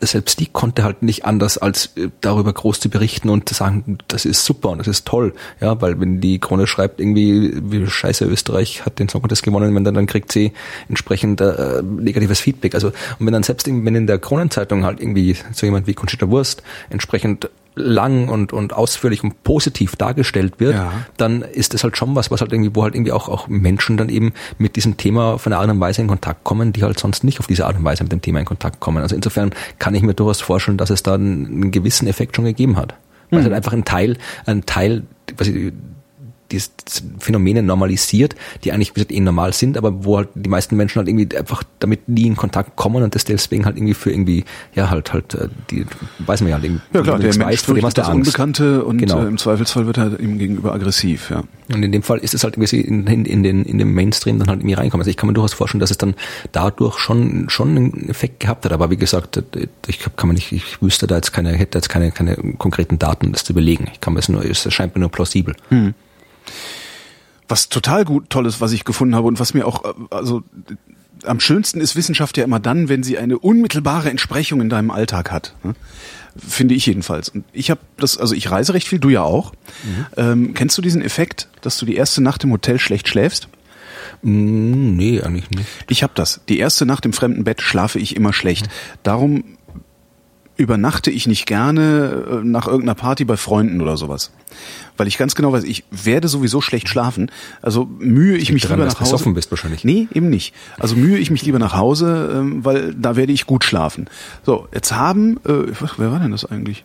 äh, 0.00 0.06
selbst 0.06 0.40
die 0.40 0.46
konnte 0.46 0.84
halt 0.84 1.02
nicht 1.02 1.24
anders, 1.24 1.58
als 1.58 1.90
äh, 1.96 2.08
darüber 2.20 2.52
groß 2.52 2.80
zu 2.80 2.88
berichten 2.90 3.28
und 3.28 3.48
zu 3.48 3.54
sagen, 3.54 3.98
das 4.08 4.24
ist 4.24 4.44
super 4.44 4.70
und 4.70 4.78
das 4.78 4.88
ist 4.88 5.06
toll. 5.06 5.34
Ja, 5.60 5.80
weil 5.80 6.00
wenn 6.00 6.20
die 6.20 6.38
Krone 6.38 6.66
schreibt, 6.66 7.00
irgendwie, 7.00 7.52
wie 7.62 7.86
scheiße 7.86 8.24
Österreich 8.24 8.84
hat 8.84 8.98
den 8.98 9.08
Song 9.08 9.22
Contest 9.22 9.42
gewonnen, 9.42 9.74
wenn 9.74 9.84
dann, 9.84 9.94
dann 9.94 10.06
kriegt 10.06 10.32
sie 10.32 10.52
entsprechend 10.88 11.40
äh, 11.40 11.82
negatives 11.82 12.40
Feedback. 12.40 12.74
Also 12.74 12.88
und 12.88 13.26
wenn 13.26 13.32
dann 13.32 13.42
selbst 13.42 13.66
irgendwie- 13.66 13.86
wenn 13.86 13.94
in 13.94 14.06
der 14.06 14.18
Kronenzeitung 14.18 14.84
halt 14.84 15.00
irgendwie 15.00 15.36
so 15.52 15.66
jemand 15.66 15.86
wie 15.86 15.94
Conchita 15.94 16.28
Wurst 16.28 16.62
entsprechend 16.90 17.48
lang 17.74 18.28
und, 18.28 18.52
und 18.52 18.74
ausführlich 18.74 19.24
und 19.24 19.42
positiv 19.44 19.96
dargestellt 19.96 20.54
wird, 20.58 20.74
Ja. 20.74 20.92
dann 21.16 21.42
ist 21.42 21.72
das 21.74 21.84
halt 21.84 21.96
schon 21.96 22.14
was, 22.14 22.30
was 22.30 22.40
halt 22.42 22.52
irgendwie, 22.52 22.70
wo 22.74 22.82
halt 22.82 22.94
irgendwie 22.94 23.12
auch, 23.12 23.28
auch 23.28 23.48
Menschen 23.48 23.96
dann 23.96 24.08
eben 24.10 24.32
mit 24.58 24.76
diesem 24.76 24.96
Thema 24.98 25.32
auf 25.34 25.46
eine 25.46 25.56
Art 25.58 25.70
und 25.70 25.80
Weise 25.80 26.02
in 26.02 26.08
Kontakt 26.08 26.44
kommen, 26.44 26.72
die 26.72 26.82
halt 26.82 26.98
sonst 26.98 27.24
nicht 27.24 27.40
auf 27.40 27.46
diese 27.46 27.66
Art 27.66 27.76
und 27.78 27.84
Weise 27.84 28.02
mit 28.02 28.12
dem 28.12 28.20
Thema 28.20 28.40
in 28.40 28.44
Kontakt 28.44 28.80
kommen. 28.80 29.02
Also 29.02 29.16
insofern 29.16 29.50
kann 29.78 29.94
ich 29.94 30.02
mir 30.02 30.12
durchaus 30.14 30.40
vorstellen, 30.42 30.76
dass 30.76 30.90
es 30.90 31.02
da 31.02 31.14
einen, 31.14 31.46
einen 31.46 31.70
gewissen 31.70 32.06
Effekt 32.08 32.36
schon 32.36 32.44
gegeben 32.44 32.76
hat. 32.76 32.94
Weil 33.30 33.38
es 33.40 33.44
halt 33.46 33.54
einfach 33.54 33.72
ein 33.72 33.86
Teil, 33.86 34.18
ein 34.44 34.66
Teil, 34.66 35.04
was 35.38 35.48
ich, 35.48 35.72
die 36.52 36.62
Phänomene 37.18 37.62
normalisiert, 37.62 38.34
die 38.64 38.72
eigentlich 38.72 38.90
wie 38.90 38.94
gesagt, 38.94 39.12
eh 39.12 39.20
normal 39.20 39.52
sind, 39.52 39.76
aber 39.76 40.04
wo 40.04 40.18
halt 40.18 40.28
die 40.34 40.48
meisten 40.48 40.76
Menschen 40.76 40.98
halt 40.98 41.08
irgendwie 41.08 41.36
einfach 41.36 41.62
damit 41.78 42.08
nie 42.08 42.26
in 42.26 42.36
Kontakt 42.36 42.76
kommen 42.76 43.02
und 43.02 43.14
das 43.14 43.24
deswegen 43.24 43.64
halt 43.64 43.76
irgendwie 43.76 43.94
für 43.94 44.10
irgendwie, 44.10 44.44
ja, 44.74 44.90
halt, 44.90 45.12
halt, 45.12 45.34
äh, 45.34 45.48
die, 45.70 45.86
weiß 46.18 46.40
man 46.42 46.50
ja 46.50 46.56
halt 46.56 46.64
irgendwie. 46.64 46.82
Ja 46.92 47.02
klar, 47.02 47.18
der 47.18 47.24
Mensch 47.28 47.38
dem 47.38 47.46
hast 47.46 47.64
fürchtet 47.66 47.98
das 47.98 48.08
Angst. 48.08 48.28
Unbekannte 48.28 48.84
und 48.84 48.98
Genau. 48.98 49.22
äh, 49.22 49.26
im 49.26 49.38
Zweifelsfall 49.38 49.86
wird 49.86 49.98
er 49.98 50.20
ihm 50.20 50.38
gegenüber 50.38 50.72
aggressiv. 50.72 51.30
Ja. 51.30 51.42
Und 51.74 51.82
in 51.82 51.92
dem 51.92 52.02
Fall 52.02 52.18
ist 52.18 52.34
es 52.34 52.44
halt 52.44 52.56
irgendwie 52.56 52.80
in, 52.80 53.06
in, 53.06 53.24
in, 53.24 53.42
den, 53.42 53.64
in 53.64 53.78
den 53.78 53.92
Mainstream 53.92 54.38
dann 54.38 54.48
halt 54.48 54.60
irgendwie 54.60 54.74
reinkommen. 54.74 55.02
Also 55.02 55.10
ich 55.10 55.16
kann 55.16 55.26
mir 55.28 55.32
durchaus 55.32 55.54
vorstellen, 55.54 55.80
dass 55.80 55.90
es 55.90 55.98
dann 55.98 56.14
dadurch 56.52 56.98
schon, 56.98 57.48
schon 57.48 57.70
einen 57.70 58.08
Effekt 58.08 58.40
gehabt 58.40 58.64
hat. 58.64 58.72
Aber 58.72 58.90
wie 58.90 58.96
gesagt, 58.96 59.42
ich 59.86 59.98
kann 60.00 60.28
man 60.28 60.34
nicht, 60.34 60.52
ich 60.52 60.82
wüsste 60.82 61.06
da 61.06 61.16
jetzt 61.16 61.32
keine, 61.32 61.52
hätte 61.52 61.78
jetzt 61.78 61.88
keine, 61.88 62.10
keine 62.10 62.36
konkreten 62.58 62.98
Daten, 62.98 63.32
das 63.32 63.44
zu 63.44 63.54
belegen. 63.54 63.88
Ich 63.92 64.00
kann 64.00 64.12
mir 64.12 64.20
es 64.20 64.28
nur, 64.28 64.44
es 64.44 64.64
erscheint 64.64 64.94
mir 64.94 65.00
nur 65.00 65.10
plausibel. 65.10 65.54
Was 67.48 67.68
total 67.68 68.04
gut 68.04 68.30
tolles, 68.30 68.60
was 68.60 68.72
ich 68.72 68.84
gefunden 68.84 69.14
habe 69.14 69.26
und 69.26 69.40
was 69.40 69.54
mir 69.54 69.66
auch, 69.66 69.84
äh, 69.84 69.92
also 70.10 70.42
am 71.24 71.40
schönsten 71.40 71.80
ist 71.80 71.96
Wissenschaft 71.96 72.36
ja 72.36 72.44
immer 72.44 72.60
dann, 72.60 72.88
wenn 72.88 73.02
sie 73.02 73.18
eine 73.18 73.38
unmittelbare 73.38 74.10
Entsprechung 74.10 74.60
in 74.60 74.68
deinem 74.68 74.90
Alltag 74.90 75.30
hat. 75.30 75.54
Ne? 75.62 75.74
Finde 76.36 76.74
ich 76.74 76.86
jedenfalls. 76.86 77.28
Und 77.28 77.44
ich 77.52 77.70
habe 77.70 77.80
das, 77.96 78.16
also 78.16 78.34
ich 78.34 78.50
reise 78.50 78.74
recht 78.74 78.88
viel, 78.88 78.98
du 78.98 79.10
ja 79.10 79.22
auch. 79.22 79.52
Mhm. 79.84 80.06
Ähm, 80.16 80.54
kennst 80.54 80.76
du 80.78 80.82
diesen 80.82 81.02
Effekt, 81.02 81.48
dass 81.60 81.76
du 81.78 81.86
die 81.86 81.96
erste 81.96 82.22
Nacht 82.22 82.42
im 82.44 82.52
Hotel 82.52 82.78
schlecht 82.78 83.08
schläfst? 83.08 83.48
Mm, 84.22 84.96
nee, 84.96 85.20
eigentlich 85.20 85.50
nicht. 85.50 85.68
Ich 85.88 86.02
habe 86.02 86.12
das. 86.14 86.40
Die 86.48 86.58
erste 86.58 86.86
Nacht 86.86 87.04
im 87.04 87.12
fremden 87.12 87.44
Bett 87.44 87.60
schlafe 87.60 87.98
ich 87.98 88.16
immer 88.16 88.32
schlecht. 88.32 88.68
Darum 89.02 89.44
übernachte 90.56 91.10
ich 91.10 91.26
nicht 91.26 91.46
gerne 91.46 92.24
äh, 92.30 92.44
nach 92.44 92.66
irgendeiner 92.66 92.94
Party 92.94 93.24
bei 93.24 93.36
Freunden 93.36 93.80
oder 93.80 93.96
sowas. 93.96 94.30
Weil 94.96 95.06
ich 95.06 95.16
ganz 95.16 95.34
genau 95.34 95.52
weiß, 95.52 95.64
ich 95.64 95.84
werde 95.90 96.28
sowieso 96.28 96.60
schlecht 96.60 96.88
schlafen. 96.88 97.30
Also 97.62 97.88
mühe 97.98 98.36
ich 98.36 98.52
mich 98.52 98.62
Daran, 98.62 98.78
lieber 98.78 98.86
nach 98.86 98.94
du 98.94 99.00
Hause. 99.00 99.12
besoffen 99.12 99.34
bist 99.34 99.50
wahrscheinlich. 99.50 99.84
Nee, 99.84 100.08
eben 100.12 100.28
nicht. 100.28 100.54
Also 100.78 100.94
mühe 100.94 101.18
ich 101.18 101.30
mich 101.30 101.44
lieber 101.44 101.58
nach 101.58 101.74
Hause, 101.74 102.30
ähm, 102.34 102.64
weil 102.64 102.94
da 102.94 103.16
werde 103.16 103.32
ich 103.32 103.46
gut 103.46 103.64
schlafen. 103.64 104.08
So, 104.44 104.68
jetzt 104.74 104.92
haben, 104.92 105.38
äh, 105.46 105.72
wer 105.96 106.12
war 106.12 106.18
denn 106.18 106.32
das 106.32 106.44
eigentlich? 106.44 106.84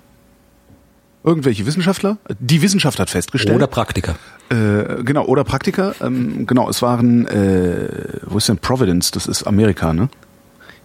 Irgendwelche 1.24 1.66
Wissenschaftler? 1.66 2.18
Die 2.40 2.62
Wissenschaft 2.62 3.00
hat 3.00 3.10
festgestellt. 3.10 3.56
Oder 3.56 3.68
Praktiker. 3.68 4.16
Äh, 4.50 5.04
genau, 5.04 5.26
oder 5.26 5.44
Praktiker. 5.44 5.94
Ähm, 6.00 6.48
genau, 6.48 6.70
es 6.70 6.82
waren, 6.82 7.28
äh, 7.28 7.90
wo 8.26 8.38
ist 8.38 8.48
denn 8.48 8.60
Providence? 8.60 9.12
Das 9.12 9.28
ist 9.28 9.44
Amerika, 9.44 9.92
ne? 9.92 10.08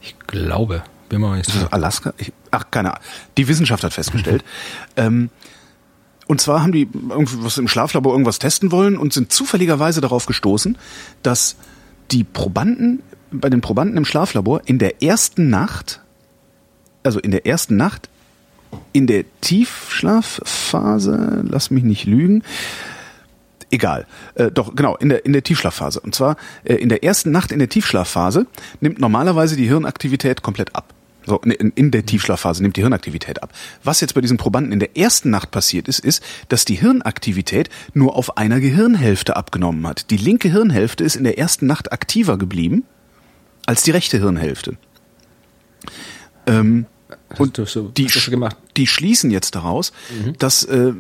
Ich 0.00 0.16
glaube. 0.26 0.82
Bin 1.12 1.20
mal 1.20 1.36
nicht 1.36 1.50
sicher. 1.50 1.68
Alaska? 1.70 2.14
Ich, 2.16 2.32
ach, 2.50 2.70
keine 2.70 2.92
Ahnung. 2.92 3.04
Die 3.36 3.46
Wissenschaft 3.46 3.84
hat 3.84 3.92
festgestellt. 3.92 4.42
ähm, 4.96 5.28
und 6.26 6.40
zwar 6.40 6.62
haben 6.62 6.72
die 6.72 6.88
irgendwas 7.10 7.58
im 7.58 7.68
Schlaflabor 7.68 8.12
irgendwas 8.12 8.38
testen 8.38 8.72
wollen 8.72 8.96
und 8.96 9.12
sind 9.12 9.30
zufälligerweise 9.30 10.00
darauf 10.00 10.24
gestoßen, 10.24 10.78
dass 11.22 11.56
die 12.12 12.24
Probanden, 12.24 13.02
bei 13.30 13.50
den 13.50 13.60
Probanden 13.60 13.98
im 13.98 14.06
Schlaflabor 14.06 14.62
in 14.64 14.78
der 14.78 15.02
ersten 15.02 15.50
Nacht, 15.50 16.00
also 17.02 17.20
in 17.20 17.30
der 17.30 17.44
ersten 17.44 17.76
Nacht, 17.76 18.08
in 18.94 19.06
der 19.06 19.26
Tiefschlafphase, 19.42 21.44
lass 21.46 21.70
mich 21.70 21.84
nicht 21.84 22.06
lügen, 22.06 22.42
egal, 23.70 24.06
äh, 24.36 24.50
doch 24.50 24.74
genau, 24.74 24.96
in 24.96 25.10
der, 25.10 25.26
in 25.26 25.34
der 25.34 25.42
Tiefschlafphase. 25.42 26.00
Und 26.00 26.14
zwar 26.14 26.38
äh, 26.64 26.76
in 26.76 26.88
der 26.88 27.04
ersten 27.04 27.32
Nacht 27.32 27.52
in 27.52 27.58
der 27.58 27.68
Tiefschlafphase 27.68 28.46
nimmt 28.80 28.98
normalerweise 28.98 29.56
die 29.56 29.68
Hirnaktivität 29.68 30.40
komplett 30.40 30.74
ab. 30.74 30.91
So, 31.24 31.38
in, 31.40 31.72
in 31.76 31.90
der 31.90 32.04
Tiefschlafphase 32.04 32.62
nimmt 32.62 32.76
die 32.76 32.80
Hirnaktivität 32.80 33.42
ab. 33.42 33.52
Was 33.84 34.00
jetzt 34.00 34.14
bei 34.14 34.20
diesen 34.20 34.38
Probanden 34.38 34.72
in 34.72 34.80
der 34.80 34.96
ersten 34.96 35.30
Nacht 35.30 35.50
passiert 35.50 35.86
ist, 35.88 36.00
ist, 36.00 36.22
dass 36.48 36.64
die 36.64 36.74
Hirnaktivität 36.74 37.68
nur 37.94 38.16
auf 38.16 38.36
einer 38.36 38.58
Gehirnhälfte 38.60 39.36
abgenommen 39.36 39.86
hat. 39.86 40.10
Die 40.10 40.16
linke 40.16 40.48
Hirnhälfte 40.50 41.04
ist 41.04 41.14
in 41.16 41.24
der 41.24 41.38
ersten 41.38 41.66
Nacht 41.66 41.92
aktiver 41.92 42.38
geblieben 42.38 42.84
als 43.66 43.82
die 43.82 43.92
rechte 43.92 44.18
Hirnhälfte. 44.18 44.76
Ähm, 46.46 46.86
und 47.38 47.56
so- 47.56 47.88
die, 47.88 48.08
die 48.76 48.86
schließen 48.86 49.30
jetzt 49.30 49.54
daraus, 49.54 49.92
dass 50.38 50.64
äh, 50.64 50.92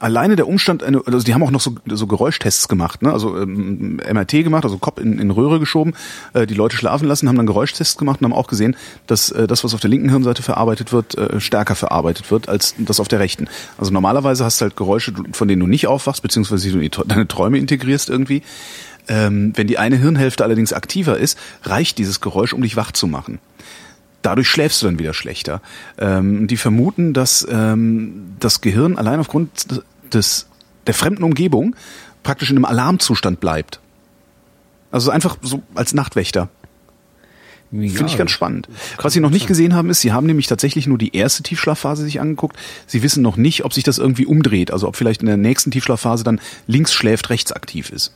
alleine 0.00 0.36
der 0.36 0.46
Umstand, 0.46 0.82
also 0.82 1.18
die 1.20 1.32
haben 1.32 1.42
auch 1.42 1.50
noch 1.50 1.60
so, 1.60 1.74
so 1.86 2.06
Geräuschtests 2.06 2.68
gemacht, 2.68 3.02
ne? 3.02 3.12
also 3.12 3.38
ähm, 3.38 3.96
MRT 3.96 4.44
gemacht, 4.44 4.64
also 4.64 4.78
Kopf 4.78 5.00
in, 5.00 5.18
in 5.18 5.30
Röhre 5.30 5.58
geschoben, 5.58 5.94
äh, 6.34 6.46
die 6.46 6.54
Leute 6.54 6.76
schlafen 6.76 7.08
lassen, 7.08 7.28
haben 7.28 7.36
dann 7.36 7.46
Geräuschtests 7.46 7.96
gemacht 7.96 8.20
und 8.20 8.26
haben 8.26 8.38
auch 8.38 8.46
gesehen, 8.46 8.76
dass 9.06 9.30
äh, 9.30 9.46
das, 9.46 9.64
was 9.64 9.74
auf 9.74 9.80
der 9.80 9.90
linken 9.90 10.10
Hirnseite 10.10 10.42
verarbeitet 10.42 10.92
wird, 10.92 11.16
äh, 11.16 11.40
stärker 11.40 11.74
verarbeitet 11.74 12.30
wird 12.30 12.48
als 12.48 12.74
das 12.78 13.00
auf 13.00 13.08
der 13.08 13.20
rechten. 13.20 13.48
Also 13.78 13.92
normalerweise 13.92 14.44
hast 14.44 14.60
du 14.60 14.64
halt 14.64 14.76
Geräusche, 14.76 15.12
von 15.32 15.48
denen 15.48 15.60
du 15.60 15.66
nicht 15.66 15.86
aufwachst, 15.86 16.22
beziehungsweise 16.22 16.70
die 16.70 16.90
du 16.90 17.04
deine 17.06 17.26
Träume 17.26 17.58
integrierst 17.58 18.10
irgendwie. 18.10 18.42
Ähm, 19.08 19.52
wenn 19.54 19.68
die 19.68 19.78
eine 19.78 19.96
Hirnhälfte 19.96 20.42
allerdings 20.42 20.72
aktiver 20.72 21.16
ist, 21.16 21.38
reicht 21.62 21.98
dieses 21.98 22.20
Geräusch, 22.20 22.52
um 22.52 22.62
dich 22.62 22.76
wach 22.76 22.90
zu 22.90 23.06
machen 23.06 23.38
dadurch 24.22 24.48
schläfst 24.48 24.82
du 24.82 24.86
dann 24.86 24.98
wieder 24.98 25.14
schlechter. 25.14 25.60
Ähm, 25.98 26.46
die 26.46 26.56
vermuten, 26.56 27.12
dass 27.12 27.46
ähm, 27.50 28.34
das 28.40 28.60
Gehirn 28.60 28.98
allein 28.98 29.20
aufgrund 29.20 29.68
des, 30.12 30.48
der 30.86 30.94
fremden 30.94 31.22
Umgebung 31.22 31.76
praktisch 32.22 32.50
in 32.50 32.56
einem 32.56 32.64
Alarmzustand 32.64 33.40
bleibt. 33.40 33.80
Also 34.90 35.10
einfach 35.10 35.36
so 35.42 35.62
als 35.74 35.94
Nachtwächter. 35.94 36.48
Finde 37.70 38.06
ich 38.06 38.16
ganz 38.16 38.30
spannend. 38.30 38.68
Was 39.02 39.12
sie 39.12 39.20
noch 39.20 39.30
nicht 39.30 39.46
gesehen 39.46 39.74
haben, 39.74 39.90
ist, 39.90 40.00
sie 40.00 40.12
haben 40.12 40.26
nämlich 40.26 40.46
tatsächlich 40.46 40.86
nur 40.86 40.98
die 40.98 41.16
erste 41.16 41.42
Tiefschlafphase 41.42 42.04
sich 42.04 42.20
angeguckt. 42.20 42.56
Sie 42.86 43.02
wissen 43.02 43.22
noch 43.22 43.36
nicht, 43.36 43.64
ob 43.64 43.74
sich 43.74 43.82
das 43.82 43.98
irgendwie 43.98 44.24
umdreht. 44.24 44.70
Also 44.70 44.86
ob 44.86 44.96
vielleicht 44.96 45.20
in 45.20 45.26
der 45.26 45.36
nächsten 45.36 45.72
Tiefschlafphase 45.72 46.22
dann 46.22 46.40
links 46.66 46.92
schläft, 46.92 47.28
rechts 47.30 47.52
aktiv 47.52 47.90
ist. 47.90 48.14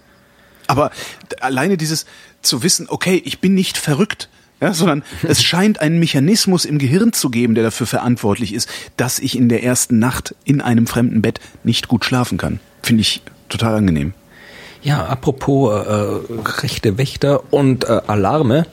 Aber 0.68 0.92
alleine 1.40 1.76
dieses 1.76 2.06
zu 2.42 2.62
wissen, 2.62 2.86
okay, 2.88 3.20
ich 3.24 3.40
bin 3.40 3.54
nicht 3.54 3.76
verrückt, 3.76 4.28
ja, 4.60 4.72
sondern 4.74 5.02
es 5.22 5.42
scheint 5.44 5.80
einen 5.80 5.98
Mechanismus 5.98 6.64
im 6.64 6.78
Gehirn 6.78 7.12
zu 7.12 7.30
geben, 7.30 7.54
der 7.54 7.64
dafür 7.64 7.86
verantwortlich 7.86 8.52
ist, 8.54 8.68
dass 8.96 9.18
ich 9.18 9.36
in 9.36 9.48
der 9.48 9.62
ersten 9.62 9.98
Nacht 9.98 10.34
in 10.44 10.60
einem 10.60 10.86
fremden 10.86 11.22
Bett 11.22 11.40
nicht 11.64 11.88
gut 11.88 12.04
schlafen 12.04 12.38
kann. 12.38 12.60
Finde 12.82 13.02
ich 13.02 13.22
total 13.48 13.76
angenehm. 13.76 14.12
Ja, 14.82 15.04
apropos 15.06 15.72
äh, 15.86 16.40
rechte 16.62 16.96
Wächter 16.96 17.52
und 17.52 17.84
äh, 17.84 18.00
Alarme. 18.06 18.66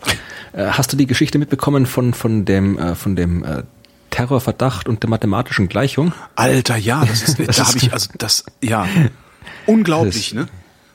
Äh, 0.54 0.68
hast 0.68 0.94
du 0.94 0.98
die 0.98 1.06
Geschichte 1.08 1.38
mitbekommen 1.38 1.86
von, 1.86 2.14
von 2.14 2.46
dem, 2.46 2.78
äh, 2.80 2.96
von 2.96 3.16
dem 3.18 3.44
äh, 3.44 3.64
Terrorverdacht 4.10 4.88
und 4.88 5.04
der 5.04 5.10
mathematischen 5.10 5.68
Gleichung? 5.68 6.14
Alter, 6.36 6.78
ja, 6.78 7.04
das 7.06 7.24
ist, 7.24 7.40
Das 7.46 7.58
da 7.58 7.64
ist- 7.64 7.68
habe 7.68 7.78
ich, 7.80 7.92
also 7.94 8.10
das, 8.18 8.46
ja, 8.64 8.88
unglaublich, 9.66 10.30
Das- 10.30 10.34
ne? 10.34 10.48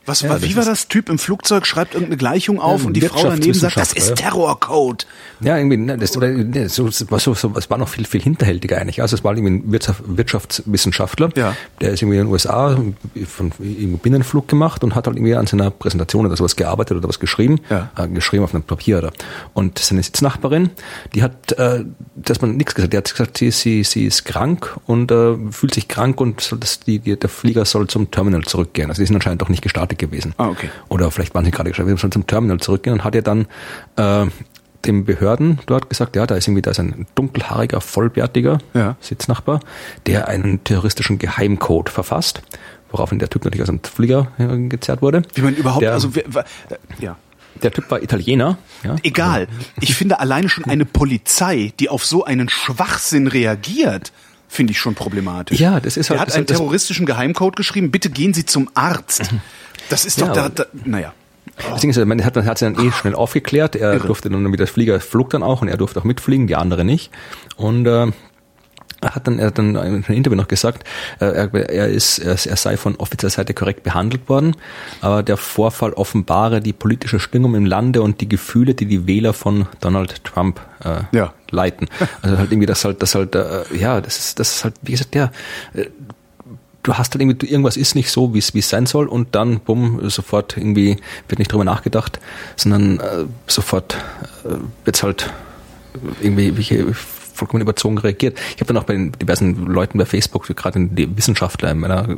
Was, 0.05 0.23
Ja, 0.23 0.43
wie 0.43 0.57
war 0.57 0.65
das? 0.65 0.89
Typ 0.89 1.09
im 1.09 1.19
Flugzeug 1.19 1.65
schreibt 1.67 1.95
irgendeine 1.95 2.17
Gleichung 2.17 2.61
auf 2.61 2.85
und 2.85 2.95
die 2.95 3.03
Frau 3.03 3.23
daneben 3.29 3.55
sagt, 3.55 3.77
das 3.77 3.93
ist 3.93 4.17
Terrorcode. 4.17 5.07
Ja, 5.41 5.57
irgendwie, 5.57 5.77
ne, 5.77 5.97
das, 5.97 6.17
oder, 6.17 6.29
ne, 6.29 6.69
so, 6.69 6.89
es 6.89 7.09
war 7.11 7.21
so, 7.21 7.35
so, 7.35 7.53
es 7.57 7.71
war 7.71 7.79
noch 7.79 7.89
viel, 7.89 8.05
viel 8.05 8.21
hinterhältiger 8.21 8.79
eigentlich. 8.79 9.01
Also 9.01 9.15
es 9.17 9.23
war 9.25 9.37
irgendwie 9.37 9.55
ein 9.69 9.73
Wirtschaft, 9.73 10.03
Wirtschaftswissenschaftler, 10.07 11.31
Ja. 11.37 11.57
der 11.81 11.93
ist 11.93 12.03
irgendwie 12.03 12.19
in 12.19 12.25
den 12.27 12.33
USA 12.33 12.77
von 13.27 13.53
im 13.61 13.99
Binnenflug 13.99 14.49
gemacht 14.49 14.83
und 14.85 14.95
hat 14.95 15.07
halt 15.07 15.17
irgendwie 15.17 15.35
an 15.35 15.47
seiner 15.47 15.71
Präsentation 15.71 16.27
oder 16.27 16.37
sowas 16.37 16.57
gearbeitet 16.57 16.97
oder 16.97 17.09
was 17.09 17.21
geschrieben, 17.21 17.61
Ja. 17.71 17.91
äh, 17.97 18.09
geschrieben 18.09 18.45
auf 18.45 18.55
einem 18.55 18.65
Papier 18.65 18.99
oder. 18.99 19.13
Und 19.55 19.79
seine 19.79 20.03
Sitznachbarin, 20.03 20.71
die 21.15 21.23
hat, 21.23 21.53
äh, 21.53 21.85
dass 22.17 22.41
man 22.41 22.57
nichts 22.57 22.75
gesagt, 22.75 22.93
die 22.93 22.97
hat 22.97 23.11
gesagt, 23.11 23.39
sie, 23.39 23.51
sie, 23.51 23.85
sie 23.85 24.07
ist 24.07 24.25
krank 24.25 24.77
und 24.87 25.11
äh, 25.11 25.37
fühlt 25.51 25.75
sich 25.75 25.89
krank 25.89 26.21
und 26.21 26.41
soll 26.41 26.59
das, 26.59 26.81
die, 26.81 26.99
die, 26.99 27.17
der 27.19 27.31
Flieger 27.31 27.65
soll 27.65 27.87
zum 27.87 28.11
Terminal 28.11 28.43
zurückgehen. 28.43 28.91
Also 28.91 29.03
die 29.03 29.07
sind 29.07 29.17
anscheinend 29.17 29.43
doch 29.43 29.49
nicht 29.49 29.63
gestartet 29.63 29.92
gewesen. 29.97 30.35
Ah, 30.39 30.49
okay. 30.49 30.69
Oder 30.89 31.11
vielleicht 31.11 31.35
waren 31.35 31.45
sie 31.45 31.51
gerade 31.51 31.71
gestartet, 31.71 31.99
soll 31.99 32.11
zum 32.11 32.27
Terminal 32.27 32.59
zurückgehen 32.61 32.95
und 32.95 33.05
hat 33.05 33.15
ja 33.15 33.21
dann 33.21 33.47
äh, 33.97 34.27
den 34.85 35.05
Behörden 35.05 35.61
dort 35.67 35.89
gesagt, 35.89 36.17
ja, 36.17 36.27
da 36.27 36.35
ist 36.35 36.49
irgendwie 36.49 36.63
da 36.63 36.73
ist 36.73 36.81
ein 36.81 37.07
dunkelhaariger, 37.15 37.81
vollbärtiger 37.81 38.59
Ja. 38.75 38.97
Sitznachbar, 39.01 39.61
der 40.07 40.29
einen 40.29 40.65
terroristischen 40.65 41.19
Geheimcode 41.19 41.89
verfasst, 41.89 42.43
woraufhin 42.91 43.19
der 43.21 43.31
Typ 43.31 43.45
natürlich 43.45 43.63
aus 43.63 43.69
dem 43.69 43.81
Flieger 43.83 44.29
gezerrt 44.69 45.01
wurde. 45.03 45.23
Wie 45.35 45.43
man 45.43 45.55
überhaupt, 45.55 45.83
der, 45.83 45.93
also, 45.93 46.11
ja. 46.99 47.17
der 47.63 47.71
Typ 47.71 47.91
war 47.93 48.03
Italiener. 48.03 48.59
Ja, 48.83 48.97
Egal. 49.05 49.47
Ich 49.81 49.95
finde 49.95 50.19
alleine 50.21 50.49
schon 50.49 50.65
eine 50.65 50.85
Polizei, 50.85 51.73
die 51.79 51.89
auf 51.89 52.05
so 52.05 52.25
einen 52.25 52.49
Schwachsinn 52.49 53.29
reagiert, 53.29 54.13
finde 54.49 54.73
ich 54.73 54.79
schon 54.81 54.95
problematisch. 54.97 55.61
Ja, 55.61 55.79
das 55.81 55.97
ist 55.97 56.11
Er 56.11 56.15
halt- 56.15 56.21
hat 56.23 56.29
das- 56.29 56.35
einen 56.37 56.47
das- 56.47 56.57
terroristischen 56.59 57.07
Geheimcode 57.07 57.55
geschrieben, 57.55 57.91
bitte 57.93 58.11
gehen 58.11 58.35
Sie 58.35 58.45
zum 58.45 58.69
Arzt. 58.75 59.31
Das 59.93 60.05
ist 60.05 60.21
doch 60.21 60.29
Ja, 60.29 60.35
da, 60.35 60.49
da 60.49 60.65
naja. 60.85 61.13
Das 61.71 61.81
Ding 61.81 61.91
ist, 61.91 62.03
man 62.05 62.25
hat, 62.25 62.35
man 62.35 62.47
hat 62.47 62.59
sie 62.59 62.65
dann 62.65 62.79
eh 62.85 62.91
schnell 62.93 63.15
aufgeklärt. 63.15 63.77
Er 63.77 63.95
Irre. 63.95 64.07
durfte 64.07 64.31
dann 64.31 64.45
wieder, 64.47 64.57
der 64.65 64.67
Flieger 64.67 64.99
flog 65.01 65.31
dann 65.31 65.43
auch 65.43 65.61
und 65.63 65.69
er 65.69 65.77
durfte 65.77 66.01
auch 66.01 66.05
mitfliegen, 66.05 66.47
die 66.47 66.57
andere 66.57 66.85
nicht. 66.85 67.11
Und 67.57 67.87
äh, 67.87 68.07
er 69.05 69.15
hat 69.17 69.27
dann, 69.27 69.39
er 69.41 69.49
hat 69.49 69.59
dann 69.59 69.71
in 69.71 69.77
einem 69.77 70.05
Interview 70.07 70.37
noch 70.37 70.47
gesagt, 70.49 70.85
äh, 71.21 71.25
er, 71.27 71.53
er, 71.55 71.89
ist, 71.89 72.19
er, 72.21 72.35
ist- 72.35 72.47
er 72.47 72.57
sei 72.57 72.77
von 72.77 72.95
offizieller 72.97 73.31
Seite 73.31 73.53
korrekt 73.53 73.83
behandelt 73.83 74.29
worden, 74.29 74.57
aber 75.01 75.23
der 75.25 75.37
Vorfall 75.37 75.93
offenbare 75.93 76.61
die 76.61 76.73
politische 76.73 77.19
Stimmung 77.19 77.57
im 77.57 77.67
Lande 77.67 78.01
und 78.01 78.21
die 78.21 78.29
Gefühle, 78.29 78.75
die 78.75 78.87
die 78.87 79.07
Wähler 79.09 79.33
von 79.33 79.67
Donald 79.81 80.23
Trump 80.25 80.61
äh, 80.85 81.01
Ja. 81.17 81.35
leiten. 81.51 81.89
Also 82.23 82.39
halt 82.39 82.53
irgendwie, 82.53 82.67
das 82.67 82.85
halt, 82.85 83.03
das 83.03 83.17
halt, 83.17 83.35
äh, 83.35 83.65
ja, 83.77 84.01
das 84.01 84.19
ist, 84.19 84.39
das 84.39 84.55
ist 84.57 84.65
halt, 84.65 84.75
wie 84.83 84.93
gesagt, 84.93 85.15
der, 85.15 85.33
äh, 85.75 85.87
du 86.83 86.95
hast 86.95 87.15
halt 87.15 87.23
irgendwie, 87.23 87.47
irgendwas 87.47 87.77
ist 87.77 87.95
nicht 87.95 88.11
so, 88.11 88.35
wie 88.35 88.39
es 88.39 88.55
es 88.55 88.69
sein 88.69 88.87
soll 88.87 89.07
und 89.07 89.35
dann, 89.35 89.61
bumm, 89.61 90.09
sofort 90.11 90.57
irgendwie 90.57 90.97
wird 91.29 91.39
nicht 91.39 91.53
drüber 91.53 91.65
nachgedacht, 91.65 92.21
sondern 92.57 93.01
äh, 93.01 93.25
sofort 93.47 93.97
äh, 94.45 94.57
wird's 94.85 95.03
halt 95.03 95.33
irgendwie 96.21 96.57
wie, 96.57 96.95
vollkommen 96.95 97.63
überzogen 97.63 97.99
reagiert. 97.99 98.39
Ich 98.55 98.61
habe 98.61 98.67
dann 98.67 98.77
auch 98.77 98.85
bei 98.85 98.95
den 98.95 99.13
diversen 99.13 99.67
Leuten 99.67 99.99
bei 99.99 100.07
Facebook, 100.07 100.47
gerade 100.57 100.87
die 100.87 101.17
Wissenschaftler 101.17 101.71
in 101.71 101.79
meiner 101.79 102.17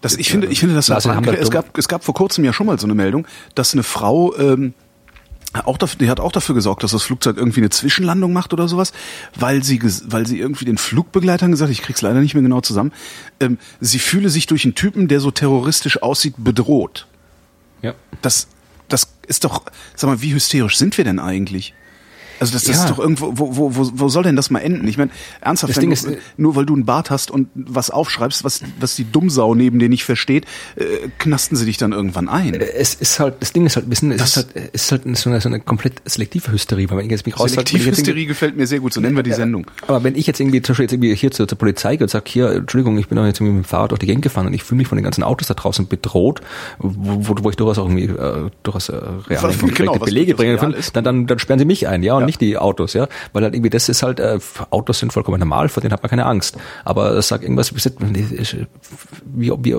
Das, 0.00 0.16
ich 0.16 0.30
finde, 0.30 0.48
ich 0.48 0.60
finde 0.60 0.74
das 0.74 0.90
haben 0.90 1.28
es 1.28 1.50
gab, 1.50 1.76
es 1.76 1.88
gab 1.88 2.04
vor 2.04 2.14
kurzem 2.14 2.44
ja 2.44 2.52
schon 2.52 2.66
mal 2.66 2.78
so 2.78 2.86
eine 2.86 2.94
Meldung, 2.94 3.26
dass 3.54 3.72
eine 3.72 3.82
Frau 3.82 4.34
ähm, 4.36 4.74
auch 5.64 5.78
dafür, 5.78 5.98
die 5.98 6.10
hat 6.10 6.20
auch 6.20 6.32
dafür 6.32 6.54
gesorgt, 6.54 6.82
dass 6.82 6.90
das 6.90 7.02
Flugzeug 7.02 7.36
irgendwie 7.36 7.60
eine 7.60 7.70
Zwischenlandung 7.70 8.32
macht 8.32 8.52
oder 8.52 8.68
sowas, 8.68 8.92
weil 9.34 9.62
sie, 9.62 9.80
weil 10.04 10.26
sie 10.26 10.38
irgendwie 10.38 10.64
den 10.64 10.78
Flugbegleitern 10.78 11.50
gesagt, 11.50 11.70
ich 11.70 11.82
krieg's 11.82 12.02
leider 12.02 12.20
nicht 12.20 12.34
mehr 12.34 12.42
genau 12.42 12.60
zusammen, 12.60 12.92
ähm, 13.40 13.58
sie 13.80 13.98
fühle 13.98 14.28
sich 14.28 14.46
durch 14.46 14.64
einen 14.64 14.74
Typen, 14.74 15.08
der 15.08 15.20
so 15.20 15.30
terroristisch 15.30 16.02
aussieht, 16.02 16.34
bedroht. 16.38 17.06
Ja. 17.82 17.94
Das, 18.22 18.48
das 18.88 19.08
ist 19.26 19.44
doch, 19.44 19.62
sag 19.94 20.08
mal, 20.08 20.22
wie 20.22 20.34
hysterisch 20.34 20.76
sind 20.76 20.96
wir 20.98 21.04
denn 21.04 21.18
eigentlich? 21.18 21.74
Also 22.40 22.52
das, 22.52 22.64
das 22.64 22.76
Ja. 22.76 22.84
ist 22.84 22.90
doch 22.90 22.98
irgendwo, 22.98 23.32
wo, 23.34 23.56
wo, 23.56 23.76
wo, 23.76 23.90
wo 23.94 24.08
soll 24.08 24.22
denn 24.22 24.36
das 24.36 24.50
mal 24.50 24.60
enden? 24.60 24.86
Ich 24.88 24.98
meine, 24.98 25.10
ernsthaft, 25.40 25.70
Das 25.70 25.80
Ding 25.80 25.90
du, 25.90 25.94
ist, 25.94 26.04
äh, 26.06 26.18
nur 26.36 26.56
weil 26.56 26.66
du 26.66 26.74
einen 26.74 26.84
Bart 26.84 27.10
hast 27.10 27.30
und 27.30 27.48
was 27.54 27.90
aufschreibst, 27.90 28.44
was, 28.44 28.62
was 28.80 28.96
die 28.96 29.10
Dummsau 29.10 29.54
neben 29.54 29.78
dir 29.78 29.88
nicht 29.88 30.04
versteht, 30.04 30.44
äh, 30.76 30.84
knasten 31.18 31.56
sie 31.56 31.64
dich 31.66 31.76
dann 31.78 31.92
irgendwann 31.92 32.28
ein. 32.28 32.54
Es 32.54 32.94
ist 32.94 33.18
halt, 33.20 33.36
das 33.40 33.52
Ding 33.52 33.66
ist 33.66 33.76
halt 33.76 33.86
ein 33.86 33.90
bisschen, 33.90 34.12
es 34.12 34.22
ist 34.22 34.36
halt, 34.36 34.48
es 34.72 34.82
ist 34.84 34.92
halt 34.92 35.02
so 35.16 35.30
eine, 35.30 35.40
so 35.40 35.48
eine 35.48 35.60
komplett 35.60 36.02
selektive 36.04 36.52
Hysterie, 36.52 36.88
weil 36.90 36.98
wenn 36.98 37.06
ich 37.06 37.10
jetzt 37.12 37.26
mich 37.26 37.38
raussage, 37.38 37.72
wenn 37.72 37.80
ich 37.80 37.86
jetzt 37.86 38.04
gefällt 38.04 38.56
mir 38.56 38.66
sehr 38.66 38.80
gut, 38.80 38.92
so 38.92 39.00
nennen 39.00 39.16
wir 39.16 39.22
die 39.22 39.32
Sendung. 39.32 39.66
Aber 39.86 40.02
wenn 40.04 40.14
ich 40.14 40.26
jetzt 40.26 40.40
irgendwie 40.40 40.62
zum 40.62 40.72
Beispiel 40.72 40.84
jetzt 40.84 40.92
irgendwie 40.92 41.14
hier 41.14 41.30
zur, 41.30 41.48
zur 41.48 41.58
Polizei 41.58 41.96
gehe 41.96 42.04
und 42.04 42.08
sage, 42.10 42.24
hier, 42.28 42.50
Entschuldigung, 42.50 42.98
ich 42.98 43.08
bin 43.08 43.18
jetzt 43.24 43.40
irgendwie 43.40 43.56
mit 43.58 43.64
dem 43.64 43.68
Fahrrad 43.68 43.90
durch 43.90 44.00
die 44.00 44.06
Gegend 44.06 44.22
gefahren 44.22 44.46
und 44.46 44.54
ich 44.54 44.62
fühle 44.62 44.78
mich 44.78 44.88
von 44.88 44.96
den 44.96 45.04
ganzen 45.04 45.22
Autos 45.22 45.48
da 45.48 45.54
draußen 45.54 45.88
bedroht, 45.88 46.40
wo, 46.78 47.28
wo, 47.28 47.34
wo 47.44 47.50
ich 47.50 47.56
durchaus 47.56 47.78
auch 47.78 47.88
irgendwie 47.88 48.04
äh, 48.04 48.50
durchaus 48.62 48.88
äh, 48.88 48.96
reale 49.28 49.54
genau, 49.54 49.94
Belege 49.94 50.34
kann, 50.34 50.74
dann, 50.92 51.04
dann, 51.04 51.26
dann 51.26 51.38
sperren 51.38 51.58
sie 51.58 51.64
mich 51.64 51.88
ein, 51.88 52.02
ja, 52.02 52.14
und 52.14 52.22
Ja. 52.22 52.25
Nicht 52.26 52.40
die 52.40 52.58
Autos, 52.58 52.92
ja. 52.92 53.08
Weil 53.32 53.44
halt 53.44 53.54
irgendwie 53.54 53.70
das 53.70 53.88
ist 53.88 54.02
halt, 54.02 54.20
äh, 54.20 54.38
Autos 54.70 54.98
sind 54.98 55.12
vollkommen 55.12 55.38
normal, 55.38 55.68
vor 55.68 55.80
denen 55.80 55.92
hat 55.92 56.02
man 56.02 56.10
keine 56.10 56.26
Angst. 56.26 56.56
Aber 56.84 57.20
sag 57.22 57.42
irgendwas, 57.42 57.70
wie 57.72 57.76
gesagt, 57.76 57.96
wie, 59.34 59.76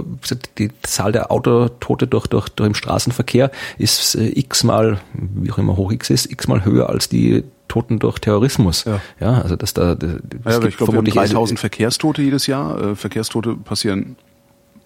die 0.57 0.69
Zahl 0.83 1.11
der 1.11 1.31
Autotote 1.31 2.07
durch, 2.07 2.27
durch, 2.27 2.49
durch 2.49 2.67
im 2.67 2.75
Straßenverkehr 2.75 3.51
ist 3.77 4.15
äh, 4.15 4.39
x-mal, 4.39 4.99
wie 5.13 5.51
auch 5.51 5.57
immer 5.57 5.77
hoch 5.77 5.91
x 5.91 6.09
ist, 6.09 6.31
x-mal 6.31 6.65
höher 6.65 6.89
als 6.89 7.09
die 7.09 7.43
Toten 7.67 7.99
durch 7.99 8.19
Terrorismus. 8.19 8.85
Ja. 8.85 9.01
ja 9.19 9.41
also 9.41 9.55
dass 9.55 9.73
da, 9.73 9.95
das 9.95 10.11
Ja, 10.11 10.17
gibt 10.17 10.47
aber 10.47 10.67
ich 10.67 10.77
glaube, 10.77 10.93
wir 10.93 10.97
haben 10.97 11.05
vermutlich 11.05 11.15
3000 11.15 11.59
Verkehrstote 11.59 12.21
jedes 12.21 12.47
Jahr. 12.47 12.81
Äh, 12.81 12.95
Verkehrstote 12.95 13.55
passieren 13.55 14.15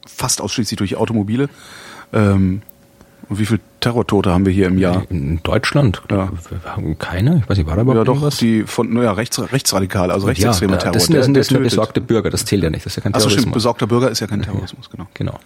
fast 0.05 0.41
ausschließlich 0.41 0.77
durch 0.77 0.95
Automobile. 0.95 1.49
Ähm, 2.13 2.61
und 3.31 3.39
wie 3.39 3.45
viele 3.45 3.61
Terrortote 3.79 4.29
haben 4.31 4.45
wir 4.45 4.51
hier 4.53 4.67
im 4.67 4.77
Jahr? 4.77 5.03
in 5.09 5.39
Deutschland 5.41 6.01
Ja. 6.11 6.29
wir 6.49 6.75
haben 6.75 6.97
keine, 6.99 7.37
ich 7.43 7.49
weiß 7.49 7.57
nicht, 7.57 7.65
war 7.67 7.75
da 7.77 7.81
überhaupt 7.81 7.97
Ja, 7.99 8.03
doch, 8.03 8.13
irgendwas? 8.15 8.37
die 8.37 8.63
von, 8.63 8.93
naja, 8.93 9.13
rechts, 9.13 9.39
rechtsradikale, 9.51 10.13
also 10.13 10.27
rechtsextremer 10.27 10.73
ja, 10.73 10.77
Terror. 10.79 10.91
das 10.93 11.05
sind, 11.05 11.33
das 11.35 11.47
das 11.47 11.57
besorgte 11.57 12.01
Bürger, 12.01 12.29
das 12.29 12.45
zählt 12.45 12.61
ja 12.61 12.69
nicht, 12.69 12.85
das 12.85 12.91
ist 12.93 12.97
ja 12.97 13.03
kein 13.03 13.13
Achso, 13.13 13.29
Terrorismus. 13.29 13.41
stimmt, 13.41 13.53
besorgter 13.53 13.87
Bürger 13.87 14.11
ist 14.11 14.19
ja 14.19 14.27
kein 14.27 14.41
Terrorismus, 14.41 14.89
genau. 14.89 15.07
Genau, 15.13 15.39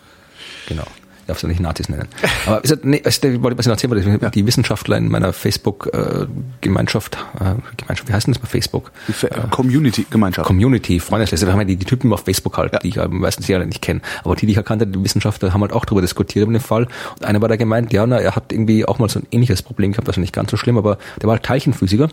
genau. 0.67 0.83
Ich 1.25 1.27
darf 1.27 1.37
es 1.37 1.41
ja 1.41 1.49
nicht 1.49 1.59
Nazis 1.59 1.89
nennen. 1.89 2.07
Aber 2.45 2.63
ist, 2.63 2.85
nee, 2.85 3.01
ich 3.03 3.23
wollte 3.41 3.57
was 3.57 3.65
ich 3.65 3.67
noch 3.67 3.73
erzählen, 3.73 3.89
wollte, 3.91 4.23
Ja. 4.25 4.29
die 4.29 4.45
Wissenschaftler 4.45 4.95
in 4.97 5.09
meiner 5.09 5.33
Facebook-Gemeinschaft, 5.33 7.17
äh, 7.39 7.55
Gemeinschaft, 7.77 8.07
wie 8.09 8.13
heißt 8.13 8.27
denn 8.27 8.33
das 8.35 8.41
bei 8.41 8.47
Facebook? 8.47 8.91
Fe- 9.11 9.29
Community-Gemeinschaft. 9.49 10.45
Community, 10.47 10.99
Freundesliste, 10.99 11.47
wir 11.47 11.53
haben 11.53 11.61
ja 11.61 11.65
die, 11.65 11.77
die 11.77 11.85
Typen 11.85 12.11
auf 12.13 12.21
Facebook 12.25 12.57
halt, 12.57 12.73
Ja. 12.73 12.79
die 12.79 12.89
ich 12.89 12.95
ja 12.95 13.07
meistens 13.07 13.47
ja 13.47 13.57
nicht 13.65 13.81
kenne. 13.81 14.01
Aber 14.23 14.35
die, 14.35 14.45
die 14.45 14.51
ich 14.51 14.57
erkannte, 14.57 14.85
die 14.85 15.03
Wissenschaftler 15.03 15.53
haben 15.53 15.61
halt 15.61 15.73
auch 15.73 15.85
darüber 15.85 16.01
diskutiert 16.01 16.43
über 16.43 16.53
den 16.53 16.61
Fall. 16.61 16.87
Und 17.17 17.25
einer 17.25 17.41
war 17.41 17.49
da 17.49 17.55
gemeint, 17.55 17.91
ja, 17.91 18.05
na, 18.05 18.19
er 18.19 18.35
hat 18.35 18.51
irgendwie 18.51 18.85
auch 18.85 18.99
mal 18.99 19.09
so 19.09 19.19
ein 19.19 19.25
ähnliches 19.31 19.61
Problem 19.63 19.93
gehabt, 19.93 20.07
also 20.07 20.21
nicht 20.21 20.33
ganz 20.33 20.51
so 20.51 20.57
schlimm, 20.57 20.77
aber 20.77 20.97
der 21.21 21.27
war 21.27 21.35
halt 21.37 21.43
Teilchenphysiker. 21.43 22.09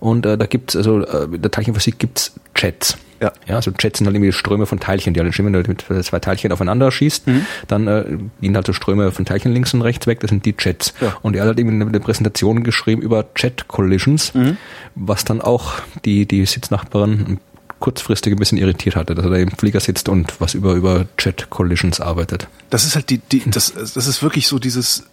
Und 0.00 0.24
äh, 0.24 0.38
da 0.38 0.46
gibt's 0.46 0.74
also 0.74 1.00
äh, 1.04 1.24
in 1.24 1.42
der 1.42 1.50
Teilchenphysik 1.50 1.98
gibt's 1.98 2.32
Jets. 2.56 2.96
Ja. 3.20 3.32
Ja, 3.46 3.54
also 3.56 3.70
Jets 3.78 3.98
sind 3.98 4.06
halt 4.06 4.16
irgendwie 4.16 4.32
Ströme 4.32 4.66
von 4.66 4.80
Teilchen, 4.80 5.14
die 5.14 5.20
halt 5.20 5.26
entstehen, 5.26 5.46
wenn 5.46 5.52
du 5.54 5.68
mit 5.68 5.84
zwei 6.04 6.18
Teilchen 6.20 6.52
aufeinander 6.52 6.90
schießt, 6.90 7.26
Mhm. 7.26 7.46
dann 7.68 7.86
äh, 7.86 8.04
gehen 8.40 8.54
halt 8.56 8.66
so 8.66 8.72
Ströme 8.72 9.12
von 9.12 9.24
Teilchen 9.24 9.52
links 9.52 9.72
und 9.72 9.82
rechts 9.82 10.06
weg, 10.06 10.20
das 10.20 10.30
sind 10.30 10.44
die 10.44 10.54
Jets. 10.58 10.92
Ja. 11.00 11.16
Und 11.22 11.34
er 11.36 11.42
hat 11.42 11.48
halt 11.48 11.58
irgendwie 11.58 11.76
eine, 11.76 11.86
eine 11.86 12.00
Präsentation 12.00 12.64
geschrieben 12.64 13.00
über 13.02 13.24
Jet 13.36 13.66
Collisions, 13.68 14.34
Mhm. 14.34 14.56
was 14.94 15.24
dann 15.24 15.40
auch 15.40 15.74
die, 16.04 16.26
die 16.26 16.44
Sitznachbarin 16.44 17.38
kurzfristig 17.80 18.32
ein 18.32 18.38
bisschen 18.38 18.58
irritiert 18.58 18.96
hatte, 18.96 19.14
dass 19.14 19.24
er 19.24 19.30
da 19.30 19.36
im 19.36 19.50
Flieger 19.50 19.80
sitzt 19.80 20.08
und 20.08 20.40
was 20.40 20.54
über, 20.54 20.74
über 20.74 21.06
Jet 21.18 21.48
Collisions 21.50 22.00
arbeitet. 22.00 22.48
Das 22.70 22.84
ist 22.84 22.94
halt 22.94 23.10
die, 23.10 23.18
die 23.18 23.42
das, 23.50 23.72
das 23.74 23.96
ist 24.06 24.22
wirklich 24.22 24.46
so 24.48 24.58
dieses, 24.58 25.04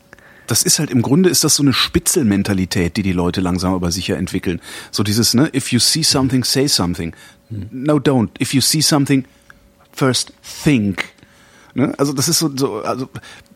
das 0.52 0.64
ist 0.64 0.80
halt 0.80 0.92
im 0.92 1.02
Grunde 1.02 1.30
ist 1.30 1.46
das 1.46 1.56
so 1.56 1.64
eine 1.64 1.72
Spitzelmentalität, 1.72 2.98
die 2.98 3.04
die 3.04 3.14
Leute 3.14 3.40
langsam 3.40 3.74
aber 3.74 3.90
sicher 3.90 4.18
entwickeln. 4.18 4.60
So 4.92 5.02
dieses, 5.02 5.34
ne, 5.34 5.50
if 5.56 5.72
you 5.72 5.80
see 5.80 6.04
something, 6.04 6.44
say 6.44 6.68
something. 6.68 7.16
No, 7.50 7.96
don't. 7.96 8.30
If 8.40 8.54
you 8.54 8.60
see 8.60 8.82
something, 8.82 9.24
first 9.94 10.34
think. 10.64 11.06
Ne? 11.74 11.94
Also 11.98 12.12
das 12.12 12.28
ist 12.28 12.40
so, 12.40 12.52
so 12.54 12.82
also 12.82 13.08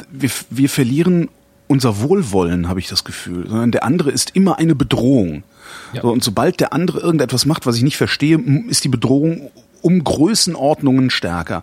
wir, 0.09 0.29
wir 0.49 0.69
verlieren 0.69 1.27
unser 1.67 1.99
Wohlwollen, 1.99 2.69
habe 2.69 2.79
ich 2.79 2.87
das 2.87 3.03
Gefühl, 3.03 3.45
sondern 3.49 3.71
der 3.71 3.83
andere 3.83 4.11
ist 4.11 4.33
immer 4.33 4.57
eine 4.57 4.73
Bedrohung. 4.73 5.43
Ja. 5.91 6.01
So, 6.01 6.11
und 6.13 6.23
sobald 6.23 6.61
der 6.61 6.71
andere 6.71 7.01
irgendetwas 7.01 7.45
macht, 7.45 7.65
was 7.65 7.75
ich 7.75 7.83
nicht 7.83 7.97
verstehe, 7.97 8.39
ist 8.69 8.85
die 8.85 8.89
Bedrohung 8.89 9.51
um 9.81 10.01
Größenordnungen 10.01 11.09
stärker. 11.09 11.61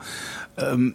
Ähm, 0.59 0.95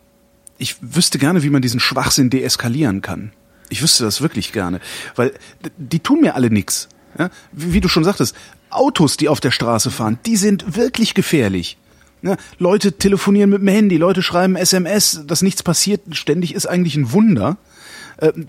ich 0.60 0.76
wüsste 0.82 1.18
gerne, 1.18 1.42
wie 1.42 1.50
man 1.50 1.64
diesen 1.64 1.80
Schwachsinn 1.80 2.30
deeskalieren 2.30 3.02
kann. 3.02 3.32
Ich 3.70 3.82
wüsste 3.82 4.04
das 4.04 4.22
wirklich 4.22 4.54
gerne, 4.54 4.80
weil 5.16 5.34
die 5.78 6.00
tun 6.00 6.22
mir 6.22 6.36
alle 6.36 6.50
nix. 6.50 6.88
Ja? 7.18 7.30
Wie, 7.52 7.74
wie 7.74 7.82
du 7.82 7.90
schon 7.90 8.04
sagtest, 8.04 8.36
Autos, 8.70 9.18
die 9.18 9.30
auf 9.30 9.40
der 9.40 9.52
Straße 9.52 9.92
fahren, 9.92 10.20
die 10.26 10.38
sind 10.38 10.76
wirklich 10.76 11.14
gefährlich. 11.14 11.78
Ja? 12.22 12.38
Leute 12.60 12.94
telefonieren 12.94 13.50
mit 13.50 13.62
dem 13.62 13.68
Handy, 13.68 13.98
Leute 13.98 14.22
schreiben 14.22 14.56
SMS, 14.56 15.24
dass 15.26 15.42
nichts 15.42 15.64
passiert 15.64 16.02
ständig 16.12 16.54
ist 16.54 16.66
eigentlich 16.66 16.96
ein 16.96 17.12
Wunder. 17.12 17.58
Ähm, 18.20 18.48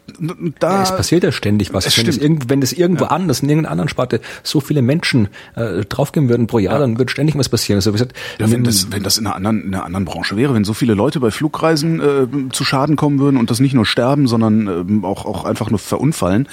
da, 0.59 0.83
es 0.83 0.95
passiert 0.95 1.25
ja 1.25 1.33
ständig 1.33 1.73
was. 1.73 1.87
es 1.87 1.97
Wenn 1.99 2.07
irgend, 2.07 2.49
wenn 2.49 2.61
das 2.61 2.73
irgendwo 2.73 3.05
anders, 3.05 3.41
in 3.41 3.49
irgendeiner 3.49 3.73
anderen 3.73 3.89
Sparte 3.89 4.21
so 4.43 4.61
viele 4.61 4.83
Menschen 4.83 5.29
äh, 5.57 5.85
draufgehen 5.85 6.29
würden 6.29 6.47
pro 6.47 6.59
Jahr, 6.59 6.79
dann 6.79 6.99
würde 6.99 7.11
ständig 7.11 7.37
was 7.37 7.49
passieren. 7.49 7.79
Also, 7.79 7.91
wie 7.91 7.95
gesagt, 7.95 8.15
Ja, 8.39 8.51
wenn 8.51 8.65
das, 8.65 8.91
wenn 8.91 9.03
das 9.03 9.19
in 9.19 9.27
einer 9.27 9.37
anderen, 9.37 9.63
in 9.63 9.75
einer 9.75 9.85
anderen 9.85 10.05
Branche 10.05 10.37
wäre, 10.37 10.55
wenn 10.55 10.65
so 10.65 10.75
viele 10.75 10.95
Leute 10.95 11.21
bei 11.21 11.31
Flugreisen 11.31 12.01
äh, 12.01 12.27
zu 12.53 12.65
Schaden 12.65 12.97
kommen 12.97 13.19
würden 13.19 13.37
und 13.37 13.51
das 13.51 13.61
nicht 13.61 13.75
nur 13.75 13.87
sterben, 13.87 14.27
sondern 14.27 14.67
ähm, 14.67 15.05
auch, 15.05 15.27
auch 15.27 15.45
einfach 15.45 15.71
nur 15.71 15.79
verunfallen, 15.79 16.49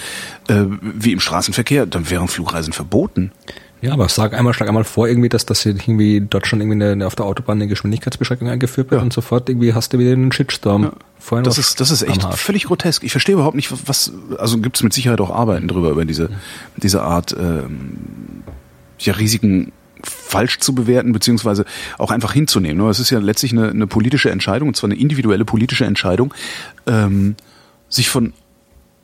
äh, 0.47 0.63
wie 0.81 1.11
im 1.11 1.19
Straßenverkehr, 1.19 1.85
dann 1.85 2.09
wären 2.09 2.27
Flugreisen 2.27 2.73
verboten. 2.73 3.31
Ja, 3.81 3.93
aber 3.93 4.09
sag 4.09 4.33
einmal, 4.33 4.53
schlag 4.53 4.67
einmal 4.67 4.83
vor, 4.83 5.07
irgendwie, 5.07 5.29
dass 5.29 5.45
das 5.45 5.61
hier 5.61 5.73
irgendwie 5.73 6.17
in 6.17 6.29
Deutschland 6.29 6.61
irgendwie 6.63 6.83
eine, 6.83 6.91
eine, 6.93 7.07
auf 7.07 7.15
der 7.15 7.25
Autobahn 7.25 7.57
eine 7.57 7.67
Geschwindigkeitsbeschränkung 7.67 8.47
eingeführt 8.49 8.89
wird 8.89 8.99
Ja. 8.99 9.03
und 9.03 9.13
sofort 9.13 9.47
irgendwie 9.49 9.73
hast 9.73 9.93
du 9.93 9.99
wieder 9.99 10.13
einen 10.13 10.31
Shitstorm. 10.31 10.93
Vorhin 11.19 11.43
Das 11.43 11.57
ist, 11.57 11.79
das 11.79 11.91
ist 11.91 12.01
echt 12.03 12.23
völlig 12.35 12.65
grotesk. 12.65 13.03
Ich 13.03 13.11
verstehe 13.11 13.33
überhaupt 13.33 13.55
nicht, 13.55 13.71
was, 13.87 14.11
also 14.37 14.57
gibt 14.59 14.77
es 14.77 14.83
mit 14.83 14.93
Sicherheit 14.93 15.21
auch 15.21 15.29
Arbeiten 15.29 15.67
drüber, 15.67 15.89
über 15.91 16.05
diese, 16.05 16.29
diese 16.77 17.01
Art, 17.03 17.35
ähm, 17.37 17.97
ja, 18.99 19.13
Risiken 19.13 19.71
falsch 20.03 20.59
zu 20.59 20.73
bewerten, 20.75 21.11
beziehungsweise 21.13 21.65
auch 21.97 22.11
einfach 22.11 22.33
hinzunehmen. 22.33 22.83
ne? 22.83 22.89
Es 22.89 22.99
ist 22.99 23.09
ja 23.09 23.19
letztlich 23.19 23.51
eine, 23.53 23.69
eine 23.69 23.87
politische 23.87 24.29
Entscheidung, 24.29 24.69
und 24.69 24.75
zwar 24.77 24.89
eine 24.89 24.99
individuelle 24.99 25.45
politische 25.45 25.85
Entscheidung, 25.85 26.33
ähm, 26.87 27.35
sich 27.89 28.09
von 28.09 28.33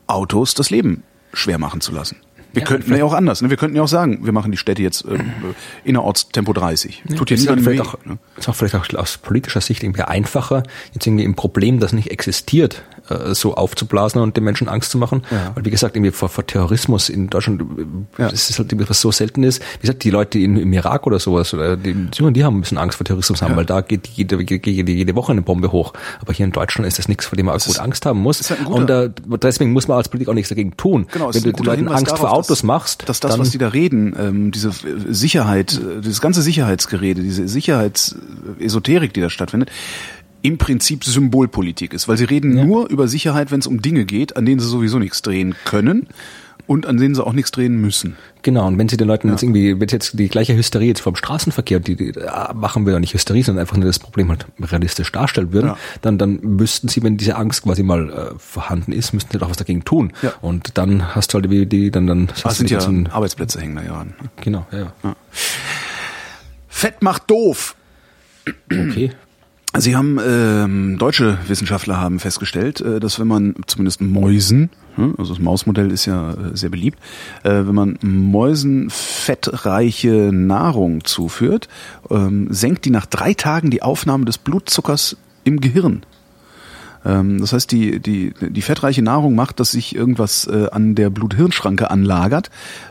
Autos 0.07 0.53
das 0.53 0.69
Leben 0.69 1.03
schwer 1.33 1.57
machen 1.57 1.81
zu 1.81 1.91
lassen. 1.91 2.17
Wir 2.53 2.61
Ja, 2.63 2.67
könnten 2.67 2.95
ja 2.95 3.03
auch 3.05 3.13
anders. 3.13 3.41
Ne? 3.41 3.49
Wir 3.49 3.57
könnten 3.57 3.75
ja 3.77 3.83
auch 3.83 3.87
sagen, 3.87 4.19
wir 4.25 4.33
machen 4.33 4.51
die 4.51 4.57
Städte 4.57 4.81
jetzt 4.81 5.05
ähm, 5.09 5.19
äh, 5.19 5.87
innerorts 5.87 6.29
Tempo 6.29 6.51
30. 6.53 7.03
Tut 7.17 7.29
ja 7.29 7.35
ist, 7.35 7.41
niemandem 7.43 7.63
vielleicht 7.65 7.83
weh. 7.83 7.87
auch, 7.87 8.05
ne? 8.05 8.17
ist 8.37 8.49
auch 8.49 8.55
vielleicht 8.55 8.75
auch 8.75 8.93
aus 8.99 9.17
politischer 9.17 9.61
Sicht 9.61 9.83
irgendwie 9.83 10.01
einfacher, 10.01 10.63
jetzt 10.93 11.07
irgendwie 11.07 11.23
ein 11.25 11.35
Problem, 11.35 11.79
das 11.79 11.93
nicht 11.93 12.11
existiert, 12.11 12.83
äh, 13.09 13.33
so 13.33 13.55
aufzublasen 13.55 14.21
und 14.21 14.35
den 14.37 14.43
Menschen 14.43 14.67
Angst 14.67 14.91
zu 14.91 14.97
machen. 14.97 15.23
Ja. 15.31 15.51
Weil 15.55 15.65
wie 15.65 15.69
gesagt, 15.69 15.95
irgendwie 15.95 16.11
vor, 16.11 16.29
vor 16.29 16.45
Terrorismus 16.45 17.09
in 17.09 17.29
Deutschland, 17.29 17.61
äh, 18.17 18.21
Ja. 18.23 18.29
das 18.29 18.49
ist 18.49 18.59
halt 18.59 18.71
was 18.89 18.99
so 19.01 19.11
selten 19.11 19.43
ist. 19.43 19.61
Wie 19.79 19.81
gesagt, 19.81 20.03
die 20.03 20.09
Leute 20.09 20.39
in, 20.39 20.57
im 20.57 20.73
Irak 20.73 21.07
oder 21.07 21.19
sowas, 21.19 21.53
oder 21.53 21.77
die 21.77 21.95
Syrien, 22.13 22.33
die 22.33 22.43
haben 22.43 22.57
ein 22.57 22.61
bisschen 22.61 22.77
Angst 22.77 22.97
vor 22.97 23.05
Terrorismus 23.05 23.41
haben, 23.41 23.55
weil 23.55 23.65
da 23.65 23.81
geht 23.81 24.07
jede, 24.07 24.41
jede, 24.41 24.91
jede 24.91 25.15
Woche 25.15 25.31
eine 25.31 25.41
Bombe 25.41 25.71
hoch. 25.71 25.93
Aber 26.19 26.33
hier 26.33 26.45
in 26.45 26.51
Deutschland 26.51 26.87
ist 26.87 26.99
das 26.99 27.07
nichts, 27.07 27.25
vor 27.25 27.37
dem 27.37 27.45
man 27.45 27.55
auch 27.55 27.59
gut 27.63 27.75
ist- 27.75 27.79
Angst 27.79 28.05
haben 28.05 28.19
muss. 28.19 28.49
halt 28.49 28.65
und 28.65 28.89
äh, 28.89 29.09
deswegen 29.41 29.71
muss 29.71 29.87
man 29.87 29.97
als 29.97 30.09
Politiker 30.09 30.31
auch 30.31 30.35
nichts 30.35 30.49
dagegen 30.49 30.75
tun. 30.77 31.07
Genau, 31.11 31.33
Wenn 31.33 31.43
du 31.43 31.51
den 31.51 31.65
Leuten 31.65 31.87
Angst 31.87 32.17
vor 32.17 32.31
Autos 32.41 32.59
dass, 32.59 32.63
machst, 32.63 33.09
dass 33.09 33.19
das, 33.19 33.39
was 33.39 33.51
die 33.51 33.57
da 33.57 33.69
reden, 33.69 34.15
ähm, 34.17 34.51
diese 34.51 34.71
Sicherheit, 34.71 35.73
äh, 35.73 36.01
dieses 36.01 36.21
ganze 36.21 36.41
Sicherheitsgerede, 36.41 37.21
diese 37.21 37.47
Sicherheitsesoterik, 37.47 39.13
die 39.13 39.21
da 39.21 39.29
stattfindet, 39.29 39.71
im 40.41 40.57
Prinzip 40.57 41.03
Symbolpolitik 41.03 41.93
ist, 41.93 42.07
weil 42.07 42.17
sie 42.17 42.23
reden 42.23 42.53
nur 42.65 42.89
über 42.89 43.07
Sicherheit, 43.07 43.51
wenn 43.51 43.59
es 43.59 43.67
um 43.67 43.81
Dinge 43.81 44.05
geht, 44.05 44.37
an 44.37 44.45
denen 44.45 44.59
sie 44.59 44.67
sowieso 44.67 44.97
nichts 44.97 45.21
drehen 45.21 45.55
können 45.65 46.07
und 46.71 46.85
an 46.85 46.95
denen 46.95 47.13
sie 47.15 47.25
auch 47.25 47.33
nichts 47.33 47.51
drehen 47.51 47.81
müssen. 47.81 48.15
Genau, 48.43 48.65
und 48.65 48.77
wenn 48.77 48.87
sie 48.87 48.95
den 48.95 49.05
Leuten 49.09 49.27
jetzt 49.27 49.43
irgendwie, 49.43 49.77
wenn 49.77 49.89
sie 49.89 49.95
jetzt 49.97 50.17
die 50.17 50.29
gleiche 50.29 50.55
Hysterie 50.55 50.87
jetzt 50.87 51.01
vom 51.01 51.17
Straßenverkehr, 51.17 51.81
die, 51.81 51.97
die 51.97 52.13
ah, 52.21 52.53
machen 52.55 52.85
wir 52.85 52.93
ja 52.93 52.99
nicht 53.01 53.13
Hysterie, 53.13 53.43
sondern 53.43 53.59
einfach 53.59 53.75
nur 53.75 53.87
das 53.87 53.99
Problem 53.99 54.29
halt 54.29 54.45
realistisch 54.57 55.11
darstellen 55.11 55.51
würden, 55.51 55.67
Ja. 55.71 55.77
dann, 56.01 56.17
dann 56.17 56.39
müssten 56.41 56.87
sie, 56.87 57.03
wenn 57.03 57.17
diese 57.17 57.35
Angst 57.35 57.63
quasi 57.63 57.83
mal 57.83 58.09
äh, 58.09 58.39
vorhanden 58.39 58.93
ist, 58.93 59.11
müssten 59.11 59.33
sie 59.33 59.37
doch 59.37 59.49
was 59.49 59.57
dagegen 59.57 59.83
tun. 59.83 60.13
Ja. 60.21 60.31
Und 60.39 60.77
dann 60.77 61.13
hast 61.13 61.33
du 61.33 61.39
halt 61.39 61.49
wie 61.49 61.65
die, 61.65 61.91
dann, 61.91 62.07
dann 62.07 62.27
Das 62.27 62.45
hast 62.45 62.61
du 62.61 62.67
sind 62.67 62.69
die 62.69 63.03
ja 63.03 63.13
Arbeitsplätze 63.13 63.59
hängen 63.59 63.75
da 63.75 63.83
ja 63.83 63.99
an. 63.99 64.13
Genau, 64.37 64.65
ja, 64.71 64.93
ja. 65.03 65.15
Fett 66.69 67.03
macht 67.03 67.29
doof. 67.29 67.75
Okay. 68.71 69.11
Sie 69.77 69.95
haben 69.95 70.19
ähm, 70.25 70.97
deutsche 70.97 71.37
Wissenschaftler 71.47 71.97
haben 71.97 72.19
festgestellt, 72.19 72.81
äh, 72.81 72.99
dass 72.99 73.19
wenn 73.19 73.27
man 73.27 73.55
zumindest 73.67 74.01
Mäusen, 74.01 74.69
also 75.17 75.33
das 75.33 75.41
Mausmodell 75.41 75.91
ist 75.91 76.05
ja 76.05 76.31
äh, 76.31 76.35
sehr 76.53 76.69
beliebt, 76.69 76.99
äh, 77.43 77.49
wenn 77.49 77.75
man 77.75 77.99
Mäusen 78.01 78.89
fettreiche 78.89 80.31
Nahrung 80.33 81.03
zuführt, 81.03 81.67
ähm, 82.09 82.47
senkt 82.49 82.85
die 82.85 82.91
nach 82.91 83.05
drei 83.05 83.33
Tagen 83.33 83.69
die 83.69 83.81
Aufnahme 83.81 84.25
des 84.25 84.37
Blutzuckers 84.37 85.17
im 85.43 85.59
Gehirn. 85.59 86.03
Ähm, 87.05 87.39
das 87.39 87.53
heißt, 87.53 87.71
die, 87.71 87.99
die, 87.99 88.33
die 88.39 88.61
fettreiche 88.61 89.01
Nahrung 89.01 89.35
macht, 89.35 89.59
dass 89.59 89.71
sich 89.71 89.95
irgendwas 89.95 90.47
äh, 90.47 90.67
an 90.71 90.95
der 90.95 91.09
Blut-Hirn-Schranke 91.09 91.89
anlagert. 91.89 92.49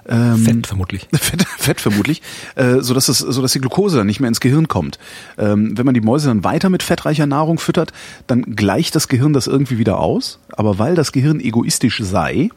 Ähm, 0.08 0.38
Fett 0.38 0.66
vermutlich. 0.66 1.08
Fett, 1.12 1.44
Fett 1.58 1.80
vermutlich, 1.80 2.22
äh, 2.56 2.80
so 2.80 2.94
dass 2.94 3.08
es, 3.08 3.18
so 3.18 3.42
dass 3.42 3.52
die 3.52 3.60
Glucose 3.60 3.98
dann 3.98 4.06
nicht 4.06 4.20
mehr 4.20 4.28
ins 4.28 4.40
Gehirn 4.40 4.68
kommt. 4.68 4.98
Ähm, 5.38 5.76
wenn 5.76 5.86
man 5.86 5.94
die 5.94 6.00
Mäuse 6.00 6.28
dann 6.28 6.44
weiter 6.44 6.70
mit 6.70 6.82
fettreicher 6.82 7.26
Nahrung 7.26 7.58
füttert, 7.58 7.92
dann 8.26 8.42
gleicht 8.56 8.94
das 8.94 9.08
Gehirn 9.08 9.32
das 9.32 9.46
irgendwie 9.46 9.78
wieder 9.78 9.98
aus. 9.98 10.38
Aber 10.52 10.78
weil 10.78 10.94
das 10.94 11.12
Gehirn 11.12 11.40
egoistisch 11.40 12.00
sei, 12.02 12.50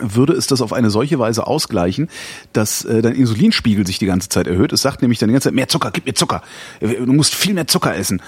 würde 0.00 0.32
es 0.32 0.46
das 0.46 0.60
auf 0.60 0.72
eine 0.72 0.90
solche 0.90 1.18
Weise 1.18 1.46
ausgleichen, 1.46 2.08
dass 2.52 2.84
äh, 2.84 3.02
dein 3.02 3.14
Insulinspiegel 3.14 3.86
sich 3.86 3.98
die 3.98 4.06
ganze 4.06 4.28
Zeit 4.28 4.46
erhöht. 4.46 4.72
Es 4.72 4.82
sagt 4.82 5.02
nämlich 5.02 5.18
dann 5.18 5.28
die 5.28 5.34
ganze 5.34 5.48
Zeit, 5.48 5.54
mehr 5.54 5.68
Zucker, 5.68 5.90
gib 5.90 6.06
mir 6.06 6.14
Zucker. 6.14 6.42
Du 6.80 7.12
musst 7.12 7.34
viel 7.34 7.54
mehr 7.54 7.66
Zucker 7.66 7.94
essen. 7.94 8.22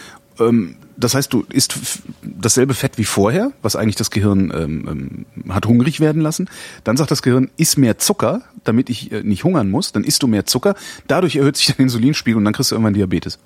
Ähm, 0.49 0.76
das 0.97 1.14
heißt, 1.14 1.32
du 1.32 1.45
isst 1.49 1.78
dasselbe 2.22 2.74
Fett 2.74 2.99
wie 2.99 3.05
vorher, 3.05 3.53
was 3.62 3.76
eigentlich 3.76 3.97
das 3.97 4.11
Gehirn 4.11 4.53
ähm, 4.55 5.26
ähm, 5.45 5.53
hat 5.53 5.66
hungrig 5.66 6.01
werden 6.01 6.22
lassen. 6.22 6.49
Dann 6.84 6.97
sagt 6.97 7.11
das 7.11 7.22
Gehirn, 7.22 7.51
iss 7.57 7.76
mehr 7.76 7.99
Zucker, 7.99 8.43
damit 8.64 8.90
ich 8.90 9.11
äh, 9.11 9.22
nicht 9.22 9.45
hungern 9.45 9.70
muss. 9.70 9.93
Dann 9.93 10.05
isst 10.05 10.22
du 10.22 10.26
mehr 10.26 10.47
Zucker. 10.47 10.74
Dadurch 11.07 11.36
erhöht 11.36 11.57
sich 11.57 11.66
dein 11.76 11.84
Insulinspiegel 11.84 12.36
und 12.36 12.45
dann 12.45 12.55
kriegst 12.55 12.70
du 12.70 12.74
irgendwann 12.74 12.95
Diabetes. 12.95 13.38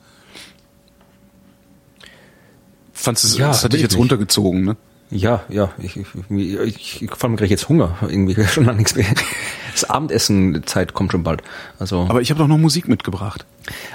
Fandst 2.92 3.24
du, 3.24 3.38
Ja, 3.38 3.49
das 3.49 3.62
hat 3.62 3.72
dich 3.72 3.82
jetzt 3.82 3.97
runtergezogen, 3.97 4.64
ne? 4.64 4.76
Ja, 5.11 5.45
ja, 5.49 5.71
ich, 5.79 5.97
ich, 5.97 6.07
ich, 6.31 7.03
ich 7.03 7.11
vor 7.11 7.29
allem 7.29 7.37
kriege 7.37 7.45
ich 7.47 7.51
jetzt 7.53 7.69
Hunger. 7.69 7.97
Irgendwie 8.03 8.35
schon 8.47 8.69
an 8.69 8.77
nichts 8.77 8.97
mehr. 8.97 9.07
Das 9.73 9.85
Abendessen-Zeit 9.89 10.95
kommt 10.95 11.13
schon 11.13 11.23
bald. 11.23 11.43
Also, 11.79 12.07
Aber 12.09 12.21
ich 12.23 12.31
habe 12.31 12.39
doch 12.39 12.49
noch 12.49 12.59
Musik 12.59 12.89
mitgebracht. 12.89 13.45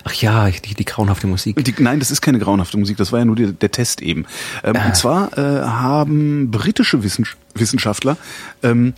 ach 0.04 0.14
ja, 0.14 0.50
die, 0.50 0.74
die 0.74 0.86
grauenhafte 0.86 1.28
Musik. 1.28 1.62
Die, 1.64 1.74
nein, 1.80 2.00
das 2.00 2.12
ist 2.12 2.22
keine 2.22 2.40
grauenhafte 2.40 2.78
Musik, 2.78 2.98
das 2.98 3.12
war 3.12 3.20
ja 3.20 3.26
nur 3.26 3.36
die, 3.36 3.52
der 3.52 3.72
Test 3.72 4.02
eben. 4.02 4.26
Ähm, 4.64 4.76
Und 4.86 4.96
zwar 4.96 5.38
äh, 5.38 5.42
haben 5.66 6.50
britische 6.52 7.04
Wissens- 7.04 7.36
Wissenschaftler 7.56 8.16
ähm, 8.64 8.94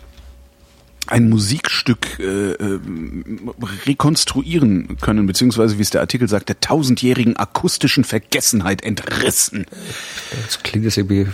ein 1.08 1.30
Musikstück 1.30 2.20
äh, 2.20 2.52
äh, 2.54 2.80
rekonstruieren 3.86 4.98
können, 5.02 5.26
beziehungsweise, 5.26 5.78
wie 5.78 5.82
es 5.82 5.90
der 5.90 6.02
Artikel 6.02 6.28
sagt, 6.30 6.50
der 6.50 6.60
tausendjährigen 6.60 7.36
akustischen 7.36 8.04
Vergessenheit 8.04 8.84
entrissen. 8.84 9.66
Das 10.46 10.64
klingt 10.64 10.86
jetzt 10.86 10.98
irgendwie 10.98 11.28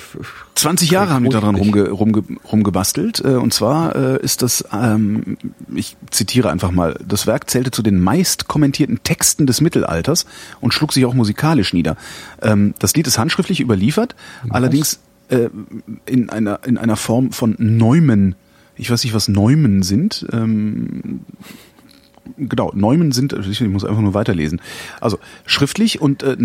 20 0.56 0.92
Jahre 0.92 1.14
haben 1.14 1.24
die 1.24 1.30
daran 1.30 1.56
rumge, 1.56 1.90
rumge, 1.90 2.24
rumgebastelt. 2.52 3.24
äh, 3.24 3.30
Und 3.36 3.54
zwar 3.54 3.96
äh, 3.96 4.24
ist 4.24 4.42
das, 4.42 4.66
ähm, 4.74 5.38
ich 5.74 5.96
zitiere 6.10 6.50
einfach 6.50 6.72
mal, 6.72 7.00
das 7.08 7.28
Werk 7.28 7.50
zählte 7.50 7.72
zu 7.72 7.82
den 7.82 8.02
meist 8.02 8.48
kommentierten 8.48 9.04
Texten 9.04 9.46
des 9.46 9.62
Mittelalters 9.62 10.26
und 10.62 10.74
schlug 10.74 10.94
sich 10.94 11.06
auch 11.06 11.14
musikalisch 11.14 11.74
nieder. 11.74 11.96
Ähm, 12.42 12.74
Das 12.80 12.96
Lied 12.96 13.08
ist 13.08 13.18
handschriftlich 13.20 13.62
überliefert, 13.62 14.16
allerdings 14.50 15.00
äh, 15.30 15.50
in 16.06 16.30
einer, 16.30 16.60
in 16.66 16.78
einer 16.78 16.98
Form 16.98 17.32
von 17.32 17.56
Neumen. 17.58 18.36
Ich 18.80 18.90
weiß 18.90 19.04
nicht, 19.04 19.14
was 19.14 19.28
Neumen 19.28 19.84
sind. 19.84 20.26
Ähm, 20.32 21.22
genau, 22.38 22.72
Neumen 22.74 23.12
sind, 23.12 23.34
ich 23.34 23.62
muss 23.62 23.84
einfach 23.84 24.02
nur 24.02 24.14
weiterlesen. 24.14 24.62
Also 25.02 25.20
schriftlich 25.46 26.02
und 26.02 26.24
äh, 26.24 26.38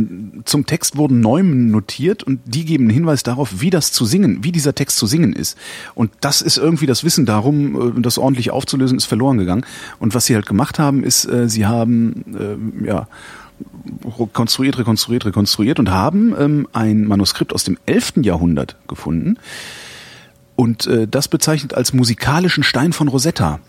zum 0.45 0.67
Text 0.67 0.97
wurden 0.97 1.21
Neumen 1.21 1.71
notiert 1.71 2.23
und 2.23 2.41
die 2.45 2.65
geben 2.65 2.85
einen 2.85 2.95
Hinweis 2.95 3.23
darauf, 3.23 3.61
wie 3.61 3.71
das 3.71 3.93
zu 3.93 4.05
singen, 4.05 4.43
wie 4.43 4.53
dieser 4.53 4.75
Text 4.75 4.97
zu 4.97 5.07
singen 5.07 5.33
ist. 5.33 5.57
Und 5.95 6.11
das 6.21 6.43
ist 6.43 6.57
irgendwie 6.57 6.87
das 6.87 7.05
Wissen 7.05 7.27
darum, 7.27 7.99
äh, 7.99 8.01
das 8.01 8.19
ordentlich 8.19 8.51
aufzulösen, 8.51 8.99
ist 8.99 9.07
verloren 9.07 9.39
gegangen. 9.39 9.65
Und 9.99 10.15
was 10.15 10.27
sie 10.27 10.35
halt 10.35 10.47
gemacht 10.47 10.79
haben, 10.79 11.05
ist, 11.05 11.25
äh, 11.27 11.49
sie 11.49 11.67
haben 11.67 12.25
äh, 12.83 12.87
ja 12.87 13.07
rekonstruiert, 14.19 14.79
rekonstruiert, 14.79 15.27
rekonstruiert 15.27 15.79
und 15.79 15.91
haben 15.91 16.35
ähm, 16.37 16.69
ein 16.73 17.05
Manuskript 17.05 17.53
aus 17.53 17.63
dem 17.63 17.79
11. 17.87 18.15
Jahrhundert 18.23 18.77
gefunden. 18.89 19.39
Und 20.57 20.87
äh, 20.87 21.09
das 21.09 21.29
bezeichnet 21.29 21.75
als 21.75 21.93
musikalischen 21.93 22.63
Stein 22.63 22.93
von 22.93 23.09
Rosetta. 23.09 23.61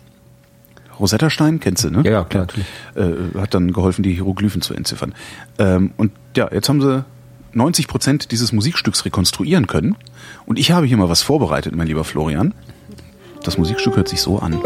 Rosetta 0.98 1.30
Stein, 1.30 1.60
kennst 1.60 1.84
du, 1.84 1.90
ne? 1.90 2.02
Ja, 2.04 2.10
ja, 2.10 2.24
klar, 2.24 2.44
natürlich. 2.44 2.68
Äh, 2.94 3.38
hat 3.38 3.54
dann 3.54 3.72
geholfen, 3.72 4.02
die 4.02 4.14
Hieroglyphen 4.14 4.62
zu 4.62 4.72
entziffern. 4.74 5.14
Ähm, 5.58 5.90
und 5.96 6.12
ja, 6.36 6.48
jetzt 6.52 6.68
haben 6.68 6.80
sie 6.80 7.04
90 7.52 7.88
Prozent 7.88 8.32
dieses 8.32 8.52
Musikstücks 8.52 9.04
rekonstruieren 9.04 9.66
können. 9.66 9.96
Und 10.46 10.58
ich 10.58 10.70
habe 10.70 10.86
hier 10.86 10.96
mal 10.96 11.08
was 11.08 11.22
vorbereitet, 11.22 11.74
mein 11.74 11.86
lieber 11.86 12.04
Florian. 12.04 12.54
Das 13.42 13.58
Musikstück 13.58 13.96
hört 13.96 14.08
sich 14.08 14.20
so 14.20 14.38
an. 14.38 14.60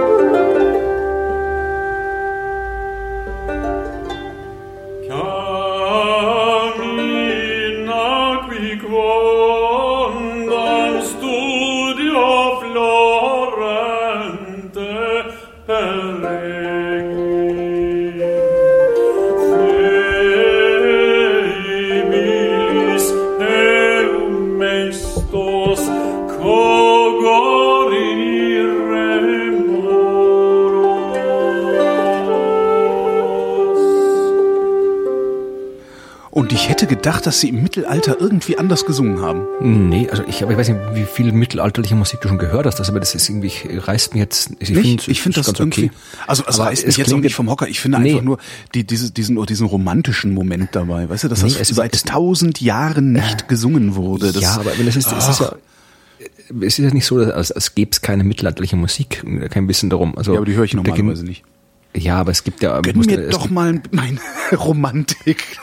Hätte 36.71 36.87
gedacht, 36.87 37.27
dass 37.27 37.41
sie 37.41 37.49
im 37.51 37.63
Mittelalter 37.63 38.17
irgendwie 38.21 38.57
anders 38.59 38.87
gesungen 38.87 39.21
haben. 39.21 39.43
Nee, 39.61 40.09
also 40.11 40.23
ich, 40.29 40.43
aber 40.43 40.53
ich 40.53 40.59
weiß 40.59 40.69
nicht, 40.71 40.81
wie 40.95 41.05
viel 41.05 41.33
mittelalterliche 41.33 41.95
Musik 41.95 42.21
du 42.21 42.29
schon 42.29 42.39
gehört 42.39 42.67
hast, 42.67 42.79
also, 42.79 42.93
aber 42.93 43.01
das 43.01 43.15
ist 43.15 43.29
irgendwie, 43.29 43.49
ich- 43.49 43.67
reißt 43.87 44.15
mir 44.15 44.21
jetzt, 44.21 44.51
ich 44.59 44.69
finde 44.73 45.03
ich 45.07 45.21
finde 45.23 45.43
das 45.43 45.49
irgendwie. 45.59 45.91
Also, 46.27 46.45
also 46.45 46.63
Aber 46.63 46.71
reißt 46.71 46.83
es 46.83 46.87
mich 46.87 46.97
jetzt 46.99 47.13
auch 47.13 47.19
nicht 47.19 47.35
vom 47.35 47.51
Hocker. 47.51 47.69
Ich 47.69 47.81
finde 47.81 47.99
Nee. 47.99 48.11
einfach 48.13 48.23
nur 48.25 48.39
die, 48.75 48.85
diese, 48.85 49.11
diesen, 49.11 49.45
diesen 49.47 49.67
romantischen 49.67 50.33
Moment 50.33 50.71
dabei. 50.73 51.09
Weißt 51.09 51.25
du, 51.25 51.29
dass 51.29 51.43
Nee, 51.43 51.49
das 51.51 51.61
es 51.61 51.71
ist- 51.71 51.77
seit 51.77 51.95
es- 51.95 52.05
tausend 52.05 52.61
Jahren 52.61 53.13
nicht 53.13 53.49
gesungen 53.49 53.97
wurde. 53.97 54.33
Das, 54.33 54.43
ja, 54.43 54.55
aber 54.55 54.71
das 54.71 54.97
ist, 54.97 55.13
es 55.13 55.29
ist 55.29 55.41
ja, 55.41 55.53
es 56.61 56.79
ist 56.79 56.79
ja 56.79 56.91
nicht 56.91 57.07
so, 57.07 57.19
dass, 57.19 57.31
als, 57.33 57.53
als 57.53 57.75
gäbe 57.75 57.91
es 57.93 58.01
keine 58.03 58.25
mittelalterliche 58.25 58.77
Musik, 58.77 59.25
kein 59.51 59.69
Wissen 59.69 59.91
darum. 59.91 60.17
Also 60.17 60.33
ja, 60.33 60.39
aber 60.39 60.47
die 60.47 60.55
höre 60.55 60.65
ich 60.65 60.75
normalerweise 60.75 61.25
nicht. 61.25 61.43
Ja, 61.97 62.19
aber 62.21 62.31
es 62.31 62.45
gibt 62.45 62.63
ja, 62.63 62.81
Gönn 62.83 62.99
mir 62.99 63.19
es 63.19 63.31
doch 63.35 63.51
mal 63.51 63.81
meine 63.91 64.19
Romantik. 64.59 65.59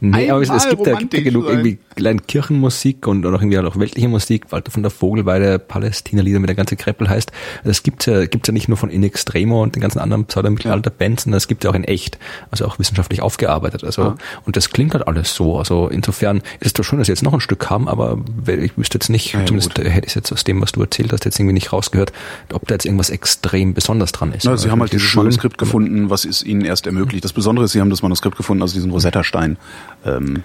Nee, 0.00 0.30
aber 0.30 0.42
es, 0.42 0.50
es 0.50 0.68
gibt 0.68 0.86
ja, 0.86 0.94
gibt 0.96 1.14
ja 1.14 1.22
genug 1.22 1.44
sein. 1.44 1.52
irgendwie 1.58 1.78
kleine 1.94 2.20
Kirchenmusik 2.20 3.06
und, 3.06 3.24
und 3.24 3.34
auch 3.34 3.40
irgendwie 3.40 3.58
auch 3.58 3.78
weltliche 3.78 4.08
Musik, 4.08 4.52
Walter 4.52 4.70
von 4.70 4.82
der 4.82 4.90
Vogelweide, 4.90 5.58
Palästina-Lieder, 5.58 6.40
wie 6.42 6.46
der 6.46 6.54
ganze 6.54 6.76
Kreppel 6.76 7.08
heißt. 7.08 7.32
Das 7.64 7.82
gibt's 7.82 8.06
ja, 8.06 8.26
gibt's 8.26 8.46
ja 8.48 8.52
nicht 8.52 8.68
nur 8.68 8.76
von 8.76 8.90
In 8.90 9.02
Extremo 9.02 9.62
und 9.62 9.74
den 9.76 9.80
ganzen 9.82 9.98
anderen 9.98 10.24
Pseudo-Mittelalter-Bands, 10.26 11.24
sondern 11.24 11.36
das 11.36 11.48
gibt 11.48 11.64
ja 11.64 11.70
auch 11.70 11.74
in 11.74 11.84
echt, 11.84 12.18
also 12.50 12.66
auch 12.66 12.78
wissenschaftlich 12.78 13.22
aufgearbeitet. 13.22 13.84
Also, 13.84 14.14
und 14.44 14.56
das 14.56 14.70
klingt 14.70 14.94
halt 14.94 15.06
alles 15.06 15.34
so. 15.34 15.58
Also 15.58 15.88
insofern 15.88 16.38
ist 16.60 16.66
es 16.66 16.72
doch 16.72 16.84
schön, 16.84 16.98
dass 16.98 17.06
sie 17.06 17.12
jetzt 17.12 17.22
noch 17.22 17.32
ein 17.34 17.40
Stück 17.40 17.70
haben, 17.70 17.88
aber 17.88 18.18
ich 18.46 18.76
wüsste 18.76 18.96
jetzt 18.96 19.08
nicht, 19.08 19.32
Ja, 19.32 19.40
ja, 19.40 19.46
zumindest 19.46 19.74
gut. 19.74 19.84
hätte 19.84 20.06
ich 20.06 20.14
jetzt 20.14 20.32
aus 20.32 20.44
dem, 20.44 20.60
was 20.60 20.72
du 20.72 20.80
erzählt 20.82 21.12
hast, 21.12 21.24
jetzt 21.24 21.38
irgendwie 21.38 21.54
nicht 21.54 21.72
rausgehört, 21.72 22.12
ob 22.52 22.66
da 22.66 22.74
jetzt 22.74 22.84
irgendwas 22.84 23.10
extrem 23.10 23.74
besonders 23.74 24.12
dran 24.12 24.32
ist. 24.32 24.44
Na, 24.44 24.56
sie 24.56 24.70
haben 24.70 24.80
halt 24.80 24.92
dieses 24.92 25.14
Manuskript 25.14 25.58
gefunden, 25.58 26.10
was 26.10 26.24
es 26.24 26.42
ihnen 26.42 26.62
erst 26.64 26.86
ermöglicht. 26.86 27.24
Das 27.24 27.32
Besondere 27.32 27.64
ist, 27.66 27.72
sie 27.72 27.80
haben 27.80 27.90
das 27.90 28.02
Manuskript 28.02 28.25
gefunden, 28.34 28.62
also 28.62 28.74
diesen 28.74 28.90
Rosetta-Stein, 28.90 29.58
ähm, 30.04 30.42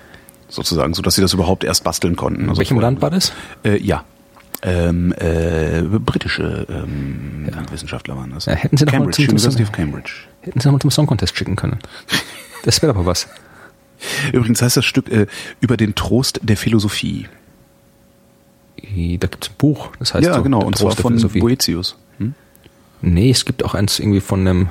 sozusagen, 0.49 0.93
so 0.93 1.01
dass 1.01 1.15
sie 1.15 1.21
das 1.21 1.33
überhaupt 1.33 1.63
erst 1.63 1.83
basteln 1.83 2.15
konnten. 2.15 2.49
Also 2.49 2.59
welchem 2.59 2.79
Land 2.79 3.01
war 3.01 3.09
das? 3.09 3.33
Äh, 3.63 3.77
ja. 3.81 4.03
Ähm, 4.63 5.11
äh, 5.17 5.81
britische 5.81 6.67
ähm, 6.69 7.49
Wissenschaftler 7.71 8.15
waren 8.15 8.31
das. 8.31 8.45
Ja, 8.45 8.53
hätten 8.53 8.77
sie 8.77 8.85
Cambridge, 8.85 9.15
zum- 9.15 9.29
University 9.29 9.63
of 9.63 9.71
Cambridge. 9.71 10.11
Hätten 10.41 10.59
sie 10.59 10.67
noch 10.67 10.73
mal 10.73 10.79
zum 10.79 10.91
Song 10.91 11.07
Contest 11.07 11.35
schicken 11.35 11.55
können. 11.55 11.79
Das 12.63 12.81
wäre 12.83 12.91
aber 12.91 13.07
was. 13.07 13.27
Übrigens 14.33 14.61
heißt 14.61 14.77
das 14.77 14.85
Stück 14.85 15.09
äh, 15.11 15.25
über 15.61 15.77
den 15.77 15.95
Trost 15.95 16.41
der 16.43 16.57
Philosophie. 16.57 17.27
Da 18.77 19.27
gibt's 19.27 19.49
ein 19.49 19.55
Buch, 19.57 19.89
das 19.99 20.13
heißt 20.13 20.25
ja, 20.25 20.35
so, 20.35 20.43
genau, 20.43 20.61
und 20.61 20.77
zwar 20.77 20.95
Trost 20.95 21.23
der 21.23 21.29
von. 21.29 21.39
Boetius. 21.39 21.97
Hm? 22.17 22.33
Nee, 23.01 23.29
es 23.31 23.45
gibt 23.45 23.63
auch 23.63 23.73
eins 23.73 23.99
irgendwie 23.99 24.21
von 24.21 24.41
einem 24.41 24.69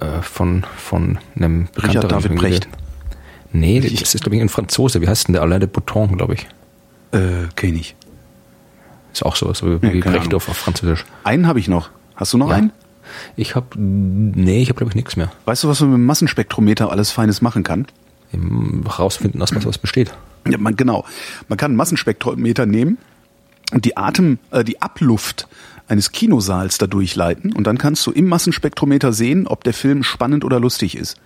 äh, 0.00 0.22
von 0.22 0.64
von 0.76 1.18
einem 1.36 1.68
bekannteren 1.74 2.08
David 2.08 2.24
irgendwie. 2.32 2.48
Brecht. 2.48 2.68
Nee, 3.52 3.80
das 3.80 4.14
ist 4.14 4.22
glaube 4.22 4.36
ich 4.36 4.42
ein 4.42 4.48
Franzose. 4.48 5.00
Wie 5.00 5.08
heißt 5.08 5.28
denn 5.28 5.32
der? 5.34 5.42
Alain 5.42 5.60
de 5.60 5.68
Botton, 5.68 6.16
glaube 6.16 6.34
ich. 6.34 6.46
Äh, 7.12 7.48
kenn 7.54 7.74
ich. 7.76 7.94
Ist 9.12 9.24
auch 9.24 9.36
so, 9.36 9.52
so 9.54 9.80
wie 9.82 9.86
Nee, 9.86 10.00
Brecht 10.00 10.34
auf, 10.34 10.48
auf 10.48 10.56
Französisch. 10.56 11.04
Einen 11.24 11.46
habe 11.46 11.58
ich 11.58 11.68
noch. 11.68 11.90
Hast 12.16 12.32
du 12.32 12.38
noch 12.38 12.50
Ja. 12.50 12.56
einen? 12.56 12.72
Ich 13.36 13.54
habe 13.54 13.66
nee, 13.78 14.60
ich 14.62 14.68
habe 14.68 14.78
glaube 14.78 14.90
ich 14.90 14.96
nichts 14.96 15.16
mehr. 15.16 15.30
Weißt 15.44 15.64
du, 15.64 15.68
was 15.68 15.80
man 15.80 15.90
mit 15.90 15.98
dem 15.98 16.06
Massenspektrometer 16.06 16.90
alles 16.90 17.10
Feines 17.12 17.40
machen 17.40 17.62
kann? 17.62 17.86
Rausfinden, 18.98 19.40
aus 19.40 19.54
was 19.54 19.64
was 19.64 19.78
besteht. 19.78 20.12
Ja, 20.48 20.58
man, 20.58 20.76
genau. 20.76 21.04
Man 21.48 21.56
kann 21.56 21.70
einen 21.70 21.76
Massenspektrometer 21.76 22.66
nehmen 22.66 22.98
und 23.72 23.84
die 23.84 23.96
Atem, 23.96 24.38
äh, 24.50 24.64
die 24.64 24.82
Abluft 24.82 25.48
eines 25.88 26.12
Kinosaals 26.12 26.78
da 26.78 26.86
durchleiten 26.86 27.52
und 27.52 27.66
dann 27.66 27.78
kannst 27.78 28.06
du 28.06 28.10
im 28.10 28.26
Massenspektrometer 28.26 29.12
sehen, 29.12 29.46
ob 29.46 29.64
der 29.64 29.74
Film 29.74 30.02
spannend 30.02 30.44
oder 30.44 30.60
lustig 30.60 30.96
ist. 30.96 31.16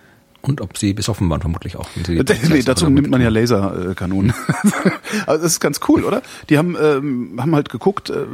Und 0.41 0.59
ob 0.59 0.75
sie 0.75 0.93
besoffen 0.93 1.29
waren, 1.29 1.41
vermutlich 1.41 1.75
auch. 1.75 1.87
nee, 2.07 2.63
dazu 2.63 2.89
nimmt 2.89 3.11
man 3.11 3.21
ja 3.21 3.29
Laserkanonen. 3.29 4.33
also 5.27 5.43
das 5.43 5.53
ist 5.53 5.59
ganz 5.59 5.81
cool, 5.87 6.03
oder? 6.03 6.23
Die 6.49 6.57
haben, 6.57 6.75
ähm, 6.81 7.37
haben 7.39 7.53
halt 7.53 7.69
geguckt, 7.69 8.09
äh, 8.09 8.25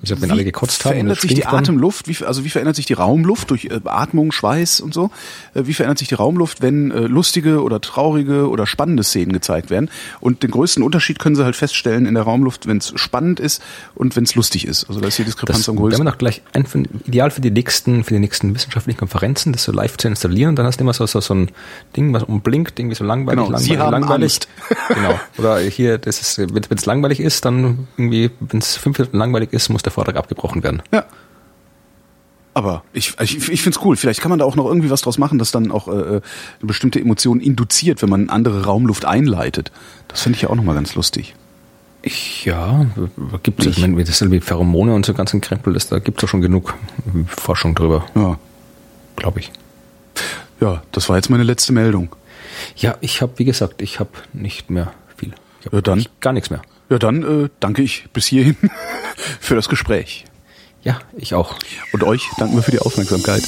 Wie 0.00 0.06
gesagt, 0.06 0.22
wenn 0.22 0.30
alle 0.30 0.44
gekotzt 0.44 0.84
haben 0.84 0.92
verändert 0.92 1.20
sich 1.20 1.34
die 1.34 1.44
Atemluft, 1.46 2.08
wie, 2.08 2.24
also 2.24 2.44
wie 2.44 2.48
verändert 2.50 2.76
sich 2.76 2.86
die 2.86 2.94
Raumluft 2.94 3.50
durch 3.50 3.66
äh, 3.66 3.80
Atmung, 3.84 4.32
Schweiß 4.32 4.80
und 4.80 4.94
so? 4.94 5.10
Äh, 5.54 5.62
wie 5.66 5.74
verändert 5.74 5.98
sich 5.98 6.08
die 6.08 6.14
Raumluft, 6.14 6.62
wenn 6.62 6.90
äh, 6.90 7.00
lustige 7.00 7.62
oder 7.62 7.80
traurige 7.80 8.48
oder 8.48 8.66
spannende 8.66 9.02
Szenen 9.02 9.32
gezeigt 9.32 9.68
werden? 9.70 9.90
Und 10.20 10.42
den 10.42 10.50
größten 10.52 10.82
Unterschied 10.82 11.18
können 11.18 11.36
sie 11.36 11.44
halt 11.44 11.54
feststellen 11.56 12.06
in 12.06 12.14
der 12.14 12.22
Raumluft, 12.22 12.66
wenn 12.66 12.78
es 12.78 12.92
spannend 12.96 13.40
ist 13.40 13.62
und 13.94 14.16
wenn 14.16 14.24
es 14.24 14.34
lustig 14.34 14.66
ist. 14.66 14.88
Also 14.88 15.00
da 15.00 15.08
ist 15.08 15.18
die 15.18 15.24
Diskrepanz 15.24 15.58
Das 15.58 15.68
am 15.68 15.74
werden 15.76 15.82
wir 15.84 15.88
größten. 15.90 16.06
doch 16.06 16.18
gleich 16.18 16.42
ein, 16.54 16.64
ideal 17.06 17.30
für 17.30 17.42
die 17.42 17.50
nächsten, 17.50 18.02
für 18.04 18.14
die 18.14 18.20
nächsten 18.20 18.54
wissenschaftlichen 18.54 18.98
Konferenzen, 18.98 19.52
das 19.52 19.64
so 19.64 19.72
live 19.72 19.96
zu 19.98 20.08
installieren. 20.08 20.56
Dann 20.56 20.64
hast 20.66 20.80
du 20.80 20.84
immer 20.84 20.94
so, 20.94 21.04
so, 21.06 21.20
so 21.20 21.34
ein 21.34 21.50
Ding, 21.96 22.12
was 22.14 22.22
umblinkt, 22.22 22.78
irgendwie 22.78 22.96
so 22.96 23.04
langweilig, 23.04 23.44
Genau, 23.44 23.50
langweilig, 23.50 23.66
Sie 23.68 23.78
haben 23.78 23.90
langweilig. 23.92 24.32
Angst. 24.32 24.48
genau. 24.88 25.20
Oder 25.36 25.58
hier, 25.60 25.98
das 25.98 26.20
ist, 26.20 26.38
wenn 26.38 26.62
es 26.78 26.86
langweilig 26.86 27.20
ist, 27.20 27.44
dann 27.44 27.86
irgendwie, 27.98 28.30
wenn 28.40 28.60
es 28.60 28.76
fünf 28.76 28.98
Minuten 28.98 29.18
langweilig 29.18 29.52
ist, 29.52 29.68
muss 29.68 29.82
der 29.82 29.89
Vortrag 29.90 30.16
abgebrochen 30.16 30.62
werden. 30.62 30.82
Ja. 30.92 31.04
Aber 32.52 32.82
ich, 32.92 33.14
ich, 33.20 33.48
ich 33.48 33.62
finde 33.62 33.78
es 33.78 33.84
cool. 33.84 33.96
Vielleicht 33.96 34.20
kann 34.20 34.30
man 34.30 34.38
da 34.40 34.44
auch 34.44 34.56
noch 34.56 34.66
irgendwie 34.66 34.90
was 34.90 35.02
draus 35.02 35.18
machen, 35.18 35.38
das 35.38 35.52
dann 35.52 35.70
auch 35.70 35.86
äh, 35.88 35.90
eine 35.92 36.22
bestimmte 36.62 37.00
Emotion 37.00 37.38
induziert, 37.40 38.02
wenn 38.02 38.08
man 38.10 38.28
andere 38.28 38.64
Raumluft 38.64 39.04
einleitet. 39.04 39.70
Das 40.08 40.22
finde 40.22 40.36
ich 40.36 40.42
ja 40.42 40.50
auch 40.50 40.56
nochmal 40.56 40.74
ganz 40.74 40.94
lustig. 40.96 41.34
Ja, 42.44 42.86
gibt 43.42 43.60
es, 43.60 43.66
ich 43.66 43.78
meine, 43.78 44.02
das 44.02 44.18
sind 44.18 44.30
wie 44.32 44.40
Pheromone 44.40 44.94
und 44.94 45.04
so 45.04 45.12
ganzen 45.12 45.42
Krempel, 45.42 45.74
das, 45.74 45.88
da 45.88 45.98
gibt 45.98 46.16
es 46.18 46.22
doch 46.22 46.28
schon 46.28 46.40
genug 46.40 46.74
Forschung 47.26 47.74
drüber, 47.74 48.06
Ja. 48.14 48.38
glaube 49.16 49.40
ich. 49.40 49.52
ja, 50.62 50.82
das 50.92 51.10
war 51.10 51.16
jetzt 51.16 51.28
meine 51.28 51.42
letzte 51.44 51.74
Meldung. 51.74 52.08
Ja, 52.74 52.96
ich 53.02 53.20
habe, 53.20 53.32
wie 53.36 53.44
gesagt, 53.44 53.82
ich 53.82 54.00
habe 54.00 54.10
nicht 54.32 54.70
mehr 54.70 54.92
viel. 55.18 55.34
Ich 55.64 55.70
Ja, 55.72 55.80
dann. 55.82 55.98
nicht- 55.98 56.20
Gar 56.22 56.32
nichts 56.32 56.48
mehr. 56.48 56.62
Ja, 56.90 56.98
dann 56.98 57.22
äh, 57.22 57.48
danke 57.60 57.82
ich 57.82 58.08
bis 58.12 58.26
hierhin 58.26 58.56
für 59.40 59.54
das 59.54 59.68
Gespräch. 59.68 60.24
Ja, 60.82 60.98
ich 61.16 61.34
auch. 61.34 61.56
Und 61.92 62.02
euch 62.02 62.28
danken 62.36 62.56
wir 62.56 62.62
für 62.62 62.72
die 62.72 62.80
Aufmerksamkeit. 62.80 63.42